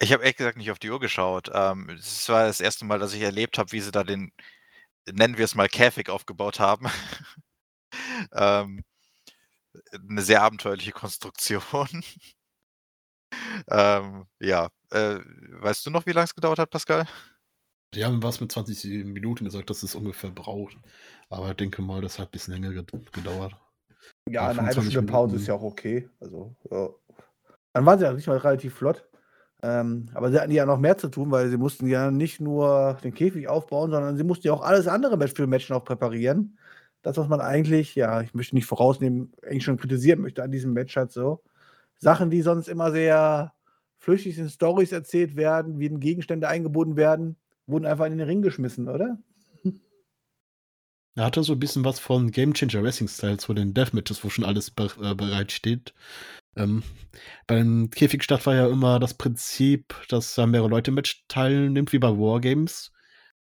Ich 0.00 0.12
habe 0.12 0.22
ehrlich 0.22 0.36
gesagt 0.36 0.58
nicht 0.58 0.70
auf 0.70 0.78
die 0.78 0.90
Uhr 0.90 1.00
geschaut. 1.00 1.50
Ähm, 1.54 1.88
es 1.96 2.28
war 2.28 2.46
das 2.46 2.60
erste 2.60 2.84
Mal, 2.84 2.98
dass 2.98 3.14
ich 3.14 3.22
erlebt 3.22 3.58
habe, 3.58 3.72
wie 3.72 3.80
sie 3.80 3.90
da 3.90 4.02
den, 4.02 4.32
nennen 5.10 5.38
wir 5.38 5.44
es 5.44 5.54
mal, 5.54 5.68
Käfig 5.68 6.08
aufgebaut 6.10 6.60
haben. 6.60 6.86
ähm, 8.32 8.84
eine 10.08 10.22
sehr 10.22 10.42
abenteuerliche 10.42 10.92
Konstruktion. 10.92 11.88
ähm, 13.68 14.26
ja, 14.40 14.68
äh, 14.90 15.18
weißt 15.60 15.86
du 15.86 15.90
noch, 15.90 16.06
wie 16.06 16.12
lange 16.12 16.24
es 16.24 16.34
gedauert 16.34 16.58
hat, 16.58 16.70
Pascal? 16.70 17.06
Die 17.94 18.04
haben 18.04 18.22
was 18.22 18.40
mit 18.40 18.50
20 18.50 19.04
Minuten 19.04 19.44
gesagt, 19.44 19.70
dass 19.70 19.82
es 19.82 19.94
ungefähr 19.94 20.30
braucht. 20.30 20.76
Aber 21.28 21.50
ich 21.50 21.56
denke 21.56 21.80
mal, 21.82 22.00
das 22.00 22.18
hat 22.18 22.28
ein 22.28 22.32
bisschen 22.32 22.54
länger 22.54 22.84
gedauert. 23.12 23.56
Ja, 24.28 24.48
eine 24.48 24.62
halbe 24.62 24.82
Stunde 24.82 25.10
Pause 25.10 25.36
ist 25.36 25.46
ja 25.46 25.54
auch 25.54 25.62
okay. 25.62 26.08
Also, 26.20 26.56
ja. 26.70 26.88
Dann 27.72 27.86
waren 27.86 27.98
sie 27.98 28.04
ja 28.04 28.12
nicht 28.12 28.26
mal 28.26 28.36
relativ 28.38 28.74
flott. 28.74 29.06
Ähm, 29.64 30.08
aber 30.12 30.30
sie 30.30 30.38
hatten 30.38 30.50
ja 30.52 30.66
noch 30.66 30.78
mehr 30.78 30.98
zu 30.98 31.08
tun, 31.08 31.30
weil 31.30 31.48
sie 31.48 31.56
mussten 31.56 31.86
ja 31.86 32.10
nicht 32.10 32.38
nur 32.38 32.98
den 33.02 33.14
Käfig 33.14 33.48
aufbauen, 33.48 33.90
sondern 33.90 34.14
sie 34.18 34.24
mussten 34.24 34.46
ja 34.46 34.52
auch 34.52 34.62
alles 34.62 34.86
andere 34.86 35.26
für 35.28 35.46
Match 35.46 35.70
noch 35.70 35.84
präparieren. 35.84 36.58
Das, 37.00 37.16
was 37.16 37.28
man 37.28 37.40
eigentlich, 37.40 37.94
ja, 37.94 38.20
ich 38.20 38.34
möchte 38.34 38.54
nicht 38.54 38.66
vorausnehmen, 38.66 39.32
eigentlich 39.42 39.64
schon 39.64 39.78
kritisieren 39.78 40.20
möchte 40.20 40.42
an 40.42 40.50
diesem 40.50 40.74
Match 40.74 40.94
halt 40.96 41.12
so. 41.12 41.42
Sachen, 41.98 42.28
die 42.28 42.42
sonst 42.42 42.68
immer 42.68 42.90
sehr 42.92 43.54
flüchtig 43.96 44.36
in 44.38 44.50
Stories 44.50 44.92
erzählt 44.92 45.34
werden, 45.34 45.78
wie 45.78 45.88
Gegenstände 45.88 46.46
eingebunden 46.46 46.96
werden, 46.96 47.36
wurden 47.66 47.86
einfach 47.86 48.04
in 48.04 48.18
den 48.18 48.26
Ring 48.26 48.42
geschmissen, 48.42 48.88
oder? 48.88 49.16
Er 51.16 51.24
hatte 51.24 51.42
so 51.42 51.54
ein 51.54 51.60
bisschen 51.60 51.84
was 51.84 52.00
von 52.00 52.32
Game 52.32 52.52
Changer 52.52 52.82
Wrestling 52.82 53.08
Styles, 53.08 53.48
wo 53.48 53.54
den 53.54 53.72
Deathmatches, 53.72 54.24
wo 54.24 54.28
schon 54.28 54.44
alles 54.44 54.72
äh, 54.76 55.14
bereit 55.14 55.52
steht. 55.52 55.94
Ähm, 56.56 56.82
beim 57.46 57.90
Käfigstadt 57.90 58.46
war 58.46 58.54
ja 58.54 58.68
immer 58.68 58.98
das 58.98 59.14
Prinzip, 59.14 59.94
dass 60.08 60.34
da 60.34 60.46
mehrere 60.46 60.68
Leute 60.68 60.90
Match 60.90 61.24
teilnimmt, 61.28 61.92
wie 61.92 61.98
bei 61.98 62.10
Wargames. 62.10 62.92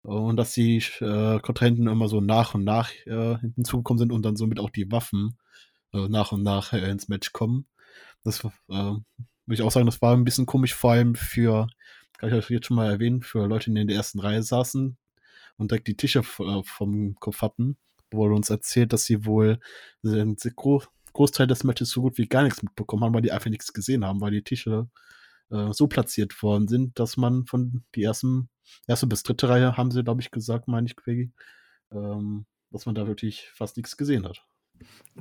Und 0.02 0.38
dass 0.38 0.54
die 0.54 0.78
äh, 1.02 1.40
Kontrahenten 1.40 1.88
immer 1.88 2.08
so 2.08 2.22
nach 2.22 2.54
und 2.56 2.64
nach 2.64 2.92
äh, 3.06 3.38
hinzugekommen 3.40 4.00
sind 4.00 4.12
und 4.14 4.24
dann 4.24 4.38
somit 4.38 4.60
auch 4.60 4.70
die 4.70 4.90
Waffen 4.92 5.38
äh, 5.94 6.08
nach 6.08 6.32
und 6.32 6.44
nach 6.44 6.74
äh, 6.74 6.90
ins 6.90 7.10
Match 7.10 7.34
kommen. 7.34 7.68
Das 8.24 8.44
äh, 8.44 8.50
würde 8.70 9.02
ich 9.50 9.62
auch 9.62 9.72
sagen, 9.72 9.86
das 9.86 10.02
war 10.02 10.16
ein 10.16 10.24
bisschen 10.24 10.46
komisch, 10.46 10.74
vor 10.74 10.92
allem 10.92 11.16
für, 11.16 11.68
kann 12.18 12.30
ich 12.30 12.36
euch 12.36 12.50
jetzt 12.50 12.68
schon 12.68 12.78
mal 12.78 12.90
erwähnen, 12.90 13.22
für 13.22 13.46
Leute, 13.46 13.72
die 13.72 13.80
in 13.80 13.88
der 13.88 13.98
ersten 13.98 14.20
Reihe 14.20 14.44
saßen 14.44 14.98
und 15.58 15.72
direkt 15.72 15.88
die 15.88 15.98
Tische 15.98 16.20
äh, 16.20 16.62
vom 16.64 17.16
Kopf 17.20 17.42
hatten. 17.42 17.78
Wurde 18.12 18.36
uns 18.36 18.50
erzählt, 18.50 18.94
dass 18.94 19.06
sie 19.06 19.26
wohl 19.26 19.60
den 20.02 20.38
Großteil 21.20 21.48
des 21.48 21.66
Matches 21.66 21.90
so 21.90 22.02
gut 22.02 22.18
wie 22.18 22.30
gar 22.30 22.44
nichts 22.44 22.64
mitbekommen 22.64 23.04
haben, 23.04 23.14
weil 23.14 23.22
die 23.22 23.34
einfach 23.34 23.50
nichts 23.50 23.74
gesehen 23.74 24.06
haben, 24.06 24.22
weil 24.22 24.32
die 24.32 24.42
Tische 24.42 24.88
äh, 25.52 25.74
so 25.74 25.88
platziert 25.88 26.42
worden 26.42 26.70
sind, 26.70 26.98
dass 26.98 27.18
man 27.18 27.46
von 27.46 27.84
die 27.94 28.04
ersten, 28.04 28.48
erste 28.88 29.06
bis 29.06 29.24
dritte 29.24 29.50
Reihe, 29.50 29.76
haben 29.76 29.92
sie, 29.92 30.02
glaube 30.02 30.22
ich, 30.22 30.32
gesagt, 30.32 30.70
meine 30.70 30.88
ich, 30.88 30.96
Quiggy, 30.96 31.34
ähm, 31.92 32.46
dass 32.72 32.86
man 32.86 32.96
da 32.96 33.06
wirklich 33.06 33.52
fast 33.54 33.76
nichts 33.76 33.98
gesehen 33.98 34.26
hat. 34.26 34.46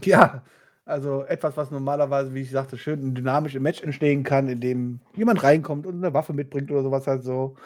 Ja, 0.05 0.45
also 0.85 1.25
etwas, 1.25 1.57
was 1.57 1.73
normalerweise, 1.73 2.33
wie 2.33 2.43
ich 2.43 2.53
sagte, 2.53 2.79
schön 2.79 3.01
ein 3.01 3.15
dynamisches 3.17 3.61
Match 3.61 3.83
entstehen 3.83 4.23
kann, 4.23 4.49
in 4.49 4.61
dem 4.61 5.01
jemand 5.17 5.43
reinkommt 5.43 5.85
und 5.85 5.97
eine 5.97 6.15
Waffe 6.15 6.33
mitbringt 6.33 6.71
oder 6.71 6.85
sowas 6.85 7.09
halt 7.09 7.25
so. 7.25 7.57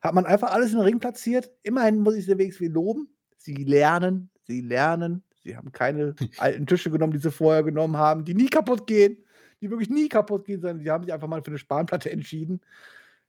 Hat 0.00 0.14
man 0.14 0.26
einfach 0.26 0.52
alles 0.52 0.70
in 0.70 0.76
den 0.76 0.84
Ring 0.86 1.00
platziert. 1.00 1.50
Immerhin 1.64 1.98
muss 1.98 2.14
ich 2.14 2.24
sie 2.24 2.38
wenigstens 2.38 2.72
loben. 2.72 3.08
Sie 3.36 3.64
lernen, 3.64 4.30
sie 4.44 4.60
lernen. 4.60 5.24
Sie 5.42 5.56
haben 5.56 5.72
keine 5.72 6.14
alten 6.38 6.66
Tische 6.66 6.90
genommen, 6.90 7.12
die 7.12 7.18
sie 7.18 7.30
vorher 7.30 7.62
genommen 7.62 7.96
haben, 7.96 8.24
die 8.24 8.34
nie 8.34 8.48
kaputt 8.48 8.86
gehen, 8.86 9.18
die 9.60 9.70
wirklich 9.70 9.90
nie 9.90 10.08
kaputt 10.08 10.44
gehen, 10.44 10.60
sondern 10.60 10.80
die 10.80 10.90
haben 10.90 11.04
sich 11.04 11.12
einfach 11.12 11.28
mal 11.28 11.42
für 11.42 11.48
eine 11.50 11.58
Spanplatte 11.58 12.10
entschieden. 12.10 12.60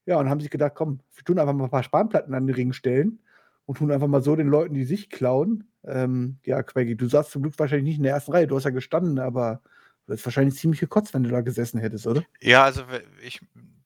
Ja, 0.05 0.17
und 0.17 0.29
haben 0.29 0.39
sich 0.39 0.49
gedacht, 0.49 0.73
komm, 0.75 0.99
wir 1.15 1.23
tun 1.23 1.39
einfach 1.39 1.53
mal 1.53 1.65
ein 1.65 1.69
paar 1.69 1.83
Spanplatten 1.83 2.33
an 2.33 2.47
den 2.47 2.55
Ring 2.55 2.73
stellen 2.73 3.19
und 3.65 3.77
tun 3.77 3.91
einfach 3.91 4.07
mal 4.07 4.21
so 4.21 4.35
den 4.35 4.47
Leuten, 4.47 4.73
die 4.73 4.83
sich 4.83 5.09
klauen. 5.09 5.65
Ähm, 5.83 6.37
ja, 6.45 6.63
Quaggy, 6.63 6.95
du 6.95 7.07
saßt 7.07 7.31
zum 7.31 7.43
Glück 7.43 7.57
wahrscheinlich 7.57 7.85
nicht 7.85 7.97
in 7.97 8.03
der 8.03 8.13
ersten 8.13 8.31
Reihe, 8.31 8.47
du 8.47 8.55
hast 8.55 8.63
ja 8.63 8.71
gestanden, 8.71 9.19
aber 9.19 9.61
du 10.05 10.13
hättest 10.13 10.25
wahrscheinlich 10.25 10.55
ziemlich 10.55 10.79
gekotzt, 10.79 11.13
wenn 11.13 11.23
du 11.23 11.29
da 11.29 11.41
gesessen 11.41 11.79
hättest, 11.79 12.07
oder? 12.07 12.23
Ja, 12.41 12.65
also 12.65 12.81
ich, 13.23 13.41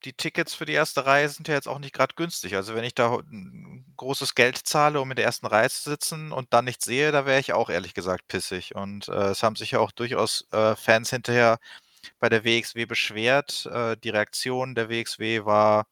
die 0.06 0.14
Tickets 0.14 0.54
für 0.54 0.66
die 0.66 0.74
erste 0.74 1.06
Reihe 1.06 1.28
sind 1.30 1.48
ja 1.48 1.56
jetzt 1.56 1.68
auch 1.68 1.80
nicht 1.80 1.94
gerade 1.94 2.14
günstig. 2.16 2.56
Also 2.56 2.76
wenn 2.76 2.84
ich 2.84 2.94
da 2.94 3.20
großes 3.98 4.36
Geld 4.36 4.58
zahle, 4.58 5.02
um 5.02 5.10
in 5.12 5.16
der 5.16 5.26
ersten 5.26 5.48
Reihe 5.48 5.70
zu 5.70 5.90
sitzen 5.90 6.32
und 6.32 6.54
dann 6.54 6.66
nichts 6.66 6.86
sehe, 6.86 7.12
da 7.12 7.26
wäre 7.26 7.40
ich 7.40 7.54
auch 7.54 7.70
ehrlich 7.70 7.94
gesagt 7.96 8.28
pissig. 8.28 8.76
Und 8.76 9.08
äh, 9.08 9.30
es 9.30 9.44
haben 9.44 9.56
sich 9.56 9.72
ja 9.72 9.80
auch 9.80 9.92
durchaus 9.92 10.48
äh, 10.52 10.76
Fans 10.76 11.10
hinterher 11.10 11.58
bei 12.20 12.30
der 12.30 12.46
WXW 12.46 12.86
beschwert. 12.86 13.66
Äh, 13.66 13.98
die 13.98 14.10
Reaktion 14.10 14.76
der 14.76 14.90
WXW 14.90 15.46
war, 15.46 15.88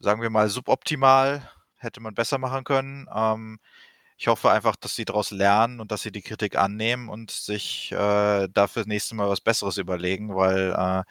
sagen 0.00 0.22
wir 0.22 0.30
mal, 0.30 0.48
suboptimal. 0.48 1.50
Hätte 1.76 2.00
man 2.00 2.14
besser 2.14 2.38
machen 2.38 2.64
können. 2.64 3.06
Ähm, 3.14 3.60
ich 4.18 4.28
hoffe 4.28 4.50
einfach, 4.50 4.76
dass 4.76 4.96
sie 4.96 5.04
daraus 5.04 5.30
lernen 5.30 5.78
und 5.80 5.92
dass 5.92 6.02
sie 6.02 6.10
die 6.12 6.22
Kritik 6.22 6.56
annehmen 6.56 7.08
und 7.08 7.30
sich 7.30 7.92
äh, 7.92 8.48
dafür 8.48 8.82
das 8.82 8.86
nächste 8.86 9.14
Mal 9.14 9.28
was 9.28 9.40
Besseres 9.42 9.76
überlegen, 9.76 10.34
weil 10.34 10.72
äh, 10.72 11.02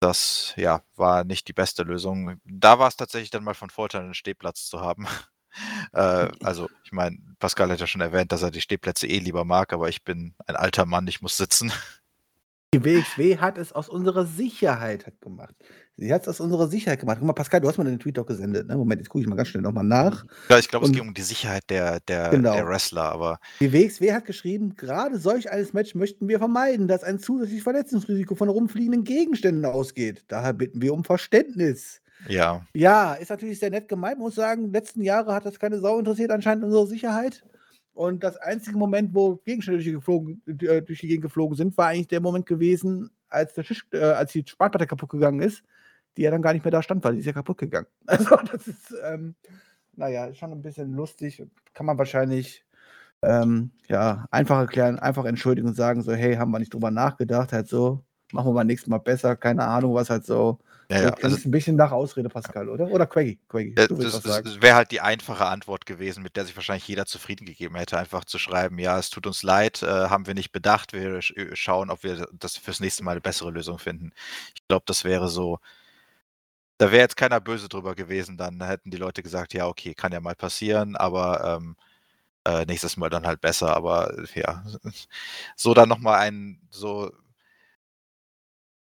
das, 0.00 0.54
ja, 0.56 0.82
war 0.96 1.24
nicht 1.24 1.48
die 1.48 1.52
beste 1.52 1.82
Lösung. 1.82 2.40
Da 2.44 2.78
war 2.78 2.88
es 2.88 2.96
tatsächlich 2.96 3.30
dann 3.30 3.44
mal 3.44 3.54
von 3.54 3.70
Vorteil, 3.70 4.02
einen 4.02 4.14
Stehplatz 4.14 4.66
zu 4.66 4.80
haben. 4.80 5.06
äh, 5.92 6.28
also, 6.42 6.68
ich 6.84 6.92
meine, 6.92 7.18
Pascal 7.38 7.70
hat 7.70 7.80
ja 7.80 7.86
schon 7.86 8.00
erwähnt, 8.00 8.32
dass 8.32 8.42
er 8.42 8.50
die 8.50 8.60
Stehplätze 8.60 9.06
eh 9.06 9.18
lieber 9.18 9.44
mag, 9.44 9.72
aber 9.72 9.88
ich 9.88 10.04
bin 10.04 10.34
ein 10.46 10.56
alter 10.56 10.86
Mann, 10.86 11.06
ich 11.06 11.22
muss 11.22 11.36
sitzen. 11.36 11.72
Die 12.72 12.84
WXW 12.84 13.38
hat 13.38 13.58
es 13.58 13.72
aus 13.72 13.88
unserer 13.88 14.24
Sicherheit 14.26 15.04
gemacht. 15.20 15.56
Sie 15.96 16.14
hat 16.14 16.22
es 16.22 16.28
aus 16.28 16.38
unserer 16.38 16.68
Sicherheit 16.68 17.00
gemacht. 17.00 17.16
Guck 17.18 17.26
mal, 17.26 17.32
Pascal, 17.32 17.60
du 17.60 17.66
hast 17.68 17.78
mir 17.78 17.84
den 17.84 17.98
Tweet 17.98 18.16
doch 18.16 18.26
gesendet. 18.26 18.68
Ne? 18.68 18.76
Moment, 18.76 19.00
jetzt 19.00 19.08
gucke 19.08 19.22
ich 19.22 19.28
mal 19.28 19.34
ganz 19.34 19.48
schnell 19.48 19.64
nochmal 19.64 19.82
nach. 19.82 20.24
Ja, 20.48 20.56
ich 20.56 20.68
glaube, 20.68 20.86
es 20.86 20.92
ging 20.92 21.00
um 21.02 21.12
die 21.12 21.22
Sicherheit 21.22 21.64
der, 21.68 21.98
der, 21.98 22.28
Genau. 22.30 22.52
der 22.54 22.68
Wrestler, 22.68 23.10
aber 23.10 23.40
Die 23.58 23.72
WXW 23.72 24.12
hat 24.12 24.24
geschrieben, 24.24 24.76
gerade 24.76 25.18
solch 25.18 25.50
eines 25.50 25.72
Match 25.72 25.96
möchten 25.96 26.28
wir 26.28 26.38
vermeiden, 26.38 26.86
dass 26.86 27.02
ein 27.02 27.18
zusätzliches 27.18 27.64
Verletzungsrisiko 27.64 28.36
von 28.36 28.48
rumfliegenden 28.48 29.02
Gegenständen 29.02 29.64
ausgeht. 29.64 30.22
Daher 30.28 30.52
bitten 30.52 30.80
wir 30.80 30.94
um 30.94 31.02
Verständnis. 31.02 32.00
ja. 32.28 32.64
Ja, 32.72 33.14
ist 33.14 33.30
natürlich 33.30 33.58
sehr 33.58 33.70
nett 33.70 33.88
gemeint, 33.88 34.20
muss 34.20 34.36
sagen. 34.36 34.72
Letzten 34.72 35.02
Jahre 35.02 35.34
hat 35.34 35.44
das 35.44 35.58
keine 35.58 35.80
Sau 35.80 35.98
interessiert, 35.98 36.30
anscheinend 36.30 36.62
unsere 36.62 36.86
Sicherheit. 36.86 37.42
Und 38.00 38.24
das 38.24 38.38
einzige 38.38 38.78
Moment, 38.78 39.14
wo 39.14 39.36
Gegenstände 39.44 39.76
durch 39.76 39.84
die, 39.84 39.92
geflogen, 39.92 40.42
äh, 40.46 40.80
durch 40.80 41.00
die 41.00 41.06
Gegend 41.06 41.20
geflogen 41.20 41.54
sind, 41.54 41.76
war 41.76 41.88
eigentlich 41.88 42.08
der 42.08 42.22
Moment 42.22 42.46
gewesen, 42.46 43.10
als, 43.28 43.52
der 43.52 43.62
Tisch, 43.62 43.86
äh, 43.92 43.98
als 43.98 44.32
die 44.32 44.42
Spartplatte 44.46 44.86
kaputt 44.86 45.10
gegangen 45.10 45.40
ist, 45.42 45.62
die 46.16 46.22
ja 46.22 46.30
dann 46.30 46.40
gar 46.40 46.54
nicht 46.54 46.64
mehr 46.64 46.72
da 46.72 46.82
stand, 46.82 47.04
weil 47.04 47.12
die 47.12 47.18
ist 47.18 47.26
ja 47.26 47.34
kaputt 47.34 47.58
gegangen. 47.58 47.88
Also 48.06 48.36
das 48.36 48.66
ist, 48.68 48.94
ähm, 49.04 49.34
naja, 49.96 50.32
schon 50.32 50.50
ein 50.50 50.62
bisschen 50.62 50.94
lustig. 50.94 51.46
Kann 51.74 51.84
man 51.84 51.98
wahrscheinlich 51.98 52.64
ähm, 53.20 53.70
ja, 53.86 54.24
einfach 54.30 54.60
erklären, 54.60 54.98
einfach 54.98 55.26
entschuldigen 55.26 55.68
und 55.68 55.74
sagen 55.74 56.00
so, 56.00 56.14
hey, 56.14 56.36
haben 56.36 56.52
wir 56.52 56.58
nicht 56.58 56.72
drüber 56.72 56.90
nachgedacht, 56.90 57.52
halt 57.52 57.68
so, 57.68 58.02
machen 58.32 58.48
wir 58.48 58.54
beim 58.54 58.66
nächsten 58.66 58.88
Mal 58.88 58.96
besser, 58.96 59.36
keine 59.36 59.64
Ahnung, 59.64 59.92
was 59.92 60.08
halt 60.08 60.24
so. 60.24 60.58
Ja, 60.90 61.02
ja, 61.02 61.10
das 61.12 61.24
also 61.24 61.36
ist 61.36 61.46
ein 61.46 61.52
bisschen 61.52 61.76
nach 61.76 61.92
Ausrede, 61.92 62.28
Pascal, 62.28 62.68
oder? 62.68 62.88
Oder 62.88 63.06
Quaggy, 63.06 63.38
Quaggy, 63.48 63.74
Das, 63.74 63.88
sagen. 63.88 64.44
das 64.44 64.60
wäre 64.60 64.74
halt 64.74 64.90
die 64.90 65.00
einfache 65.00 65.46
Antwort 65.46 65.86
gewesen, 65.86 66.24
mit 66.24 66.36
der 66.36 66.44
sich 66.44 66.56
wahrscheinlich 66.56 66.88
jeder 66.88 67.06
zufrieden 67.06 67.46
gegeben 67.46 67.76
hätte, 67.76 67.96
einfach 67.96 68.24
zu 68.24 68.38
schreiben, 68.38 68.76
ja, 68.80 68.98
es 68.98 69.08
tut 69.08 69.26
uns 69.28 69.44
leid, 69.44 69.84
äh, 69.84 69.86
haben 69.86 70.26
wir 70.26 70.34
nicht 70.34 70.50
bedacht, 70.50 70.92
wir 70.92 71.18
äh, 71.18 71.54
schauen, 71.54 71.90
ob 71.90 72.02
wir 72.02 72.26
das 72.32 72.56
fürs 72.56 72.80
nächste 72.80 73.04
Mal 73.04 73.12
eine 73.12 73.20
bessere 73.20 73.52
Lösung 73.52 73.78
finden. 73.78 74.10
Ich 74.56 74.66
glaube, 74.66 74.82
das 74.86 75.04
wäre 75.04 75.28
so, 75.28 75.60
da 76.78 76.90
wäre 76.90 77.02
jetzt 77.02 77.16
keiner 77.16 77.40
böse 77.40 77.68
drüber 77.68 77.94
gewesen, 77.94 78.36
dann 78.36 78.60
hätten 78.62 78.90
die 78.90 78.96
Leute 78.96 79.22
gesagt, 79.22 79.54
ja, 79.54 79.68
okay, 79.68 79.94
kann 79.94 80.12
ja 80.12 80.20
mal 80.20 80.34
passieren, 80.34 80.96
aber 80.96 81.58
ähm, 81.60 81.76
äh, 82.46 82.64
nächstes 82.66 82.96
Mal 82.96 83.10
dann 83.10 83.26
halt 83.26 83.40
besser, 83.40 83.76
aber 83.76 84.14
ja, 84.34 84.64
so 85.56 85.74
dann 85.74 85.88
nochmal 85.88 86.20
einen, 86.20 86.60
so 86.70 87.12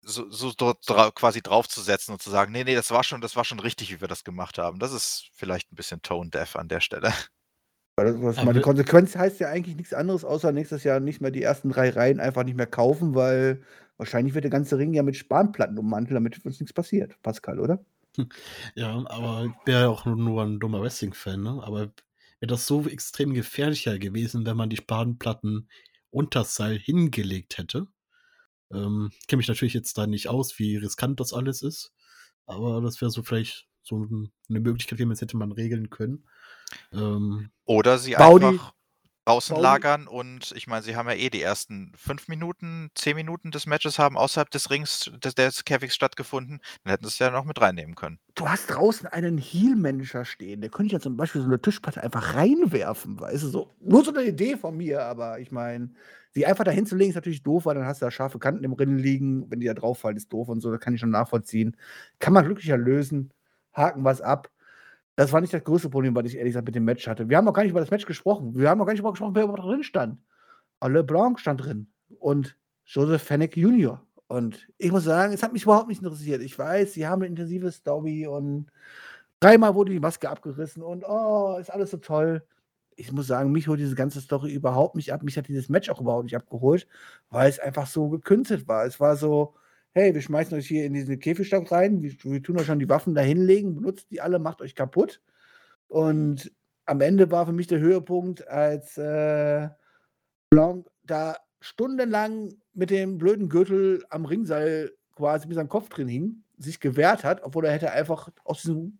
so, 0.01 0.29
so 0.29 0.51
dort 0.57 0.87
dra 0.87 1.11
quasi 1.11 1.41
draufzusetzen 1.41 2.13
und 2.13 2.21
zu 2.21 2.29
sagen, 2.29 2.51
nee, 2.51 2.63
nee, 2.63 2.75
das 2.75 2.91
war 2.91 3.03
schon, 3.03 3.21
das 3.21 3.35
war 3.35 3.45
schon 3.45 3.59
richtig, 3.59 3.91
wie 3.91 4.01
wir 4.01 4.07
das 4.07 4.23
gemacht 4.23 4.57
haben. 4.57 4.79
Das 4.79 4.93
ist 4.93 5.29
vielleicht 5.33 5.71
ein 5.71 5.75
bisschen 5.75 6.01
tone 6.01 6.29
deaf 6.29 6.55
an 6.55 6.67
der 6.67 6.79
Stelle. 6.79 7.13
Weil 7.95 8.13
das, 8.13 8.21
was 8.21 8.43
meine 8.43 8.61
Konsequenz 8.61 9.15
heißt 9.15 9.39
ja 9.39 9.49
eigentlich 9.49 9.75
nichts 9.75 9.93
anderes, 9.93 10.23
außer 10.23 10.51
nächstes 10.51 10.83
Jahr 10.83 10.99
nicht 10.99 11.21
mehr 11.21 11.31
die 11.31 11.43
ersten 11.43 11.69
drei 11.69 11.89
Reihen 11.89 12.19
einfach 12.19 12.43
nicht 12.43 12.55
mehr 12.57 12.67
kaufen, 12.67 13.15
weil 13.15 13.63
wahrscheinlich 13.97 14.33
wird 14.33 14.45
der 14.45 14.51
ganze 14.51 14.77
Ring 14.77 14.93
ja 14.93 15.03
mit 15.03 15.17
Spanplatten 15.17 15.77
ummantelt, 15.77 16.15
damit 16.15 16.43
uns 16.45 16.59
nichts 16.59 16.73
passiert. 16.73 17.21
Pascal, 17.21 17.59
oder? 17.59 17.83
Ja, 18.75 19.03
aber 19.07 19.45
ich 19.45 19.67
wäre 19.67 19.81
ja 19.81 19.89
auch 19.89 20.05
nur, 20.05 20.15
nur 20.15 20.43
ein 20.43 20.59
dummer 20.59 20.81
Wrestling-Fan, 20.81 21.41
ne? 21.41 21.61
Aber 21.63 21.91
wäre 22.39 22.47
das 22.47 22.65
so 22.65 22.87
extrem 22.87 23.33
gefährlicher 23.33 23.99
gewesen, 23.99 24.45
wenn 24.45 24.57
man 24.57 24.69
die 24.69 24.77
Spanplatten 24.77 25.69
unter 26.09 26.39
das 26.39 26.55
Seil 26.55 26.77
hingelegt 26.77 27.57
hätte? 27.57 27.87
Ähm, 28.73 29.11
Kenne 29.27 29.37
mich 29.37 29.47
natürlich 29.47 29.73
jetzt 29.73 29.97
da 29.97 30.07
nicht 30.07 30.27
aus, 30.27 30.57
wie 30.59 30.77
riskant 30.77 31.19
das 31.19 31.33
alles 31.33 31.61
ist. 31.61 31.93
Aber 32.45 32.81
das 32.81 33.01
wäre 33.01 33.11
so 33.11 33.23
vielleicht 33.23 33.67
so 33.83 34.07
eine 34.49 34.59
Möglichkeit, 34.59 34.99
wie 34.99 35.05
man 35.05 35.13
es 35.13 35.21
hätte 35.21 35.37
man 35.37 35.51
regeln 35.51 35.89
können. 35.89 36.27
Ähm, 36.91 37.51
Oder 37.65 37.97
sie 37.97 38.17
Baudi- 38.17 38.45
einfach 38.47 38.73
draußen 39.25 39.55
Baudi- 39.55 39.61
lagern 39.61 40.07
und 40.07 40.51
ich 40.55 40.67
meine, 40.67 40.83
sie 40.83 40.95
haben 40.95 41.07
ja 41.09 41.15
eh 41.15 41.29
die 41.29 41.41
ersten 41.41 41.91
fünf 41.95 42.27
Minuten, 42.27 42.89
zehn 42.95 43.15
Minuten 43.15 43.51
des 43.51 43.65
Matches 43.65 43.99
haben 43.99 44.17
außerhalb 44.17 44.49
des 44.49 44.69
Rings 44.69 45.11
des, 45.23 45.35
des 45.35 45.65
Käfigs 45.65 45.95
stattgefunden. 45.95 46.59
Dann 46.83 46.91
hätten 46.91 47.05
sie 47.05 47.09
es 47.09 47.19
ja 47.19 47.29
noch 47.31 47.45
mit 47.45 47.61
reinnehmen 47.61 47.95
können. 47.95 48.19
Du 48.35 48.47
hast 48.47 48.67
draußen 48.67 49.07
einen 49.07 49.37
Heal-Manager 49.37 50.23
stehen. 50.23 50.61
Der 50.61 50.69
könnte 50.69 50.93
ja 50.93 50.99
zum 51.01 51.17
Beispiel 51.17 51.41
so 51.41 51.47
eine 51.47 51.61
Tischplatte 51.61 52.01
einfach 52.01 52.33
reinwerfen, 52.35 53.19
weißt 53.19 53.43
du, 53.43 53.47
so. 53.49 53.75
Nur 53.81 54.05
so 54.05 54.13
eine 54.13 54.23
Idee 54.23 54.55
von 54.55 54.77
mir, 54.77 55.03
aber 55.03 55.39
ich 55.39 55.51
meine, 55.51 55.91
sie 56.31 56.45
einfach 56.45 56.63
dahin 56.63 56.85
zu 56.85 56.95
legen, 56.95 57.09
ist 57.09 57.15
natürlich 57.15 57.43
doof, 57.43 57.65
weil 57.65 57.75
dann 57.75 57.85
hast 57.85 58.01
du 58.01 58.05
da 58.05 58.11
scharfe 58.11 58.39
Kanten 58.39 58.63
im 58.63 58.71
Rinnen 58.73 58.97
liegen. 58.97 59.51
Wenn 59.51 59.59
die 59.59 59.67
da 59.67 59.73
drauf 59.73 59.99
fallen, 59.99 60.15
ist 60.15 60.31
doof 60.31 60.47
und 60.47 60.61
so. 60.61 60.71
Das 60.71 60.79
kann 60.79 60.93
ich 60.93 61.01
schon 61.01 61.09
nachvollziehen. 61.09 61.75
Kann 62.19 62.33
man 62.33 62.45
glücklicher 62.45 62.77
lösen. 62.77 63.33
Haken 63.73 64.03
was 64.05 64.21
ab. 64.21 64.49
Das 65.21 65.31
war 65.31 65.39
nicht 65.39 65.53
das 65.53 65.63
größte 65.63 65.87
Problem, 65.87 66.15
was 66.15 66.25
ich 66.25 66.35
ehrlich 66.35 66.53
gesagt 66.53 66.65
mit 66.65 66.73
dem 66.73 66.83
Match 66.83 67.07
hatte. 67.07 67.29
Wir 67.29 67.37
haben 67.37 67.45
noch 67.45 67.53
gar 67.53 67.61
nicht 67.61 67.69
über 67.69 67.79
das 67.79 67.91
Match 67.91 68.07
gesprochen. 68.07 68.55
Wir 68.55 68.67
haben 68.67 68.79
noch 68.79 68.87
gar 68.87 68.93
nicht 68.93 69.01
darüber 69.01 69.11
gesprochen, 69.11 69.35
wer 69.35 69.43
überhaupt 69.43 69.63
drin 69.63 69.83
stand. 69.83 70.17
Ole 70.83 71.03
Blanc 71.03 71.39
stand 71.39 71.63
drin. 71.63 71.91
Und 72.17 72.57
Joseph 72.85 73.21
Fennec 73.21 73.55
Jr. 73.55 74.03
Und 74.25 74.67
ich 74.79 74.91
muss 74.91 75.03
sagen, 75.03 75.31
es 75.31 75.43
hat 75.43 75.53
mich 75.53 75.61
überhaupt 75.61 75.89
nicht 75.89 76.01
interessiert. 76.01 76.41
Ich 76.41 76.57
weiß, 76.57 76.93
sie 76.93 77.05
haben 77.05 77.21
eine 77.21 77.27
intensive 77.27 77.71
Story 77.71 78.25
und 78.25 78.71
dreimal 79.39 79.75
wurde 79.75 79.91
die 79.91 79.99
Maske 79.99 80.27
abgerissen 80.27 80.81
und 80.81 81.03
oh, 81.07 81.55
ist 81.59 81.71
alles 81.71 81.91
so 81.91 81.97
toll. 81.97 82.43
Ich 82.95 83.11
muss 83.11 83.27
sagen, 83.27 83.51
mich 83.51 83.67
holt 83.67 83.79
diese 83.79 83.93
ganze 83.93 84.21
Story 84.21 84.51
überhaupt 84.51 84.95
nicht 84.95 85.13
ab. 85.13 85.21
Mich 85.21 85.37
hat 85.37 85.47
dieses 85.47 85.69
Match 85.69 85.91
auch 85.91 86.01
überhaupt 86.01 86.23
nicht 86.23 86.35
abgeholt, 86.35 86.87
weil 87.29 87.47
es 87.47 87.59
einfach 87.59 87.85
so 87.85 88.09
gekünstelt 88.09 88.67
war. 88.67 88.85
Es 88.87 88.99
war 88.99 89.15
so, 89.17 89.53
hey, 89.93 90.13
wir 90.13 90.21
schmeißen 90.21 90.57
euch 90.57 90.67
hier 90.67 90.85
in 90.85 90.93
diesen 90.93 91.19
Käfigstock 91.19 91.71
rein, 91.71 92.01
wir, 92.01 92.11
wir 92.23 92.41
tun 92.41 92.59
euch 92.59 92.65
schon 92.65 92.79
die 92.79 92.89
Waffen 92.89 93.13
da 93.13 93.21
hinlegen, 93.21 93.75
benutzt 93.75 94.09
die 94.11 94.21
alle, 94.21 94.39
macht 94.39 94.61
euch 94.61 94.75
kaputt. 94.75 95.21
Und 95.87 96.51
am 96.85 97.01
Ende 97.01 97.31
war 97.31 97.45
für 97.45 97.51
mich 97.51 97.67
der 97.67 97.79
Höhepunkt, 97.79 98.47
als 98.47 98.97
äh, 98.97 99.69
Blanc 100.49 100.87
da 101.03 101.37
stundenlang 101.59 102.53
mit 102.73 102.89
dem 102.89 103.17
blöden 103.17 103.49
Gürtel 103.49 104.03
am 104.09 104.25
Ringseil 104.25 104.91
quasi 105.15 105.47
mit 105.47 105.55
seinem 105.55 105.69
Kopf 105.69 105.89
drin 105.89 106.07
hing, 106.07 106.43
sich 106.57 106.79
gewehrt 106.79 107.23
hat, 107.23 107.43
obwohl 107.43 107.65
er 107.65 107.73
hätte 107.73 107.91
einfach 107.91 108.29
aus 108.43 108.61
diesem 108.61 108.99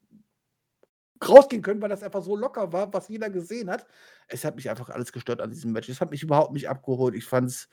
rausgehen 1.27 1.61
können, 1.61 1.81
weil 1.81 1.89
das 1.89 2.03
einfach 2.03 2.23
so 2.23 2.35
locker 2.35 2.73
war, 2.73 2.93
was 2.93 3.07
jeder 3.07 3.29
gesehen 3.29 3.69
hat. 3.69 3.85
Es 4.27 4.43
hat 4.43 4.55
mich 4.55 4.69
einfach 4.69 4.89
alles 4.89 5.11
gestört 5.11 5.39
an 5.41 5.51
diesem 5.51 5.71
Match. 5.71 5.87
Es 5.89 6.01
hat 6.01 6.11
mich 6.11 6.23
überhaupt 6.23 6.53
nicht 6.53 6.67
abgeholt. 6.67 7.15
Ich 7.15 7.25
fand 7.25 7.49
es 7.49 7.69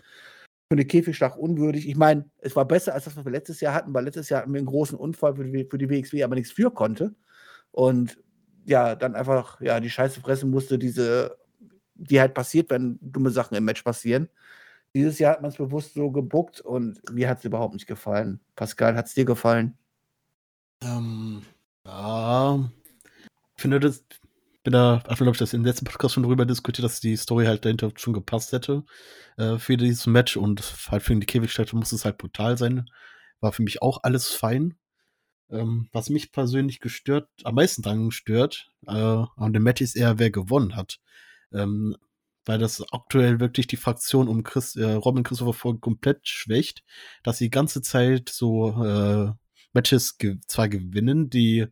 für 0.68 0.74
eine 0.74 0.84
Käfigschlag 0.84 1.36
unwürdig. 1.38 1.88
Ich 1.88 1.96
meine, 1.96 2.30
es 2.38 2.54
war 2.54 2.66
besser 2.66 2.92
als 2.92 3.04
das, 3.04 3.16
was 3.16 3.24
wir 3.24 3.32
letztes 3.32 3.60
Jahr 3.62 3.72
hatten, 3.72 3.94
weil 3.94 4.04
letztes 4.04 4.28
Jahr 4.28 4.42
hatten 4.42 4.52
wir 4.52 4.58
einen 4.58 4.66
großen 4.66 4.98
Unfall 4.98 5.34
für 5.34 5.44
die, 5.44 5.64
für 5.64 5.78
die 5.78 5.88
WXW, 5.88 6.22
aber 6.22 6.34
nichts 6.34 6.52
für 6.52 6.70
konnte. 6.70 7.14
Und 7.70 8.18
ja, 8.66 8.94
dann 8.94 9.14
einfach 9.14 9.62
ja, 9.62 9.80
die 9.80 9.88
Scheiße 9.88 10.20
fressen 10.20 10.50
musste, 10.50 10.78
diese, 10.78 11.38
die 11.94 12.20
halt 12.20 12.34
passiert, 12.34 12.68
wenn 12.68 12.98
dumme 13.00 13.30
Sachen 13.30 13.56
im 13.56 13.64
Match 13.64 13.82
passieren. 13.82 14.28
Dieses 14.94 15.18
Jahr 15.18 15.32
hat 15.32 15.42
man 15.42 15.50
es 15.50 15.56
bewusst 15.56 15.94
so 15.94 16.10
gebuckt 16.10 16.60
und 16.60 17.00
mir 17.10 17.30
hat 17.30 17.38
es 17.38 17.44
überhaupt 17.46 17.72
nicht 17.72 17.86
gefallen. 17.86 18.40
Pascal, 18.54 18.94
hat 18.94 19.06
es 19.06 19.14
dir 19.14 19.24
gefallen? 19.24 19.78
Ähm, 20.82 21.42
ja, 21.86 22.70
ich 23.56 23.62
finde 23.62 23.80
das, 23.80 24.04
bin 24.68 24.74
da, 24.74 24.96
einfach 24.96 25.16
glaube 25.16 25.30
ich, 25.30 25.38
das 25.38 25.54
im 25.54 25.64
letzten 25.64 25.86
Podcast 25.86 26.12
schon 26.12 26.24
drüber 26.24 26.44
diskutiert, 26.44 26.84
dass 26.84 27.00
die 27.00 27.16
Story 27.16 27.46
halt 27.46 27.64
dahinter 27.64 27.90
schon 27.96 28.12
gepasst 28.12 28.52
hätte 28.52 28.84
äh, 29.38 29.56
für 29.56 29.78
dieses 29.78 30.06
Match 30.06 30.36
und 30.36 30.62
halt 30.90 31.02
für 31.02 31.16
die 31.16 31.24
Käfigstätte 31.24 31.74
muss 31.74 31.92
es 31.92 32.04
halt 32.04 32.18
brutal 32.18 32.58
sein. 32.58 32.84
War 33.40 33.52
für 33.52 33.62
mich 33.62 33.80
auch 33.80 34.00
alles 34.02 34.28
fein. 34.28 34.74
Ähm, 35.50 35.88
was 35.92 36.10
mich 36.10 36.32
persönlich 36.32 36.80
gestört, 36.80 37.30
am 37.44 37.54
meisten 37.54 37.80
dran 37.80 38.10
stört, 38.10 38.70
äh, 38.86 38.92
an 38.92 39.54
dem 39.54 39.62
Match 39.62 39.80
ist 39.80 39.96
eher, 39.96 40.18
wer 40.18 40.30
gewonnen 40.30 40.76
hat. 40.76 40.98
Ähm, 41.50 41.96
weil 42.44 42.58
das 42.58 42.84
aktuell 42.92 43.40
wirklich 43.40 43.68
die 43.68 43.78
Fraktion 43.78 44.28
um 44.28 44.42
Chris, 44.42 44.76
äh, 44.76 44.92
Robin 44.92 45.22
Christopher 45.22 45.54
Ford 45.54 45.80
komplett 45.80 46.28
schwächt, 46.28 46.84
dass 47.22 47.38
sie 47.38 47.46
die 47.46 47.50
ganze 47.50 47.80
Zeit 47.80 48.28
so 48.28 48.84
äh, 48.84 49.32
Matches 49.72 50.18
ge 50.18 50.36
zwar 50.46 50.68
gewinnen, 50.68 51.30
die 51.30 51.68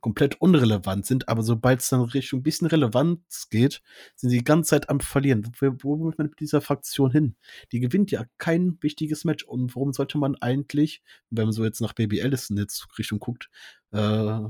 komplett 0.00 0.40
unrelevant 0.40 1.06
sind, 1.06 1.28
aber 1.28 1.42
sobald 1.42 1.80
es 1.80 1.88
dann 1.88 2.00
Richtung 2.00 2.40
ein 2.40 2.42
bisschen 2.42 2.66
Relevanz 2.66 3.48
geht, 3.50 3.82
sind 4.16 4.30
sie 4.30 4.38
die 4.38 4.44
ganze 4.44 4.70
Zeit 4.70 4.88
am 4.88 5.00
Verlieren. 5.00 5.50
Wo, 5.58 5.72
wo 5.82 5.96
muss 5.96 6.18
man 6.18 6.28
mit 6.28 6.40
dieser 6.40 6.60
Fraktion 6.60 7.10
hin? 7.10 7.36
Die 7.72 7.80
gewinnt 7.80 8.10
ja 8.10 8.24
kein 8.38 8.78
wichtiges 8.80 9.24
Match. 9.24 9.44
Und 9.44 9.74
warum 9.76 9.92
sollte 9.92 10.18
man 10.18 10.36
eigentlich, 10.36 11.02
wenn 11.30 11.44
man 11.44 11.52
so 11.52 11.64
jetzt 11.64 11.80
nach 11.80 11.92
Baby 11.92 12.22
Allison 12.22 12.56
jetzt 12.56 12.86
Richtung 12.98 13.18
guckt, 13.18 13.50
äh, 13.92 14.40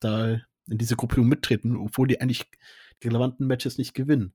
da 0.00 0.40
in 0.68 0.78
diese 0.78 0.96
Gruppierung 0.96 1.28
mittreten, 1.28 1.76
obwohl 1.76 2.08
die 2.08 2.20
eigentlich 2.20 2.50
die 3.02 3.08
relevanten 3.08 3.46
Matches 3.46 3.78
nicht 3.78 3.94
gewinnen? 3.94 4.34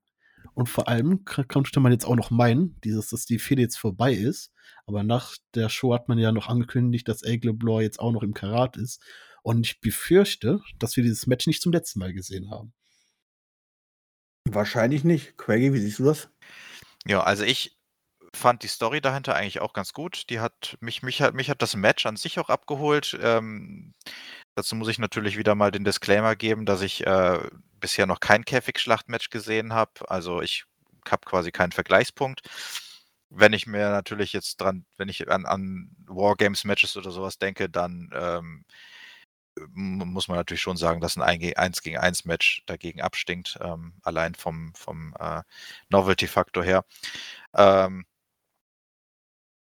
Und 0.53 0.69
vor 0.69 0.88
allem 0.88 1.24
könnte 1.26 1.80
man 1.80 1.91
jetzt 1.91 2.05
auch 2.05 2.15
noch 2.15 2.32
meinen, 2.32 2.80
dieses, 2.84 3.09
dass 3.09 3.26
die 3.26 3.39
Fehde 3.39 3.61
jetzt 3.61 3.78
vorbei 3.78 4.13
ist. 4.13 4.51
Aber 4.86 5.03
nach 5.03 5.36
der 5.53 5.69
Show 5.69 5.93
hat 5.93 6.07
man 6.09 6.17
ja 6.17 6.32
noch 6.32 6.47
angekündigt, 6.47 7.07
dass 7.07 7.24
Aigle 7.24 7.53
Blore 7.53 7.84
jetzt 7.84 7.99
auch 7.99 8.11
noch 8.11 8.24
im 8.24 8.34
Karat 8.34 8.78
ist. 8.78 9.01
Und 9.43 9.65
ich 9.65 9.81
befürchte, 9.81 10.61
dass 10.77 10.95
wir 10.95 11.03
dieses 11.03 11.27
Match 11.27 11.47
nicht 11.47 11.61
zum 11.61 11.71
letzten 11.71 11.99
Mal 11.99 12.13
gesehen 12.13 12.51
haben. 12.51 12.73
Wahrscheinlich 14.45 15.03
nicht. 15.03 15.37
Craigie, 15.37 15.73
wie 15.73 15.79
siehst 15.79 15.99
du 15.99 16.05
das? 16.05 16.29
Ja, 17.05 17.23
also 17.23 17.43
ich 17.43 17.77
fand 18.33 18.63
die 18.63 18.67
Story 18.67 19.01
dahinter 19.01 19.35
eigentlich 19.35 19.59
auch 19.59 19.73
ganz 19.73 19.93
gut. 19.93 20.29
Die 20.29 20.39
hat 20.39 20.77
mich, 20.79 21.03
mich 21.03 21.21
hat, 21.21 21.33
mich 21.33 21.49
hat 21.49 21.61
das 21.61 21.75
Match 21.75 22.05
an 22.05 22.17
sich 22.17 22.39
auch 22.39 22.49
abgeholt. 22.49 23.17
Ähm, 23.21 23.93
dazu 24.55 24.75
muss 24.75 24.87
ich 24.87 24.99
natürlich 24.99 25.37
wieder 25.37 25.55
mal 25.55 25.71
den 25.71 25.83
Disclaimer 25.83 26.35
geben, 26.35 26.65
dass 26.65 26.81
ich 26.81 27.05
äh, 27.05 27.39
bisher 27.79 28.05
noch 28.05 28.19
kein 28.19 28.45
Käfig-Schlachtmatch 28.45 29.29
gesehen 29.29 29.73
habe. 29.73 30.09
Also 30.09 30.41
ich 30.41 30.65
habe 31.09 31.25
quasi 31.25 31.51
keinen 31.51 31.71
Vergleichspunkt. 31.71 32.41
Wenn 33.29 33.53
ich 33.53 33.67
mir 33.67 33.89
natürlich 33.89 34.33
jetzt 34.33 34.57
dran, 34.57 34.85
wenn 34.97 35.09
ich 35.09 35.29
an, 35.29 35.45
an 35.45 35.91
Wargames-Matches 36.07 36.97
oder 36.97 37.11
sowas 37.11 37.37
denke, 37.37 37.69
dann 37.69 38.09
ähm, 38.13 38.65
muss 39.74 40.28
man 40.28 40.38
natürlich 40.38 40.62
schon 40.62 40.78
sagen, 40.78 41.01
dass 41.01 41.18
ein 41.18 41.24
1 41.24 41.82
gegen 41.82 41.97
1 41.97 42.26
Match 42.26 42.64
dagegen 42.66 43.01
abstinkt, 43.01 43.57
ähm, 43.62 43.93
allein 44.03 44.36
vom, 44.36 44.74
vom 44.76 45.14
äh, 45.20 45.41
Novelty-Faktor 45.89 46.64
her. 46.64 46.86
Ähm, 47.55 48.05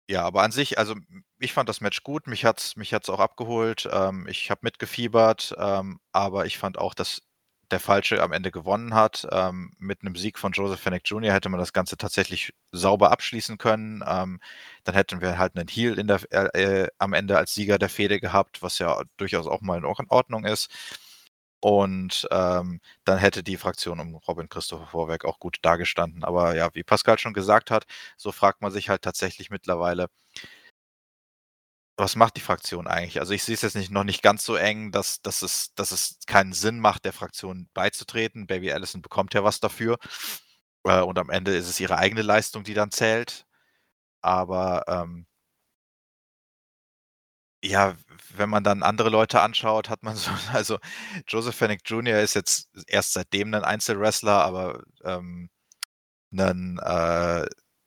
ja, 0.09 0.23
aber 0.25 0.43
an 0.43 0.53
sich, 0.53 0.79
also 0.79 0.95
ich 1.39 1.53
fand 1.53 1.69
das 1.69 1.81
Match 1.81 2.03
gut, 2.05 2.27
mich 2.29 2.45
hat 2.45 2.61
es 2.61 2.77
mich 2.77 2.95
hat's 2.95 3.09
auch 3.11 3.19
abgeholt, 3.21 3.89
ähm, 3.93 4.27
ich 4.29 4.51
habe 4.51 4.61
mitgefiebert, 4.63 5.55
ähm, 5.59 5.99
aber 6.13 6.47
ich 6.47 6.59
fand 6.59 6.79
auch, 6.79 6.95
dass 6.95 7.23
der 7.71 7.81
Falsche 7.81 8.23
am 8.23 8.33
Ende 8.33 8.51
gewonnen 8.51 8.95
hat. 8.95 9.27
Ähm, 9.33 9.73
mit 9.79 10.03
einem 10.03 10.17
Sieg 10.17 10.39
von 10.39 10.53
Joseph 10.53 10.81
Fennec 10.81 11.03
Jr. 11.05 11.33
hätte 11.33 11.49
man 11.49 11.61
das 11.61 11.73
Ganze 11.73 11.97
tatsächlich 11.97 12.53
sauber 12.73 13.11
abschließen 13.11 13.59
können. 13.59 14.05
Ähm, 14.07 14.41
dann 14.85 14.95
hätten 14.95 15.21
wir 15.21 15.39
halt 15.39 15.57
einen 15.57 15.69
Heal 15.69 15.99
in 15.99 16.07
der, 16.09 16.21
äh, 16.55 16.89
am 16.99 17.13
Ende 17.13 17.39
als 17.39 17.55
Sieger 17.55 17.79
der 17.79 17.89
Fehde 17.89 18.21
gehabt, 18.21 18.63
was 18.63 18.79
ja 18.79 19.03
durchaus 19.17 19.47
auch 19.47 19.61
mal 19.61 19.79
in 19.79 19.85
Ordnung 19.85 20.45
ist. 20.45 20.71
Und 21.61 22.29
ähm, 22.31 22.81
dann 23.05 23.19
hätte 23.19 23.43
die 23.43 23.57
Fraktion 23.57 23.99
um 23.99 24.15
Robin 24.17 24.49
Christopher 24.49 24.87
Vorwerk 24.87 25.25
auch 25.25 25.39
gut 25.41 25.59
dagestanden. 25.63 26.23
Aber 26.23 26.55
ja, 26.55 26.69
wie 26.75 26.85
Pascal 26.85 27.19
schon 27.19 27.33
gesagt 27.35 27.71
hat, 27.71 27.87
so 28.17 28.31
fragt 28.31 28.63
man 28.63 28.71
sich 28.73 28.89
halt 28.89 29.03
tatsächlich 29.03 29.51
mittlerweile, 29.51 30.09
was 31.97 32.17
macht 32.17 32.37
die 32.37 32.41
Fraktion 32.43 32.87
eigentlich? 32.87 33.21
Also 33.21 33.33
ich 33.33 33.45
sehe 33.45 33.55
es 33.55 33.63
jetzt 33.63 33.77
nicht, 33.77 33.91
noch 33.91 34.05
nicht 34.05 34.23
ganz 34.23 34.45
so 34.45 34.57
eng, 34.57 34.93
dass, 34.93 35.23
dass, 35.23 35.43
es, 35.43 35.75
dass 35.75 35.93
es 35.93 36.19
keinen 36.27 36.53
Sinn 36.53 36.79
macht, 36.81 37.05
der 37.05 37.13
Fraktion 37.13 37.69
beizutreten. 37.75 38.47
Baby 38.47 38.73
Allison 38.73 39.03
bekommt 39.03 39.35
ja 39.35 39.45
was 39.45 39.61
dafür. 39.61 39.99
Äh, 40.85 41.01
und 41.03 41.19
am 41.19 41.31
Ende 41.31 41.57
ist 41.57 41.69
es 41.69 41.81
ihre 41.81 41.99
eigene 41.99 42.23
Leistung, 42.23 42.65
die 42.65 42.75
dann 42.75 42.91
zählt. 42.93 43.47
Aber 44.23 44.85
ähm, 44.89 45.27
ja, 47.63 47.97
wenn 48.37 48.49
man 48.51 48.65
dann 48.65 48.83
andere 48.83 49.09
Leute 49.11 49.41
anschaut, 49.41 49.89
hat 49.91 50.03
man 50.03 50.17
so, 50.17 50.31
also 50.53 50.79
Joseph 51.29 51.57
Fennec 51.57 51.81
Jr. 51.87 52.21
ist 52.21 52.35
jetzt 52.35 52.71
erst 52.89 53.15
seitdem 53.15 53.55
ein 53.55 53.65
Einzelwrestler, 53.65 54.45
aber 54.45 54.83
ähm, 55.05 55.51
ein 56.33 56.79
äh, 56.79 57.47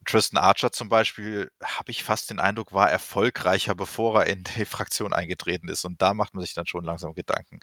Tristan 0.10 0.42
Archer 0.44 0.72
zum 0.72 0.90
Beispiel, 0.90 1.52
habe 1.64 1.92
ich 1.92 2.04
fast 2.04 2.32
den 2.32 2.40
Eindruck, 2.40 2.74
war 2.74 2.90
erfolgreicher, 2.90 3.76
bevor 3.76 4.22
er 4.22 4.28
in 4.28 4.44
die 4.58 4.66
Fraktion 4.66 5.14
eingetreten 5.14 5.70
ist. 5.70 5.86
Und 5.86 6.02
da 6.02 6.14
macht 6.14 6.34
man 6.34 6.44
sich 6.44 6.54
dann 6.56 6.66
schon 6.68 6.84
langsam 6.84 7.14
Gedanken, 7.14 7.60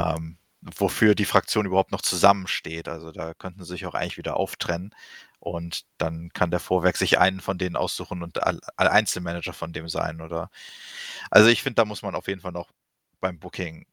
ähm, 0.00 0.38
wofür 0.62 1.14
die 1.14 1.24
Fraktion 1.26 1.66
überhaupt 1.66 1.92
noch 1.92 2.02
zusammensteht. 2.02 2.88
Also 2.88 3.12
da 3.12 3.34
könnten 3.34 3.64
sie 3.64 3.72
sich 3.72 3.86
auch 3.86 3.94
eigentlich 3.94 4.18
wieder 4.18 4.36
auftrennen. 4.36 4.94
Und 5.38 5.84
dann 5.98 6.30
kann 6.32 6.50
der 6.50 6.60
Vorwerk 6.60 6.96
sich 6.96 7.18
einen 7.18 7.40
von 7.40 7.58
denen 7.58 7.76
aussuchen 7.76 8.22
und 8.22 8.42
Einzelmanager 8.78 9.52
von 9.52 9.72
dem 9.72 9.88
sein. 9.88 10.20
Oder 10.22 10.50
also 11.30 11.48
ich 11.48 11.62
finde, 11.62 11.76
da 11.76 11.84
muss 11.84 12.02
man 12.02 12.14
auf 12.14 12.28
jeden 12.28 12.40
Fall 12.40 12.52
noch 12.52 12.70
beim 13.20 13.38
Booking 13.38 13.86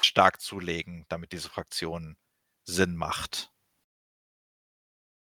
stark 0.00 0.40
zulegen, 0.40 1.04
damit 1.08 1.32
diese 1.32 1.50
Fraktion 1.50 2.16
Sinn 2.64 2.96
macht. 2.96 3.52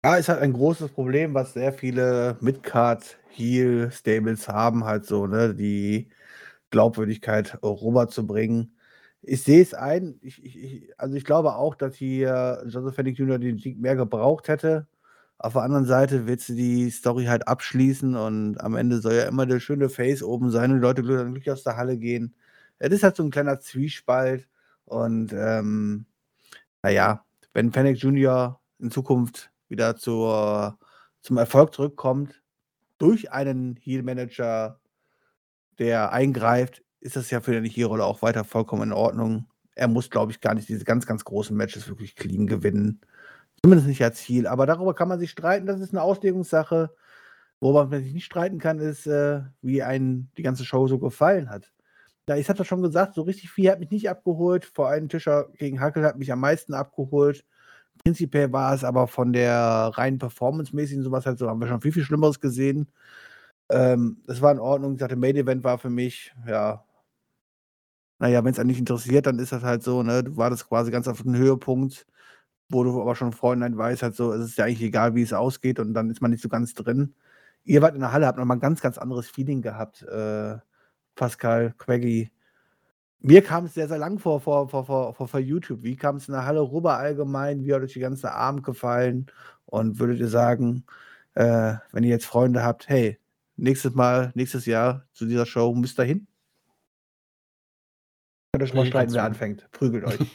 Ja, 0.05 0.15
ist 0.17 0.27
halt 0.27 0.41
ein 0.41 0.51
großes 0.53 0.91
Problem, 0.91 1.33
was 1.33 1.53
sehr 1.53 1.71
viele 1.71 2.35
Mid-Card-Heel-Stables 2.41 4.49
haben, 4.49 4.83
halt 4.83 5.05
so, 5.05 5.27
ne, 5.27 5.55
die 5.55 6.09
Glaubwürdigkeit 6.71 7.57
rüberzubringen. 7.63 8.75
Ich 9.21 9.43
sehe 9.43 9.61
es 9.61 9.73
ein, 9.73 10.19
ich, 10.21 10.43
ich, 10.43 10.91
also 10.99 11.15
ich 11.15 11.23
glaube 11.25 11.55
auch, 11.55 11.75
dass 11.75 11.95
hier 11.95 12.61
Joseph 12.67 12.95
Fennick 12.95 13.17
Jr. 13.19 13.39
den 13.39 13.57
Sieg 13.59 13.79
mehr 13.79 13.95
gebraucht 13.95 14.49
hätte. 14.49 14.87
Auf 15.37 15.53
der 15.53 15.61
anderen 15.63 15.85
Seite 15.85 16.27
willst 16.27 16.49
du 16.49 16.53
die 16.55 16.89
Story 16.91 17.25
halt 17.25 17.47
abschließen 17.47 18.15
und 18.15 18.59
am 18.61 18.75
Ende 18.75 18.99
soll 19.01 19.13
ja 19.15 19.23
immer 19.27 19.45
der 19.45 19.59
schöne 19.61 19.87
Face 19.89 20.21
oben 20.23 20.51
sein 20.51 20.71
und 20.71 20.77
die 20.79 20.83
Leute 20.83 21.01
glücklich 21.03 21.49
aus 21.51 21.63
der 21.63 21.77
Halle 21.77 21.97
gehen. 21.97 22.35
Es 22.79 22.91
ist 22.93 23.03
halt 23.03 23.15
so 23.17 23.23
ein 23.23 23.31
kleiner 23.31 23.59
Zwiespalt 23.61 24.47
und 24.85 25.31
ähm, 25.33 26.05
naja, 26.83 27.25
wenn 27.53 27.71
Fennec 27.73 27.97
Jr. 27.99 28.59
in 28.79 28.91
Zukunft 28.91 29.51
wieder 29.73 29.95
zur, 29.95 30.77
zum 31.21 31.37
Erfolg 31.37 31.73
zurückkommt, 31.73 32.41
durch 32.99 33.31
einen 33.31 33.75
Heal-Manager, 33.75 34.79
der 35.79 36.13
eingreift, 36.13 36.83
ist 37.01 37.15
das 37.15 37.31
ja 37.31 37.41
für 37.41 37.59
die 37.59 37.69
Heal-Rolle 37.69 38.05
auch 38.05 38.21
weiter 38.21 38.45
vollkommen 38.45 38.83
in 38.83 38.93
Ordnung. 38.93 39.47
Er 39.75 39.87
muss, 39.87 40.09
glaube 40.09 40.31
ich, 40.31 40.39
gar 40.39 40.53
nicht 40.53 40.69
diese 40.69 40.85
ganz, 40.85 41.05
ganz 41.07 41.25
großen 41.25 41.57
Matches 41.57 41.89
wirklich 41.89 42.15
clean 42.15 42.47
gewinnen. 42.47 43.01
Zumindest 43.61 43.87
nicht 43.87 44.03
als 44.03 44.19
Ziel. 44.19 44.45
Aber 44.45 44.67
darüber 44.67 44.93
kann 44.93 45.07
man 45.07 45.19
sich 45.19 45.31
streiten. 45.31 45.65
Das 45.65 45.81
ist 45.81 45.91
eine 45.91 46.03
Auslegungssache. 46.03 46.93
Worüber 47.59 47.87
man 47.87 48.03
sich 48.03 48.13
nicht 48.13 48.25
streiten 48.25 48.59
kann, 48.59 48.79
ist, 48.79 49.07
äh, 49.07 49.41
wie 49.61 49.81
einen 49.81 50.31
die 50.37 50.43
ganze 50.43 50.63
Show 50.63 50.87
so 50.87 50.99
gefallen 50.99 51.49
hat. 51.49 51.73
Ja, 52.29 52.37
ich 52.37 52.47
hatte 52.47 52.63
schon 52.63 52.81
gesagt, 52.83 53.15
so 53.15 53.23
richtig 53.23 53.49
viel 53.49 53.71
hat 53.71 53.79
mich 53.79 53.89
nicht 53.89 54.09
abgeholt. 54.09 54.65
Vor 54.65 54.87
allem 54.87 55.09
Tischer 55.09 55.49
gegen 55.57 55.79
Hackel 55.81 56.05
hat 56.05 56.17
mich 56.17 56.31
am 56.31 56.39
meisten 56.39 56.73
abgeholt. 56.73 57.43
Prinzipiell 58.03 58.51
war 58.51 58.73
es 58.73 58.83
aber 58.83 59.07
von 59.07 59.33
der 59.33 59.91
reinen 59.93 60.19
Performance-mäßigen 60.19 61.03
sowas 61.03 61.25
halt 61.25 61.39
so, 61.39 61.49
haben 61.49 61.61
wir 61.61 61.67
schon 61.67 61.81
viel, 61.81 61.91
viel 61.93 62.03
Schlimmeres 62.03 62.39
gesehen. 62.39 62.91
Ähm, 63.69 64.21
das 64.27 64.41
war 64.41 64.51
in 64.51 64.59
Ordnung. 64.59 64.93
Ich 64.93 64.99
dachte, 64.99 65.15
Main 65.15 65.35
Event 65.35 65.63
war 65.63 65.77
für 65.77 65.89
mich, 65.89 66.33
ja, 66.47 66.83
naja, 68.19 68.43
wenn 68.43 68.53
es 68.53 68.59
einen 68.59 68.69
nicht 68.69 68.79
interessiert, 68.79 69.25
dann 69.25 69.39
ist 69.39 69.51
das 69.51 69.63
halt 69.63 69.83
so, 69.83 70.03
ne, 70.03 70.23
du 70.23 70.37
wartest 70.37 70.67
quasi 70.69 70.91
ganz 70.91 71.07
auf 71.07 71.23
den 71.23 71.35
Höhepunkt, 71.35 72.05
wo 72.69 72.83
du 72.83 73.01
aber 73.01 73.15
schon 73.15 73.29
im 73.29 73.33
Vorhinein 73.33 73.77
weißt, 73.77 74.03
halt 74.03 74.15
so, 74.15 74.33
es 74.33 74.45
ist 74.45 74.57
ja 74.57 74.65
eigentlich 74.65 74.81
egal, 74.83 75.15
wie 75.15 75.23
es 75.23 75.33
ausgeht 75.33 75.79
und 75.79 75.93
dann 75.93 76.09
ist 76.09 76.21
man 76.21 76.31
nicht 76.31 76.41
so 76.43 76.49
ganz 76.49 76.73
drin. 76.73 77.15
Ihr 77.65 77.81
wart 77.81 77.95
in 77.95 78.01
der 78.01 78.11
Halle, 78.13 78.27
habt 78.27 78.37
nochmal 78.39 78.57
ein 78.57 78.61
ganz, 78.61 78.81
ganz 78.81 78.97
anderes 78.97 79.29
Feeling 79.29 79.61
gehabt, 79.61 80.03
äh, 80.03 80.57
Pascal, 81.15 81.73
Quaggy. 81.77 82.31
Mir 83.25 83.41
kam 83.41 83.65
es 83.65 83.73
sehr, 83.73 83.87
sehr 83.87 83.97
lang 83.97 84.19
vor, 84.19 84.41
vor, 84.41 84.67
vor, 84.67 84.85
vor, 84.85 85.13
vor, 85.13 85.27
vor 85.29 85.39
YouTube. 85.39 85.81
Wie 85.81 85.95
kam 85.95 86.17
es 86.17 86.27
in 86.27 86.33
der 86.33 86.45
Halle 86.45 86.59
rüber 86.59 86.97
allgemein? 86.97 87.63
Wie 87.63 87.73
hat 87.73 87.81
euch 87.81 87.93
die 87.93 88.01
ganze 88.01 88.33
Abend 88.33 88.63
gefallen? 88.63 89.27
Und 89.65 89.97
würdet 89.97 90.19
ihr 90.19 90.27
sagen, 90.27 90.85
äh, 91.35 91.75
wenn 91.93 92.03
ihr 92.03 92.09
jetzt 92.09 92.25
Freunde 92.25 92.63
habt, 92.63 92.89
hey, 92.89 93.17
nächstes 93.55 93.93
Mal, 93.93 94.33
nächstes 94.35 94.65
Jahr 94.65 95.07
zu 95.13 95.25
dieser 95.25 95.45
Show 95.45 95.73
müsst 95.73 95.97
ihr 96.01 96.03
hin? 96.03 96.27
Könnt 98.51 98.63
euch 98.63 98.73
mal 98.73 98.85
streiten, 98.85 99.13
wer 99.13 99.23
anfängt. 99.23 99.71
Prügelt 99.71 100.03
euch. 100.03 100.19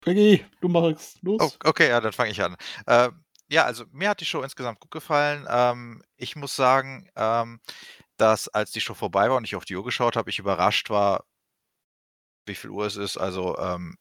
Peggy, 0.00 0.44
du 0.60 0.68
machst 0.68 1.22
los. 1.22 1.40
Oh, 1.40 1.68
okay, 1.68 1.90
ja, 1.90 2.00
dann 2.00 2.12
fange 2.12 2.32
ich 2.32 2.42
an. 2.42 2.56
Äh, 2.86 3.10
ja, 3.48 3.64
also 3.64 3.84
mir 3.92 4.08
hat 4.08 4.20
die 4.20 4.26
Show 4.26 4.42
insgesamt 4.42 4.80
gut 4.80 4.90
gefallen. 4.90 5.46
Ähm, 5.48 6.02
ich 6.16 6.34
muss 6.34 6.56
sagen, 6.56 7.08
ähm, 7.14 7.60
dass 8.20 8.48
als 8.48 8.70
die 8.72 8.80
Show 8.80 8.94
vorbei 8.94 9.28
war 9.30 9.36
und 9.36 9.44
ich 9.44 9.56
auf 9.56 9.64
die 9.64 9.76
Uhr 9.76 9.84
geschaut 9.84 10.16
habe, 10.16 10.30
ich 10.30 10.38
überrascht 10.38 10.90
war, 10.90 11.24
wie 12.46 12.54
viel 12.54 12.70
Uhr 12.70 12.86
es 12.86 12.96
ist. 12.96 13.16
Also 13.16 13.56
ähm, 13.58 13.96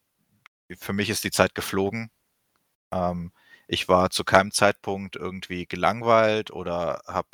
für 0.79 0.93
mich 0.93 1.09
ist 1.09 1.23
die 1.23 1.31
Zeit 1.31 1.55
geflogen. 1.55 2.11
Ähm, 2.93 3.33
ich 3.67 3.89
war 3.89 4.11
zu 4.11 4.23
keinem 4.25 4.51
Zeitpunkt 4.51 5.15
irgendwie 5.17 5.67
gelangweilt 5.67 6.51
oder 6.51 7.01
habe 7.07 7.29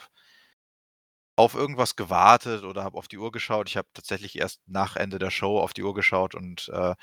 auf 1.36 1.56
irgendwas 1.56 1.96
gewartet 1.96 2.64
oder 2.64 2.84
habe 2.84 2.98
auf 2.98 3.08
die 3.08 3.18
Uhr 3.18 3.32
geschaut. 3.32 3.68
Ich 3.70 3.78
habe 3.78 3.88
tatsächlich 3.94 4.38
erst 4.38 4.62
nach 4.68 4.96
Ende 4.96 5.18
der 5.20 5.32
Show 5.32 5.60
auf 5.60 5.74
die 5.74 5.84
Uhr 5.84 5.94
geschaut 5.96 6.36
und 6.36 6.70
äh, 6.70 6.96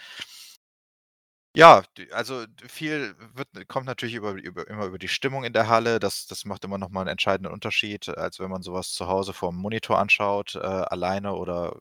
ja, 1.56 1.82
also 2.12 2.44
viel 2.68 3.16
wird 3.34 3.48
kommt 3.68 3.86
natürlich 3.86 4.14
über 4.14 4.32
über 4.34 4.68
immer 4.68 4.86
über 4.86 4.98
die 4.98 5.08
Stimmung 5.08 5.44
in 5.44 5.52
der 5.52 5.68
Halle. 5.68 5.98
Das 5.98 6.26
das 6.26 6.44
macht 6.44 6.64
immer 6.64 6.78
noch 6.78 6.90
mal 6.90 7.02
'n 7.02 7.08
entscheidenden 7.08 7.52
Unterschied, 7.52 8.08
als 8.08 8.38
wenn 8.38 8.50
man 8.50 8.62
sowas 8.62 8.92
zu 8.92 9.08
Hause 9.08 9.32
vorm 9.32 9.56
Monitor 9.56 9.98
anschaut, 9.98 10.54
äh, 10.54 10.58
alleine 10.60 11.34
oder 11.34 11.76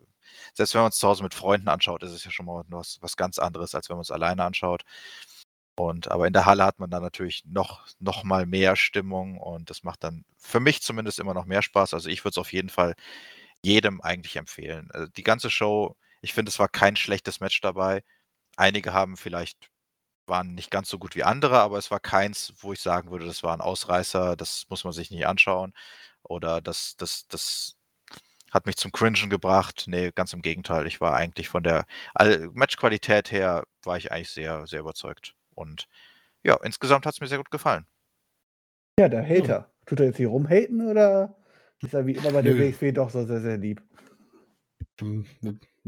selbst 0.54 0.74
wenn 0.76 0.82
man 0.82 0.90
es 0.90 0.98
zu 0.98 1.08
Hause 1.08 1.24
mit 1.24 1.34
Freunden 1.36 1.70
anschaut, 1.70 2.04
ist 2.04 2.12
es 2.14 2.24
ja 2.26 2.32
schon 2.32 2.46
mal 2.48 2.64
was 2.70 2.98
was 3.02 3.16
ganz 3.18 3.38
anderes, 3.40 3.76
als 3.76 3.90
wenn 3.90 3.98
man 3.98 4.02
es 4.04 4.12
alleine 4.12 4.44
anschaut. 4.44 4.84
Und 5.76 6.12
aber 6.12 6.28
in 6.28 6.34
der 6.34 6.46
Halle 6.46 6.66
hat 6.66 6.80
man 6.80 6.90
dann 6.90 7.02
natürlich 7.04 7.44
noch 7.46 7.88
noch 8.00 8.24
mal 8.24 8.46
mehr 8.46 8.76
Stimmung 8.76 9.38
und 9.40 9.70
das 9.70 9.84
macht 9.84 10.04
dann 10.04 10.26
für 10.38 10.60
mich 10.60 10.82
zumindest 10.82 11.20
immer 11.20 11.34
noch 11.34 11.46
mehr 11.46 11.62
Spaß. 11.62 11.94
Also, 11.94 12.10
ich 12.10 12.22
würde 12.26 12.32
es 12.34 12.38
auf 12.38 12.52
jeden 12.54 12.70
Fall 12.70 12.96
jedem 13.64 14.02
eigentlich 14.02 14.36
empfehlen. 14.38 14.90
Äh, 14.94 15.08
die 15.18 15.24
ganze 15.24 15.50
Show 15.50 15.96
ich 16.22 16.34
finde, 16.34 16.50
es 16.50 16.60
war 16.60 16.68
kein 16.70 16.96
schlechtes 16.98 17.40
Match 17.42 17.62
dabei. 17.62 18.04
Einige 18.60 18.94
haben 18.94 19.16
vielleicht 19.16 19.70
waren 20.26 20.54
nicht 20.54 20.70
ganz 20.70 20.90
so 20.90 21.00
gut 21.00 21.16
wie 21.16 21.24
andere, 21.24 21.60
aber 21.60 21.78
es 21.78 21.92
war 21.92 22.02
keins, 22.02 22.54
wo 22.58 22.74
ich 22.74 22.82
sagen 22.82 23.10
würde, 23.10 23.26
das 23.26 23.42
war 23.42 23.54
ein 23.54 23.62
Ausreißer, 23.62 24.36
das 24.36 24.66
muss 24.70 24.84
man 24.84 24.92
sich 24.94 25.12
nicht 25.12 25.26
anschauen 25.26 25.74
oder 26.24 26.60
das 26.62 26.98
das 26.98 27.26
das 27.30 27.78
hat 28.52 28.66
mich 28.66 28.76
zum 28.76 28.92
Cringen 28.92 29.30
gebracht. 29.30 29.86
Ne, 29.88 30.12
ganz 30.12 30.34
im 30.34 30.42
Gegenteil. 30.42 30.88
Ich 30.88 31.00
war 31.00 31.16
eigentlich 31.16 31.48
von 31.48 31.64
der 31.64 31.86
Matchqualität 32.54 33.32
her 33.32 33.64
war 33.84 33.98
ich 33.98 34.12
eigentlich 34.12 34.32
sehr, 34.32 34.68
sehr 34.68 34.82
überzeugt. 34.82 35.36
Und 35.56 35.88
ja, 36.44 36.58
insgesamt 36.64 37.06
hat 37.06 37.14
es 37.14 37.22
mir 37.22 37.28
sehr 37.28 37.38
gut 37.38 37.52
gefallen. 37.52 37.86
Ja, 39.00 39.08
der 39.08 39.24
Hater. 39.24 39.72
Tut 39.86 40.02
er 40.02 40.08
jetzt 40.08 40.18
hier 40.18 40.30
rumhaten 40.30 40.86
oder 40.86 41.38
ist 41.82 41.94
er 41.94 42.06
wie 42.06 42.14
immer 42.14 42.32
bei 42.32 42.42
der. 42.42 42.58
WXW 42.58 42.92
doch 42.92 43.10
so 43.10 43.26
sehr, 43.26 43.40
sehr 43.40 43.58
lieb? 43.58 43.82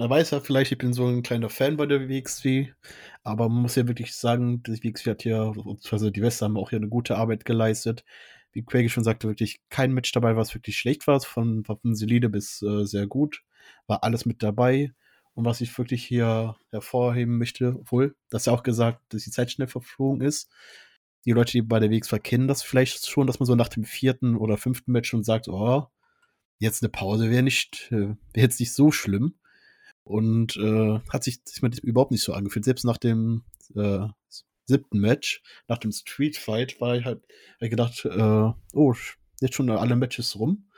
Man 0.02 0.10
weiß 0.10 0.32
ja 0.32 0.40
vielleicht, 0.40 0.72
ich 0.72 0.80
bin 0.80 0.94
so 0.94 1.06
ein 1.06 1.22
kleiner 1.22 1.52
Fan 1.52 1.78
bei 1.78 1.86
der 1.86 2.10
WXW, 2.10 2.74
aber 3.22 3.50
man 3.50 3.62
muss 3.62 3.76
ja 3.76 3.88
wirklich 3.88 4.16
sagen, 4.16 4.64
die 4.64 4.84
WXW 4.84 5.12
hat 5.12 5.24
ja, 5.26 5.54
also 5.92 6.10
die 6.10 6.24
Wester 6.24 6.46
haben 6.46 6.58
auch 6.58 6.72
hier 6.72 6.78
eine 6.78 6.90
gute 6.90 7.18
Arbeit 7.18 7.46
geleistet. 7.46 8.04
Wie 8.52 8.64
Quaggy 8.64 8.90
schon 8.90 9.04
sagte, 9.04 9.28
wirklich 9.28 9.62
kein 9.70 9.94
Match 9.94 10.12
dabei, 10.12 10.36
was 10.36 10.56
wirklich 10.56 10.80
schlecht 10.80 11.06
war, 11.06 11.22
von, 11.22 11.64
von 11.66 11.78
solide 11.94 12.30
bis 12.30 12.64
äh, 12.64 12.84
sehr 12.84 13.06
gut. 13.06 13.44
War 13.86 14.04
alles 14.04 14.26
mit 14.26 14.42
dabei. 14.42 14.92
Und 15.36 15.46
was 15.46 15.62
ich 15.62 15.78
wirklich 15.78 16.04
hier 16.04 16.56
hervorheben 16.72 17.38
möchte, 17.38 17.76
obwohl, 17.80 18.16
das 18.32 18.48
ja 18.48 18.54
auch 18.54 18.64
gesagt, 18.64 19.02
dass 19.10 19.26
die 19.26 19.30
Zeit 19.30 19.52
schnell 19.52 19.68
verflogen 19.68 20.22
ist. 20.22 20.50
Die 21.26 21.32
Leute, 21.32 21.52
die 21.52 21.62
bei 21.62 21.80
der 21.80 21.92
WXW 21.92 22.18
kennen 22.18 22.48
das 22.48 22.64
vielleicht 22.64 23.08
schon, 23.08 23.28
dass 23.28 23.40
man 23.40 23.46
so 23.46 23.54
nach 23.54 23.70
dem 23.70 23.84
vierten 23.84 24.36
oder 24.36 24.58
fünften 24.58 24.94
Match 24.94 25.10
schon 25.12 25.24
sagt, 25.24 25.48
oh, 25.48 25.86
jetzt 26.58 26.82
eine 26.82 26.90
Pause 26.90 27.30
wäre 27.30 27.44
nicht, 27.44 27.90
äh, 27.92 28.16
wäre 28.16 28.18
jetzt 28.34 28.60
nicht 28.60 28.74
so 28.74 28.92
schlimm. 28.92 29.36
Und 30.04 30.58
äh, 30.58 31.00
hat 31.10 31.24
sich, 31.24 31.44
das 31.44 31.60
überhaupt 31.80 32.12
nicht 32.12 32.24
so 32.24 32.34
angefühlt. 32.34 32.66
Selbst 32.66 32.84
nach 32.84 32.98
dem 32.98 33.44
äh, 33.76 34.08
siebten 34.66 35.00
Match, 35.00 35.42
nach 35.68 35.78
dem 35.78 35.92
Street 35.92 36.38
Fight, 36.38 36.80
war 36.82 36.96
ich 36.96 37.06
halt 37.06 37.24
hab 37.62 37.70
gedacht, 37.70 38.06
äh, 38.06 38.52
oh, 38.74 38.94
jetzt 39.40 39.56
schon 39.56 39.70
alle 39.70 39.96
Matches 39.96 40.38
rum. 40.40 40.70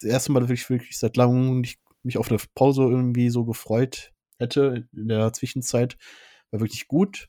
Das 0.00 0.10
erste 0.10 0.32
Mal, 0.32 0.40
dass 0.40 0.50
ich 0.50 0.68
wirklich 0.68 0.98
seit 0.98 1.16
langem 1.16 1.60
nicht, 1.60 1.80
mich 2.02 2.18
auf 2.18 2.30
eine 2.30 2.38
Pause 2.54 2.82
irgendwie 2.82 3.30
so 3.30 3.44
gefreut 3.44 4.12
hätte 4.38 4.88
in 4.92 5.08
der 5.08 5.32
Zwischenzeit. 5.32 5.96
War 6.50 6.60
wirklich 6.60 6.88
gut. 6.88 7.28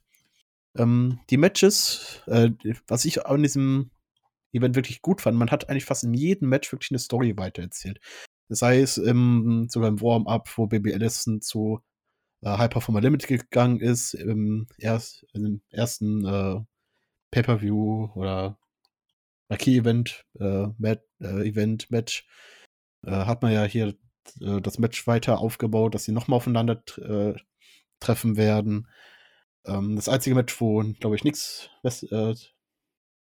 Ähm, 0.76 1.20
die 1.30 1.38
Matches, 1.38 2.22
äh, 2.28 2.52
was 2.88 3.06
ich 3.06 3.26
an 3.26 3.44
diesem 3.44 3.92
Event 4.52 4.76
wirklich 4.76 5.02
gut 5.02 5.22
fand, 5.22 5.38
man 5.38 5.52
hat 5.52 5.70
eigentlich 5.70 5.86
fast 5.86 6.04
in 6.04 6.14
jedem 6.14 6.50
Match 6.50 6.72
wirklich 6.72 6.92
eine 6.92 7.00
Story 7.00 7.38
weitererzählt. 7.38 8.00
Sei 8.50 8.80
es 8.80 8.98
im, 8.98 9.68
sogar 9.70 9.90
im 9.90 10.02
Warm-Up, 10.02 10.50
wo 10.58 10.68
Baby 10.68 10.94
Allison 10.94 11.42
zu 11.42 11.82
äh, 12.42 12.58
High 12.58 12.70
Performer 12.70 13.02
Limited 13.02 13.28
gegangen 13.28 13.80
ist, 13.80 14.14
im, 14.14 14.68
erst, 14.78 15.26
im 15.34 15.62
ersten 15.70 16.26
äh, 16.26 16.62
Pay-Per-View 17.32 18.12
oder 18.16 18.60
Marquee-Event, 19.50 20.26
äh, 20.40 20.68
Mat 20.78 21.02
äh, 21.20 21.48
Event, 21.48 21.90
Match, 21.92 22.28
äh, 23.06 23.12
hat 23.12 23.42
man 23.42 23.52
ja 23.52 23.64
hier 23.64 23.96
äh, 24.42 24.62
das 24.62 24.80
Match 24.80 25.06
weiter 25.08 25.40
aufgebaut, 25.40 25.96
dass 25.96 26.04
sie 26.06 26.12
nochmal 26.12 26.38
aufeinander 26.38 26.82
äh, 26.98 27.34
treffen 28.00 28.38
werden. 28.38 28.88
Ähm, 29.66 29.96
das 29.96 30.10
einzige 30.10 30.36
Match, 30.36 30.60
wo, 30.62 30.84
glaube 31.00 31.16
ich, 31.16 31.24
nichts 31.24 31.70
äh, 31.84 32.36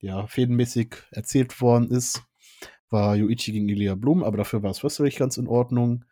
ja, 0.01 0.27
fädenmäßig 0.27 0.97
erzählt 1.13 1.61
worden 1.61 1.91
ist, 1.91 2.23
war 2.93 3.17
Yuichi 3.17 3.53
gegen 3.53 3.69
Ilya 3.69 3.95
Blum, 3.95 4.23
aber 4.23 4.37
dafür 4.37 4.63
war 4.63 4.71
es 4.71 4.85
wrestlich 4.85 5.17
ganz 5.17 5.37
in 5.37 5.49
Ordnung. 5.49 6.05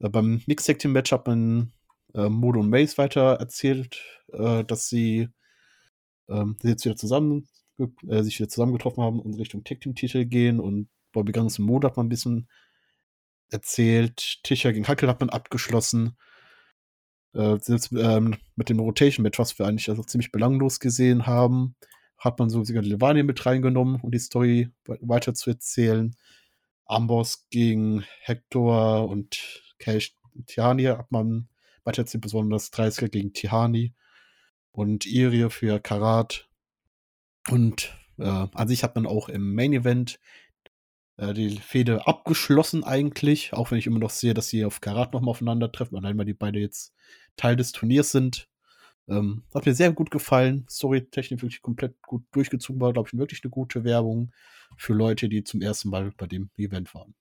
Äh, 0.00 0.08
beim 0.08 0.42
Mixed 0.46 0.78
Team 0.78 0.92
Match 0.92 1.12
hat 1.12 1.26
man 1.26 1.72
äh, 2.14 2.28
Modo 2.28 2.60
und 2.60 2.70
Mace 2.70 2.98
weiter 2.98 3.34
erzählt, 3.34 4.02
äh, 4.32 4.64
dass 4.64 4.88
sie 4.88 5.28
ähm, 6.28 6.56
jetzt 6.62 6.84
wieder 6.84 6.96
zusammen 6.96 7.48
äh, 8.08 8.22
sich 8.22 8.38
wieder 8.38 8.48
zusammengetroffen 8.48 9.02
haben 9.02 9.20
und 9.20 9.34
Richtung 9.34 9.64
Tag 9.64 9.80
Team 9.80 9.94
Titel 9.94 10.24
gehen 10.24 10.60
und 10.60 10.88
Bobby 11.12 11.32
Guns 11.32 11.58
und 11.58 11.66
Modo 11.66 11.88
hat 11.88 11.96
man 11.96 12.06
ein 12.06 12.10
bisschen 12.10 12.48
erzählt. 13.50 14.40
Tisha 14.42 14.72
gegen 14.72 14.88
Hackel 14.88 15.08
hat 15.08 15.20
man 15.20 15.30
abgeschlossen. 15.30 16.16
Äh, 17.34 17.58
selbst 17.60 17.92
ähm, 17.92 18.36
mit 18.56 18.68
dem 18.68 18.80
Rotation 18.80 19.22
Match, 19.22 19.38
was 19.38 19.58
wir 19.58 19.66
eigentlich 19.66 19.88
also 19.88 20.02
ziemlich 20.02 20.32
belanglos 20.32 20.80
gesehen 20.80 21.26
haben, 21.26 21.76
hat 22.18 22.38
man 22.38 22.50
so 22.50 22.62
Levania 22.62 23.22
mit 23.22 23.44
reingenommen, 23.46 24.00
um 24.00 24.10
die 24.10 24.18
Story 24.18 24.70
weiter 24.84 25.34
zu 25.34 25.50
erzählen. 25.50 26.16
Amboss 26.84 27.48
gegen 27.50 28.04
Hector 28.20 29.08
und 29.08 29.62
Cash 29.78 30.16
Tiani 30.46 30.84
hat 30.84 31.10
man 31.10 31.48
weiter 31.84 32.02
erzählt, 32.02 32.22
besonders 32.22 32.72
30er 32.72 33.08
gegen 33.08 33.32
Tihani 33.32 33.94
und 34.72 35.06
Irie 35.06 35.50
für 35.50 35.80
Karat. 35.80 36.48
Und 37.50 37.94
äh, 38.18 38.24
an 38.24 38.68
sich 38.68 38.82
hat 38.82 38.94
man 38.94 39.06
auch 39.06 39.28
im 39.28 39.54
Main 39.54 39.72
Event 39.72 40.18
äh, 41.16 41.34
die 41.34 41.56
Fehde 41.56 42.06
abgeschlossen 42.06 42.84
eigentlich, 42.84 43.52
auch 43.52 43.70
wenn 43.70 43.78
ich 43.78 43.86
immer 43.86 43.98
noch 43.98 44.10
sehe, 44.10 44.34
dass 44.34 44.48
sie 44.48 44.64
auf 44.64 44.80
Karat 44.80 45.12
nochmal 45.12 45.30
aufeinandertreffen, 45.30 45.96
allein 45.96 46.18
weil 46.18 46.24
die 46.24 46.34
beide 46.34 46.58
jetzt 46.58 46.94
Teil 47.36 47.56
des 47.56 47.72
Turniers 47.72 48.10
sind. 48.10 48.48
Ähm, 49.08 49.42
hat 49.54 49.66
mir 49.66 49.74
sehr 49.74 49.92
gut 49.92 50.10
gefallen. 50.10 50.66
Storytechnik 50.68 51.42
wirklich 51.42 51.62
komplett 51.62 52.00
gut 52.02 52.24
durchgezogen 52.32 52.80
war, 52.80 52.92
glaube 52.92 53.08
ich, 53.10 53.18
wirklich 53.18 53.42
eine 53.42 53.50
gute 53.50 53.84
Werbung 53.84 54.32
für 54.76 54.92
Leute, 54.92 55.28
die 55.28 55.44
zum 55.44 55.62
ersten 55.62 55.88
Mal 55.88 56.12
bei 56.16 56.26
dem 56.26 56.50
Event 56.56 56.94
waren. 56.94 57.14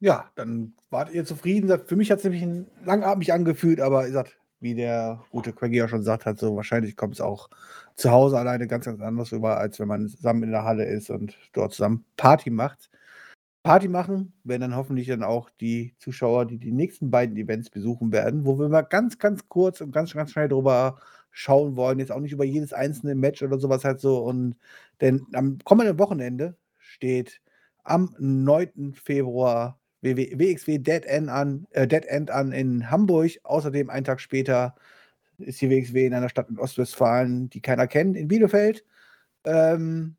Ja, 0.00 0.30
dann 0.36 0.74
wart 0.90 1.12
ihr 1.12 1.24
zufrieden. 1.24 1.76
Für 1.86 1.96
mich 1.96 2.10
hat 2.10 2.18
es 2.18 2.24
nämlich 2.24 2.66
langatmig 2.84 3.32
angefühlt, 3.32 3.80
aber 3.80 4.06
ihr 4.06 4.12
sagt, 4.12 4.38
wie 4.60 4.74
der 4.74 5.24
gute 5.30 5.52
Craigie 5.52 5.78
ja 5.78 5.88
schon 5.88 6.00
gesagt 6.00 6.26
hat, 6.26 6.38
so 6.38 6.56
wahrscheinlich 6.56 6.96
kommt 6.96 7.14
es 7.14 7.20
auch 7.20 7.48
zu 7.96 8.10
Hause 8.10 8.38
alleine 8.38 8.66
ganz, 8.66 8.84
ganz 8.84 9.00
anders 9.00 9.32
rüber, 9.32 9.58
als 9.58 9.80
wenn 9.80 9.88
man 9.88 10.08
zusammen 10.08 10.44
in 10.44 10.50
der 10.52 10.64
Halle 10.64 10.84
ist 10.84 11.10
und 11.10 11.36
dort 11.52 11.72
zusammen 11.72 12.04
Party 12.16 12.50
macht. 12.50 12.90
Party 13.62 13.88
machen 13.88 14.32
werden 14.44 14.62
dann 14.62 14.76
hoffentlich 14.76 15.08
dann 15.08 15.22
auch 15.22 15.50
die 15.60 15.94
Zuschauer, 15.98 16.46
die 16.46 16.58
die 16.58 16.72
nächsten 16.72 17.10
beiden 17.10 17.36
Events 17.36 17.70
besuchen 17.70 18.12
werden, 18.12 18.44
wo 18.46 18.58
wir 18.58 18.68
mal 18.68 18.82
ganz, 18.82 19.18
ganz 19.18 19.48
kurz 19.48 19.80
und 19.80 19.92
ganz, 19.92 20.14
ganz 20.14 20.32
schnell 20.32 20.48
drüber 20.48 20.98
schauen 21.30 21.76
wollen. 21.76 21.98
Jetzt 21.98 22.12
auch 22.12 22.20
nicht 22.20 22.32
über 22.32 22.44
jedes 22.44 22.72
einzelne 22.72 23.14
Match 23.14 23.42
oder 23.42 23.58
sowas 23.58 23.84
halt 23.84 24.00
so. 24.00 24.18
Und 24.18 24.56
denn 25.00 25.26
am 25.34 25.58
kommenden 25.64 25.98
Wochenende 25.98 26.56
steht 26.78 27.40
am 27.84 28.14
9. 28.18 28.94
Februar 28.94 29.78
WXW 30.02 30.78
Dead 30.78 31.04
End 31.04 31.28
an, 31.28 31.66
äh, 31.70 31.86
Dead 31.86 32.04
End 32.06 32.30
an 32.30 32.52
in 32.52 32.90
Hamburg. 32.90 33.32
Außerdem 33.42 33.90
einen 33.90 34.04
Tag 34.04 34.20
später 34.20 34.76
ist 35.38 35.60
die 35.60 35.70
WXW 35.70 36.06
in 36.06 36.14
einer 36.14 36.28
Stadt 36.28 36.48
in 36.48 36.58
Ostwestfalen, 36.58 37.50
die 37.50 37.60
keiner 37.60 37.86
kennt, 37.86 38.16
in 38.16 38.28
Bielefeld. 38.28 38.84
Ähm, 39.44 40.16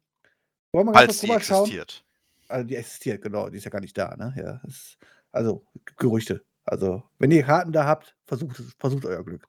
wollen 0.71 0.87
wir 0.87 0.93
ganz 0.93 1.07
kurz 1.07 1.21
drüber 1.21 1.35
existiert. 1.35 2.05
Also 2.49 2.67
die 2.67 2.75
existiert, 2.75 3.21
genau, 3.21 3.49
die 3.49 3.57
ist 3.57 3.65
ja 3.65 3.71
gar 3.71 3.81
nicht 3.81 3.97
da, 3.97 4.15
ne? 4.17 4.33
Ja, 4.37 4.61
ist, 4.67 4.97
also 5.31 5.65
Gerüchte. 5.97 6.43
Also, 6.65 7.03
wenn 7.17 7.31
ihr 7.31 7.43
Karten 7.43 7.71
da 7.71 7.85
habt, 7.85 8.15
versucht, 8.25 8.61
versucht 8.79 9.05
euer 9.05 9.23
Glück. 9.23 9.47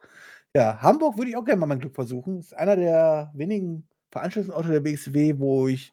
Ja, 0.55 0.81
Hamburg 0.81 1.19
würde 1.19 1.31
ich 1.31 1.37
auch 1.37 1.45
gerne 1.45 1.61
mal 1.61 1.67
mein 1.67 1.81
Glück 1.81 1.95
versuchen. 1.95 2.41
Ist 2.41 2.55
einer 2.55 2.77
der 2.77 3.31
wenigen 3.35 3.89
Veranstaltungsorte 4.11 4.71
der 4.71 4.85
WXW, 4.85 5.39
wo 5.39 5.69
ich 5.69 5.93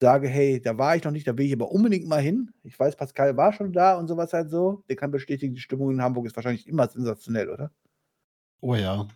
sage, 0.00 0.28
hey, 0.28 0.60
da 0.60 0.76
war 0.76 0.96
ich 0.96 1.04
noch 1.04 1.12
nicht, 1.12 1.26
da 1.26 1.36
will 1.38 1.46
ich 1.46 1.52
aber 1.52 1.70
unbedingt 1.70 2.06
mal 2.06 2.20
hin. 2.20 2.52
Ich 2.64 2.78
weiß, 2.78 2.96
Pascal 2.96 3.36
war 3.36 3.52
schon 3.52 3.72
da 3.72 3.96
und 3.96 4.08
sowas 4.08 4.32
halt 4.32 4.50
so. 4.50 4.84
Der 4.88 4.96
kann 4.96 5.10
bestätigen, 5.10 5.54
die 5.54 5.60
Stimmung 5.60 5.90
in 5.92 6.02
Hamburg 6.02 6.26
ist 6.26 6.36
wahrscheinlich 6.36 6.66
immer 6.66 6.88
sensationell, 6.88 7.48
oder? 7.48 7.70
Oh 8.60 8.74
ja. 8.74 9.08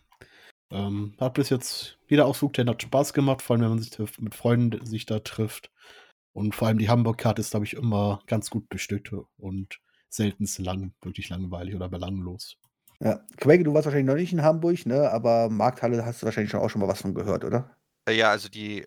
Ähm, 0.71 1.15
hat 1.21 1.35
bis 1.35 1.51
jetzt 1.51 1.99
jeder 2.09 2.27
Ausflug, 2.27 2.53
der 2.55 2.65
hat 2.67 2.83
Spaß 2.83 3.13
gemacht, 3.13 3.43
vor 3.43 3.55
allem 3.55 3.63
wenn 3.63 3.71
man 3.71 3.79
sich 3.81 3.99
mit 4.21 4.35
Freunden 4.35 4.87
sich 4.87 5.05
da 5.05 5.19
trifft. 5.19 5.71
Und 6.41 6.55
vor 6.55 6.69
allem 6.69 6.79
die 6.79 6.89
Hamburg-Karte 6.89 7.43
ist, 7.43 7.51
glaube 7.51 7.67
ich, 7.67 7.75
immer 7.75 8.23
ganz 8.27 8.49
gut 8.49 8.71
bestückt 8.71 9.13
und 9.37 9.79
seltenst 10.09 10.59
lang, 10.59 10.95
wirklich 11.03 11.29
langweilig 11.29 11.75
oder 11.75 11.91
belanglos. 11.91 12.57
Ja, 12.99 13.21
Quake, 13.37 13.63
du 13.63 13.75
warst 13.75 13.85
wahrscheinlich 13.85 14.07
noch 14.07 14.19
nicht 14.19 14.33
in 14.33 14.43
Hamburg, 14.43 14.87
ne? 14.87 15.11
Aber 15.11 15.51
Markthalle 15.51 16.03
hast 16.05 16.23
du 16.23 16.27
wahrscheinlich 16.27 16.51
schon 16.51 16.61
auch 16.61 16.71
schon 16.71 16.81
mal 16.81 16.89
was 16.89 17.03
von 17.03 17.15
gehört, 17.15 17.45
oder? 17.45 17.77
Äh, 18.07 18.15
ja, 18.15 18.31
also 18.31 18.49
die 18.49 18.87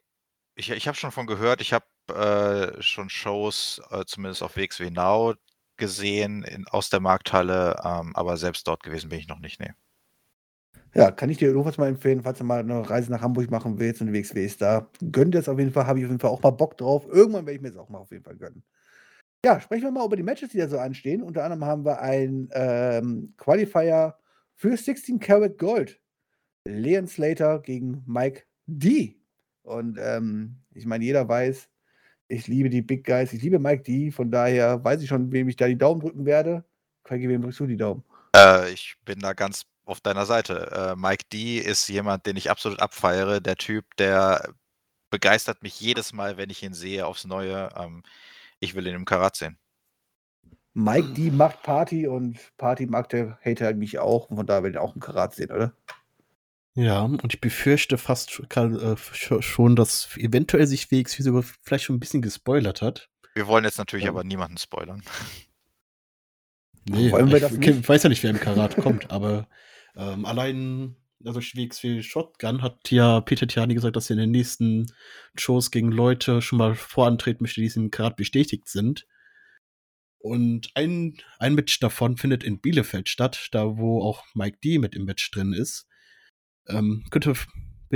ich 0.56 0.72
ich 0.72 0.88
habe 0.88 0.98
schon 0.98 1.12
von 1.12 1.28
gehört. 1.28 1.62
Ich 1.62 1.74
habe, 1.74 1.86
äh, 2.10 2.82
schon 2.82 3.10
Shows, 3.10 3.82
äh, 3.92 4.04
zumindest 4.06 4.42
auf 4.42 4.56
WXW 4.56 4.90
Now 4.90 5.36
gesehen 5.78 6.44
in 6.44 6.68
aus 6.68 6.90
der 6.90 7.02
Markthalle, 7.02 7.80
ähm, 7.84 8.16
aber 8.16 8.38
selbst 8.38 8.68
dort 8.68 8.82
gewesen 8.82 9.10
bin 9.10 9.20
ich 9.20 9.28
noch 9.28 9.40
nicht, 9.40 9.60
ne. 9.60 9.76
Ja, 10.95 11.10
kann 11.10 11.30
ich 11.30 11.38
dir 11.38 11.49
ebenfalls 11.49 11.78
mal 11.78 11.88
empfehlen, 11.88 12.22
falls 12.22 12.38
du 12.38 12.44
mal 12.44 12.60
eine 12.60 12.88
Reise 12.88 13.11
nach 13.11 13.22
Hamburg 13.22 13.49
machen 13.49 13.80
willst 13.80 14.02
und 14.02 14.14
WXW 14.14 14.45
ist 14.45 14.61
da. 14.61 14.90
Gönn 15.11 15.32
dir 15.32 15.40
das 15.40 15.49
auf 15.49 15.57
jeden 15.57 15.72
Fall, 15.72 15.88
habe 15.88 15.99
ich 15.99 16.06
auf 16.06 16.11
jeden 16.11 16.20
Fall 16.20 16.30
auch 16.30 16.44
mal 16.44 16.52
Bock 16.52 16.78
drauf. 16.78 17.07
Irgendwann 17.07 17.45
werde 17.48 17.56
ich 17.56 17.61
mir 17.61 17.70
das 17.70 17.78
auch 17.78 17.90
mal 17.90 17.98
auf 17.98 18.11
jeden 18.11 18.24
Fall 18.24 18.36
gönnen. 18.36 18.64
Ja, 19.44 19.60
sprechen 19.60 19.84
wir 19.84 19.91
mal 19.91 20.06
über 20.06 20.15
die 20.15 20.24
Matches, 20.24 20.49
die 20.49 20.60
da 20.60 20.70
so 20.70 20.78
anstehen. 20.78 21.24
Unter 21.24 21.44
anderem 21.44 21.65
haben 21.65 21.84
wir 21.84 21.99
ein 21.99 22.48
ähm, 22.53 23.34
Qualifier 23.38 24.15
für 24.56 24.78
16 24.78 25.20
Karat 25.20 25.57
Gold. 25.57 25.99
Leon 26.65 27.07
Slater 27.07 27.60
gegen 27.60 28.03
Mike 28.06 28.44
D. 28.68 29.18
Und 29.64 29.98
ähm, 29.99 30.57
ich 30.74 30.86
meine, 30.86 31.03
jeder 31.03 31.28
weiß, 31.28 31.70
ich 32.28 32.48
liebe 32.48 32.70
die 32.70 32.82
Big 32.82 33.06
Guys, 33.06 33.34
ich 33.34 33.41
liebe 33.41 33.60
Mike 33.60 33.84
D. 33.84 34.11
Von 34.11 34.32
daher 34.32 34.84
weiß 34.84 35.02
ich 35.02 35.10
schon, 35.10 35.32
wem 35.32 35.49
ich 35.49 35.56
da 35.56 35.68
die 35.68 35.78
Daumen 35.78 36.02
drücken 36.02 36.26
werde. 36.26 36.64
Craig, 37.03 37.28
wem 37.28 37.41
drückst 37.41 37.60
du 37.60 37.68
die 37.68 37.78
Daumen? 37.78 38.03
Äh, 38.36 38.72
ich 38.72 38.95
bin 39.03 39.20
da 39.20 39.34
ganz 39.34 39.65
auf 39.86 40.02
deiner 40.02 40.26
Seite. 40.26 40.94
Äh, 40.94 40.96
Mike 40.96 41.26
D 41.32 41.58
ist 41.58 41.88
jemand, 41.88 42.26
den 42.26 42.38
ich 42.38 42.50
absolut 42.50 42.80
abfeiere. 42.80 43.42
Der 43.42 43.56
Typ, 43.56 43.96
der 43.98 44.54
begeistert 45.10 45.64
mich 45.64 45.80
jedes 45.80 46.14
Mal, 46.14 46.38
wenn 46.38 46.50
ich 46.50 46.64
ihn 46.64 46.74
sehe, 46.74 47.06
aufs 47.06 47.26
Neue. 47.26 47.70
Ähm, 47.76 48.04
ich 48.60 48.76
will 48.76 48.88
ihn 48.88 48.96
im 48.96 49.06
Karat 49.06 49.36
sehen. 49.36 49.58
Mike 50.74 51.10
D 51.14 51.30
macht 51.30 51.62
Party 51.62 52.08
und 52.08 52.40
Party 52.58 52.88
mag 52.88 53.10
der 53.10 53.38
Hater 53.46 53.74
mich 53.76 54.00
auch. 54.00 54.30
Und 54.30 54.38
von 54.38 54.46
daher 54.46 54.64
will 54.64 54.72
ich 54.72 54.78
auch 54.78 54.96
im 54.96 55.02
Karat 55.02 55.36
sehen, 55.36 55.52
oder? 55.52 55.74
Ja, 56.76 57.02
und 57.02 57.32
ich 57.32 57.40
befürchte 57.40 58.00
fast 58.00 58.42
äh, 58.56 58.96
schon, 59.42 59.76
dass 59.76 60.18
eventuell 60.18 60.66
sich 60.66 60.90
WXW 60.90 61.22
sogar 61.22 61.44
vielleicht 61.62 61.86
schon 61.86 61.98
ein 61.98 62.00
bisschen 62.00 62.24
gespoilert 62.24 62.82
hat. 62.82 63.10
Wir 63.36 63.46
wollen 63.46 63.64
jetzt 63.64 63.78
natürlich 63.78 64.06
ähm. 64.06 64.12
aber 64.12 64.24
niemanden 64.24 64.58
spoilern. 64.58 65.04
Nee, 66.86 67.12
Wollen 67.12 67.30
wir 67.30 67.38
ich, 67.38 67.42
das 67.44 67.52
nicht? 67.52 67.68
ich 67.68 67.88
weiß 67.88 68.04
ja 68.04 68.10
nicht, 68.10 68.24
wer 68.24 68.32
im 68.32 68.40
Karat 68.40 68.76
kommt, 68.76 69.12
aber 69.12 69.48
ähm, 69.95 70.26
allein, 70.26 70.95
also 71.24 71.40
WXW 71.40 72.02
Shotgun 72.02 72.61
hat 72.61 72.91
ja 72.91 73.22
Peter 73.22 73.48
Tiani 73.48 73.74
gesagt, 73.74 73.95
dass 73.95 74.10
er 74.10 74.15
in 74.15 74.22
den 74.22 74.32
nächsten 74.32 74.88
Shows 75.38 75.72
gegen 75.72 75.91
Leute 75.91 76.41
schon 76.41 76.57
mal 76.57 76.76
vorantreten 76.76 77.44
möchte, 77.44 77.61
die 77.61 77.72
im 77.76 77.91
Karat 77.91 78.15
bestätigt 78.15 78.68
sind. 78.68 79.06
Und 80.20 80.72
ein, 80.76 81.18
ein 81.38 81.56
Match 81.56 81.80
davon 81.80 82.18
findet 82.18 82.44
in 82.44 82.61
Bielefeld 82.61 83.10
statt, 83.10 83.49
da 83.52 83.78
wo 83.78 84.02
auch 84.02 84.24
Mike 84.34 84.60
D 84.64 84.80
mit 84.80 84.95
im 84.95 85.06
Match 85.06 85.30
drin 85.32 85.52
ist. 85.53 85.86
Ähm, 86.68 87.06
könnte 87.11 87.34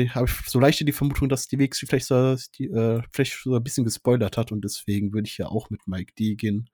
habe 0.10 0.28
ich 0.28 0.50
so 0.50 0.60
leichte 0.60 0.86
die 0.86 0.92
Vermutung, 0.92 1.30
dass 1.30 1.48
die 1.48 1.58
WXW 1.58 1.88
vielleicht 1.88 2.08
so, 2.08 2.36
die, 2.58 2.66
äh, 2.66 3.02
vielleicht 3.12 3.42
so 3.42 3.56
ein 3.56 3.64
bisschen 3.64 3.84
gespoilert 3.84 4.38
hat 4.38 4.52
und 4.52 4.64
deswegen 4.64 5.14
würde 5.14 5.28
ich 5.28 5.38
ja 5.38 5.48
auch 5.48 5.70
mit 5.70 5.88
Mike 5.88 6.14
D 6.20 6.36
gehen. 6.36 6.70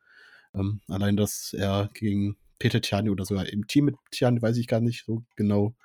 Ähm, 0.54 0.82
allein, 0.88 1.16
dass 1.16 1.54
er 1.54 1.90
gegen 1.94 2.36
Peter 2.60 2.82
Tiani 2.82 3.10
oder 3.10 3.26
sogar 3.26 3.48
im 3.48 3.68
Team 3.68 3.86
mit 3.86 3.96
Tiani, 4.12 4.42
weiß 4.42 4.58
ich 4.58 4.68
gar 4.68 4.80
nicht 4.80 5.06
so 5.06 5.24
genau, 5.36 5.76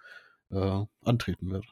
äh, 0.50 0.84
antreten 1.04 1.50
wird. 1.50 1.66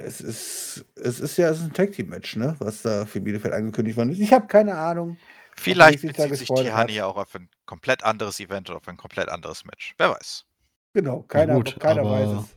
Es 0.00 0.20
ist, 0.20 0.84
es 0.96 1.20
ist 1.20 1.36
ja 1.36 1.48
es 1.50 1.60
ist 1.60 1.64
ein 1.64 1.72
Tag 1.72 1.92
Team 1.92 2.08
Match, 2.08 2.36
ne? 2.36 2.56
Was 2.58 2.82
da 2.82 3.06
für 3.06 3.20
Bielefeld 3.20 3.54
angekündigt 3.54 3.96
worden 3.96 4.10
ist. 4.10 4.18
Ich 4.18 4.32
habe 4.32 4.46
keine 4.48 4.76
Ahnung. 4.76 5.16
Vielleicht 5.56 6.02
bezieht 6.02 6.36
sich 6.36 6.48
Tihani 6.48 6.92
ja 6.92 7.06
auch 7.06 7.16
auf 7.16 7.34
ein 7.34 7.48
komplett 7.64 8.04
anderes 8.04 8.40
Event 8.40 8.68
oder 8.68 8.78
auf 8.78 8.88
ein 8.88 8.96
komplett 8.96 9.28
anderes 9.28 9.64
Match. 9.64 9.94
Wer 9.96 10.10
weiß. 10.10 10.44
Genau, 10.92 11.22
keiner, 11.22 11.52
ja 11.52 11.58
gut, 11.58 11.80
keiner 11.80 12.04
weiß 12.04 12.28
es. 12.42 12.56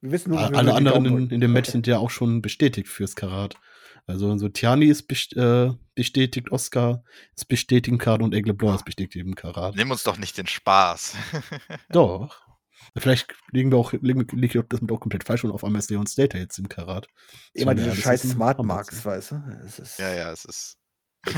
Wir 0.00 0.12
wissen 0.12 0.30
nur, 0.30 0.40
alle 0.40 0.74
anderen 0.74 1.04
in, 1.04 1.30
in, 1.30 1.40
dem 1.40 1.52
Match 1.52 1.70
sind 1.70 1.86
ja 1.86 1.98
auch 1.98 2.10
schon 2.10 2.40
bestätigt 2.40 2.88
fürs 2.88 3.14
Karat. 3.14 3.56
Also 4.10 4.36
so 4.36 4.48
Tiani 4.48 4.86
ist 4.86 5.10
äh, 5.36 5.70
bestätigt, 5.94 6.50
Oscar 6.50 7.04
ist 7.34 7.46
bestätigt 7.46 7.88
im 7.88 7.98
Karat 7.98 8.22
und 8.22 8.34
Egle 8.34 8.54
Blanc 8.54 8.76
ist 8.76 8.84
bestätigt 8.84 9.24
im 9.24 9.34
Karat. 9.34 9.76
Nimm 9.76 9.90
uns 9.90 10.02
doch 10.02 10.18
nicht 10.18 10.36
den 10.36 10.46
Spaß. 10.46 11.14
doch. 11.90 12.46
Vielleicht 12.96 13.34
liegen 13.52 13.70
wir 13.70 13.78
auch, 13.78 13.92
liegen, 13.92 14.26
liegt 14.32 14.56
das 14.72 14.80
mit 14.80 14.90
auch 14.90 15.00
komplett 15.00 15.24
falsch 15.24 15.44
und 15.44 15.52
auf 15.52 15.62
einmal 15.64 15.78
ist 15.78 15.90
Leon 15.90 16.06
Stater 16.06 16.38
jetzt 16.38 16.58
im 16.58 16.68
Karat. 16.68 17.06
Immer 17.52 17.74
diese 17.74 17.94
scheiß 17.94 18.22
Smart 18.22 18.62
Marks, 18.64 19.04
weißt 19.04 19.32
du? 19.32 19.42
ja, 19.98 20.14
ja, 20.14 20.32
es 20.32 20.44
ist. 20.44 20.78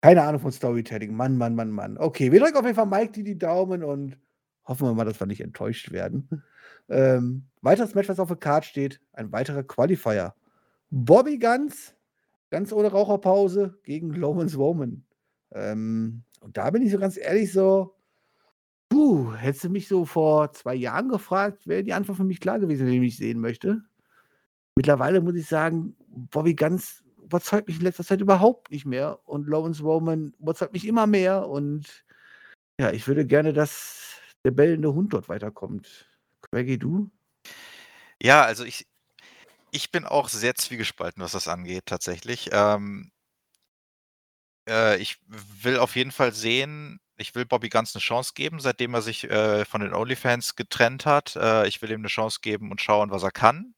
Keine 0.00 0.22
Ahnung 0.22 0.40
von 0.40 0.52
Storytelling. 0.52 1.14
Mann, 1.14 1.36
Mann, 1.36 1.54
Mann, 1.54 1.70
Mann. 1.70 1.98
Okay, 1.98 2.32
wir 2.32 2.40
drücken 2.40 2.56
auf 2.56 2.64
jeden 2.64 2.76
Fall 2.76 2.86
Mike 2.86 3.12
die, 3.12 3.24
die 3.24 3.38
Daumen 3.38 3.82
und 3.82 4.16
hoffen 4.64 4.86
wir 4.86 4.94
mal, 4.94 5.04
dass 5.04 5.20
wir 5.20 5.26
nicht 5.26 5.42
enttäuscht 5.42 5.92
werden. 5.92 6.42
Ähm, 6.88 7.48
weiteres 7.62 7.96
Match, 7.96 8.08
was 8.08 8.20
auf 8.20 8.28
der 8.28 8.36
Card 8.36 8.64
steht, 8.64 9.00
ein 9.12 9.32
weiterer 9.32 9.64
Qualifier. 9.64 10.36
Bobby 10.90 11.38
Guns, 11.38 11.94
ganz 12.50 12.72
ohne 12.72 12.88
Raucherpause, 12.88 13.78
gegen 13.82 14.10
Lowens 14.14 14.56
Woman. 14.56 15.04
Ähm, 15.52 16.22
und 16.40 16.56
da 16.56 16.70
bin 16.70 16.82
ich 16.82 16.92
so 16.92 16.98
ganz 16.98 17.16
ehrlich 17.16 17.52
so, 17.52 17.94
puh, 18.88 19.32
hättest 19.34 19.64
du 19.64 19.70
mich 19.70 19.88
so 19.88 20.04
vor 20.04 20.52
zwei 20.52 20.74
Jahren 20.74 21.08
gefragt, 21.08 21.66
wäre 21.66 21.84
die 21.84 21.92
Antwort 21.92 22.18
für 22.18 22.24
mich 22.24 22.40
klar 22.40 22.58
gewesen, 22.58 22.86
wenn 22.86 22.94
ich 22.94 23.00
mich 23.00 23.16
sehen 23.16 23.40
möchte. 23.40 23.82
Mittlerweile 24.76 25.20
muss 25.20 25.34
ich 25.34 25.46
sagen, 25.46 25.96
Bobby 26.08 26.54
Guns 26.54 27.02
überzeugt 27.22 27.66
mich 27.66 27.78
in 27.78 27.82
letzter 27.82 28.04
Zeit 28.04 28.20
überhaupt 28.20 28.70
nicht 28.70 28.86
mehr 28.86 29.18
und 29.24 29.48
Lowens 29.48 29.82
Roman 29.82 30.34
überzeugt 30.38 30.72
mich 30.72 30.86
immer 30.86 31.06
mehr 31.06 31.48
und 31.48 32.04
ja, 32.78 32.92
ich 32.92 33.08
würde 33.08 33.26
gerne, 33.26 33.52
dass 33.52 34.20
der 34.44 34.50
bellende 34.50 34.92
Hund 34.92 35.12
dort 35.12 35.28
weiterkommt. 35.28 36.06
Quaggy, 36.42 36.78
du? 36.78 37.10
Ja, 38.22 38.44
also 38.44 38.64
ich 38.64 38.86
ich 39.72 39.90
bin 39.90 40.04
auch 40.06 40.28
sehr 40.28 40.54
zwiegespalten, 40.54 41.22
was 41.22 41.32
das 41.32 41.48
angeht, 41.48 41.84
tatsächlich. 41.86 42.50
Ähm 42.52 43.10
äh, 44.68 44.96
ich 45.00 45.16
will 45.28 45.78
auf 45.78 45.96
jeden 45.96 46.12
Fall 46.12 46.32
sehen 46.32 47.00
ich 47.18 47.34
will 47.34 47.46
Bobby 47.46 47.70
Guns 47.70 47.94
'ne 47.94 48.00
Chance 48.02 48.32
geben, 48.34 48.60
seitdem 48.60 48.92
er 48.92 49.00
sich, 49.00 49.24
äh, 49.24 49.64
von 49.64 49.80
den 49.80 49.94
OnlyFans 49.94 50.54
getrennt 50.54 51.06
hat. 51.06 51.34
Äh, 51.36 51.66
ich 51.66 51.80
will 51.80 51.90
ihm 51.90 52.02
'ne 52.02 52.08
Chance 52.08 52.40
geben 52.42 52.70
und 52.70 52.82
schauen, 52.82 53.10
was 53.10 53.22
er 53.22 53.30
kann. 53.30 53.74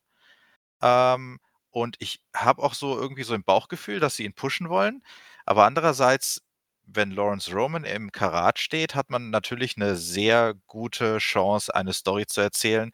Ähm, 0.82 1.38
und 1.70 1.96
ich 2.00 2.20
habe 2.34 2.62
auch 2.62 2.74
so 2.74 2.98
irgendwie 3.00 3.24
so 3.24 3.34
ein 3.34 3.44
Bauchgefühl, 3.44 4.00
dass 4.00 4.16
sie 4.16 4.24
ihn 4.26 4.34
pushen 4.34 4.70
wollen. 4.70 5.02
Aber 5.46 5.66
andererseits, 5.66 6.42
wenn 6.86 7.12
Lawrence 7.12 7.52
Roman 7.52 7.84
im 7.84 8.12
Karat 8.12 8.58
steht, 8.60 8.94
hat 8.96 9.10
man 9.10 9.30
natürlich 9.30 9.76
'ne 9.78 9.96
sehr 9.96 10.54
gute 10.68 11.18
Chance, 11.18 11.74
eine 11.74 11.92
Story 11.94 12.26
zu 12.26 12.40
erzählen, 12.42 12.92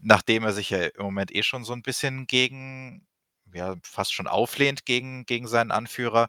nachdem 0.00 0.44
er 0.44 0.52
sich 0.52 0.70
ja 0.70 0.84
im 0.84 1.04
Moment 1.04 1.34
eh 1.34 1.42
schon 1.42 1.64
so 1.64 1.72
'n 1.74 1.82
bisschen 1.82 2.26
gegen 2.26 3.06
ja, 3.54 3.76
fast 3.82 4.12
schon 4.14 4.26
auflehnt 4.28 4.86
gegen 4.86 5.24
gegen 5.26 5.48
seinen 5.48 5.70
Anführer 5.72 6.28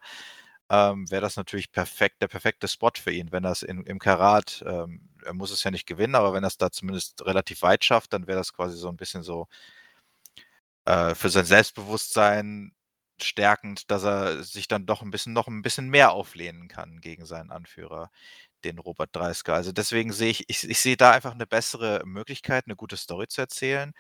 ähm, 0.72 1.10
wäre 1.12 1.22
das 1.24 1.36
natürlich 1.38 1.72
perfekt 1.72 2.22
der 2.22 2.28
perfekte 2.30 2.68
Spot 2.70 2.92
für 2.98 3.12
ihn, 3.12 3.32
wenn 3.32 3.44
er's 3.46 3.64
in 3.64 3.84
im 3.86 4.00
Karat 4.00 4.64
ähm, 4.68 5.10
er 5.26 5.34
muss 5.34 5.52
es 5.52 5.64
ja 5.64 5.72
nicht 5.72 5.88
gewinnen, 5.88 6.16
aber 6.16 6.34
wenn 6.34 6.44
er's 6.46 6.58
da 6.58 6.72
zumindest 6.72 7.26
relativ 7.26 7.62
weit 7.64 7.84
schafft, 7.86 8.14
dann 8.14 8.28
wäre 8.28 8.38
das 8.40 8.54
quasi 8.54 8.78
so 8.78 8.90
'n 8.90 8.98
bisschen 8.98 9.24
so 9.24 9.48
äh, 10.88 11.16
für 11.16 11.30
sein 11.30 11.46
Selbstbewusstsein 11.46 12.72
stärkend, 13.22 13.92
dass 13.92 14.04
er 14.04 14.44
sich 14.44 14.68
dann 14.68 14.86
doch 14.86 15.02
'n 15.02 15.12
bisschen 15.12 15.34
noch 15.34 15.48
'n 15.48 15.62
bisschen 15.62 15.90
mehr 15.90 16.12
auflehnen 16.12 16.68
kann 16.70 17.02
gegen 17.02 17.26
seinen 17.26 17.52
Anführer, 17.52 18.12
den 18.66 18.80
Robert 18.80 19.10
Dreisker. 19.16 19.54
Also, 19.56 19.72
deswegen 19.72 20.12
sehe 20.14 20.32
ich 20.32 20.46
ich 20.50 20.70
ich 20.70 20.80
sehe 20.80 20.98
da 20.98 21.12
einfach 21.12 21.36
'ne 21.36 21.48
bessere 21.48 22.02
Möglichkeit, 22.06 22.68
'ne 22.68 22.76
gute 22.76 22.98
Story 22.98 23.28
zu 23.28 23.42
erzählen. 23.42 23.94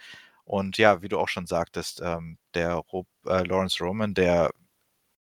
Und 0.45 0.77
ja, 0.77 1.01
wie 1.03 1.09
du 1.09 1.19
auch 1.19 1.29
schon 1.29 1.47
sagtest, 1.47 2.01
ähm, 2.03 2.37
der 2.55 2.73
Rob 2.75 3.07
äh, 3.27 3.43
Lawrence 3.43 3.83
Roman, 3.83 4.13
der 4.15 4.51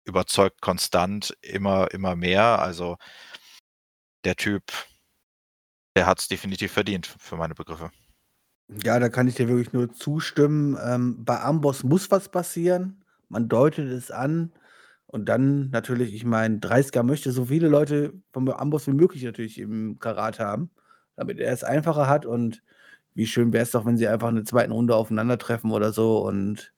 überzeugt 0.05 0.61
konstant 0.61 1.37
immer 1.41 1.91
immer 1.93 2.15
mehr. 2.15 2.59
Also 2.61 2.97
der 4.25 4.35
Typ 4.35 4.71
der 5.95 6.07
hat's 6.07 6.27
definitiv 6.27 6.71
verdient 6.71 7.05
für 7.19 7.35
meine 7.37 7.53
Begriffe. 7.55 7.91
Ja, 8.69 8.99
da 8.99 9.09
kann 9.09 9.27
ich 9.27 9.35
dir 9.35 9.47
wirklich 9.47 9.73
nur 9.73 9.91
zustimmen. 9.93 10.77
Ähm, 10.83 11.23
bei 11.25 11.39
Amboss 11.41 11.83
muss 11.83 12.09
was 12.11 12.29
passieren. 12.29 13.03
Man 13.29 13.49
deutet 13.49 13.87
es 13.89 14.09
an 14.11 14.51
und 15.13 15.29
dann 15.29 15.69
natürlich 15.71 16.15
ich 16.15 16.25
meine, 16.25 16.59
Dreisker 16.59 17.03
möchte 17.03 17.31
so 17.33 17.45
viele 17.47 17.69
Leute 17.69 18.13
vom 18.33 18.49
Amboss 18.49 18.87
wie 18.87 18.93
möglich 18.93 19.23
natürlich 19.23 19.59
im 19.59 19.99
Karat 19.99 20.39
haben, 20.39 20.71
damit 21.17 21.39
er 21.39 21.53
es 21.53 21.63
einfacher 21.65 22.07
hat 22.09 22.25
und 22.27 22.63
wie 23.15 23.27
schön 23.27 23.53
wäre 23.53 23.63
es 23.63 23.71
doch, 23.71 23.85
wenn 23.85 23.97
sie 23.97 24.07
einfach 24.09 24.29
in 24.29 24.35
der 24.37 24.45
2. 24.45 24.73
Runde 24.73 24.95
aufeinandertreffen 24.95 25.71
oder 25.71 25.93
so 25.93 26.19
und 26.27 26.73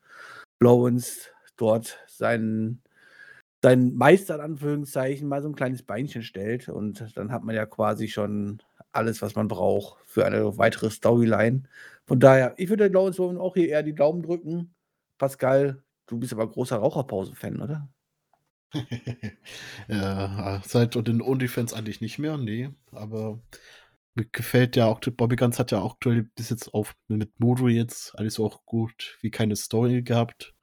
Lawrence 0.61 1.29
dort 1.57 1.99
seinen 2.07 2.83
seinen 3.63 3.95
Meister 3.95 4.35
in 4.35 4.41
Anführungszeichen 4.41 5.27
mal 5.29 5.41
so 5.43 5.49
'n 5.49 5.55
kleines 5.55 5.83
Beinchen 5.83 6.23
stellt 6.23 6.69
und 6.69 7.17
dann 7.17 7.31
hat 7.33 7.43
man 7.43 7.55
ja 7.55 7.65
quasi 7.67 8.07
schon 8.09 8.61
alles, 8.93 9.21
was 9.23 9.35
man 9.35 9.47
braucht 9.49 9.99
für 10.07 10.25
eine 10.25 10.57
weitere 10.59 10.89
Storyline. 10.91 11.63
Von 12.07 12.19
daher, 12.21 12.53
ich 12.57 12.69
würde 12.69 12.87
Lawrence 12.89 13.21
auch 13.21 13.55
hier 13.55 13.69
eher 13.69 13.83
die 13.83 13.95
Daumen 13.95 14.23
drücken. 14.23 14.75
Pascal, 15.19 15.83
du 16.07 16.19
bist 16.19 16.33
aber 16.33 16.49
großer 16.49 16.77
Raucherpause-Fan, 16.77 17.61
oder? 17.61 17.89
Ja, 19.87 20.61
seit 20.65 20.95
den 20.95 21.21
OnlyFans 21.21 21.73
eigentlich 21.73 22.01
nicht 22.01 22.19
mehr, 22.19 22.37
ne, 22.37 22.73
aber 22.91 23.39
mir 24.15 24.25
gefällt 24.31 24.75
ja 24.75 24.87
auch 24.87 24.99
Bobby 24.99 25.35
Guns 25.35 25.59
hat 25.59 25.71
ja 25.71 25.81
auch 25.81 25.97
bis 26.35 26.49
jetzt 26.49 26.73
auf 26.73 26.95
mit 27.07 27.39
Modo 27.39 27.67
jetzt 27.67 28.17
alles 28.17 28.39
auch 28.39 28.65
gut 28.65 29.17
wie 29.21 29.31
keine 29.31 29.55
Story 29.55 30.03
gehabt. 30.03 30.53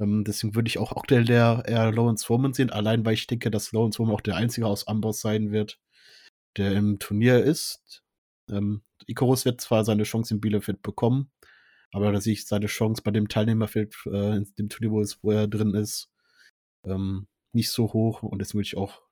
Ähm, 0.00 0.24
deswegen 0.24 0.54
würde 0.54 0.68
ich 0.68 0.78
auch 0.78 0.92
aktuell 0.92 1.24
der 1.24 1.64
eher 1.66 1.92
Lawrence 1.92 2.26
Roman 2.28 2.52
sehen, 2.54 2.70
allein 2.70 3.04
weil 3.04 3.14
ich 3.14 3.26
denke, 3.26 3.50
dass 3.50 3.72
Lawrence 3.72 3.98
Roman 3.98 4.14
auch 4.14 4.20
der 4.20 4.36
Einzige 4.36 4.66
aus 4.66 4.86
Amboss 4.86 5.20
sein 5.20 5.52
wird, 5.52 5.80
der 6.56 6.72
im 6.72 6.98
Turnier 6.98 7.42
ist. 7.42 8.04
Ähm, 8.50 8.82
Icarus 9.06 9.44
wird 9.44 9.60
zwar 9.60 9.84
seine 9.84 10.04
Chance 10.04 10.34
in 10.34 10.40
Bielefeld 10.40 10.82
bekommen, 10.82 11.30
aber 11.92 12.12
da 12.12 12.20
sehe 12.20 12.34
ich 12.34 12.46
seine 12.46 12.66
Chance 12.66 13.02
bei 13.04 13.10
dem 13.10 13.28
Teilnehmerfeld, 13.28 13.96
äh, 14.06 14.36
in 14.36 14.46
dem 14.58 14.68
Turnier, 14.68 14.92
wo 14.92 15.00
es 15.00 15.22
wo 15.24 15.32
er 15.32 15.48
drin 15.48 15.74
ist, 15.74 16.10
ähm, 16.84 17.26
nicht 17.52 17.70
so 17.70 17.92
hoch 17.92 18.22
und 18.22 18.38
deswegen 18.40 18.58
würde 18.60 18.66
ich 18.68 18.76
auch 18.76 19.02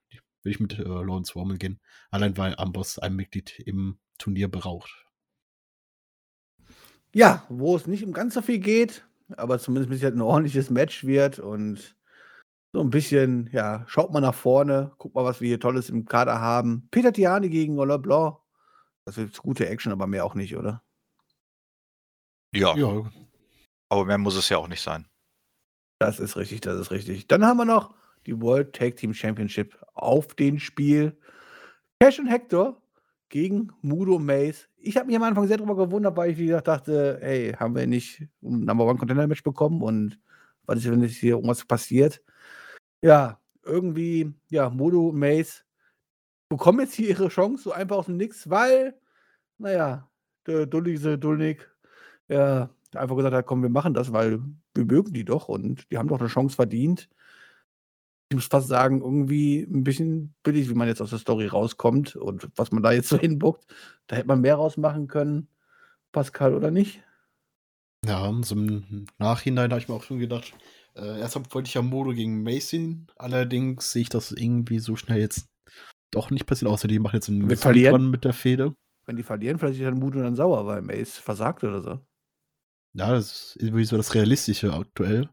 würde 0.43 0.53
ich 0.55 0.61
mit, 0.61 0.79
äh, 0.79 0.83
Lawrence 0.85 1.35
Roman 1.35 1.59
gehen, 1.59 1.81
allein 2.11 2.37
weil 2.37 2.55
Amboss 2.57 2.99
ein 2.99 3.17
Mitglied 3.17 3.59
im 3.61 3.99
Turnier 4.19 4.49
braucht. 4.51 5.07
Ja, 7.15 7.45
wo 7.49 7.77
es 7.77 7.87
nicht 7.87 8.05
um 8.05 8.13
ganz 8.13 8.35
so 8.35 8.43
viel 8.43 8.59
geht, 8.59 9.07
aber 9.37 9.61
zumindest 9.61 9.89
bis 9.89 10.03
halt 10.03 10.15
'n 10.17 10.21
ordentliches 10.21 10.69
Match 10.71 11.05
wird 11.05 11.39
und 11.39 11.95
so 12.73 12.81
'n 12.83 12.91
bisschen, 12.91 13.51
ja, 13.53 13.85
schaut 13.89 14.13
mal 14.13 14.21
nach 14.21 14.35
vorne, 14.35 14.93
guckt 14.99 15.15
mal, 15.15 15.25
was 15.25 15.41
wir 15.41 15.49
hier 15.49 15.61
Tolles 15.61 15.91
im 15.91 16.07
Kader 16.07 16.41
haben. 16.41 16.89
Peter 16.91 17.13
Tiani 17.13 17.51
gegen 17.51 17.77
Roland 17.79 18.03
Blanc. 18.05 18.37
Das 19.07 19.17
wird 19.19 19.37
gute 19.43 19.69
Action, 19.69 19.93
aber 19.93 20.07
mehr 20.09 20.25
auch 20.27 20.35
nicht, 20.37 20.57
oder? 20.57 20.83
Ja. 22.55 22.77
Ja. 22.77 23.11
Aber 23.91 24.05
mehr 24.07 24.19
muss 24.19 24.37
es 24.37 24.49
ja 24.51 24.59
auch 24.59 24.69
nicht 24.69 24.83
sein. 24.83 25.09
Das 26.01 26.19
ist 26.19 26.37
richtig, 26.37 26.61
das 26.63 26.79
ist 26.81 26.91
richtig. 26.91 27.27
Dann 27.29 27.45
haben 27.45 27.57
wir 27.59 27.65
noch 27.65 27.95
die 28.27 28.41
World 28.41 28.75
Tag 28.75 28.97
Team 28.97 29.15
Championship 29.15 29.77
auf 29.95 30.35
dem 30.35 30.59
Spiel. 30.59 31.17
Cash 32.01 32.19
und 32.21 32.29
Hector 32.29 32.83
gegen 33.31 33.71
Mudo 33.83 34.19
Mace. 34.19 34.69
Ich 34.79 34.97
habe 34.97 35.07
mich 35.09 35.17
am 35.17 35.25
Anfang 35.25 35.47
sehr 35.49 35.59
drüber 35.59 35.77
gewundert, 35.77 36.17
weil 36.17 36.33
ich, 36.33 36.39
wie 36.39 36.47
gesagt, 36.47 36.69
dachte: 36.69 37.21
„Ey, 37.23 37.53
haben 37.55 37.75
wir 37.77 37.87
nicht 37.87 38.23
'n 38.43 38.65
Number 38.65 38.87
One 38.87 38.99
Contender 38.99 39.27
Match 39.29 39.43
bekommen 39.45 39.83
und 39.83 40.19
was 40.67 40.79
ist, 40.81 40.91
wenn 40.91 41.03
jetzt 41.03 41.17
hier 41.17 41.33
irgendwas 41.37 41.65
passiert?“ 41.67 42.23
Ja, 43.03 43.41
irgendwie, 43.65 44.35
ja, 44.51 44.71
Mudo 44.71 45.13
Mace 45.13 45.65
bekommen 46.51 46.81
jetzt 46.81 46.95
hier 46.95 47.11
ihre 47.11 47.29
Chance 47.29 47.65
so 47.65 47.73
einfach 47.73 47.97
aus 47.99 48.07
dem 48.07 48.17
Nix, 48.19 48.51
weil, 48.51 48.95
na 49.59 49.73
ja, 49.73 50.11
der 50.47 50.67
Dullyse 50.67 51.19
Dulnik, 51.19 51.71
ja, 52.29 52.71
einfach 52.95 53.17
gesagt 53.17 53.35
hat: 53.37 53.47
„Komm, 53.47 53.63
wir 53.63 53.71
machen 53.71 53.95
das, 53.95 54.13
weil 54.13 54.41
wir 54.75 54.85
mögen 54.87 55.13
die 55.13 55.25
doch 55.25 55.49
und 55.49 55.91
die 55.91 55.99
haben 55.99 56.09
doch 56.09 56.21
'ne 56.21 56.29
Chance 56.29 56.57
verdient.“ 56.57 57.09
Ich 58.31 58.37
muss 58.37 58.47
fast 58.47 58.69
sagen, 58.69 59.01
irgendwie 59.03 59.61
'n 59.63 59.85
bisschen 59.85 60.35
billig, 60.43 60.69
wie 60.71 60.75
man 60.75 60.89
jetzt 60.89 61.01
aus 61.03 61.11
der 61.11 61.19
Story 61.19 61.47
rauskommt 61.47 62.17
und 62.17 62.49
was 62.57 62.73
man 62.73 62.83
da 62.83 62.93
jetzt 62.93 63.09
so 63.09 63.19
hinbockt. 63.19 63.67
Da 64.07 64.17
hätte 64.17 64.29
man 64.29 64.41
mehr 64.41 64.57
raus 64.57 64.77
machen 64.77 65.09
können, 65.09 65.49
Pascal, 66.13 66.55
oder 66.55 66.71
nicht? 66.71 67.03
Ja, 68.07 68.31
so 68.43 68.55
im 68.55 69.07
Nachhinein 69.19 69.71
habe 69.71 69.81
ich 69.81 69.89
mir 69.89 69.95
auch 69.95 70.03
schon 70.03 70.19
gedacht 70.19 70.53
äh, 70.95 71.19
erst 71.21 71.37
wollte 71.55 71.69
ich 71.69 71.75
ja 71.75 71.83
Mudo 71.83 72.13
gegen 72.13 72.45
sehen, 72.61 73.07
allerdings 73.17 73.91
sehe 73.93 74.03
ich 74.03 74.09
das 74.11 74.31
irgendwie 74.31 74.79
so 74.79 74.95
schnell 74.95 75.19
jetzt 75.21 75.49
doch 76.13 76.31
nicht 76.31 76.47
passieren, 76.47 76.73
außer 76.73 76.89
die 76.89 76.99
machen 77.01 77.17
jetzt 77.17 77.29
'n 77.29 77.49
Wir 77.49 77.57
verlieren. 77.57 78.11
mit 78.11 78.25
der 78.25 78.33
Fehde. 78.35 78.75
Wenn 79.07 79.17
die 79.17 79.23
verlieren, 79.23 79.59
vielleicht 79.59 79.79
ist 79.81 79.85
dann 79.87 79.99
Mudo 79.99 80.21
dann 80.21 80.37
sauer, 80.37 80.67
weil 80.67 80.83
Mace 80.83 81.19
versagt 81.19 81.65
oder 81.65 81.81
so. 81.83 82.01
Ja, 82.97 83.11
das 83.11 83.27
ist 83.27 83.57
irgendwie 83.61 83.85
so 83.85 83.97
das 83.97 84.15
Realistische 84.15 84.73
aktuell. 84.73 85.29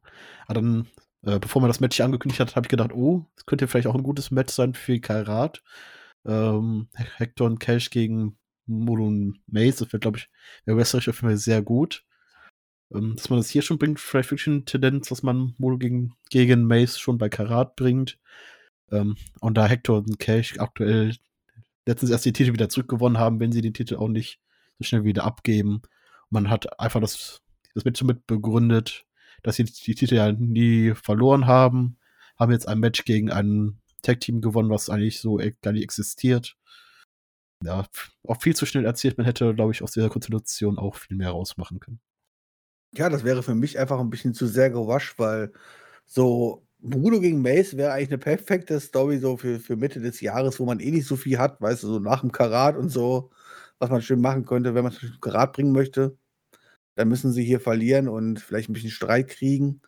Aber 0.47 0.55
dann, 0.55 0.88
äh, 1.21 1.38
bevor 1.39 1.61
man 1.61 1.69
das 1.69 1.79
Match 1.79 2.01
angekündigt 2.01 2.39
hat, 2.39 2.55
habe 2.55 2.65
ich 2.65 2.69
gedacht: 2.69 2.91
„Oh, 2.91 3.25
das 3.35 3.45
könnte 3.45 3.67
vielleicht 3.67 3.85
auch 3.88 3.93
'n 3.95 4.01
gutes 4.03 4.31
Match 4.31 4.51
sein 4.51 4.73
für 4.73 4.99
Karat.“ 4.99 5.61
Ähm, 6.25 6.88
He 6.97 7.03
Hector 7.17 7.45
und 7.47 7.59
Cash 7.59 7.91
gegen 7.91 8.38
Mudo 8.65 9.05
und 9.07 9.39
Mace, 9.47 9.77
das 9.77 9.93
wird, 9.93 10.01
glaube 10.01 10.17
ich 10.19 10.29
wäre 10.65 10.77
wrestlerisch 10.77 11.09
auf 11.09 11.15
jeden 11.17 11.27
Fall 11.29 11.38
sehr 11.38 11.61
gut. 11.61 12.03
Ähm, 12.93 13.15
dass 13.17 13.29
man 13.29 13.39
das 13.39 13.49
hier 13.49 13.61
schon 13.63 13.79
bringt, 13.79 13.99
vielleicht 13.99 14.31
wirklich 14.31 14.47
'ne 14.47 14.65
Tendenz, 14.65 15.09
dass 15.09 15.23
man 15.23 15.55
Mudo 15.59 15.77
gegen 15.79 16.15
gegen 16.31 16.65
Mace 16.67 16.99
schon 16.99 17.17
bei 17.19 17.29
Karat 17.29 17.75
bringt. 17.77 18.19
Ähm, 18.91 19.17
und 19.41 19.55
da 19.57 19.67
Hector 19.67 19.99
und 19.99 20.19
Cash 20.19 20.59
aktuell 20.59 21.15
letztens 21.88 22.11
erst 22.11 22.25
die 22.25 22.33
Titel 22.33 22.53
wieder 22.53 22.69
zurückgewonnen 22.69 23.19
haben, 23.19 23.39
werden 23.41 23.51
sie 23.53 23.61
den 23.63 23.73
Titel 23.75 23.97
auch 23.97 24.09
nicht 24.09 24.39
so 24.79 24.85
schnell 24.85 25.05
wieder 25.05 25.25
abgeben. 25.25 25.81
Man 26.31 26.49
hat 26.51 26.79
einfach 26.79 27.01
das 27.01 27.41
das 27.76 27.85
Match 27.85 27.99
damit 27.99 28.27
begründet, 28.27 29.06
dass 29.43 29.56
sie 29.57 29.64
die 29.65 29.95
Titel 29.95 30.15
ja 30.15 30.31
nie 30.31 30.93
verloren 30.95 31.48
haben, 31.48 31.98
haben 32.39 32.52
jetzt 32.52 32.68
ein 32.68 32.80
Match 32.80 33.06
gegen 33.06 33.31
ein 33.31 33.80
Tag-Team 34.03 34.41
gewonnen, 34.41 34.69
was 34.69 34.89
eigentlich 34.89 35.19
so 35.22 35.39
e 35.39 35.53
gar 35.61 35.73
nicht 35.73 35.84
existiert. 35.84 36.56
Ja, 37.64 37.85
auch 38.27 38.41
viel 38.41 38.56
zu 38.56 38.65
schnell 38.65 38.85
erzählt. 38.85 39.18
Man 39.18 39.26
hätte, 39.26 39.53
glaube 39.53 39.72
ich, 39.72 39.84
aus 39.84 39.91
dieser 39.91 40.10
Konstellation 40.10 40.80
auch 40.80 40.95
viel 40.95 41.15
mehr 41.18 41.30
rausmachen 41.30 41.80
können. 41.80 41.99
Ja, 42.93 43.07
das 43.10 43.23
wäre 43.23 43.41
für 43.41 43.56
mich 43.56 43.80
einfach 43.80 43.99
'n 44.02 44.10
bisschen 44.10 44.34
zu 44.34 44.48
sehr 44.48 44.69
gewascht, 44.69 45.14
weil 45.18 45.53
so 46.06 46.68
Mudo 46.80 47.22
gegen 47.22 47.41
Mace 47.41 47.77
wäre 47.77 47.93
eigentlich 47.93 48.10
'ne 48.10 48.18
perfekte 48.18 48.80
Story 48.81 49.18
so 49.19 49.38
für 49.38 49.60
für 49.60 49.77
Mitte 49.77 50.02
des 50.02 50.19
Jahres, 50.19 50.60
wo 50.60 50.65
man 50.65 50.81
eh 50.81 50.91
nicht 50.91 51.07
so 51.07 51.15
viel 51.15 51.38
hat, 51.38 51.61
weißt 51.61 51.84
du, 51.84 51.88
so 51.88 51.99
nach'm 51.99 52.31
Karat 52.34 52.76
und 52.76 52.89
so, 52.89 53.30
was 53.80 53.89
man 53.89 54.02
schön 54.02 54.19
machen 54.19 54.45
könnte, 54.45 54.76
wenn 54.76 54.84
man's 54.84 54.99
zum 54.99 55.22
Karat 55.22 55.53
bringen 55.53 55.72
möchte. 55.72 56.18
Dann 56.95 57.09
müssen 57.09 57.31
sie 57.34 57.43
hier 57.45 57.59
verlieren 57.61 58.07
und 58.09 58.39
vielleicht 58.41 58.69
'n 58.69 58.73
bisschen 58.73 58.91
Streit 58.91 59.30
kriegen. 59.30 59.81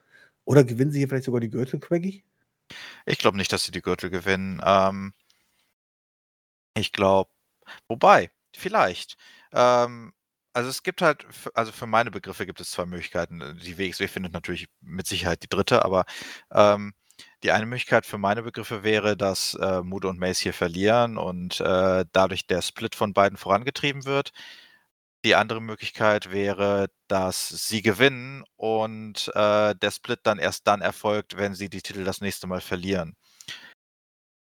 Oder 0.45 0.63
gewinnen 0.63 0.91
sie 0.91 0.99
hier 0.99 1.07
vielleicht 1.09 1.25
sogar 1.25 1.41
die 1.41 1.49
Gürtel, 1.49 1.79
Queggy? 1.79 2.23
Ich 3.05 3.17
glaube 3.17 3.37
nicht, 3.37 3.51
dass 3.53 3.63
sie 3.63 3.71
die 3.71 3.81
Gürtel 3.81 4.09
gewinnen. 4.09 4.61
Ähm 4.63 5.13
ich 6.75 6.91
glaube 6.91 7.29
wobei, 7.87 8.31
vielleicht. 8.55 9.17
Ähm, 9.53 10.13
Also 10.55 10.69
es 10.71 10.83
gibt 10.83 11.01
halt, 11.03 11.25
also 11.55 11.71
für 11.73 11.87
meine 11.87 12.11
Begriffe 12.11 12.45
gibt 12.47 12.61
es 12.61 12.71
zwei 12.71 12.85
Möglichkeiten. 12.87 13.59
Die 13.63 13.77
WXW 13.79 14.07
findet 14.09 14.33
natürlich 14.33 14.67
mit 14.81 15.07
Sicherheit 15.07 15.43
die 15.43 15.49
dritte, 15.49 15.85
aber 15.85 16.05
ähm, 16.51 16.93
die 17.43 17.51
eine 17.53 17.65
Möglichkeit 17.67 18.05
für 18.07 18.17
meine 18.19 18.43
Begriffe 18.43 18.83
wäre, 18.83 19.17
dass 19.17 19.55
äh, 19.55 19.81
Mude 19.83 20.09
und 20.09 20.19
Mace 20.19 20.39
hier 20.41 20.53
verlieren 20.53 21.17
und 21.17 21.61
äh, 21.61 22.05
dadurch 22.13 22.47
der 22.47 22.61
Split 22.63 22.95
von 22.95 23.13
beiden 23.13 23.37
vorangetrieben 23.37 24.05
wird. 24.05 24.31
Die 25.25 25.35
andere 25.35 25.61
Möglichkeit 25.61 26.31
wäre, 26.31 26.89
dass 27.07 27.49
sie 27.49 27.81
gewinnen 27.81 28.43
und 28.57 29.29
äh, 29.35 29.73
der 29.75 29.91
Split 29.91 30.19
dann 30.23 30.39
erst 30.39 30.67
dann 30.67 30.81
erfolgt, 30.81 31.37
wenn 31.37 31.55
sie 31.55 31.69
die 31.69 31.81
Titel 31.81 32.03
das 32.03 32.21
nächste 32.21 32.47
Mal 32.47 32.61
verlieren. 32.61 33.15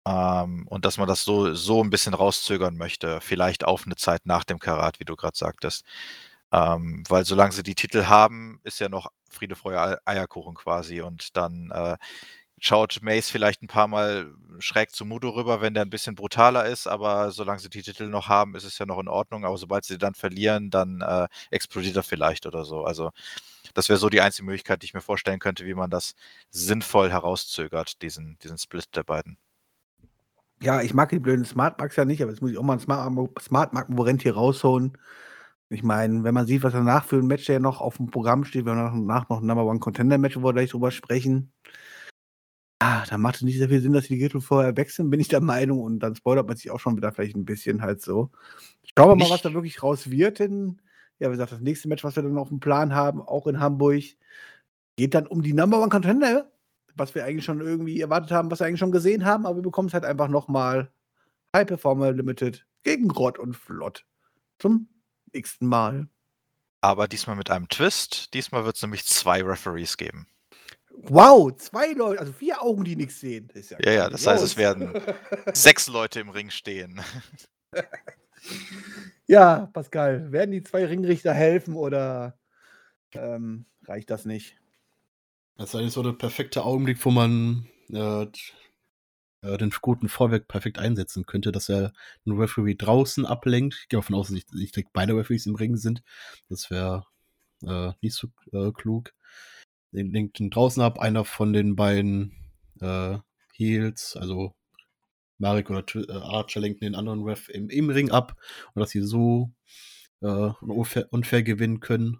Ähm, 0.08 0.68
und 0.68 0.86
dass 0.86 0.98
man 0.98 1.08
das 1.08 1.24
so, 1.24 1.54
so 1.56 1.84
ein 1.84 1.90
bisschen 1.90 2.14
rauszögern 2.14 2.78
möchte, 2.78 3.22
vielleicht 3.22 3.64
auf 3.66 3.86
eine 3.86 3.96
Zeit 3.96 4.26
nach 4.26 4.44
dem 4.44 4.60
Karat, 4.60 5.00
wie 5.00 5.06
du 5.06 5.16
gerade 5.16 5.38
sagtest. 5.38 5.86
Ähm, 6.52 7.04
weil 7.10 7.26
solange 7.26 7.54
sie 7.54 7.64
die 7.64 7.76
Titel 7.76 8.06
haben, 8.06 8.60
ist 8.64 8.80
ja 8.80 8.90
noch 8.90 9.10
Friede, 9.30 9.56
Freude, 9.56 10.00
Eierkuchen 10.06 10.56
quasi. 10.56 11.02
Und 11.02 11.36
dann 11.38 11.72
äh, 11.72 11.98
schaut 12.60 13.00
Mace 13.02 13.30
vielleicht 13.30 13.62
ein 13.62 13.68
paar 13.68 13.88
Mal 13.88 14.34
schräg 14.60 14.92
zu 14.92 15.06
Mudo 15.06 15.30
rüber, 15.30 15.62
wenn 15.62 15.74
der 15.74 15.84
ein 15.84 15.90
bisschen 15.90 16.16
brutaler 16.16 16.66
ist, 16.66 16.88
aber 16.88 17.32
solange 17.32 17.60
sie 17.60 17.70
die 17.70 17.82
Titel 17.82 18.08
noch 18.08 18.30
haben, 18.30 18.56
ist 18.56 18.64
es 18.64 18.78
ja 18.78 18.86
noch 18.86 19.00
in 19.00 19.08
Ordnung. 19.08 19.46
Aber 19.46 19.58
sobald 19.58 19.86
sie 19.86 19.98
dann 19.98 20.16
verlieren, 20.16 20.70
dann 20.70 21.02
äh, 21.02 21.28
explodiert 21.52 21.96
er 21.96 22.04
vielleicht 22.04 22.46
oder 22.46 22.66
so. 22.66 22.84
Also 22.84 23.12
das 23.74 23.90
wäre 23.90 24.00
so 24.00 24.10
die 24.10 24.22
einzige 24.22 24.46
Möglichkeit, 24.46 24.82
die 24.82 24.86
ich 24.86 24.94
mir 24.94 25.02
vorstellen 25.02 25.40
könnte, 25.40 25.66
wie 25.66 25.74
man 25.74 25.90
das 25.90 26.16
sinnvoll 26.50 27.12
herauszögert, 27.12 28.02
diesen, 28.02 28.38
diesen 28.40 28.58
Split 28.58 28.96
der 28.96 29.04
beiden. 29.04 29.38
Ja, 30.62 30.82
ich 30.82 30.94
mag 30.94 31.10
die 31.10 31.20
blöden 31.20 31.46
Smart 31.46 31.78
Marks 31.78 31.98
ja 31.98 32.06
nicht, 32.06 32.22
aber 32.22 32.32
jetzt 32.32 32.42
muss 32.42 32.52
ich 32.52 32.58
auch 32.58 32.64
mal 32.64 32.74
einen 32.74 32.82
Smart, 32.82 33.42
Smart 33.42 33.74
Mark 33.74 33.88
hier 34.22 34.34
rausholen. 34.34 34.98
Ich 35.70 35.84
meine, 35.84 36.24
wenn 36.24 36.34
man 36.34 36.48
sieht, 36.48 36.64
was 36.64 36.74
danach 36.74 37.04
für 37.06 37.18
ein 37.18 37.28
Match 37.28 37.50
ja 37.50 37.60
noch 37.60 37.82
auf 37.82 37.98
dem 37.98 38.08
Programm 38.08 38.46
steht, 38.46 38.66
haben 38.66 38.96
danach 38.98 39.30
noch 39.30 39.42
ein 39.42 39.46
Number 39.46 39.66
One 39.66 39.80
Contender 39.80 40.18
Match, 40.18 40.38
wo 40.38 40.44
wir 40.44 40.54
gleich 40.54 40.70
drüber 40.70 40.92
sprechen. 40.92 41.52
Ah, 42.88 43.04
da 43.10 43.18
macht 43.18 43.38
es 43.38 43.42
nicht 43.42 43.58
sehr 43.58 43.70
viel 43.70 43.82
Sinn, 43.82 43.94
dass 43.94 44.06
die 44.06 44.20
Titel 44.20 44.40
vorher 44.42 44.78
wechseln, 44.78 45.10
bin 45.10 45.20
ich 45.20 45.28
der 45.28 45.42
Meinung. 45.42 45.82
Und 45.82 46.02
dann 46.02 46.16
spoilert 46.16 46.48
man 46.48 46.56
sich 46.56 46.70
auch 46.70 46.80
schon 46.80 46.96
wieder 46.96 47.12
vielleicht 47.12 47.36
ein 47.36 47.44
bisschen 47.44 47.82
halt 47.82 48.00
so. 48.00 48.30
Schauen 48.96 49.10
wir 49.10 49.16
mal, 49.16 49.34
was 49.34 49.42
da 49.42 49.56
wirklich 49.56 49.82
raus 49.82 50.12
wird. 50.12 50.38
Denn, 50.38 50.80
ja, 51.18 51.30
wie 51.30 51.32
gesagt, 51.32 51.52
das 51.52 51.62
nächste 51.62 51.88
Match, 51.88 52.04
was 52.04 52.16
wir 52.16 52.22
dann 52.22 52.38
auf 52.38 52.50
dem 52.50 52.60
Plan 52.60 52.94
haben, 52.94 53.24
auch 53.24 53.48
in 53.48 53.60
Hamburg, 53.60 54.04
geht 54.98 55.16
dann 55.16 55.26
um 55.26 55.42
die 55.42 55.54
Number 55.54 55.80
One 55.80 55.90
Contender, 55.90 56.52
was 56.94 57.16
wir 57.16 57.26
eigentlich 57.26 57.44
schon 57.44 57.60
irgendwie 57.60 58.02
erwartet 58.02 58.30
haben, 58.30 58.52
was 58.52 58.60
wir 58.60 58.68
eigentlich 58.68 58.82
schon 58.82 58.92
gesehen 58.92 59.26
haben. 59.26 59.48
Aber 59.48 59.56
wir 59.56 59.64
bekommen 59.64 59.88
es 59.88 59.96
halt 59.96 60.06
einfach 60.06 60.28
nochmal 60.28 60.92
High 61.56 61.66
Performer 61.66 62.12
Limited 62.12 62.68
gegen 62.84 63.10
Rott 63.10 63.40
und 63.40 63.56
Flott. 63.56 64.06
Zum 64.60 64.90
nächsten 65.34 65.66
Mal. 65.66 66.08
Aber 66.82 67.08
diesmal 67.08 67.36
mit 67.36 67.50
einem 67.50 67.68
Twist. 67.68 68.36
Diesmal 68.36 68.64
wird 68.64 68.76
es 68.76 68.84
nämlich 68.84 69.06
zwei 69.06 69.42
Referees 69.42 69.98
geben. 69.98 70.28
Wow, 71.04 71.56
zwei 71.58 71.94
Leute, 71.94 72.20
also 72.20 72.34
vier 72.34 72.62
Augen, 72.62 72.84
die 72.84 72.96
nichts 72.96 73.20
sehen. 73.20 73.50
Ja, 73.54 73.78
ja, 73.84 73.92
ja, 73.92 74.10
das 74.10 74.26
heißt, 74.26 74.44
es 74.44 74.58
werden 74.58 74.94
sechs 75.54 75.88
Leute 75.88 76.20
im 76.20 76.30
Ring 76.30 76.50
stehen. 76.50 77.02
ja, 79.28 79.68
Pascal, 79.74 80.32
werden 80.32 80.52
die 80.52 80.64
zwei 80.64 80.86
Ringrichter 80.86 81.34
helfen 81.34 81.76
oder 81.76 82.40
ähm, 83.14 83.66
reicht 83.86 84.10
das 84.10 84.26
nicht? 84.26 84.56
Das 85.58 85.70
ist 85.70 85.76
eigentlich 85.76 85.94
so 85.94 86.04
der 86.04 86.14
perfekte 86.14 86.64
Augenblick, 86.64 87.04
wo 87.06 87.12
man 87.12 87.68
äh, 87.92 88.28
äh, 89.42 89.58
den 89.58 89.72
guten 89.82 90.10
Vorwerk 90.10 90.48
perfekt 90.48 90.80
einsetzen 90.80 91.26
könnte, 91.26 91.52
dass 91.52 91.70
er 91.70 91.94
einen 92.26 92.38
Referee 92.38 92.76
draußen 92.76 93.26
ablenkt. 93.26 93.78
Ich 93.82 93.90
gehe 93.90 94.00
davon 94.00 94.16
aus, 94.16 94.28
dass 94.28 94.38
ich, 94.38 94.46
ich 94.60 94.72
denke, 94.72 94.90
beide 94.94 95.16
Referees 95.16 95.46
im 95.46 95.56
Ring 95.56 95.78
sind. 95.78 96.04
Das 96.50 96.70
wäre 96.70 97.06
äh, 97.62 97.92
nicht 98.02 98.16
so 98.16 98.28
äh, 98.52 98.72
klug 98.72 99.14
den 99.96 100.12
lenkt 100.12 100.40
ihn 100.40 100.50
draußen 100.50 100.82
ab. 100.82 101.00
Einer 101.00 101.26
von 101.26 101.54
den 101.54 101.76
beiden 101.76 102.34
äh, 102.82 103.18
Heels, 103.54 104.16
also 104.16 104.54
Marek 105.38 105.70
oder 105.70 105.84
äh, 105.96 106.12
Archer 106.12 106.60
lenken 106.60 106.86
den 106.86 106.96
anderen 106.96 107.24
Ref 107.24 107.50
im, 107.50 107.70
im 107.70 107.90
Ring 107.90 108.12
ab 108.12 108.40
und 108.74 108.80
dass 108.80 108.92
sie 108.92 109.02
so 109.02 109.52
äh, 110.22 110.52
unfair, 110.62 111.08
unfair 111.12 111.44
gewinnen 111.44 111.80
können. 111.80 112.20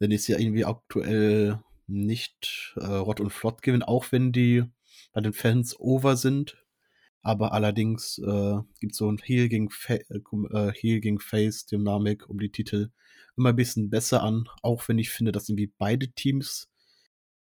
Denn 0.00 0.10
ist 0.10 0.26
ja 0.28 0.38
irgendwie 0.38 0.64
aktuell 0.64 1.60
nicht 1.86 2.74
äh, 2.76 2.84
Rott 2.84 3.20
und 3.20 3.30
Flott 3.30 3.62
gewinnen, 3.62 3.82
auch 3.82 4.12
wenn 4.12 4.32
die 4.32 4.64
bei 5.12 5.20
den 5.20 5.32
Fans 5.32 5.78
over 5.78 6.16
sind. 6.16 6.62
Aber 7.22 7.52
allerdings 7.52 8.18
äh, 8.18 8.58
gibt 8.80 8.92
es 8.92 8.98
so 8.98 9.10
ein 9.10 9.18
Heal 9.18 9.48
gegen, 9.48 9.70
Fa 9.70 9.94
äh, 9.94 10.72
Heel 10.72 11.00
gegen 11.00 11.18
Face 11.18 11.66
Dynamik 11.66 12.28
um 12.28 12.38
die 12.38 12.50
Titel 12.50 12.90
immer 13.36 13.50
ein 13.50 13.56
bisschen 13.56 13.90
besser 13.90 14.22
an, 14.22 14.48
auch 14.62 14.88
wenn 14.88 14.98
ich 14.98 15.10
finde, 15.10 15.32
dass 15.32 15.48
irgendwie 15.48 15.72
beide 15.78 16.08
Teams 16.08 16.70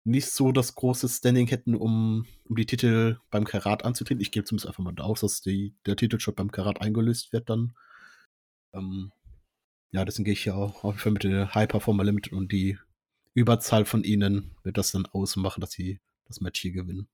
nicht 0.04 0.30
so 0.32 0.52
das 0.52 0.76
große 0.76 1.08
Standing 1.08 1.48
hätten, 1.48 1.76
um, 1.76 2.26
um 2.46 2.56
die 2.56 2.66
Titel 2.66 3.20
beim 3.32 3.46
Karat 3.46 3.86
anzutreten. 3.86 4.22
Ich 4.22 4.32
gebe 4.32 4.46
zumindest 4.46 4.68
einfach 4.68 4.84
mal 4.84 4.94
aus, 5.00 5.22
dass 5.22 5.42
die, 5.42 5.76
der 5.86 5.96
Titelshot 5.96 6.36
beim 6.36 6.52
Karat 6.52 6.82
eingelöst 6.82 7.32
wird 7.32 7.50
dann. 7.50 7.74
Ähm, 8.74 9.12
ja, 9.92 10.04
deswegen 10.04 10.26
gehe 10.26 10.34
ich 10.34 10.46
ja 10.46 10.56
auch 10.56 10.84
auf 10.84 10.94
jeden 10.94 11.00
Fall 11.00 11.12
mit 11.14 11.24
der 11.24 11.54
High 11.56 11.68
Performer 11.68 12.04
Limit 12.04 12.32
und 12.32 12.52
die 12.52 12.78
Überzahl 13.34 13.86
von 13.86 14.04
ihnen 14.04 14.52
wird 14.64 14.78
das 14.78 14.92
dann 14.92 15.06
ausmachen, 15.06 15.62
dass 15.62 15.72
sie 15.72 16.00
das 16.26 16.42
Match 16.42 16.60
hier 16.62 16.72
gewinnen. 16.72 17.08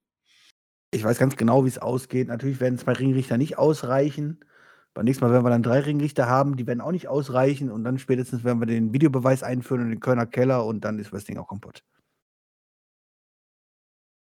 Ich 0.92 1.04
weiß 1.04 1.20
ganz 1.20 1.36
genau, 1.36 1.66
wie 1.66 1.70
es 1.70 1.78
ausgeht. 1.78 2.30
Natürlich 2.30 2.60
werden 2.60 2.80
zwei 2.80 2.94
Ringrichter 2.94 3.38
nicht 3.38 3.58
ausreichen. 3.58 4.40
Beim 4.96 5.06
nächsten 5.06 5.24
Mal 5.24 5.32
werden 5.32 5.46
wir 5.46 5.52
dann 5.52 5.62
drei 5.62 5.82
Ringrichter 5.82 6.28
haben, 6.28 6.58
die 6.58 6.66
werden 6.66 6.82
auch 6.82 6.92
nicht 6.92 7.08
ausreichen. 7.08 7.70
Und 7.70 7.84
dann 7.84 8.00
spätestens 8.00 8.44
werden 8.44 8.60
wir 8.60 8.66
den 8.66 8.92
Videobeweis 8.92 9.44
einführen 9.44 9.84
und 9.84 9.90
den 9.92 10.00
Kölner 10.00 10.26
Keller 10.26 10.66
und 10.66 10.82
dann 10.82 10.98
ist 10.98 11.14
das 11.14 11.26
Ding 11.26 11.38
auch 11.38 11.48
kaputt. 11.48 11.84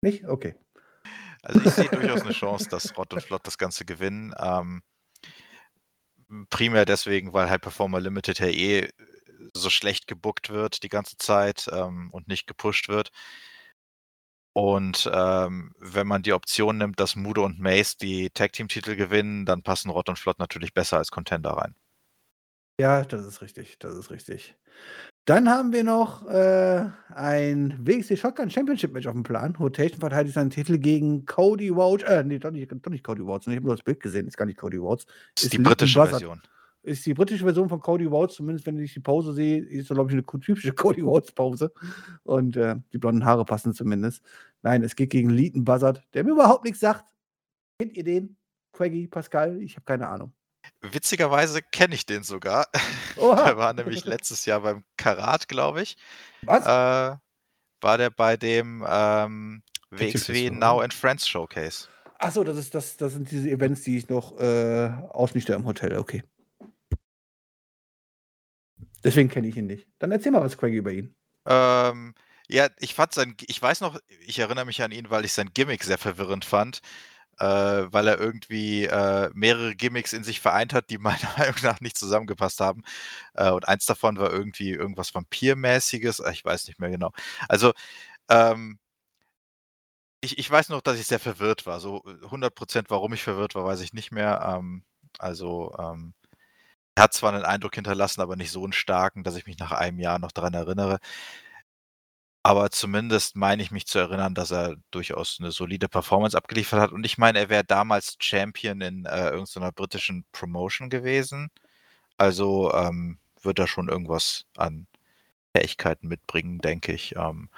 Nicht? 0.02 0.26
Okay. 0.26 0.56
Also 1.42 1.62
ich 1.62 1.72
sehe 1.72 1.90
durchaus 1.90 2.22
eine 2.22 2.34
Chance, 2.34 2.70
dass 2.70 2.98
Rott 2.98 3.14
und 3.14 3.22
Flott 3.22 3.46
das 3.46 3.58
Ganze 3.58 3.86
gewinnen. 3.86 4.34
Ähm, 4.38 4.82
primär 6.50 6.86
deswegen, 6.86 7.34
weil 7.34 7.50
High 7.50 7.62
Performer 7.62 8.00
Limited 8.00 8.40
ja 8.40 8.48
eh 8.48 8.90
so 9.54 9.70
schlecht 9.70 10.08
gebuckt 10.08 10.50
wird 10.50 10.84
die 10.84 10.90
ganze 10.90 11.18
Zeit 11.18 11.70
ähm, 11.72 12.10
und 12.12 12.28
nicht 12.28 12.48
gepusht 12.48 12.90
wird. 12.90 13.12
Und 14.54 15.10
ähm, 15.14 15.74
wenn 15.80 16.08
man 16.08 16.24
die 16.24 16.34
Option 16.34 16.78
nimmt, 16.78 17.00
dass 17.00 17.16
Mudo 17.16 17.44
und 17.44 17.60
Mace 17.60 17.98
die 17.98 18.30
Tag 18.30 18.54
Team 18.54 18.70
Titel 18.70 18.96
gewinnen, 18.96 19.46
dann 19.46 19.64
passen 19.64 19.90
Rott 19.90 20.08
und 20.08 20.18
Flott 20.18 20.40
natürlich 20.40 20.74
besser 20.74 20.98
als 20.98 21.12
Contender 21.12 21.52
rein. 21.52 21.76
Ja, 22.80 23.04
das 23.04 23.26
ist 23.26 23.42
richtig, 23.42 23.78
das 23.80 23.96
ist 23.96 24.12
richtig. 24.12 24.56
Dann 25.26 25.50
haben 25.50 25.74
wir 25.74 25.84
noch 25.84 26.28
äh, 26.28 26.86
ein 27.10 27.80
WXC 27.84 28.16
Shotgun 28.16 28.52
Championship 28.52 28.94
Match 28.94 29.08
auf 29.08 29.14
dem 29.14 29.24
Plan. 29.24 29.56
Rotation 29.56 30.00
verteidigt 30.00 30.36
seinen 30.36 30.52
Titel 30.52 30.78
gegen 30.78 31.26
Cody 31.26 31.70
Rhodes. 31.70 32.08
Äh, 32.08 32.24
nee, 32.24 32.38
doch 32.38 32.52
nicht, 32.52 32.72
doch 32.72 32.92
nicht 32.92 33.04
Cody 33.04 33.24
Rhodes. 33.24 33.48
Ich 33.48 33.56
habe 33.56 33.66
nur 33.66 33.76
das 33.76 33.84
Bild 33.84 34.00
gesehen, 34.00 34.28
ist 34.28 34.38
gar 34.38 34.46
nicht 34.46 34.60
Cody 34.60 34.78
Rhodes. 34.78 35.06
Ist, 35.36 35.46
ist 35.46 35.54
die 35.54 35.58
britische 35.58 35.98
Buzzard. 35.98 36.20
Version. 36.20 36.42
Ist 36.84 37.04
die 37.08 37.16
britische 37.16 37.44
Version 37.44 37.68
von 37.68 37.80
Cody 37.80 38.06
Rhodes, 38.06 38.36
zumindest 38.36 38.68
wenn 38.68 38.78
ich 38.78 38.94
die 38.94 39.00
Pose 39.00 39.34
sehe, 39.34 39.64
ist 39.64 39.88
so, 39.88 39.96
glaube 39.96 40.12
ich, 40.12 40.14
eine 40.14 40.42
typische 40.42 40.72
Cody 40.74 41.02
Rhodes 41.02 41.32
Pose. 41.32 41.72
Und 42.22 42.56
äh, 42.56 42.76
die 42.94 43.00
blonden 43.00 43.26
Haare 43.26 43.46
passen 43.46 43.74
zumindest. 43.74 44.24
Nein, 44.62 44.84
es 44.84 44.96
geht 44.96 45.10
gegen 45.10 45.32
Leighton 45.32 45.64
Buzzard, 45.64 46.04
der 46.14 46.24
mir 46.24 46.34
überhaupt 46.34 46.66
nichts 46.66 46.82
sagt. 46.82 47.04
Kennt 47.80 47.98
ihr 47.98 48.04
den? 48.04 48.38
Quaggy, 48.74 49.08
Pascal? 49.08 49.60
Ich 49.64 49.76
habe 49.76 49.86
keine 49.86 50.08
Ahnung. 50.08 50.34
Witzigerweise 50.94 51.62
kenne 51.62 51.96
ich 51.96 52.06
den 52.06 52.24
sogar. 52.24 52.68
der 53.16 53.58
war 53.58 53.74
nämlich 53.74 54.06
letztes 54.06 54.46
Jahr 54.46 54.62
beim 54.62 54.84
Karat, 54.98 55.48
glaube 55.48 55.82
ich. 55.82 55.98
Was? 56.44 56.66
Äh, 56.66 57.18
war 57.82 57.98
der 57.98 58.10
bei 58.10 58.38
dem 58.38 58.86
ähm, 58.88 59.64
WXW 59.92 60.50
Now 60.50 60.82
and 60.82 60.94
Friends 60.94 61.28
Showcase. 61.28 61.88
Achso, 62.18 62.44
das, 62.44 62.58
ist, 62.58 62.74
das, 62.74 62.98
das 62.98 63.14
sind 63.14 63.30
diese 63.30 63.50
Events, 63.50 63.84
die 63.84 63.98
ich 63.98 64.10
noch 64.10 64.40
äh, 64.40 64.90
ausnichte 65.10 65.54
im 65.54 65.66
Hotel. 65.66 65.98
Okay. 65.98 66.24
Deswegen 69.04 69.30
kenne 69.30 69.48
ich 69.48 69.58
ihn 69.58 69.68
nicht. 69.68 69.88
Dann 70.00 70.12
erzähl 70.12 70.32
mal 70.32 70.42
was, 70.42 70.58
Craig, 70.58 70.74
über 70.74 70.92
ihn. 70.92 71.14
Ähm, 71.46 72.16
ja, 72.48 72.70
ich 72.80 72.96
fand 72.96 73.14
sein, 73.14 73.36
ich 73.48 73.62
weiß 73.62 73.82
noch, 73.82 74.00
ich 74.26 74.40
erinnere 74.40 74.66
mich 74.66 74.82
an 74.82 74.92
ihn, 74.92 75.10
weil 75.10 75.26
ich 75.26 75.34
sein 75.34 75.52
Gimmick 75.54 75.84
sehr 75.84 75.98
verwirrend 75.98 76.46
fand 76.46 76.82
äh, 77.40 77.46
weil 77.92 78.08
er 78.08 78.20
irgendwie 78.20 78.86
äh, 78.86 79.30
mehrere 79.34 79.76
Gimmicks 79.76 80.14
in 80.14 80.24
sich 80.24 80.40
vereint 80.42 80.74
hat, 80.74 80.90
die 80.90 80.98
meiner 81.00 81.30
Meinung 81.38 81.56
nach 81.64 81.82
nicht 81.82 81.98
zusammengepasst 81.98 82.60
haben. 82.62 82.84
Äh, 83.36 83.52
und 83.52 83.68
eins 83.68 83.86
davon 83.86 84.18
war 84.18 84.32
irgendwie 84.32 84.72
irgendwas 84.72 85.16
Vampirmäßiges, 85.16 86.20
äh, 86.22 86.32
ich 86.34 86.46
weiß 86.46 86.68
nicht 86.68 86.80
mehr 86.80 86.90
genau. 86.92 87.12
Also, 87.50 87.74
ähm, 88.30 88.80
ich, 90.22 90.38
ich 90.40 90.50
weiß 90.50 90.70
noch, 90.70 90.82
dass 90.82 91.00
ich 91.00 91.08
sehr 91.08 91.20
verwirrt 91.20 91.66
war. 91.66 91.80
So 91.80 92.02
100% 92.30 92.90
warum 92.90 93.14
ich 93.14 93.24
verwirrt 93.24 93.56
war, 93.56 93.66
weiß 93.66 93.82
ich 93.82 93.94
nicht 93.94 94.12
mehr. 94.12 94.42
Ähm, 94.58 94.84
also, 95.20 95.74
ähm, 95.80 96.14
er 96.96 97.06
hat 97.06 97.14
zwar 97.14 97.34
einen 97.34 97.46
Eindruck 97.46 97.76
hinterlassen, 97.76 98.22
aber 98.22 98.36
nicht 98.38 98.52
so 98.52 98.64
einen 98.64 98.74
starken, 98.74 99.24
dass 99.24 99.36
ich 99.38 99.48
mich 99.48 99.60
nach 99.60 99.72
einem 99.74 100.00
Jahr 100.00 100.20
noch 100.20 100.32
daran 100.34 100.54
erinnere. 100.56 101.00
Aber 102.46 102.70
zumindest 102.70 103.36
meine 103.36 103.64
ich 103.64 103.72
mich 103.72 103.88
zu 103.88 103.98
erinnern, 104.00 104.36
dass 104.36 104.52
er 104.52 104.76
durchaus 104.92 105.38
eine 105.40 105.52
solide 105.52 105.90
Performance 105.90 106.38
abgeliefert 106.38 106.80
hat. 106.80 106.92
Und 106.92 107.04
ich 107.06 107.18
meine, 107.18 107.40
er 107.40 107.50
wäre 107.50 107.64
damals 107.64 108.18
Champion 108.20 108.82
in 108.82 109.06
äh, 109.06 109.30
irgendeiner 109.32 109.72
britischen 109.72 110.26
Promotion 110.32 110.90
gewesen. 110.92 111.50
Also, 112.18 112.74
ähm, 112.74 113.20
wird 113.44 113.60
er 113.60 113.68
schon 113.68 113.90
irgendwas 113.90 114.46
an 114.58 114.88
Fähigkeiten 115.56 116.08
mitbringen, 116.10 116.60
denke 116.60 116.94
ich. 116.94 117.16
Ähm, 117.18 117.50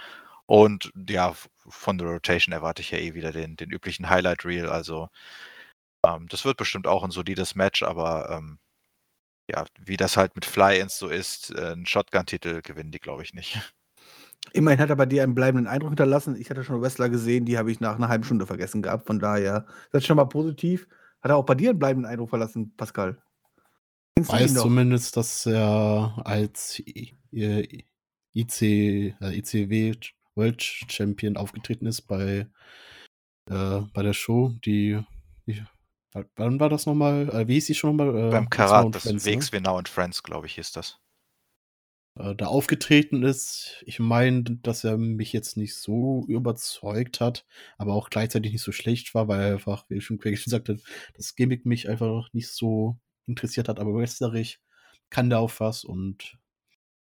und 0.48 0.92
ja, 1.10 1.36
von 1.70 1.98
der 2.00 2.08
Rotation 2.10 2.54
erwarte 2.54 2.82
ich 2.84 2.92
ja 2.92 3.00
eh 3.00 3.14
wieder 3.16 3.32
den, 3.34 3.58
den 3.58 3.72
üblichen 3.72 4.10
Highlight 4.10 4.46
Reel. 4.46 4.70
Also 4.70 5.10
ähm, 6.06 6.28
das 6.30 6.46
wird 6.46 6.58
bestimmt 6.58 6.88
auch 6.88 7.04
ein 7.04 7.12
solides 7.12 7.56
Match, 7.56 7.84
aber 7.84 8.30
ähm, 8.32 8.60
ja, 9.50 9.66
wie 9.80 9.98
das 9.98 10.18
halt 10.18 10.36
mit 10.36 10.46
Fly-Ins 10.46 10.98
so 11.00 11.10
ist, 11.10 11.52
äh, 11.56 11.74
einen 11.74 11.86
Shotgun-Titel 11.88 12.62
gewinnen 12.64 12.92
die, 12.92 13.00
glaube 13.00 13.24
ich, 13.24 13.34
nicht. 13.36 13.60
Immerhin 14.54 14.80
hat 14.80 14.90
er 14.90 14.96
bei 14.96 15.06
dir 15.06 15.24
einen 15.24 15.36
bleibenden 15.36 15.68
Eindruck 15.68 15.92
hinterlassen. 15.92 16.36
Ich 16.36 16.50
hatte 16.50 16.64
schon 16.64 16.82
Wrestler 16.82 17.10
gesehen, 17.10 17.46
die 17.46 17.58
habe 17.58 17.72
ich 17.72 17.80
nach 17.80 17.96
einer 17.96 18.08
halben 18.08 18.24
Stunde 18.24 18.46
vergessen 18.46 18.82
gehabt. 18.82 19.06
Von 19.06 19.20
daher, 19.20 19.66
das 19.92 20.02
ist 20.02 20.08
schon 20.08 20.18
mal 20.18 20.26
positiv. 20.26 20.88
Hat 21.22 21.32
er 21.32 21.38
auch 21.38 21.46
bei 21.46 21.56
dir 21.56 21.72
einen 21.72 21.80
bleibenden 21.80 22.10
Eindruck 22.10 22.30
verlassen, 22.30 22.74
Pascal? 22.76 23.22
Ich 24.20 24.28
weiß 24.28 24.56
zumindest, 24.56 25.16
dass 25.16 25.46
er 25.46 26.22
als 26.24 26.80
IC, 26.80 27.14
äh, 27.34 27.84
ICW 28.34 29.96
World 30.36 30.62
Champion 30.62 31.38
aufgetreten 31.38 31.86
ist 31.86 32.02
bei, 32.04 32.48
äh, 33.50 33.82
bei 33.94 34.04
der 34.04 34.14
Show, 34.14 34.54
die, 34.64 35.00
die 35.46 35.64
wann 36.36 36.60
war 36.60 36.70
das 36.70 36.86
nochmal? 36.86 37.30
Äh, 37.30 37.48
wie 37.48 37.56
hieß 37.56 37.66
die 37.66 37.76
schon 37.76 37.96
nochmal? 37.96 38.28
Äh, 38.28 38.32
Beim 38.32 38.50
Karat, 38.50 38.96
das 38.96 39.04
Friends, 39.04 39.26
Wegs, 39.26 39.52
ne? 39.52 39.62
Now 39.62 39.78
and 39.78 39.90
Friends, 39.90 40.24
glaube 40.24 40.48
ich, 40.48 40.56
hieß 40.56 40.72
das. 40.72 41.00
Äh, 42.20 42.36
da 42.36 42.48
aufgetreten 42.48 43.24
ist. 43.24 43.84
Ich 43.86 44.00
meine, 44.00 44.44
dass 44.44 44.84
er 44.84 44.98
mich 44.98 45.34
jetzt 45.34 45.58
nicht 45.58 45.76
so 45.76 46.26
überzeugt 46.28 47.22
hat, 47.22 47.46
aber 47.78 47.94
auch 47.94 48.10
gleichzeitig 48.10 48.52
nicht 48.52 48.64
so 48.64 48.72
schlecht 48.72 49.14
war, 49.14 49.28
weil 49.28 49.40
er 49.42 49.54
einfach, 49.54 49.86
wie 49.90 49.98
ich 49.98 50.06
schon 50.06 50.20
gesagt 50.20 50.70
habe, 50.70 50.80
das 51.16 51.36
Gimmick 51.36 51.66
mich 51.66 51.90
einfach 51.90 52.30
nicht 52.34 52.50
so 52.50 52.98
interessiert 53.26 53.70
hat, 53.70 53.80
aber 53.80 53.94
wrestlerisch 53.94 54.60
kann 55.10 55.30
der 55.30 55.40
auf 55.40 55.60
was 55.60 55.84
und 55.84 56.38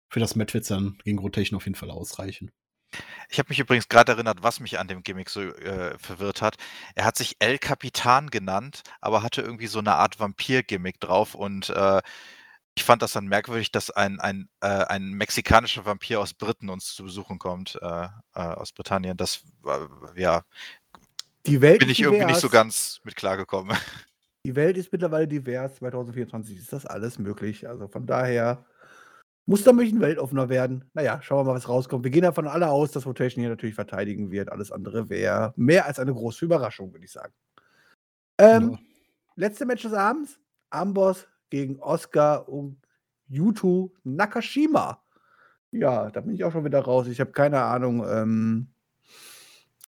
für 0.10 0.20
das 0.20 0.36
Match 0.36 0.54
wird 0.54 0.70
dann 0.70 0.98
gegen 1.04 1.20
Rotation 1.20 1.58
auf 1.58 1.66
jeden 1.66 1.76
Fall 1.76 1.92
ausreichen. 1.92 2.52
Ich 3.30 3.38
habe 3.38 3.50
mich 3.50 3.60
übrigens 3.60 3.88
gerade 3.88 4.14
erinnert, 4.14 4.42
was 4.42 4.60
mich 4.60 4.80
an 4.80 4.88
dem 4.88 5.04
Gimmick 5.04 5.30
so 5.30 5.42
äh, 5.42 5.98
verwirrt 6.00 6.42
hat. 6.42 6.56
Er 6.96 7.06
hat 7.06 7.16
sich 7.16 7.36
El 7.38 7.60
Capitan 7.60 8.32
genannt, 8.32 8.82
aber 9.02 9.22
hatte 9.22 9.42
irgendwie 9.42 9.68
so 9.68 9.78
eine 9.78 9.94
Art 9.94 10.20
Vampir-Gimmick 10.20 11.00
drauf 11.00 11.36
und 11.36 11.70
äh, 11.70 12.02
ich 12.80 12.86
fand 12.86 13.02
das 13.02 13.12
dann 13.12 13.28
merkwürdig, 13.28 13.74
dass 13.74 13.92
ein, 13.92 14.22
ein, 14.22 14.48
äh, 14.62 14.68
ein 14.68 15.12
mexikanischer 15.12 15.86
Vampir 15.86 16.22
aus 16.22 16.34
Briten 16.34 16.70
uns 16.70 16.96
zu 16.96 17.04
besuchen 17.04 17.38
kommt, 17.38 17.78
äh, 17.82 18.06
äh, 18.06 18.10
aus 18.40 18.72
Britannien. 18.72 19.18
Das 19.18 19.42
war, 19.62 19.90
ja, 20.16 20.44
Die 21.46 21.60
Welt 21.60 21.80
bin 21.80 21.90
ich 21.90 22.00
irgendwie 22.00 22.24
nicht 22.24 22.40
so 22.40 22.48
ganz 22.48 23.02
mit 23.04 23.18
klargekommen. 23.18 23.76
Die 24.46 24.56
Welt 24.56 24.78
ist 24.78 24.94
mittlerweile 24.94 25.28
divers. 25.28 25.76
2024 25.76 26.58
ist 26.58 26.72
das 26.72 26.86
alles 26.86 27.20
möglich. 27.20 27.68
Also 27.68 27.90
von 27.90 28.08
daher 28.08 28.66
muss 29.46 29.66
da 29.66 29.72
ein 29.72 30.00
weltoffener 30.00 30.48
werden. 30.48 30.90
Naja, 30.94 31.22
schauen 31.22 31.40
wir 31.40 31.52
mal, 31.52 31.58
was 31.58 31.68
rauskommt. 31.68 32.06
Wir 32.06 32.12
gehen 32.12 32.22
davon 32.22 32.48
alle 32.48 32.70
aus, 32.70 32.92
dass 32.92 33.06
Rotation 33.06 33.42
hier 33.42 33.50
natürlich 33.50 33.76
verteidigen 33.76 34.32
wird. 34.32 34.50
Alles 34.50 34.72
andere 34.72 35.10
wäre 35.10 35.54
mehr 35.58 35.86
als 35.86 36.00
eine 36.00 36.14
große 36.14 36.46
Überraschung, 36.46 36.94
würde 36.94 37.04
ich 37.04 37.12
sagen. 37.12 37.34
Ähm, 38.38 38.72
ja. 38.72 38.80
Letzte 39.36 39.66
Match 39.66 39.84
des 39.84 39.92
Abends: 39.92 40.40
Amboss 40.70 41.28
gegen 41.50 41.80
Oscar 41.80 42.48
und 42.50 42.78
Yuto 43.28 43.94
Nakashima. 44.04 45.02
Ja, 45.72 46.10
da 46.10 46.22
bin 46.22 46.34
ich 46.34 46.44
auch 46.44 46.52
schon 46.52 46.66
wieder 46.66 46.82
raus. 46.82 47.08
Ich 47.08 47.20
habe 47.20 47.32
keine 47.32 47.62
Ahnung. 47.62 48.04
Ähm, 48.08 48.68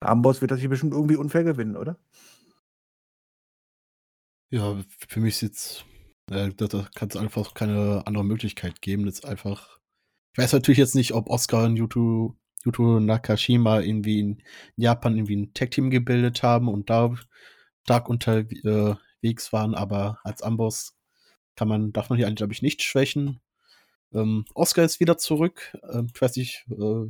Amboss 0.00 0.40
wird 0.40 0.50
das 0.50 0.60
hier 0.60 0.68
bestimmt 0.68 0.92
irgendwie 0.92 1.16
unfair 1.16 1.44
gewinnen, 1.44 1.76
oder? 1.76 1.98
Ja, 4.50 4.82
für 5.08 5.20
mich 5.20 5.34
ist 5.34 5.40
jetzt 5.42 5.84
äh, 6.30 6.50
da 6.56 6.66
da 6.66 6.88
kann's 6.94 7.16
einfach 7.16 7.54
keine 7.54 8.02
andere 8.06 8.24
Möglichkeit 8.24 8.80
geben. 8.80 9.06
Das 9.06 9.24
einfach 9.24 9.76
ich 10.32 10.38
weiß 10.38 10.52
natürlich 10.52 10.78
jetzt 10.78 10.94
nicht, 10.94 11.14
ob 11.14 11.30
Oscar 11.30 11.64
und 11.64 11.76
Yuto 11.76 12.36
Yuto 12.64 13.00
Nakashima 13.00 13.80
irgendwie 13.80 14.20
in 14.20 14.42
Japan 14.76 15.16
irgendwie 15.16 15.36
ein 15.36 15.54
Tag-Team 15.54 15.90
gebildet 15.90 16.42
haben 16.42 16.68
und 16.68 16.90
da 16.90 17.14
stark 17.84 18.08
unterwegs 18.08 19.52
waren, 19.52 19.74
aber 19.74 20.18
als 20.24 20.42
Amboss 20.42 20.95
kann 21.56 21.68
man 21.68 21.92
darf 21.92 22.10
man 22.10 22.16
hier 22.18 22.26
eigentlich, 22.26 22.36
glaube 22.38 22.52
ich, 22.52 22.62
nicht 22.62 22.82
schwächen. 22.82 23.40
Ähm, 24.12 24.44
Oscar 24.54 24.84
ist 24.84 25.00
wieder 25.00 25.18
zurück. 25.18 25.76
Ähm, 25.90 26.08
ich 26.14 26.20
weiß 26.20 26.36
nicht, 26.36 26.66
äh, 26.70 27.06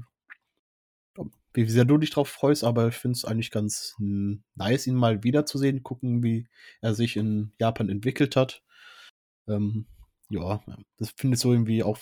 wie 1.52 1.68
sehr 1.68 1.84
du 1.84 1.98
dich 1.98 2.10
drauf 2.10 2.28
freust, 2.28 2.64
aber 2.64 2.88
ich 2.88 2.94
finde 2.94 3.16
es 3.16 3.24
eigentlich 3.24 3.50
ganz 3.50 3.96
nice, 3.98 4.86
ihn 4.86 4.94
mal 4.94 5.22
wiederzusehen, 5.24 5.82
gucken, 5.82 6.22
wie 6.22 6.46
er 6.82 6.94
sich 6.94 7.16
in 7.16 7.52
Japan 7.58 7.88
entwickelt 7.88 8.36
hat. 8.36 8.62
Ähm, 9.48 9.86
ja, 10.28 10.60
das 10.98 11.10
finde 11.16 11.36
ich 11.36 11.40
so 11.40 11.52
irgendwie 11.52 11.82
auch 11.82 11.98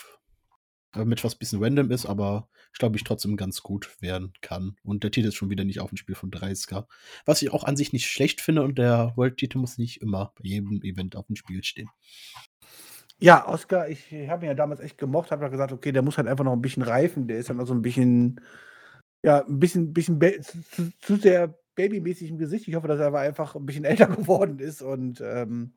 äh, 0.94 1.04
mit 1.04 1.22
was 1.24 1.34
bisschen 1.34 1.62
random 1.62 1.90
ist, 1.90 2.06
aber 2.06 2.48
ich 2.72 2.78
glaube, 2.78 2.96
ich 2.96 3.04
trotzdem 3.04 3.36
ganz 3.36 3.62
gut 3.62 4.00
werden 4.00 4.32
kann. 4.40 4.76
Und 4.82 5.04
der 5.04 5.10
Titel 5.10 5.28
ist 5.28 5.36
schon 5.36 5.50
wieder 5.50 5.64
nicht 5.64 5.80
auf 5.80 5.90
dem 5.90 5.96
Spiel 5.96 6.14
von 6.14 6.30
30k. 6.30 6.86
Was 7.24 7.42
ich 7.42 7.52
auch 7.52 7.64
an 7.64 7.76
sich 7.76 7.92
nicht 7.92 8.06
schlecht 8.06 8.40
finde 8.40 8.62
und 8.62 8.78
der 8.78 9.12
World-Titel 9.16 9.58
muss 9.58 9.78
nicht 9.78 10.02
immer 10.02 10.32
bei 10.36 10.48
jedem 10.48 10.82
Event 10.82 11.16
auf 11.16 11.26
dem 11.26 11.36
Spiel 11.36 11.62
stehen. 11.62 11.90
Ja, 13.18 13.48
Oscar, 13.48 13.88
ich 13.88 14.12
habe 14.28 14.44
ihn 14.44 14.48
ja 14.48 14.54
damals 14.54 14.80
echt 14.80 14.98
gemocht, 14.98 15.30
habe 15.30 15.48
gesagt, 15.48 15.72
okay, 15.72 15.92
der 15.92 16.02
muss 16.02 16.18
halt 16.18 16.26
einfach 16.28 16.44
noch 16.44 16.52
ein 16.52 16.62
bisschen 16.62 16.82
reifen. 16.82 17.28
Der 17.28 17.38
ist 17.38 17.48
dann 17.48 17.58
noch 17.58 17.66
so 17.66 17.74
ein 17.74 17.82
bisschen, 17.82 18.40
ja, 19.22 19.44
ein 19.44 19.60
bisschen, 19.60 19.92
bisschen 19.92 20.20
zu, 20.42 20.90
zu, 21.00 21.16
sehr 21.16 21.58
babymäßig 21.74 22.30
im 22.30 22.38
Gesicht. 22.38 22.68
Ich 22.68 22.74
hoffe, 22.74 22.88
dass 22.88 23.00
er 23.00 23.14
einfach 23.14 23.54
ein 23.54 23.66
bisschen 23.66 23.84
älter 23.84 24.08
geworden 24.08 24.58
ist 24.58 24.82
und 24.82 25.20
ähm, 25.20 25.74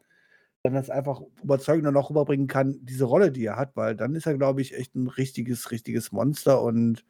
dann 0.67 0.81
das 0.81 0.89
einfach 0.89 1.21
überzeugender 1.43 1.91
noch 1.91 2.09
rüberbringen 2.09 2.47
kann, 2.47 2.79
diese 2.81 3.05
Rolle, 3.05 3.31
die 3.31 3.45
er 3.45 3.55
hat, 3.57 3.75
weil 3.75 3.95
dann 3.95 4.15
ist 4.15 4.25
er, 4.27 4.37
glaube 4.37 4.61
ich, 4.61 4.75
echt 4.75 4.95
ein 4.95 5.07
richtiges, 5.07 5.71
richtiges 5.71 6.11
Monster 6.11 6.61
und 6.61 7.05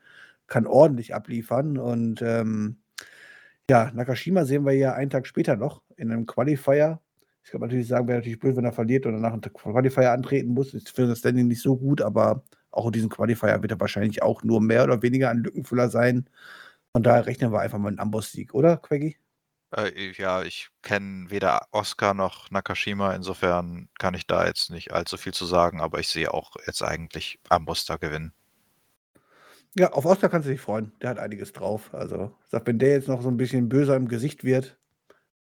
kann 0.47 0.67
ordentlich 0.67 1.13
abliefern. 1.15 1.77
Und 1.77 2.21
ähm, 2.21 2.77
ja, 3.69 3.91
Nakashima 3.93 4.45
sehen 4.45 4.65
wir 4.65 4.73
ja 4.73 4.93
einen 4.93 5.09
Tag 5.09 5.27
später 5.27 5.55
noch 5.55 5.81
in 5.97 6.11
einem 6.11 6.25
Qualifier. 6.25 7.01
Ich 7.43 7.51
kann 7.51 7.61
natürlich 7.61 7.87
sagen, 7.87 8.07
wäre 8.07 8.19
natürlich 8.19 8.39
blöd, 8.39 8.55
wenn 8.57 8.65
er 8.65 8.73
verliert 8.73 9.05
und 9.05 9.13
danach 9.13 9.33
einen 9.33 9.41
Qualifier 9.41 10.11
antreten 10.11 10.53
muss. 10.53 10.73
Ist 10.73 10.95
für 10.95 11.07
das 11.07 11.19
Standing 11.19 11.47
nicht 11.47 11.61
so 11.61 11.77
gut, 11.77 12.01
aber 12.01 12.43
auch 12.71 12.87
in 12.87 12.91
diesem 12.91 13.09
Qualifier 13.09 13.61
wird 13.61 13.71
er 13.71 13.79
wahrscheinlich 13.79 14.21
auch 14.21 14.43
nur 14.43 14.61
mehr 14.61 14.83
oder 14.83 15.01
weniger 15.01 15.29
ein 15.29 15.39
Lückenfüller 15.39 15.89
sein. 15.89 16.29
Von 16.93 17.03
daher 17.03 17.25
rechnen 17.25 17.51
wir 17.51 17.59
einfach 17.59 17.79
mal 17.79 17.89
einen 17.89 17.99
Amboss-Sieg, 17.99 18.53
oder, 18.53 18.77
Quaggy? 18.77 19.17
Äh, 19.75 20.11
ja, 20.11 20.43
ich 20.43 20.69
kenne 20.81 21.29
weder 21.29 21.67
Oscar 21.71 22.13
noch 22.13 22.49
Nakashima, 22.51 23.13
insofern 23.13 23.89
kann 23.99 24.13
ich 24.13 24.25
da 24.25 24.45
jetzt 24.45 24.69
nicht 24.69 24.93
allzu 24.93 25.17
viel 25.17 25.33
zu 25.33 25.45
sagen, 25.45 25.81
aber 25.81 25.99
ich 25.99 26.07
sehe 26.07 26.33
auch 26.33 26.55
jetzt 26.65 26.81
eigentlich 26.81 27.39
Amboss 27.49 27.85
da 27.85 27.97
gewinnen. 27.97 28.33
Ja, 29.77 29.91
auf 29.91 30.05
Oscar 30.05 30.29
kannst 30.29 30.47
du 30.47 30.51
dich 30.51 30.61
freuen. 30.61 30.91
Der 31.01 31.11
hat 31.11 31.19
einiges 31.19 31.53
drauf. 31.53 31.93
Also, 31.93 32.35
sag, 32.49 32.65
wenn 32.65 32.79
der 32.79 32.93
jetzt 32.93 33.07
noch 33.07 33.21
so 33.21 33.29
ein 33.29 33.37
bisschen 33.37 33.69
böser 33.69 33.95
im 33.95 34.07
Gesicht 34.07 34.43
wird, 34.43 34.77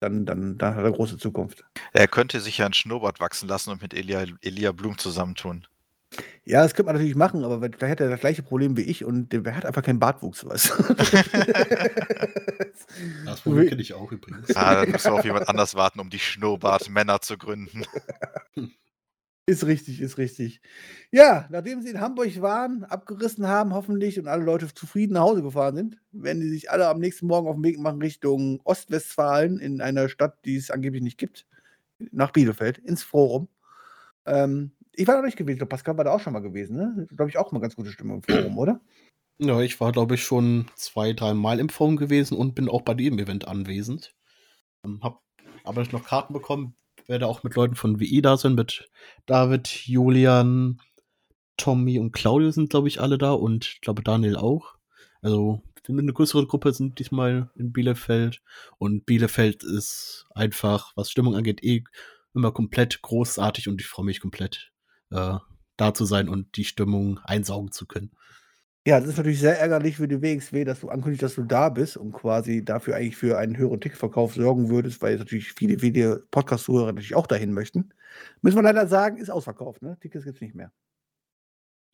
dann, 0.00 0.24
dann, 0.24 0.56
dann 0.58 0.76
hat 0.76 0.84
er 0.84 0.92
große 0.92 1.18
Zukunft. 1.18 1.64
Er 1.92 2.08
könnte 2.08 2.40
sich 2.40 2.58
ja 2.58 2.66
ein 2.66 2.72
Schnurrbart 2.72 3.20
wachsen 3.20 3.48
lassen 3.48 3.70
und 3.70 3.82
mit 3.82 3.92
Elia, 3.94 4.24
Elia 4.42 4.72
Blum 4.72 4.96
zusammentun. 4.96 5.66
Ja, 6.44 6.62
das 6.62 6.74
könnte 6.74 6.86
man 6.86 6.96
natürlich 6.96 7.16
machen, 7.16 7.42
aber 7.44 7.58
vielleicht 7.60 7.92
hat 7.92 8.00
er 8.00 8.10
das 8.10 8.20
gleiche 8.20 8.42
Problem 8.42 8.76
wie 8.76 8.82
ich 8.82 9.04
und 9.04 9.30
der 9.30 9.56
hat 9.56 9.64
einfach 9.64 9.82
keinen 9.82 9.98
Bartwuchs, 9.98 10.44
weißt 10.44 10.70
du? 10.70 10.94
das 13.24 13.40
Problem 13.40 13.68
kenne 13.68 13.80
ich 13.80 13.94
auch 13.94 14.12
übrigens. 14.12 14.54
Ah, 14.54 14.74
dann 14.74 14.90
müssen 14.90 15.10
wir 15.10 15.14
auf 15.14 15.24
jemand 15.24 15.48
anders 15.48 15.74
warten, 15.74 16.00
um 16.00 16.10
die 16.10 16.18
Schnurrbart-Männer 16.18 17.22
zu 17.22 17.38
gründen. 17.38 17.84
Ist 19.46 19.66
richtig, 19.66 20.00
ist 20.00 20.16
richtig. 20.16 20.62
Ja, 21.12 21.46
nachdem 21.50 21.82
sie 21.82 21.90
in 21.90 22.00
Hamburg 22.00 22.40
waren, 22.40 22.82
abgerissen 22.84 23.46
haben, 23.46 23.74
hoffentlich, 23.74 24.18
und 24.18 24.26
alle 24.26 24.42
Leute 24.42 24.72
zufrieden 24.72 25.12
nach 25.12 25.20
Hause 25.20 25.42
gefahren 25.42 25.76
sind, 25.76 25.98
werden 26.12 26.40
die 26.40 26.48
sich 26.48 26.70
alle 26.70 26.88
am 26.88 26.98
nächsten 26.98 27.26
Morgen 27.26 27.46
auf 27.46 27.56
den 27.56 27.64
Weg 27.64 27.78
machen 27.78 28.00
Richtung 28.00 28.62
Ostwestfalen 28.64 29.58
in 29.58 29.82
einer 29.82 30.08
Stadt, 30.08 30.38
die 30.46 30.56
es 30.56 30.70
angeblich 30.70 31.02
nicht 31.02 31.18
gibt, 31.18 31.46
nach 32.10 32.30
Bielefeld, 32.30 32.78
ins 32.78 33.02
Forum. 33.02 33.48
Ähm, 34.24 34.72
ich 34.96 35.06
war 35.06 35.16
noch 35.16 35.24
nicht 35.24 35.36
gewesen. 35.36 35.68
Pascal 35.68 35.96
war 35.96 36.04
da 36.04 36.12
auch 36.12 36.20
schon 36.20 36.32
mal 36.32 36.40
gewesen, 36.40 36.76
ne? 36.76 37.06
Glaube 37.16 37.30
ich 37.30 37.38
auch 37.38 37.52
mal 37.52 37.60
ganz 37.60 37.76
gute 37.76 37.90
Stimmung 37.90 38.16
im 38.16 38.22
Forum, 38.22 38.58
oder? 38.58 38.80
Ja, 39.38 39.60
ich 39.60 39.80
war, 39.80 39.90
glaube 39.90 40.14
ich, 40.14 40.22
schon 40.22 40.66
zwei, 40.76 41.12
drei 41.12 41.34
Mal 41.34 41.58
im 41.58 41.68
Forum 41.68 41.96
gewesen 41.96 42.36
und 42.36 42.54
bin 42.54 42.68
auch 42.68 42.82
bei 42.82 42.94
dem 42.94 43.18
Event 43.18 43.48
anwesend. 43.48 44.14
Ähm, 44.84 45.00
hab 45.02 45.22
aber 45.64 45.82
ich 45.82 45.92
noch 45.92 46.04
Karten 46.04 46.32
bekommen, 46.32 46.76
werde 47.06 47.26
auch 47.26 47.42
mit 47.42 47.54
Leuten 47.54 47.74
von 47.74 47.98
WI 47.98 48.22
da 48.22 48.36
sind, 48.36 48.54
mit 48.54 48.90
David, 49.26 49.68
Julian, 49.86 50.80
Tommy 51.56 51.98
und 51.98 52.12
Claudio 52.12 52.50
sind, 52.50 52.70
glaube 52.70 52.88
ich, 52.88 53.00
alle 53.00 53.18
da 53.18 53.32
und 53.32 53.64
ich 53.64 53.80
glaube 53.80 54.02
Daniel 54.02 54.36
auch. 54.36 54.74
Also 55.22 55.62
eine 55.88 56.12
größere 56.12 56.46
Gruppe 56.46 56.72
sind 56.72 56.98
diesmal 56.98 57.50
in 57.56 57.72
Bielefeld 57.72 58.42
und 58.78 59.06
Bielefeld 59.06 59.64
ist 59.64 60.26
einfach, 60.34 60.92
was 60.96 61.10
Stimmung 61.10 61.34
angeht, 61.34 61.62
eh 61.62 61.84
immer 62.34 62.52
komplett 62.52 63.02
großartig 63.02 63.68
und 63.68 63.80
ich 63.80 63.86
freue 63.86 64.06
mich 64.06 64.20
komplett 64.20 64.73
äh, 65.14 65.38
da 65.76 65.94
zu 65.94 66.04
sein 66.04 66.28
und 66.28 66.56
die 66.56 66.64
Stimmung 66.64 67.20
einsaugen 67.24 67.72
zu 67.72 67.86
können. 67.86 68.10
Ja, 68.86 69.00
das 69.00 69.08
ist 69.08 69.16
natürlich 69.16 69.40
sehr 69.40 69.58
ärgerlich 69.58 69.96
für 69.96 70.06
die 70.06 70.20
WXW, 70.20 70.64
dass 70.64 70.80
du 70.80 70.90
ankündigst, 70.90 71.22
dass 71.22 71.36
du 71.36 71.42
da 71.42 71.70
bist 71.70 71.96
und 71.96 72.12
quasi 72.12 72.62
dafür 72.62 72.96
eigentlich 72.96 73.16
für 73.16 73.38
einen 73.38 73.56
höheren 73.56 73.80
Ticketverkauf 73.80 74.34
sorgen 74.34 74.68
würdest, 74.68 75.00
weil 75.00 75.12
jetzt 75.12 75.20
natürlich 75.20 75.52
viele, 75.54 75.78
viele 75.78 76.26
Podcast-Zuhörer 76.30 76.88
natürlich 76.88 77.14
auch 77.14 77.26
dahin 77.26 77.54
möchten. 77.54 77.94
Müssen 78.42 78.58
wir 78.58 78.62
leider 78.62 78.86
sagen, 78.86 79.16
ist 79.16 79.30
ausverkauft, 79.30 79.80
ne? 79.80 79.96
Tickets 80.00 80.24
gibt 80.24 80.36
es 80.36 80.42
nicht 80.42 80.54
mehr. 80.54 80.70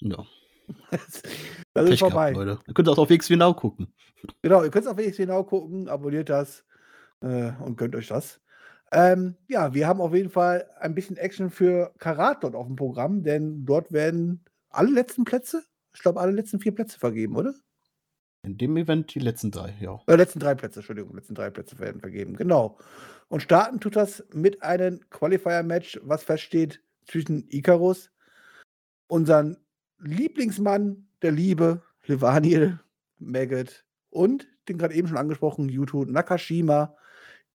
Ja. 0.01 0.25
Das 1.73 1.85
Pech 1.85 1.95
ist 1.95 1.99
vorbei. 2.01 2.33
gehabt, 2.33 2.49
Leute. 2.49 2.61
Ihr 2.67 2.75
könnt 2.75 2.89
auch 2.89 2.99
auf 2.99 3.11
WXW 3.11 3.37
Now 3.37 3.55
gucken. 3.55 3.95
Genau, 4.43 4.65
ihr 4.65 4.71
könnt 4.71 4.89
auf 4.89 4.97
WXW 4.97 5.27
Now 5.27 5.45
gucken, 5.45 5.89
abonniert 5.89 6.29
das 6.29 6.65
äh, 7.21 7.53
und 7.61 7.77
gönnt 7.77 7.95
euch 7.95 8.09
das. 8.09 8.41
Ähm, 8.93 9.37
ja, 9.49 9.73
wir 9.73 9.87
haben 9.87 10.01
auf 10.01 10.15
jeden 10.15 10.31
Fall 10.31 10.69
ein 10.81 10.95
bisschen 10.95 11.17
Action 11.17 11.51
für 11.51 11.93
Karat 11.99 12.43
dort 12.43 12.55
auf 12.55 12.67
dem 12.67 12.77
Programm, 12.77 13.23
denn 13.23 13.65
dort 13.65 13.93
werden 13.93 14.45
alle 14.69 14.91
letzten 14.91 15.25
Plätze, 15.25 15.63
ich 15.95 16.01
glaube, 16.01 16.21
alle 16.21 16.33
letzten 16.33 16.61
vier 16.61 16.75
Plätze 16.75 16.99
vergeben, 16.99 17.37
oder? 17.37 17.55
In 18.43 18.57
dem 18.57 18.77
Event 18.77 19.15
die 19.15 19.21
letzten 19.21 19.51
drei, 19.51 19.77
ja. 19.81 20.01
Äh, 20.07 20.17
letzten 20.17 20.41
drei 20.41 20.55
Plätze, 20.55 20.81
Entschuldigung, 20.81 21.15
letzten 21.15 21.35
drei 21.35 21.51
Plätze 21.51 21.79
werden 21.79 22.01
vergeben, 22.01 22.37
genau. 22.37 22.79
Und 23.29 23.43
starten 23.43 23.81
tut 23.81 23.97
das 23.97 24.25
mit 24.33 24.63
einem 24.63 25.01
Qualifier-Match, 25.11 26.01
was 26.03 26.25
feststeht 26.25 26.83
zwischen 27.07 27.47
Icarus, 27.49 28.11
unseren 29.09 29.57
Lieblingsmann 29.99 31.07
der 31.23 31.33
Liebe, 31.33 31.83
Levaniel, 32.07 32.81
Maggot 33.19 33.85
und 34.09 34.49
den 34.69 34.79
gerade 34.79 34.95
eben 34.95 35.07
schon 35.07 35.19
angesprochenen 35.19 35.69
Yuto 35.69 36.05
Nakashima, 36.05 36.97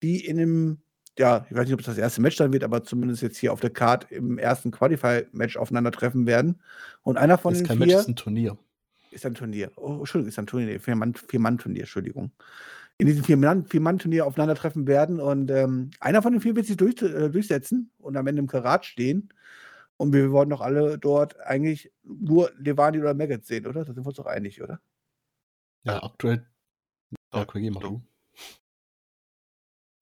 die 0.03 0.25
in 0.25 0.37
dem, 0.37 0.83
ja, 1.19 1.47
ich 1.49 1.57
weiß 1.57 1.65
nicht, 1.65 1.75
ob 1.75 1.81
es 1.81 1.87
das 1.87 1.99
erste 1.99 2.21
Match 2.21 2.37
sein 2.37 2.53
wird, 2.53 2.65
aber 2.65 2.83
zumindest 2.83 3.23
jetzt 3.23 3.37
hier 3.37 3.53
auf 3.53 3.61
der 3.61 3.71
Card 3.71 4.11
im 4.11 4.39
ersten 4.39 4.71
Qualify-Match 4.71 5.57
aufeinandertreffen 5.57 6.27
werden. 6.27 6.61
Und 7.03 7.17
einer 7.19 7.39
von 7.39 7.53
ist 7.53 7.61
den 7.61 7.67
kein 7.67 7.77
vier 7.79 7.87
Match, 7.87 8.01
ist 8.01 8.09
ein 8.09 8.17
Turnier. 8.17 8.59
ist 9.11 9.27
ein 9.27 9.35
Turnier. 9.35 9.71
Oh, 9.77 9.99
Entschuldigung, 9.99 10.29
ist 10.29 10.39
ein 10.39 10.47
Turnier. 10.47 10.81
Vier-Mann- 10.81 11.15
Vier-Mann-Turnier, 11.15 11.83
Entschuldigung. 11.83 12.33
In 12.99 13.07
diesem 13.07 13.25
Vier-Mann- 13.25 13.67
Vier-Mann-Turnier 13.67 14.27
aufeinandertreffen 14.27 14.87
werden 14.87 15.21
und 15.21 15.51
ähm, 15.51 15.91
einer 16.01 16.23
von 16.23 16.33
den 16.33 16.41
vier 16.41 16.57
wird 16.57 16.67
sich 16.67 16.77
durch, 16.77 17.01
äh, 17.03 17.29
durchsetzen 17.31 17.91
und 17.99 18.17
am 18.17 18.27
Ende 18.27 18.41
im 18.41 18.47
Karat 18.49 18.85
stehen. 18.85 19.31
Und 19.97 20.13
wir 20.13 20.33
wollen 20.33 20.51
doch 20.51 20.61
alle 20.61 20.99
dort 20.99 21.39
eigentlich 21.41 21.93
nur 22.03 22.51
Levani 22.59 22.99
oder 22.99 23.15
Maggot 23.15 23.45
sehen, 23.45 23.67
oder? 23.67 23.85
Da 23.85 23.93
sind 23.93 24.05
wir 24.05 24.09
uns 24.09 24.17
doch 24.17 24.27
einig, 24.27 24.61
oder? 24.61 24.81
Ja, 25.85 26.03
aktuell. 26.03 26.45
Ja, 27.33 27.45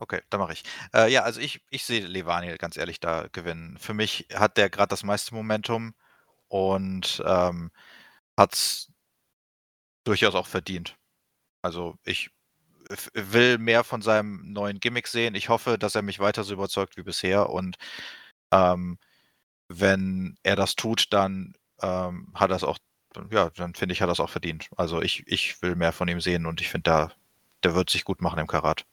Okay, 0.02 0.20
dann 0.30 0.40
mache 0.40 0.52
ich. 0.54 0.64
Äh, 0.92 1.12
ja, 1.12 1.22
also 1.22 1.40
ich, 1.40 1.62
ich 1.70 1.84
sehe 1.84 2.04
Levaniel 2.04 2.58
ganz 2.58 2.76
ehrlich 2.76 2.98
da 2.98 3.28
gewinnen. 3.30 3.78
Für 3.78 3.94
mich 3.94 4.26
hat 4.34 4.56
der 4.56 4.68
gerade 4.68 4.88
das 4.88 5.04
meiste 5.04 5.32
Momentum 5.32 5.94
und 6.48 7.22
ähm, 7.26 7.72
hat 8.38 8.54
es 8.54 8.90
durchaus 10.04 10.34
auch 10.34 10.46
verdient. 10.46 10.96
Also 11.62 11.96
ich 12.04 12.30
will 13.14 13.58
mehr 13.58 13.84
von 13.84 14.02
seinem 14.02 14.52
neuen 14.52 14.80
Gimmick 14.80 15.08
sehen. 15.08 15.34
Ich 15.34 15.48
hoffe, 15.48 15.78
dass 15.78 15.94
er 15.96 16.02
mich 16.02 16.20
weiter 16.20 16.44
so 16.44 16.54
überzeugt 16.54 16.96
wie 16.96 17.02
bisher 17.04 17.50
und 17.50 17.76
ähm, 18.52 18.98
wenn 19.68 20.36
er 20.44 20.56
das 20.56 20.76
tut, 20.76 21.12
dann 21.12 21.54
ähm, 21.82 22.32
hat 22.34 22.50
es 22.52 22.64
auch, 22.64 22.78
ja, 23.30 23.50
dann 23.50 23.74
finde 23.74 23.94
ich, 23.94 24.02
hat 24.02 24.10
es 24.10 24.20
auch 24.20 24.30
verdient. 24.30 24.68
Also 24.76 25.02
ich, 25.02 25.24
ich 25.28 25.62
will 25.62 25.76
mehr 25.76 25.92
von 25.92 26.08
ihm 26.08 26.20
sehen 26.22 26.46
und 26.46 26.60
ich 26.60 26.70
finde, 26.70 26.84
da, 26.90 27.12
der 27.64 27.74
wird 27.76 27.90
sich 27.90 28.04
gut 28.04 28.22
machen 28.22 28.38
im 28.40 28.48
Karat. 28.48 28.86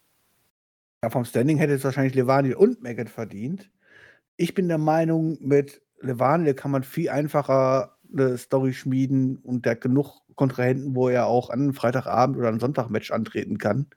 Ja, 1.03 1.09
vom 1.09 1.23
Standing 1.23 1.57
hätte 1.57 1.73
es 1.73 1.83
wahrscheinlich 1.83 2.15
Levani 2.15 2.53
und 2.53 2.83
Maggot 2.83 3.09
verdient. 3.09 3.71
Ich 4.35 4.53
bin 4.53 4.67
der 4.67 4.77
Meinung, 4.77 5.37
mit 5.39 5.81
Levani 6.01 6.53
kann 6.53 6.71
man 6.71 6.83
viel 6.83 7.09
einfacher 7.09 7.97
eine 8.11 8.37
Story 8.37 8.73
schmieden 8.73 9.37
und 9.37 9.65
der 9.65 9.75
genug 9.75 10.21
Kontrahenten, 10.35 10.95
wo 10.95 11.09
er 11.09 11.27
auch 11.27 11.49
an 11.49 11.61
einem 11.61 11.73
Freitagabend 11.73 12.37
oder 12.37 12.47
einem 12.47 12.59
Sonntagmatch 12.59 13.11
antreten 13.11 13.57
kann. 13.57 13.87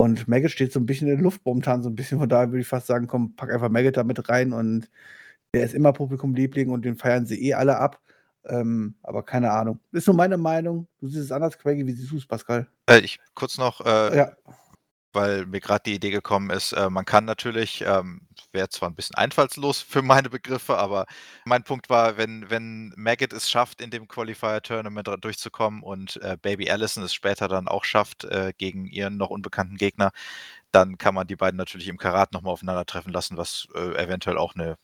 Und 0.00 0.28
Maggot 0.28 0.50
steht 0.50 0.72
so 0.72 0.80
ein 0.80 0.86
bisschen 0.86 1.08
in 1.08 1.14
der 1.14 1.22
Luft 1.22 1.44
momentan, 1.44 1.82
so 1.82 1.88
ein 1.88 1.96
bisschen. 1.96 2.18
Von 2.18 2.28
daher 2.28 2.50
würde 2.50 2.60
ich 2.60 2.68
fast 2.68 2.86
sagen, 2.86 3.06
komm, 3.06 3.36
pack 3.36 3.52
einfach 3.52 3.68
Maggot 3.68 3.96
da 3.96 4.04
mit 4.04 4.28
rein 4.28 4.52
und 4.52 4.90
der 5.54 5.64
ist 5.64 5.74
immer 5.74 5.92
Publikumliebling 5.92 6.70
und 6.70 6.84
den 6.84 6.96
feiern 6.96 7.26
sie 7.26 7.42
eh 7.48 7.54
alle 7.54 7.78
ab. 7.78 8.00
Ähm, 8.44 8.94
aber 9.02 9.24
keine 9.24 9.50
Ahnung. 9.50 9.80
Ist 9.92 10.06
nur 10.06 10.16
meine 10.16 10.38
Meinung. 10.38 10.88
Du 11.00 11.08
siehst 11.08 11.24
es 11.24 11.32
anders, 11.32 11.58
Quaggy. 11.58 11.86
Wie 11.86 11.92
siehst 11.92 12.12
du 12.12 12.16
es, 12.16 12.26
Pascal? 12.26 12.68
Äh, 12.88 13.00
ich 13.00 13.18
kurz 13.34 13.58
noch, 13.58 13.84
äh, 13.84 14.16
Ja, 14.16 14.32
weil 15.12 15.46
mir 15.46 15.60
gerade 15.60 15.82
die 15.86 15.94
Idee 15.94 16.10
gekommen 16.10 16.50
ist, 16.50 16.72
äh, 16.72 16.90
man 16.90 17.04
kann 17.04 17.24
natürlich, 17.24 17.82
ähm, 17.86 18.26
wäre 18.52 18.68
zwar 18.68 18.88
ein 18.90 18.94
bisschen 18.94 19.16
einfallslos 19.16 19.80
für 19.82 20.02
meine 20.02 20.30
Begriffe, 20.30 20.76
aber 20.78 21.06
mein 21.44 21.64
Punkt 21.64 21.88
war, 21.90 22.16
wenn, 22.16 22.50
wenn 22.50 22.92
Maggot 22.96 23.32
es 23.32 23.50
schafft, 23.50 23.80
in 23.80 23.90
dem 23.90 24.08
Qualifier-Tournament 24.08 25.08
durchzukommen 25.22 25.82
und 25.82 26.16
äh, 26.22 26.36
Baby 26.40 26.70
Allison 26.70 27.02
es 27.04 27.14
später 27.14 27.48
dann 27.48 27.68
auch 27.68 27.84
schafft, 27.84 28.24
äh, 28.24 28.52
gegen 28.56 28.86
ihren 28.86 29.16
noch 29.16 29.30
unbekannten 29.30 29.76
Gegner, 29.76 30.10
dann 30.72 30.98
kann 30.98 31.14
man 31.14 31.26
die 31.26 31.36
beiden 31.36 31.56
natürlich 31.58 31.88
im 31.88 31.98
Karat 31.98 32.32
nochmal 32.32 32.52
aufeinandertreffen 32.54 33.12
lassen, 33.12 33.36
was 33.36 33.68
äh, 33.74 33.94
eventuell 34.02 34.38
auch 34.38 34.54
eine 34.54 34.76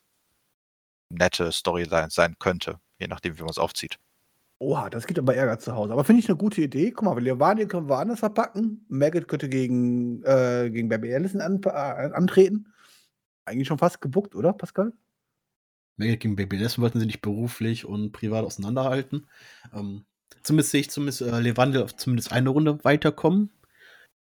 nette 1.08 1.50
Storyline 1.50 2.10
sein 2.10 2.36
könnte, 2.38 2.78
je 2.98 3.06
nachdem, 3.08 3.38
wie 3.38 3.42
man 3.42 3.48
es 3.50 3.58
aufzieht. 3.58 3.98
Oha, 4.64 4.88
das 4.88 5.06
gibt 5.06 5.18
aber 5.18 5.34
Ärger 5.34 5.58
zu 5.58 5.74
Hause. 5.74 5.92
Aber 5.92 6.04
finde 6.04 6.20
ich 6.20 6.28
eine 6.28 6.38
gute 6.38 6.62
Idee. 6.62 6.90
Guck 6.90 7.04
mal, 7.04 7.22
Levani 7.22 7.66
können 7.66 7.86
wir 7.86 7.98
anders 7.98 8.20
verpacken. 8.20 8.86
Maggot 8.88 9.28
könnte 9.28 9.50
gegen, 9.50 10.22
äh, 10.22 10.70
gegen 10.70 10.88
Baby 10.88 11.14
Allison 11.14 11.42
an, 11.42 11.60
äh, 11.62 11.68
antreten. 11.68 12.72
Eigentlich 13.44 13.68
schon 13.68 13.76
fast 13.76 14.00
gebuckt, 14.00 14.34
oder, 14.34 14.54
Pascal? 14.54 14.94
Maggot 15.98 16.18
gegen 16.18 16.34
Baby 16.34 16.56
Lesson 16.56 16.80
wollten 16.80 16.98
sie 16.98 17.04
nicht 17.04 17.20
beruflich 17.20 17.84
und 17.84 18.12
privat 18.12 18.46
auseinanderhalten. 18.46 19.28
Ähm, 19.74 20.06
zumindest 20.42 20.70
sehe 20.70 20.80
ich 20.80 20.90
zumindest 20.90 21.20
äh, 21.20 21.40
Levandel 21.40 21.82
auf 21.82 21.94
zumindest 21.94 22.32
eine 22.32 22.48
Runde 22.48 22.82
weiterkommen. 22.84 23.50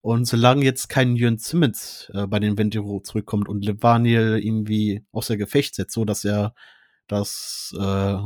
Und 0.00 0.24
solange 0.24 0.64
jetzt 0.64 0.88
kein 0.88 1.16
Jürgen 1.16 1.36
Simmons 1.36 2.10
äh, 2.14 2.26
bei 2.26 2.38
den 2.38 2.56
Ventiro 2.56 3.00
zurückkommt 3.00 3.46
und 3.46 3.62
Levaniel 3.62 4.38
irgendwie 4.42 5.04
außer 5.12 5.36
Gefecht 5.36 5.74
setzt, 5.74 5.92
so 5.92 6.06
dass 6.06 6.24
er 6.24 6.54
das 7.08 7.74
äh, 7.78 8.16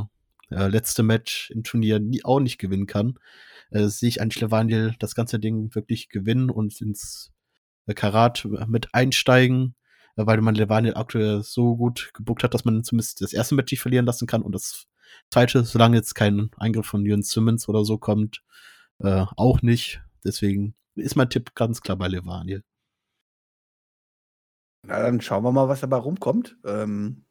äh, 0.51 0.67
letzte 0.67 1.03
Match 1.03 1.51
im 1.51 1.63
Turnier 1.63 1.99
nie, 1.99 2.23
auch 2.23 2.39
nicht 2.39 2.57
gewinnen 2.57 2.87
kann, 2.87 3.17
äh, 3.71 3.87
sehe 3.87 4.09
ich 4.09 4.21
eigentlich 4.21 4.41
Levaniel 4.41 4.95
das 4.99 5.15
ganze 5.15 5.39
Ding 5.39 5.73
wirklich 5.73 6.09
gewinnen 6.09 6.49
und 6.49 6.79
ins 6.81 7.31
äh, 7.87 7.93
Karat 7.93 8.45
mit 8.67 8.93
einsteigen, 8.93 9.75
äh, 10.15 10.25
weil 10.25 10.41
man 10.41 10.55
Levaniel 10.55 10.95
aktuell 10.95 11.43
so 11.43 11.75
gut 11.75 12.11
gebuckt 12.13 12.43
hat, 12.43 12.53
dass 12.53 12.65
man 12.65 12.83
zumindest 12.83 13.21
das 13.21 13.33
erste 13.33 13.55
Match 13.55 13.71
nicht 13.71 13.81
verlieren 13.81 14.05
lassen 14.05 14.27
kann 14.27 14.41
und 14.41 14.53
das 14.53 14.87
zweite, 15.31 15.63
solange 15.63 15.97
jetzt 15.97 16.15
kein 16.15 16.49
Eingriff 16.57 16.85
von 16.85 17.05
Jürgen 17.05 17.23
Simmons 17.23 17.67
oder 17.67 17.85
so 17.85 17.97
kommt, 17.97 18.43
äh, 18.99 19.25
auch 19.37 19.61
nicht. 19.61 20.01
Deswegen 20.23 20.75
ist 20.95 21.15
mein 21.15 21.29
Tipp 21.29 21.55
ganz 21.55 21.81
klar 21.81 21.97
bei 21.97 22.07
Levaniel. 22.07 22.63
Na, 24.83 24.99
dann 25.01 25.19
schauen 25.21 25.43
wir 25.43 25.51
mal, 25.51 25.67
was 25.67 25.81
dabei 25.81 25.97
rumkommt. 25.97 26.57
Ähm, 26.63 27.24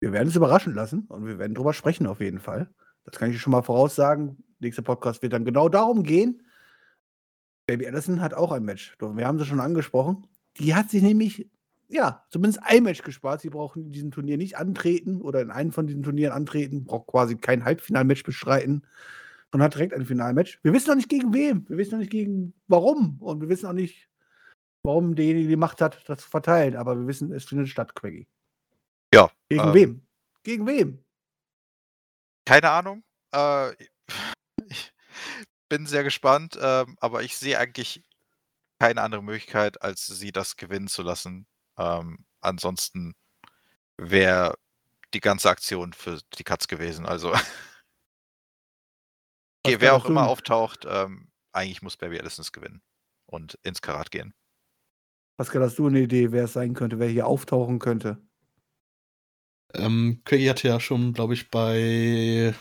wir 0.00 0.12
werden 0.12 0.28
es 0.28 0.36
überraschen 0.36 0.74
lassen 0.74 1.04
und 1.08 1.26
wir 1.26 1.38
werden 1.38 1.54
drüber 1.54 1.74
sprechen 1.74 2.06
auf 2.06 2.20
jeden 2.20 2.40
Fall. 2.40 2.70
Das 3.04 3.18
kann 3.18 3.30
ich 3.30 3.40
schon 3.40 3.52
mal 3.52 3.62
voraussagen. 3.62 4.42
Nächster 4.58 4.82
Podcast 4.82 5.22
wird 5.22 5.32
dann 5.32 5.44
genau 5.44 5.68
darum 5.68 6.02
gehen. 6.02 6.42
Baby 7.66 7.86
Allison 7.86 8.20
hat 8.20 8.34
auch 8.34 8.50
ein 8.50 8.64
Match. 8.64 8.96
Wir 8.98 9.26
haben 9.26 9.38
sie 9.38 9.44
schon 9.44 9.60
angesprochen. 9.60 10.26
Die 10.58 10.74
hat 10.74 10.90
sich 10.90 11.02
nämlich, 11.02 11.48
ja, 11.88 12.24
zumindest 12.30 12.62
ein 12.64 12.82
Match 12.82 13.02
gespart. 13.02 13.42
Sie 13.42 13.50
brauchen 13.50 13.84
in 13.84 13.92
diesem 13.92 14.10
Turnier 14.10 14.36
nicht 14.38 14.56
antreten 14.56 15.20
oder 15.20 15.40
in 15.40 15.50
einem 15.50 15.72
von 15.72 15.86
diesen 15.86 16.02
Turnieren 16.02 16.32
antreten, 16.32 16.84
braucht 16.84 17.06
quasi 17.06 17.36
kein 17.36 17.64
Halbfinalmatch 17.64 18.24
bestreiten 18.24 18.86
und 19.52 19.62
hat 19.62 19.74
direkt 19.74 19.94
ein 19.94 20.06
Finalmatch. 20.06 20.58
Wir 20.62 20.72
wissen 20.72 20.88
noch 20.88 20.96
nicht 20.96 21.08
gegen 21.08 21.32
wem. 21.34 21.68
Wir 21.68 21.76
wissen 21.76 21.92
noch 21.92 22.00
nicht 22.00 22.12
gegen 22.12 22.54
warum. 22.68 23.18
Und 23.20 23.40
wir 23.40 23.48
wissen 23.48 23.66
auch 23.66 23.72
nicht, 23.72 24.08
warum 24.82 25.14
derjenige 25.14 25.48
die 25.48 25.56
Macht 25.56 25.80
hat, 25.80 26.08
das 26.08 26.22
zu 26.22 26.30
verteilen. 26.30 26.76
Aber 26.76 26.98
wir 26.98 27.06
wissen, 27.06 27.32
es 27.32 27.44
findet 27.44 27.68
statt, 27.68 27.94
Quaggy. 27.94 28.26
Ja. 29.12 29.30
Gegen 29.48 29.68
ähm, 29.68 29.74
wem? 29.74 30.06
Gegen 30.42 30.66
wem? 30.66 31.04
Keine 32.44 32.70
Ahnung. 32.70 33.04
Äh, 33.34 33.72
ich 34.68 34.92
bin 35.68 35.86
sehr 35.86 36.04
gespannt, 36.04 36.58
ähm, 36.60 36.96
aber 37.00 37.22
ich 37.22 37.36
sehe 37.36 37.58
eigentlich 37.58 38.04
keine 38.78 39.02
andere 39.02 39.22
Möglichkeit, 39.22 39.82
als 39.82 40.06
sie 40.06 40.32
das 40.32 40.56
gewinnen 40.56 40.88
zu 40.88 41.02
lassen. 41.02 41.46
Ähm, 41.76 42.24
ansonsten 42.40 43.14
wäre 43.96 44.56
die 45.12 45.20
ganze 45.20 45.50
Aktion 45.50 45.92
für 45.92 46.20
die 46.38 46.44
Katz 46.44 46.66
gewesen. 46.66 47.06
Also 47.06 47.32
okay, 49.64 49.80
wer 49.80 49.94
auch 49.94 50.06
immer 50.06 50.28
auftaucht, 50.28 50.86
ähm, 50.88 51.30
eigentlich 51.52 51.82
muss 51.82 51.96
Baby 51.96 52.20
Allison 52.20 52.42
es 52.42 52.52
gewinnen 52.52 52.82
und 53.26 53.58
ins 53.62 53.82
Karat 53.82 54.10
gehen. 54.10 54.34
Pascal, 55.36 55.62
hast 55.62 55.78
du 55.78 55.86
eine 55.86 56.00
Idee, 56.00 56.32
wer 56.32 56.44
es 56.44 56.52
sein 56.52 56.74
könnte, 56.74 56.98
wer 56.98 57.08
hier 57.08 57.26
auftauchen 57.26 57.78
könnte? 57.78 58.22
Ähm, 59.74 60.22
Quiggy 60.24 60.46
hatte 60.46 60.68
ja 60.68 60.80
schon, 60.80 61.12
glaube 61.12 61.34
ich, 61.34 61.50
bei 61.50 62.54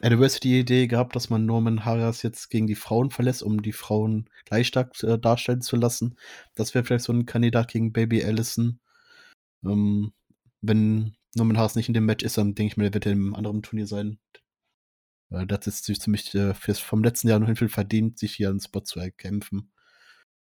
Anniversary 0.00 0.40
die 0.40 0.60
Idee 0.60 0.86
gehabt, 0.86 1.14
dass 1.14 1.30
man 1.30 1.46
Norman 1.46 1.84
Harras 1.84 2.22
jetzt 2.22 2.48
gegen 2.50 2.66
die 2.66 2.74
Frauen 2.74 3.10
verlässt, 3.10 3.42
um 3.42 3.62
die 3.62 3.72
Frauen 3.72 4.28
gleich 4.46 4.66
stark 4.66 5.00
äh, 5.02 5.18
darstellen 5.18 5.60
zu 5.60 5.76
lassen. 5.76 6.16
Das 6.54 6.74
wäre 6.74 6.84
vielleicht 6.84 7.04
so 7.04 7.12
ein 7.12 7.26
Kandidat 7.26 7.68
gegen 7.68 7.92
Baby 7.92 8.24
Allison. 8.24 8.80
Ähm, 9.64 10.12
wenn 10.62 11.16
Norman 11.34 11.58
Harras 11.58 11.76
nicht 11.76 11.88
in 11.88 11.94
dem 11.94 12.06
Match 12.06 12.24
ist, 12.24 12.38
dann 12.38 12.54
denke 12.54 12.72
ich 12.72 12.76
mir, 12.76 12.84
der 12.84 12.94
wird 12.94 13.06
er 13.06 13.12
im 13.12 13.34
anderen 13.34 13.62
Turnier 13.62 13.86
sein. 13.86 14.18
Das 15.30 15.66
ist 15.66 15.84
ziemlich 15.84 16.34
äh, 16.34 16.54
vom 16.54 17.04
letzten 17.04 17.28
Jahr 17.28 17.38
noch 17.38 17.46
hin 17.46 17.56
viel 17.56 17.68
verdient, 17.68 18.18
sich 18.18 18.34
hier 18.34 18.48
einen 18.48 18.60
Spot 18.60 18.80
zu 18.80 18.98
erkämpfen. 18.98 19.70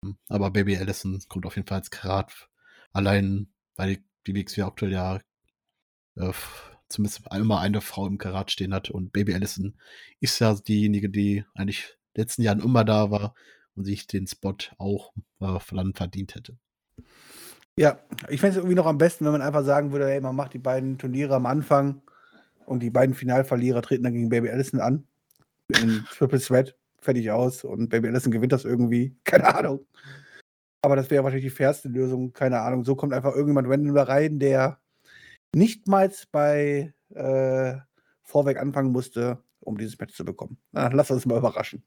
Ähm, 0.03 0.17
Aber 0.29 0.51
Baby 0.51 0.77
Allison 0.77 1.19
kommt 1.29 1.45
auf 1.45 1.55
jeden 1.55 1.67
Fall 1.67 1.79
als 1.79 1.89
Karat. 1.91 2.49
Allein, 2.93 3.53
weil 3.75 4.03
die 4.27 4.35
WXW 4.35 4.63
aktuell 4.63 4.91
ja 4.91 5.19
äh, 6.17 6.31
zumindest 6.89 7.21
immer 7.33 7.59
eine 7.59 7.81
Frau 7.81 8.07
im 8.07 8.17
Karat 8.17 8.51
stehen 8.51 8.73
hat. 8.73 8.89
Und 8.89 9.13
Baby 9.13 9.33
Allison 9.33 9.75
ist 10.19 10.39
ja 10.39 10.53
diejenige, 10.53 11.09
die 11.09 11.45
eigentlich 11.53 11.97
in 12.13 12.13
den 12.15 12.21
letzten 12.21 12.41
Jahren 12.43 12.61
immer 12.61 12.83
da 12.83 13.11
war 13.11 13.35
und 13.75 13.85
sich 13.85 14.07
den 14.07 14.27
Spot 14.27 14.55
auch 14.77 15.13
äh, 15.39 15.59
verdient 15.59 16.35
hätte. 16.35 16.57
Ja, 17.77 17.99
ich 18.27 18.41
fände 18.41 18.53
es 18.53 18.57
irgendwie 18.57 18.75
noch 18.75 18.87
am 18.87 18.97
besten, 18.97 19.25
wenn 19.25 19.33
man 19.33 19.41
einfach 19.41 19.63
sagen 19.63 19.91
würde, 19.91 20.07
hey, 20.07 20.19
man 20.19 20.35
macht 20.35 20.53
die 20.53 20.59
beiden 20.59 20.97
Turniere 20.97 21.35
am 21.35 21.45
Anfang 21.45 22.01
und 22.65 22.81
die 22.81 22.89
beiden 22.89 23.13
Finalverlierer 23.13 23.83
treten 23.83 24.03
dann 24.03 24.13
gegen 24.13 24.29
Baby 24.29 24.49
Allison 24.49 24.79
an. 24.79 25.07
In 25.79 26.03
Triple 26.17 26.39
Threat, 26.39 26.75
fertig 26.99 27.29
aus 27.29 27.63
und 27.63 27.89
Baby 27.89 28.07
Allison 28.07 28.31
gewinnt 28.31 28.51
das 28.51 28.65
irgendwie. 28.65 29.15
Keine 29.23 29.55
Ahnung. 29.55 29.85
Aber 30.81 30.95
das 30.95 31.11
wäre 31.11 31.23
wahrscheinlich 31.23 31.51
die 31.51 31.55
fairste 31.55 31.89
Lösung, 31.89 32.33
keine 32.33 32.61
Ahnung. 32.61 32.85
So 32.85 32.95
kommt 32.95 33.11
einfach 33.11 33.31
irgendjemand 33.31 33.67
random 33.67 33.95
da 33.95 34.03
rein, 34.03 34.39
der 34.39 34.79
nichtmals 35.53 36.25
bei 36.25 36.93
äh, 37.13 37.73
Vorweg 38.23 38.57
anfangen 38.57 38.91
musste, 38.91 39.43
um 39.59 39.77
dieses 39.77 39.97
Match 39.99 40.15
zu 40.15 40.25
bekommen. 40.25 40.57
Na, 40.71 40.87
lass 40.89 41.11
uns 41.11 41.25
mal 41.25 41.37
überraschen. 41.37 41.83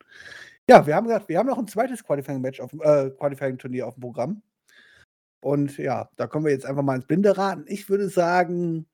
Ja, 0.69 0.87
wir 0.87 0.95
haben 0.95 1.07
gesagt, 1.07 1.29
wir 1.29 1.39
haben 1.39 1.47
noch 1.47 1.59
ein 1.59 1.69
zweites 1.69 2.05
Qualifying-Match 2.05 2.61
auf 2.61 2.73
äh, 2.73 3.11
Qualifying-Turnier 3.11 3.87
auf 3.87 3.95
dem 3.95 4.03
Programm. 4.03 4.43
Und 5.41 5.79
ja, 5.79 6.11
da 6.17 6.27
kommen 6.27 6.45
wir 6.45 6.53
jetzt 6.53 6.67
einfach 6.67 6.83
mal 6.83 6.97
ins 6.97 7.07
Blinde 7.07 7.37
raten. 7.37 7.65
Ich 7.67 7.89
würde 7.89 8.09
sagen, 8.09 8.87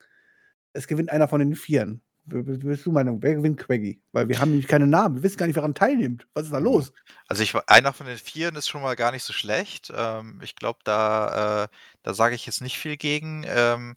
es 0.73 0.87
gewinnt 0.87 1.11
einer 1.11 1.29
von 1.29 1.41
den 1.41 1.57
Vieren. 1.57 2.03
Bist 2.25 2.85
du 2.85 2.91
Meinung? 2.91 3.23
Wer 3.23 3.37
gewinnt 3.37 3.59
Quaggy? 3.59 4.01
Weil 4.11 4.29
wir 4.29 4.41
haben 4.41 4.51
nämlich 4.51 4.67
keine 4.67 4.87
Namen. 4.89 5.17
Wir 5.17 5.23
wissen 5.23 5.37
gar 5.37 5.47
nicht, 5.47 5.55
wer 5.55 5.63
daran 5.63 5.75
teilnimmt. 5.75 6.27
Was 6.35 6.45
ist 6.45 6.53
da 6.53 6.59
los? 6.59 6.93
Also 7.29 7.45
ich, 7.45 7.55
einer 7.69 7.93
von 7.93 8.07
den 8.07 8.17
Vieren 8.17 8.57
ist 8.57 8.69
schon 8.69 8.83
mal 8.83 8.97
gar 8.97 9.13
nicht 9.13 9.23
so 9.23 9.33
schlecht. 9.33 9.93
Ähm, 9.95 10.41
ich 10.43 10.57
glaube, 10.57 10.81
da, 10.83 11.65
äh, 11.65 11.69
da 12.03 12.15
sage 12.15 12.35
ich 12.35 12.45
jetzt 12.47 12.63
nicht 12.63 12.79
viel 12.79 12.97
gegen. 12.97 13.45
Ähm, 13.47 13.95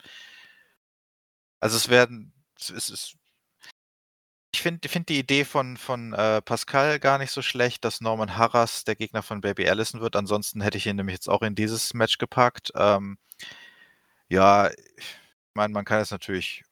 also 1.60 1.78
es 1.78 1.90
werden, 1.90 2.34
es 2.60 2.70
ist, 2.70 3.16
ich 4.54 4.62
finde 4.62 4.90
find 4.90 5.10
die 5.10 5.20
Idee 5.20 5.46
von, 5.46 5.78
von 5.78 6.14
äh, 6.14 6.42
Pascal 6.42 7.00
gar 7.00 7.18
nicht 7.20 7.32
so 7.32 7.42
schlecht, 7.42 7.86
dass 7.86 8.02
Norman 8.02 8.38
Harras 8.38 8.84
der 8.84 8.96
Gegner 8.96 9.22
von 9.24 9.42
Baby 9.42 9.70
Allison 9.70 10.02
wird. 10.02 10.16
Ansonsten 10.16 10.62
hätte 10.62 10.78
ich 10.78 10.88
ihn 10.88 10.96
nämlich 10.96 11.16
jetzt 11.16 11.30
auch 11.30 11.42
in 11.44 11.56
dieses 11.56 11.94
Match 11.94 12.18
gepackt. 12.18 12.72
Ähm, 12.76 13.18
ja, 14.30 14.70
ich 14.70 15.06
meine, 15.54 15.74
man 15.74 15.86
kann 15.86 16.00
jetzt 16.00 16.12
natürlich 16.12 16.64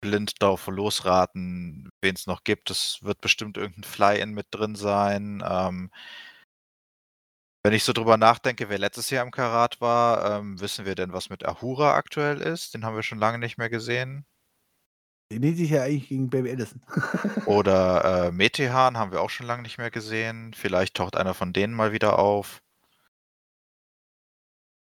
blind 0.00 0.42
darauf 0.42 0.66
losraten, 0.68 1.90
wen 2.00 2.14
es 2.14 2.26
noch 2.26 2.44
gibt. 2.44 2.70
Es 2.70 2.98
wird 3.02 3.20
bestimmt 3.20 3.56
irgendein 3.56 3.84
Fly-In 3.84 4.32
mit 4.32 4.46
drin 4.50 4.76
sein. 4.76 5.42
Ähm, 5.48 5.90
wenn 7.66 7.72
ich 7.72 7.82
so 7.82 7.92
drüber 7.92 8.16
nachdenke, 8.16 8.68
wer 8.68 8.78
letztes 8.78 9.10
Jahr 9.10 9.24
im 9.24 9.32
Karat 9.32 9.80
war, 9.80 10.38
ähm, 10.38 10.60
wissen 10.60 10.86
wir 10.86 10.94
denn, 10.94 11.12
was 11.12 11.30
mit 11.30 11.44
Ahura 11.44 11.96
aktuell 11.96 12.40
ist? 12.40 12.74
Den 12.74 12.84
haben 12.84 12.94
wir 12.94 13.02
schon 13.02 13.18
lange 13.18 13.40
nicht 13.40 13.58
mehr 13.58 13.68
gesehen. 13.68 14.24
Den 15.32 15.42
hätte 15.42 15.62
ich 15.62 15.70
ja 15.70 15.82
eigentlich 15.82 16.08
gegen 16.08 16.30
Baby 16.30 16.52
Allison. 16.52 16.80
Oder 17.46 18.28
äh, 18.28 18.30
Metehan 18.30 18.96
haben 18.96 19.10
wir 19.10 19.20
auch 19.20 19.30
schon 19.30 19.48
lange 19.48 19.62
nicht 19.62 19.78
mehr 19.78 19.90
gesehen. 19.90 20.54
Vielleicht 20.54 20.94
taucht 20.94 21.16
einer 21.16 21.34
von 21.34 21.52
denen 21.52 21.74
mal 21.74 21.90
wieder 21.90 22.20
auf. 22.20 22.62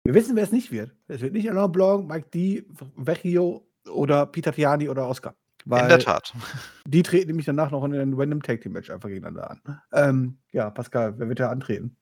Wir 0.04 0.16
wissen, 0.16 0.36
wer 0.36 0.44
es 0.44 0.52
nicht 0.52 0.72
wird. 0.72 0.90
Es 1.08 1.22
wird 1.22 1.34
nicht 1.34 1.52
Alain 1.52 1.72
Blanc, 1.72 2.08
Mike 2.08 2.30
D, 2.34 2.66
Vecchio 2.96 3.64
oder 3.92 4.26
Peter 4.26 4.54
Tiani 4.54 4.90
oder 4.90 5.08
Oscar. 5.08 5.36
In 5.66 5.88
der 5.88 6.00
Tat. 6.00 6.34
Die 6.88 7.04
treten 7.04 7.28
nämlich 7.28 7.46
danach 7.46 7.70
noch 7.70 7.84
in 7.84 7.94
einem 7.94 8.20
Random 8.20 8.42
Tag 8.42 8.62
Team 8.62 8.72
Match 8.72 8.90
einfach 8.90 9.10
gegeneinander 9.10 9.52
an. 9.52 9.82
Ähm, 9.94 10.40
ja, 10.52 10.72
Pascal, 10.72 11.20
wer 11.20 11.30
wird 11.30 11.40
da 11.40 11.52
antreten? 11.52 11.96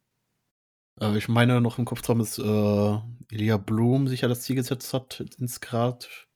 Äh, 1.02 1.18
ich 1.18 1.28
meine, 1.28 1.62
noch 1.62 1.78
im 1.78 1.86
Kopf 1.86 2.02
dran 2.02 2.20
ist 2.20 2.40
äh, 2.40 2.98
Elia 3.32 3.58
Blum 3.58 4.08
sich 4.08 4.22
ja 4.22 4.28
das 4.28 4.42
Ziel 4.42 4.56
gesetzt 4.56 4.94
hat, 4.94 5.22
ins 5.38 5.62
Grad 5.62 6.28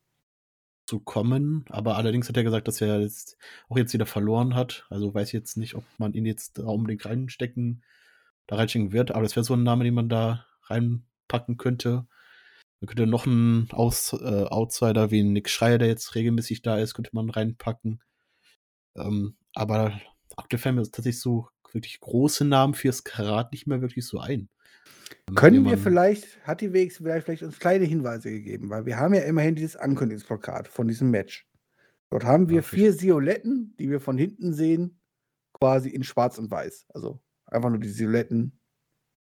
zu 0.86 1.00
kommen. 1.00 1.66
Aber 1.70 1.98
allerdings 1.98 2.30
hat 2.30 2.38
er 2.38 2.44
gesagt, 2.44 2.68
dass 2.68 2.82
er 2.82 3.00
jetzt 3.00 3.38
auch 3.70 3.78
jetzt 3.78 3.94
wieder 3.94 4.06
verloren 4.06 4.56
hat. 4.56 4.86
Also 4.90 5.14
weiß 5.14 5.30
ich 5.30 5.34
jetzt 5.34 5.58
nicht, 5.58 5.76
ob 5.76 5.84
man 5.98 6.14
ihn 6.14 6.26
jetzt 6.26 6.60
da 6.60 6.66
unbedingt 6.66 7.06
reinstecken, 7.06 7.84
da 8.48 8.58
reinstecken 8.58 8.92
wird. 8.92 9.12
Aber 9.12 9.24
das 9.24 9.36
wäre 9.36 9.44
so 9.44 9.54
ein 9.56 9.64
Name, 9.64 9.84
den 9.84 9.94
man 9.94 10.10
da 10.10 10.46
reinpacken 10.64 11.58
könnte. 11.58 12.08
Man 12.82 12.88
könnte 12.88 13.08
noch 13.08 13.26
einen 13.26 13.70
Aus, 13.72 14.14
äh, 14.14 14.46
Outsider 14.46 15.10
wie 15.12 15.24
Nick 15.24 15.50
Schreier, 15.50 15.78
der 15.78 15.88
jetzt 15.88 16.16
regelmäßig 16.16 16.62
da 16.62 16.78
ist, 16.78 16.94
könnte 16.94 17.12
man 17.14 17.30
reinpacken. 17.30 18.02
Ähm, 18.96 19.38
aber 19.54 20.00
aktuell 20.36 20.60
fällt 20.60 20.76
mir 20.76 20.84
tatsächlich 20.84 21.22
so 21.22 21.48
wirklich 21.74 22.00
große 22.00 22.46
Namen 22.46 22.74
fürs 22.74 23.04
Karat 23.04 23.52
nicht 23.52 23.68
mehr 23.68 23.82
wirklich 23.82 24.06
so 24.06 24.20
ein. 24.20 24.50
Können 25.36 25.66
wir 25.66 25.78
vielleicht, 25.78 26.46
hat 26.46 26.62
die 26.62 26.74
WX 26.74 26.98
vielleicht, 26.98 27.26
vielleicht 27.26 27.44
uns 27.44 27.60
kleine 27.60 27.86
Hinweise 27.86 28.30
gegeben, 28.30 28.70
weil 28.70 28.86
wir 28.86 28.98
haben 28.98 29.14
ja 29.14 29.22
immerhin 29.22 29.56
dieses 29.56 29.76
Ankündigungsplakat 29.76 30.68
von 30.68 30.88
diesem 30.88 31.12
Match. 31.12 31.48
Dort 32.10 32.26
haben 32.26 32.50
wir 32.50 32.62
Ach, 32.62 32.66
vier 32.66 32.94
Sioletten, 32.94 33.76
die 33.80 33.90
wir 33.90 34.00
von 34.00 34.18
hinten 34.18 34.54
sehen, 34.54 35.00
quasi 35.54 35.90
in 35.90 36.04
schwarz 36.04 36.38
und 36.38 36.52
weiß. 36.52 36.86
Also 36.90 37.22
einfach 37.46 37.70
nur 37.70 37.80
die 37.80 37.90
Sioletten 37.90 38.60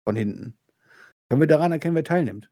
von 0.05 0.17
hinten. 0.17 0.59
Können 1.29 1.43
wir 1.43 1.49
daran 1.49 1.73
erkennen, 1.73 1.97
wer 1.97 2.05
teilnimmt? 2.05 2.51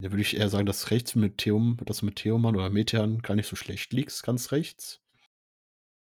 Da 0.00 0.10
würde 0.10 0.22
ich 0.22 0.36
eher 0.36 0.48
sagen, 0.48 0.66
dass 0.66 0.90
rechts 0.90 1.14
mit 1.14 1.38
Theum, 1.38 1.76
das 1.84 2.02
mit 2.02 2.16
Theoman 2.16 2.56
oder 2.56 2.70
Metean 2.70 3.22
gar 3.22 3.36
nicht 3.36 3.46
so 3.46 3.54
schlecht 3.54 3.92
liegt, 3.92 4.22
ganz 4.24 4.50
rechts. 4.50 5.03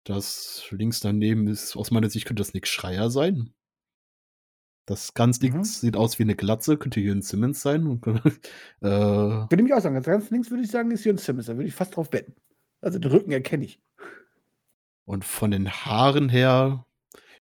Das 0.07 0.65
links 0.71 1.01
daneben 1.01 1.49
ist, 1.49 1.77
aus 1.77 1.91
meiner 1.91 2.09
Sicht 2.09 2.27
könnte 2.27 2.41
das 2.41 2.55
Nick 2.55 2.69
Schreier 2.69 3.11
sein. 3.11 3.53
Das 4.87 5.15
ganz 5.15 5.41
links 5.41 5.83
mhm. 5.83 5.87
sieht 5.87 5.97
aus 5.97 6.21
wie 6.21 6.23
eine 6.23 6.37
Glatze, 6.37 6.77
könnte 6.77 7.01
Jürgen 7.01 7.23
Simmons 7.23 7.61
sein. 7.61 7.89
Und, 7.89 8.07
äh, 8.83 8.89
würde 8.89 9.63
mich 9.65 9.75
auch 9.75 9.81
sagen, 9.81 10.01
ganz 10.01 10.31
links 10.31 10.49
würde 10.51 10.63
ich 10.63 10.71
sagen, 10.71 10.93
ist 10.93 11.05
Jürgen 11.05 11.19
Simmons. 11.19 11.47
Da 11.47 11.57
würde 11.57 11.69
ich 11.69 11.75
fast 11.75 11.97
drauf 11.97 12.13
wetten. 12.13 12.37
Also 12.81 13.01
den 13.01 13.11
Rücken 13.11 13.33
erkenne 13.33 13.65
ich. 13.65 13.81
Und 15.07 15.25
von 15.25 15.51
den 15.51 15.69
Haaren 15.69 16.29
her 16.29 16.87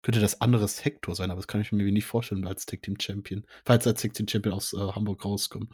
könnte 0.00 0.20
das 0.20 0.40
anderes 0.40 0.86
Hector 0.86 1.14
sein, 1.14 1.30
aber 1.30 1.40
das 1.40 1.48
kann 1.48 1.60
ich 1.60 1.70
mir 1.70 1.84
nicht 1.92 2.06
vorstellen 2.06 2.46
als 2.46 2.64
Tag 2.64 2.80
Team 2.80 2.96
Champion. 2.98 3.44
Falls 3.66 3.86
als 3.86 4.00
Tag 4.00 4.14
Team 4.14 4.26
Champion 4.26 4.54
aus 4.54 4.72
äh, 4.72 4.78
Hamburg 4.78 5.22
rauskommt. 5.22 5.70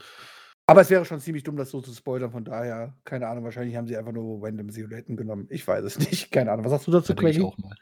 Aber 0.71 0.83
es 0.83 0.91
wäre 0.91 1.05
schon 1.05 1.19
ziemlich 1.19 1.43
dumm, 1.43 1.57
das 1.57 1.71
so 1.71 1.81
zu 1.81 1.93
spoilern. 1.93 2.31
Von 2.31 2.45
daher, 2.45 2.95
keine 3.05 3.27
Ahnung, 3.27 3.43
wahrscheinlich 3.43 3.77
haben 3.77 3.89
sie 3.89 3.97
einfach 3.97 4.13
nur 4.13 4.41
random 4.41 4.71
Silhouetten 4.71 5.17
genommen. 5.17 5.49
Ich 5.51 5.67
weiß 5.67 5.85
es 5.85 5.99
nicht. 6.11 6.31
Keine 6.31 6.53
Ahnung. 6.53 6.65
Was 6.65 6.71
sagst 6.71 6.87
du 6.87 6.93
dazu, 6.93 7.13
Quaggy? 7.15 7.39
Ich 7.39 7.45
auch 7.45 7.59
mal. 7.59 7.75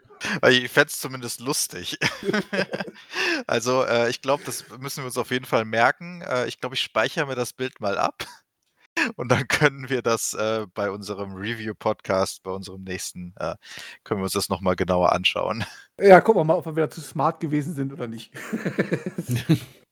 Ich 0.51 0.71
fände 0.71 0.89
es 0.89 0.99
zumindest 0.99 1.41
lustig. 1.41 1.99
also, 3.47 3.85
äh, 3.85 4.09
ich 4.09 4.23
glaube, 4.23 4.43
das 4.47 4.65
müssen 4.79 5.03
wir 5.03 5.07
uns 5.07 5.19
auf 5.19 5.31
jeden 5.31 5.45
Fall 5.45 5.67
merken. 5.67 6.23
Äh, 6.23 6.47
ich 6.47 6.61
glaube, 6.61 6.77
ich 6.77 6.81
speichere 6.81 7.27
mir 7.27 7.35
das 7.35 7.53
Bild 7.53 7.79
mal 7.79 7.99
ab. 7.99 8.27
Und 9.17 9.31
dann 9.31 9.47
können 9.47 9.91
wir 9.91 10.01
das 10.01 10.33
äh, 10.33 10.67
bei 10.73 10.91
unserem 10.91 11.35
Review-Podcast, 11.35 12.43
bei 12.43 12.51
unserem 12.51 12.85
nächsten, 12.85 13.35
äh, 13.39 13.55
können 14.03 14.21
wir 14.21 14.25
uns 14.25 14.33
das 14.33 14.49
nochmal 14.49 14.77
genauer 14.77 15.13
anschauen. 15.13 15.65
Ja, 16.01 16.21
gucken 16.21 16.41
wir 16.41 16.45
mal, 16.45 16.57
ob 16.57 16.67
wir 16.67 16.75
wieder 16.75 16.91
zu 16.91 17.01
smart 17.01 17.39
gewesen 17.39 17.75
sind 17.75 17.93
oder 17.93 18.09
nicht. 18.09 18.33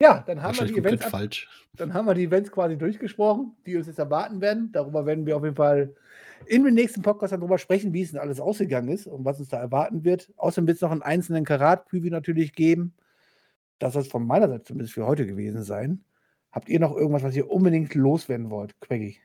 Ja, 0.00 0.22
dann 0.26 0.42
haben, 0.42 0.58
wir 0.58 0.66
die 0.66 0.76
Events 0.76 1.06
falsch. 1.06 1.48
dann 1.74 1.94
haben 1.94 2.06
wir 2.06 2.14
die 2.14 2.24
Events 2.24 2.52
quasi 2.52 2.76
durchgesprochen, 2.76 3.56
die 3.64 3.76
uns 3.76 3.86
jetzt 3.86 3.98
erwarten 3.98 4.40
werden. 4.42 4.70
Darüber 4.72 5.06
werden 5.06 5.24
wir 5.24 5.36
auf 5.36 5.42
jeden 5.42 5.56
Fall 5.56 5.94
in 6.44 6.64
dem 6.64 6.74
nächsten 6.74 7.00
Podcast 7.00 7.32
dann 7.32 7.40
drüber 7.40 7.58
sprechen, 7.58 7.94
wie 7.94 8.02
es 8.02 8.10
denn 8.10 8.20
alles 8.20 8.38
ausgegangen 8.38 8.88
ist 8.88 9.06
und 9.06 9.24
was 9.24 9.38
uns 9.38 9.48
da 9.48 9.58
erwarten 9.58 10.04
wird. 10.04 10.30
Außerdem 10.36 10.66
wird 10.66 10.76
es 10.76 10.82
noch 10.82 10.90
einen 10.90 11.02
einzelnen 11.02 11.44
Karat-Preview 11.46 12.10
natürlich 12.10 12.52
geben. 12.52 12.94
Das 13.78 13.94
soll 13.94 14.02
es 14.02 14.08
von 14.08 14.26
meiner 14.26 14.48
Seite 14.48 14.64
zumindest 14.64 14.94
für 14.94 15.06
heute 15.06 15.26
gewesen 15.26 15.62
sein. 15.62 16.04
Habt 16.52 16.68
ihr 16.68 16.80
noch 16.80 16.94
irgendwas, 16.94 17.22
was 17.22 17.36
ihr 17.36 17.50
unbedingt 17.50 17.94
loswerden 17.94 18.50
wollt, 18.50 18.78
Quaggy? 18.80 19.18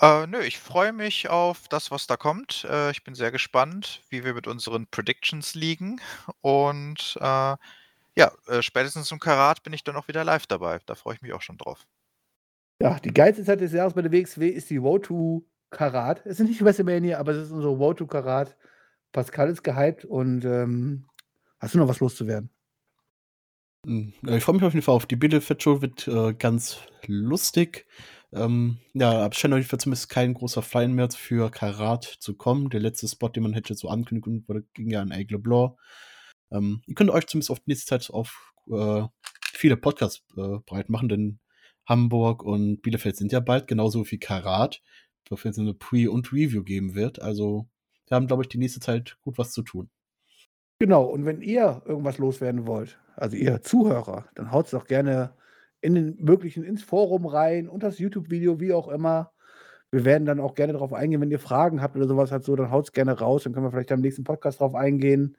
Äh, 0.00 0.26
nö, 0.28 0.40
ich 0.40 0.58
freue 0.58 0.92
mich 0.92 1.28
auf 1.28 1.68
das, 1.68 1.90
was 1.90 2.06
da 2.06 2.16
kommt. 2.16 2.66
Äh, 2.70 2.90
ich 2.90 3.02
bin 3.02 3.14
sehr 3.14 3.32
gespannt, 3.32 4.02
wie 4.10 4.24
wir 4.24 4.32
mit 4.32 4.46
unseren 4.46 4.86
Predictions 4.86 5.54
liegen. 5.54 6.00
Und 6.40 7.18
äh, 7.20 7.56
ja, 8.18 8.32
äh, 8.48 8.62
spätestens 8.62 9.06
zum 9.06 9.20
Karat 9.20 9.62
bin 9.62 9.72
ich 9.72 9.84
dann 9.84 9.94
auch 9.94 10.08
wieder 10.08 10.24
live 10.24 10.46
dabei. 10.46 10.80
Da 10.86 10.96
freue 10.96 11.14
ich 11.14 11.22
mich 11.22 11.32
auch 11.32 11.40
schon 11.40 11.56
drauf. 11.56 11.86
Ja, 12.82 12.98
die 12.98 13.14
geilste 13.14 13.44
Zeit 13.44 13.60
des 13.60 13.72
Jahres 13.72 13.94
bei 13.94 14.02
der 14.02 14.10
WXW 14.10 14.48
ist 14.48 14.70
die 14.70 14.76
Road 14.76 15.04
to 15.04 15.46
Karat. 15.70 16.26
Es 16.26 16.40
ist 16.40 16.48
nicht 16.48 16.64
WrestleMania, 16.64 17.18
aber 17.18 17.32
es 17.32 17.44
ist 17.44 17.52
unsere 17.52 17.74
Road 17.74 17.98
to 17.98 18.06
Karat. 18.06 18.56
Pascal 19.12 19.48
ist 19.48 19.62
gehypt 19.62 20.04
und 20.04 20.44
ähm, 20.44 21.06
hast 21.60 21.74
du 21.74 21.78
noch 21.78 21.88
was 21.88 22.00
loszuwerden? 22.00 22.50
Hm, 23.86 24.12
ich 24.26 24.42
freue 24.42 24.56
mich 24.56 24.64
auf 24.64 24.74
jeden 24.74 24.84
Fall 24.84 24.96
auf 24.96 25.06
die 25.06 25.16
Bielefeld 25.16 25.62
Show, 25.62 25.80
wird 25.80 26.08
äh, 26.08 26.34
ganz 26.34 26.80
lustig. 27.06 27.86
Ähm, 28.32 28.78
ja, 28.94 29.12
aber 29.12 29.34
scheint 29.34 29.54
euch 29.54 29.68
zumindest 29.68 30.08
kein 30.08 30.34
großer 30.34 30.62
Fly 30.62 30.88
mehr 30.88 31.08
für 31.10 31.50
Karat 31.50 32.04
zu 32.04 32.36
kommen. 32.36 32.68
Der 32.68 32.80
letzte 32.80 33.06
Spot, 33.06 33.28
den 33.28 33.44
man 33.44 33.54
hätte 33.54 33.74
so 33.74 33.88
ankündigen 33.88 34.44
wurde, 34.48 34.64
ging 34.74 34.90
ja 34.90 35.00
an 35.00 35.12
Aigle 35.12 35.38
Blanc. 35.38 35.78
Ähm, 36.50 36.82
ihr 36.86 36.94
könnt 36.94 37.10
euch 37.10 37.26
zumindest 37.26 37.50
auf 37.50 37.60
die 37.60 37.70
nächste 37.70 37.86
Zeit 37.86 38.10
auf 38.10 38.52
äh, 38.70 39.02
viele 39.52 39.76
Podcasts 39.76 40.24
äh, 40.36 40.58
breit 40.64 40.88
machen, 40.88 41.08
denn 41.08 41.38
Hamburg 41.86 42.42
und 42.42 42.82
Bielefeld 42.82 43.16
sind 43.16 43.32
ja 43.32 43.40
bald, 43.40 43.66
genauso 43.66 44.10
wie 44.10 44.18
Karat, 44.18 44.82
wofür 45.28 45.50
es 45.50 45.58
eine 45.58 45.74
Pre- 45.74 46.10
und 46.10 46.32
Review 46.32 46.62
geben 46.62 46.94
wird. 46.94 47.20
Also 47.20 47.66
wir 48.06 48.16
haben, 48.16 48.26
glaube 48.26 48.42
ich, 48.42 48.48
die 48.48 48.58
nächste 48.58 48.80
Zeit 48.80 49.18
gut 49.22 49.38
was 49.38 49.52
zu 49.52 49.62
tun. 49.62 49.90
Genau, 50.78 51.04
und 51.04 51.24
wenn 51.24 51.42
ihr 51.42 51.82
irgendwas 51.86 52.18
loswerden 52.18 52.66
wollt, 52.66 53.00
also 53.16 53.36
ihr 53.36 53.62
Zuhörer, 53.62 54.26
dann 54.34 54.52
haut 54.52 54.66
es 54.66 54.70
doch 54.70 54.86
gerne 54.86 55.34
in 55.80 55.94
den 55.94 56.16
möglichen 56.20 56.62
ins 56.62 56.82
Forum 56.82 57.26
rein 57.26 57.68
und 57.68 57.82
das 57.82 57.98
YouTube-Video, 57.98 58.60
wie 58.60 58.72
auch 58.72 58.88
immer. 58.88 59.32
Wir 59.90 60.04
werden 60.04 60.26
dann 60.26 60.40
auch 60.40 60.54
gerne 60.54 60.74
darauf 60.74 60.92
eingehen, 60.92 61.20
wenn 61.20 61.30
ihr 61.30 61.38
Fragen 61.38 61.80
habt 61.80 61.96
oder 61.96 62.06
sowas 62.06 62.30
halt 62.30 62.44
so, 62.44 62.54
dann 62.54 62.70
haut 62.70 62.84
es 62.86 62.92
gerne 62.92 63.18
raus, 63.18 63.44
dann 63.44 63.54
können 63.54 63.66
wir 63.66 63.70
vielleicht 63.70 63.92
am 63.92 64.00
nächsten 64.00 64.24
Podcast 64.24 64.60
drauf 64.60 64.74
eingehen. 64.74 65.36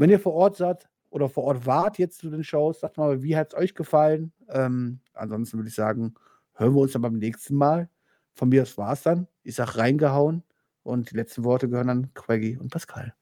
Wenn 0.00 0.08
ihr 0.08 0.18
vor 0.18 0.32
Ort 0.32 0.56
seid 0.56 0.88
oder 1.10 1.28
vor 1.28 1.44
Ort 1.44 1.66
wart 1.66 1.98
jetzt 1.98 2.20
zu 2.20 2.30
den 2.30 2.42
Shows, 2.42 2.80
sagt 2.80 2.96
mal, 2.96 3.22
wie 3.22 3.36
hat 3.36 3.52
es 3.52 3.58
euch 3.58 3.74
gefallen? 3.74 4.32
Ähm, 4.48 5.00
ansonsten 5.12 5.58
würde 5.58 5.68
ich 5.68 5.74
sagen, 5.74 6.14
hören 6.54 6.74
wir 6.74 6.80
uns 6.80 6.92
dann 6.92 7.02
beim 7.02 7.18
nächsten 7.18 7.54
Mal. 7.54 7.90
Von 8.32 8.48
mir 8.48 8.62
aus 8.62 8.78
war 8.78 8.94
es 8.94 9.02
dann. 9.02 9.28
Ich 9.42 9.56
sag 9.56 9.76
reingehauen 9.76 10.42
und 10.82 11.10
die 11.10 11.16
letzten 11.16 11.44
Worte 11.44 11.68
gehören 11.68 11.90
an 11.90 12.14
Quaggy 12.14 12.56
und 12.56 12.72
Pascal. 12.72 13.12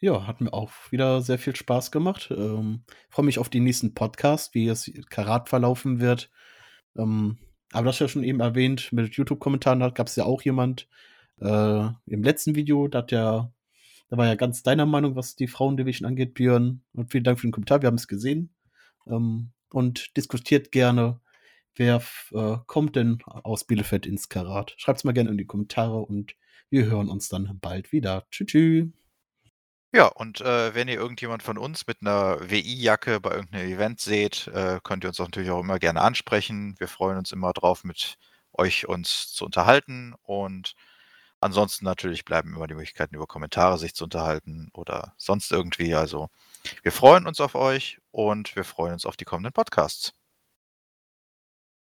Ja, 0.00 0.26
hat 0.26 0.40
mir 0.40 0.52
auch 0.52 0.72
wieder 0.90 1.20
sehr 1.22 1.38
viel 1.38 1.54
Spaß 1.54 1.92
gemacht. 1.92 2.32
Ähm, 2.36 2.82
freue 3.08 3.26
mich 3.26 3.38
auf 3.38 3.48
die 3.48 3.60
nächsten 3.60 3.94
Podcasts, 3.94 4.52
wie 4.54 4.66
es 4.66 4.90
Karat 5.08 5.48
verlaufen 5.48 6.00
wird. 6.00 6.32
Ähm, 6.96 7.38
aber 7.70 7.84
das 7.84 8.00
ja 8.00 8.08
schon 8.08 8.24
eben 8.24 8.40
erwähnt, 8.40 8.90
mit 8.90 9.14
YouTube-Kommentaren 9.14 9.94
gab 9.94 10.08
es 10.08 10.16
ja 10.16 10.24
auch 10.24 10.42
jemand 10.42 10.88
äh, 11.40 11.88
im 12.06 12.24
letzten 12.24 12.56
Video, 12.56 12.88
da 12.88 12.98
hat 12.98 13.12
der, 13.12 13.52
da 14.10 14.16
war 14.16 14.26
ja 14.26 14.34
ganz 14.34 14.62
deiner 14.62 14.86
Meinung, 14.86 15.14
was 15.14 15.36
die 15.36 15.46
Frauendivision 15.46 16.06
angeht, 16.06 16.34
Björn. 16.34 16.82
Und 16.92 17.10
vielen 17.10 17.24
Dank 17.24 17.38
für 17.38 17.46
den 17.46 17.52
Kommentar, 17.52 17.80
wir 17.80 17.86
haben 17.86 17.94
es 17.94 18.08
gesehen. 18.08 18.52
Ähm, 19.06 19.52
und 19.72 20.16
diskutiert 20.16 20.72
gerne, 20.72 21.20
wer 21.76 22.02
äh, 22.32 22.56
kommt 22.66 22.96
denn 22.96 23.22
aus 23.24 23.64
Bielefeld 23.64 24.06
ins 24.06 24.28
Karat. 24.28 24.74
Schreibt 24.76 24.98
es 24.98 25.04
mal 25.04 25.12
gerne 25.12 25.30
in 25.30 25.38
die 25.38 25.46
Kommentare 25.46 26.00
und 26.00 26.34
wir 26.70 26.86
hören 26.86 27.08
uns 27.08 27.28
dann 27.28 27.58
bald 27.60 27.92
wieder. 27.92 28.26
Tschüss. 28.30 28.48
tschüss. 28.48 28.88
Ja, 29.92 30.06
und 30.06 30.40
äh, 30.40 30.74
wenn 30.74 30.88
ihr 30.88 30.94
irgendjemand 30.94 31.42
von 31.42 31.58
uns 31.58 31.86
mit 31.86 31.98
einer 32.00 32.38
WI-Jacke 32.48 33.20
bei 33.20 33.30
irgendeinem 33.30 33.72
Event 33.72 34.00
seht, 34.00 34.48
äh, 34.48 34.78
könnt 34.82 35.04
ihr 35.04 35.08
uns 35.08 35.18
auch 35.20 35.26
natürlich 35.26 35.50
auch 35.50 35.60
immer 35.60 35.80
gerne 35.80 36.00
ansprechen. 36.00 36.76
Wir 36.78 36.86
freuen 36.86 37.18
uns 37.18 37.32
immer 37.32 37.52
drauf, 37.52 37.82
mit 37.82 38.16
euch 38.52 38.88
uns 38.88 39.32
zu 39.32 39.44
unterhalten. 39.44 40.14
Und 40.22 40.74
ansonsten 41.40 41.84
natürlich 41.84 42.24
bleiben 42.24 42.54
immer 42.54 42.66
die 42.66 42.74
Möglichkeiten, 42.74 43.14
über 43.14 43.26
Kommentare 43.26 43.78
sich 43.78 43.94
zu 43.94 44.04
unterhalten 44.04 44.70
oder 44.74 45.14
sonst 45.18 45.50
irgendwie. 45.52 45.94
Also 45.94 46.28
wir 46.82 46.92
freuen 46.92 47.26
uns 47.26 47.40
auf 47.40 47.54
euch 47.54 47.98
und 48.12 48.56
wir 48.56 48.64
freuen 48.64 48.94
uns 48.94 49.06
auf 49.06 49.16
die 49.16 49.24
kommenden 49.24 49.52
Podcasts. 49.52 50.14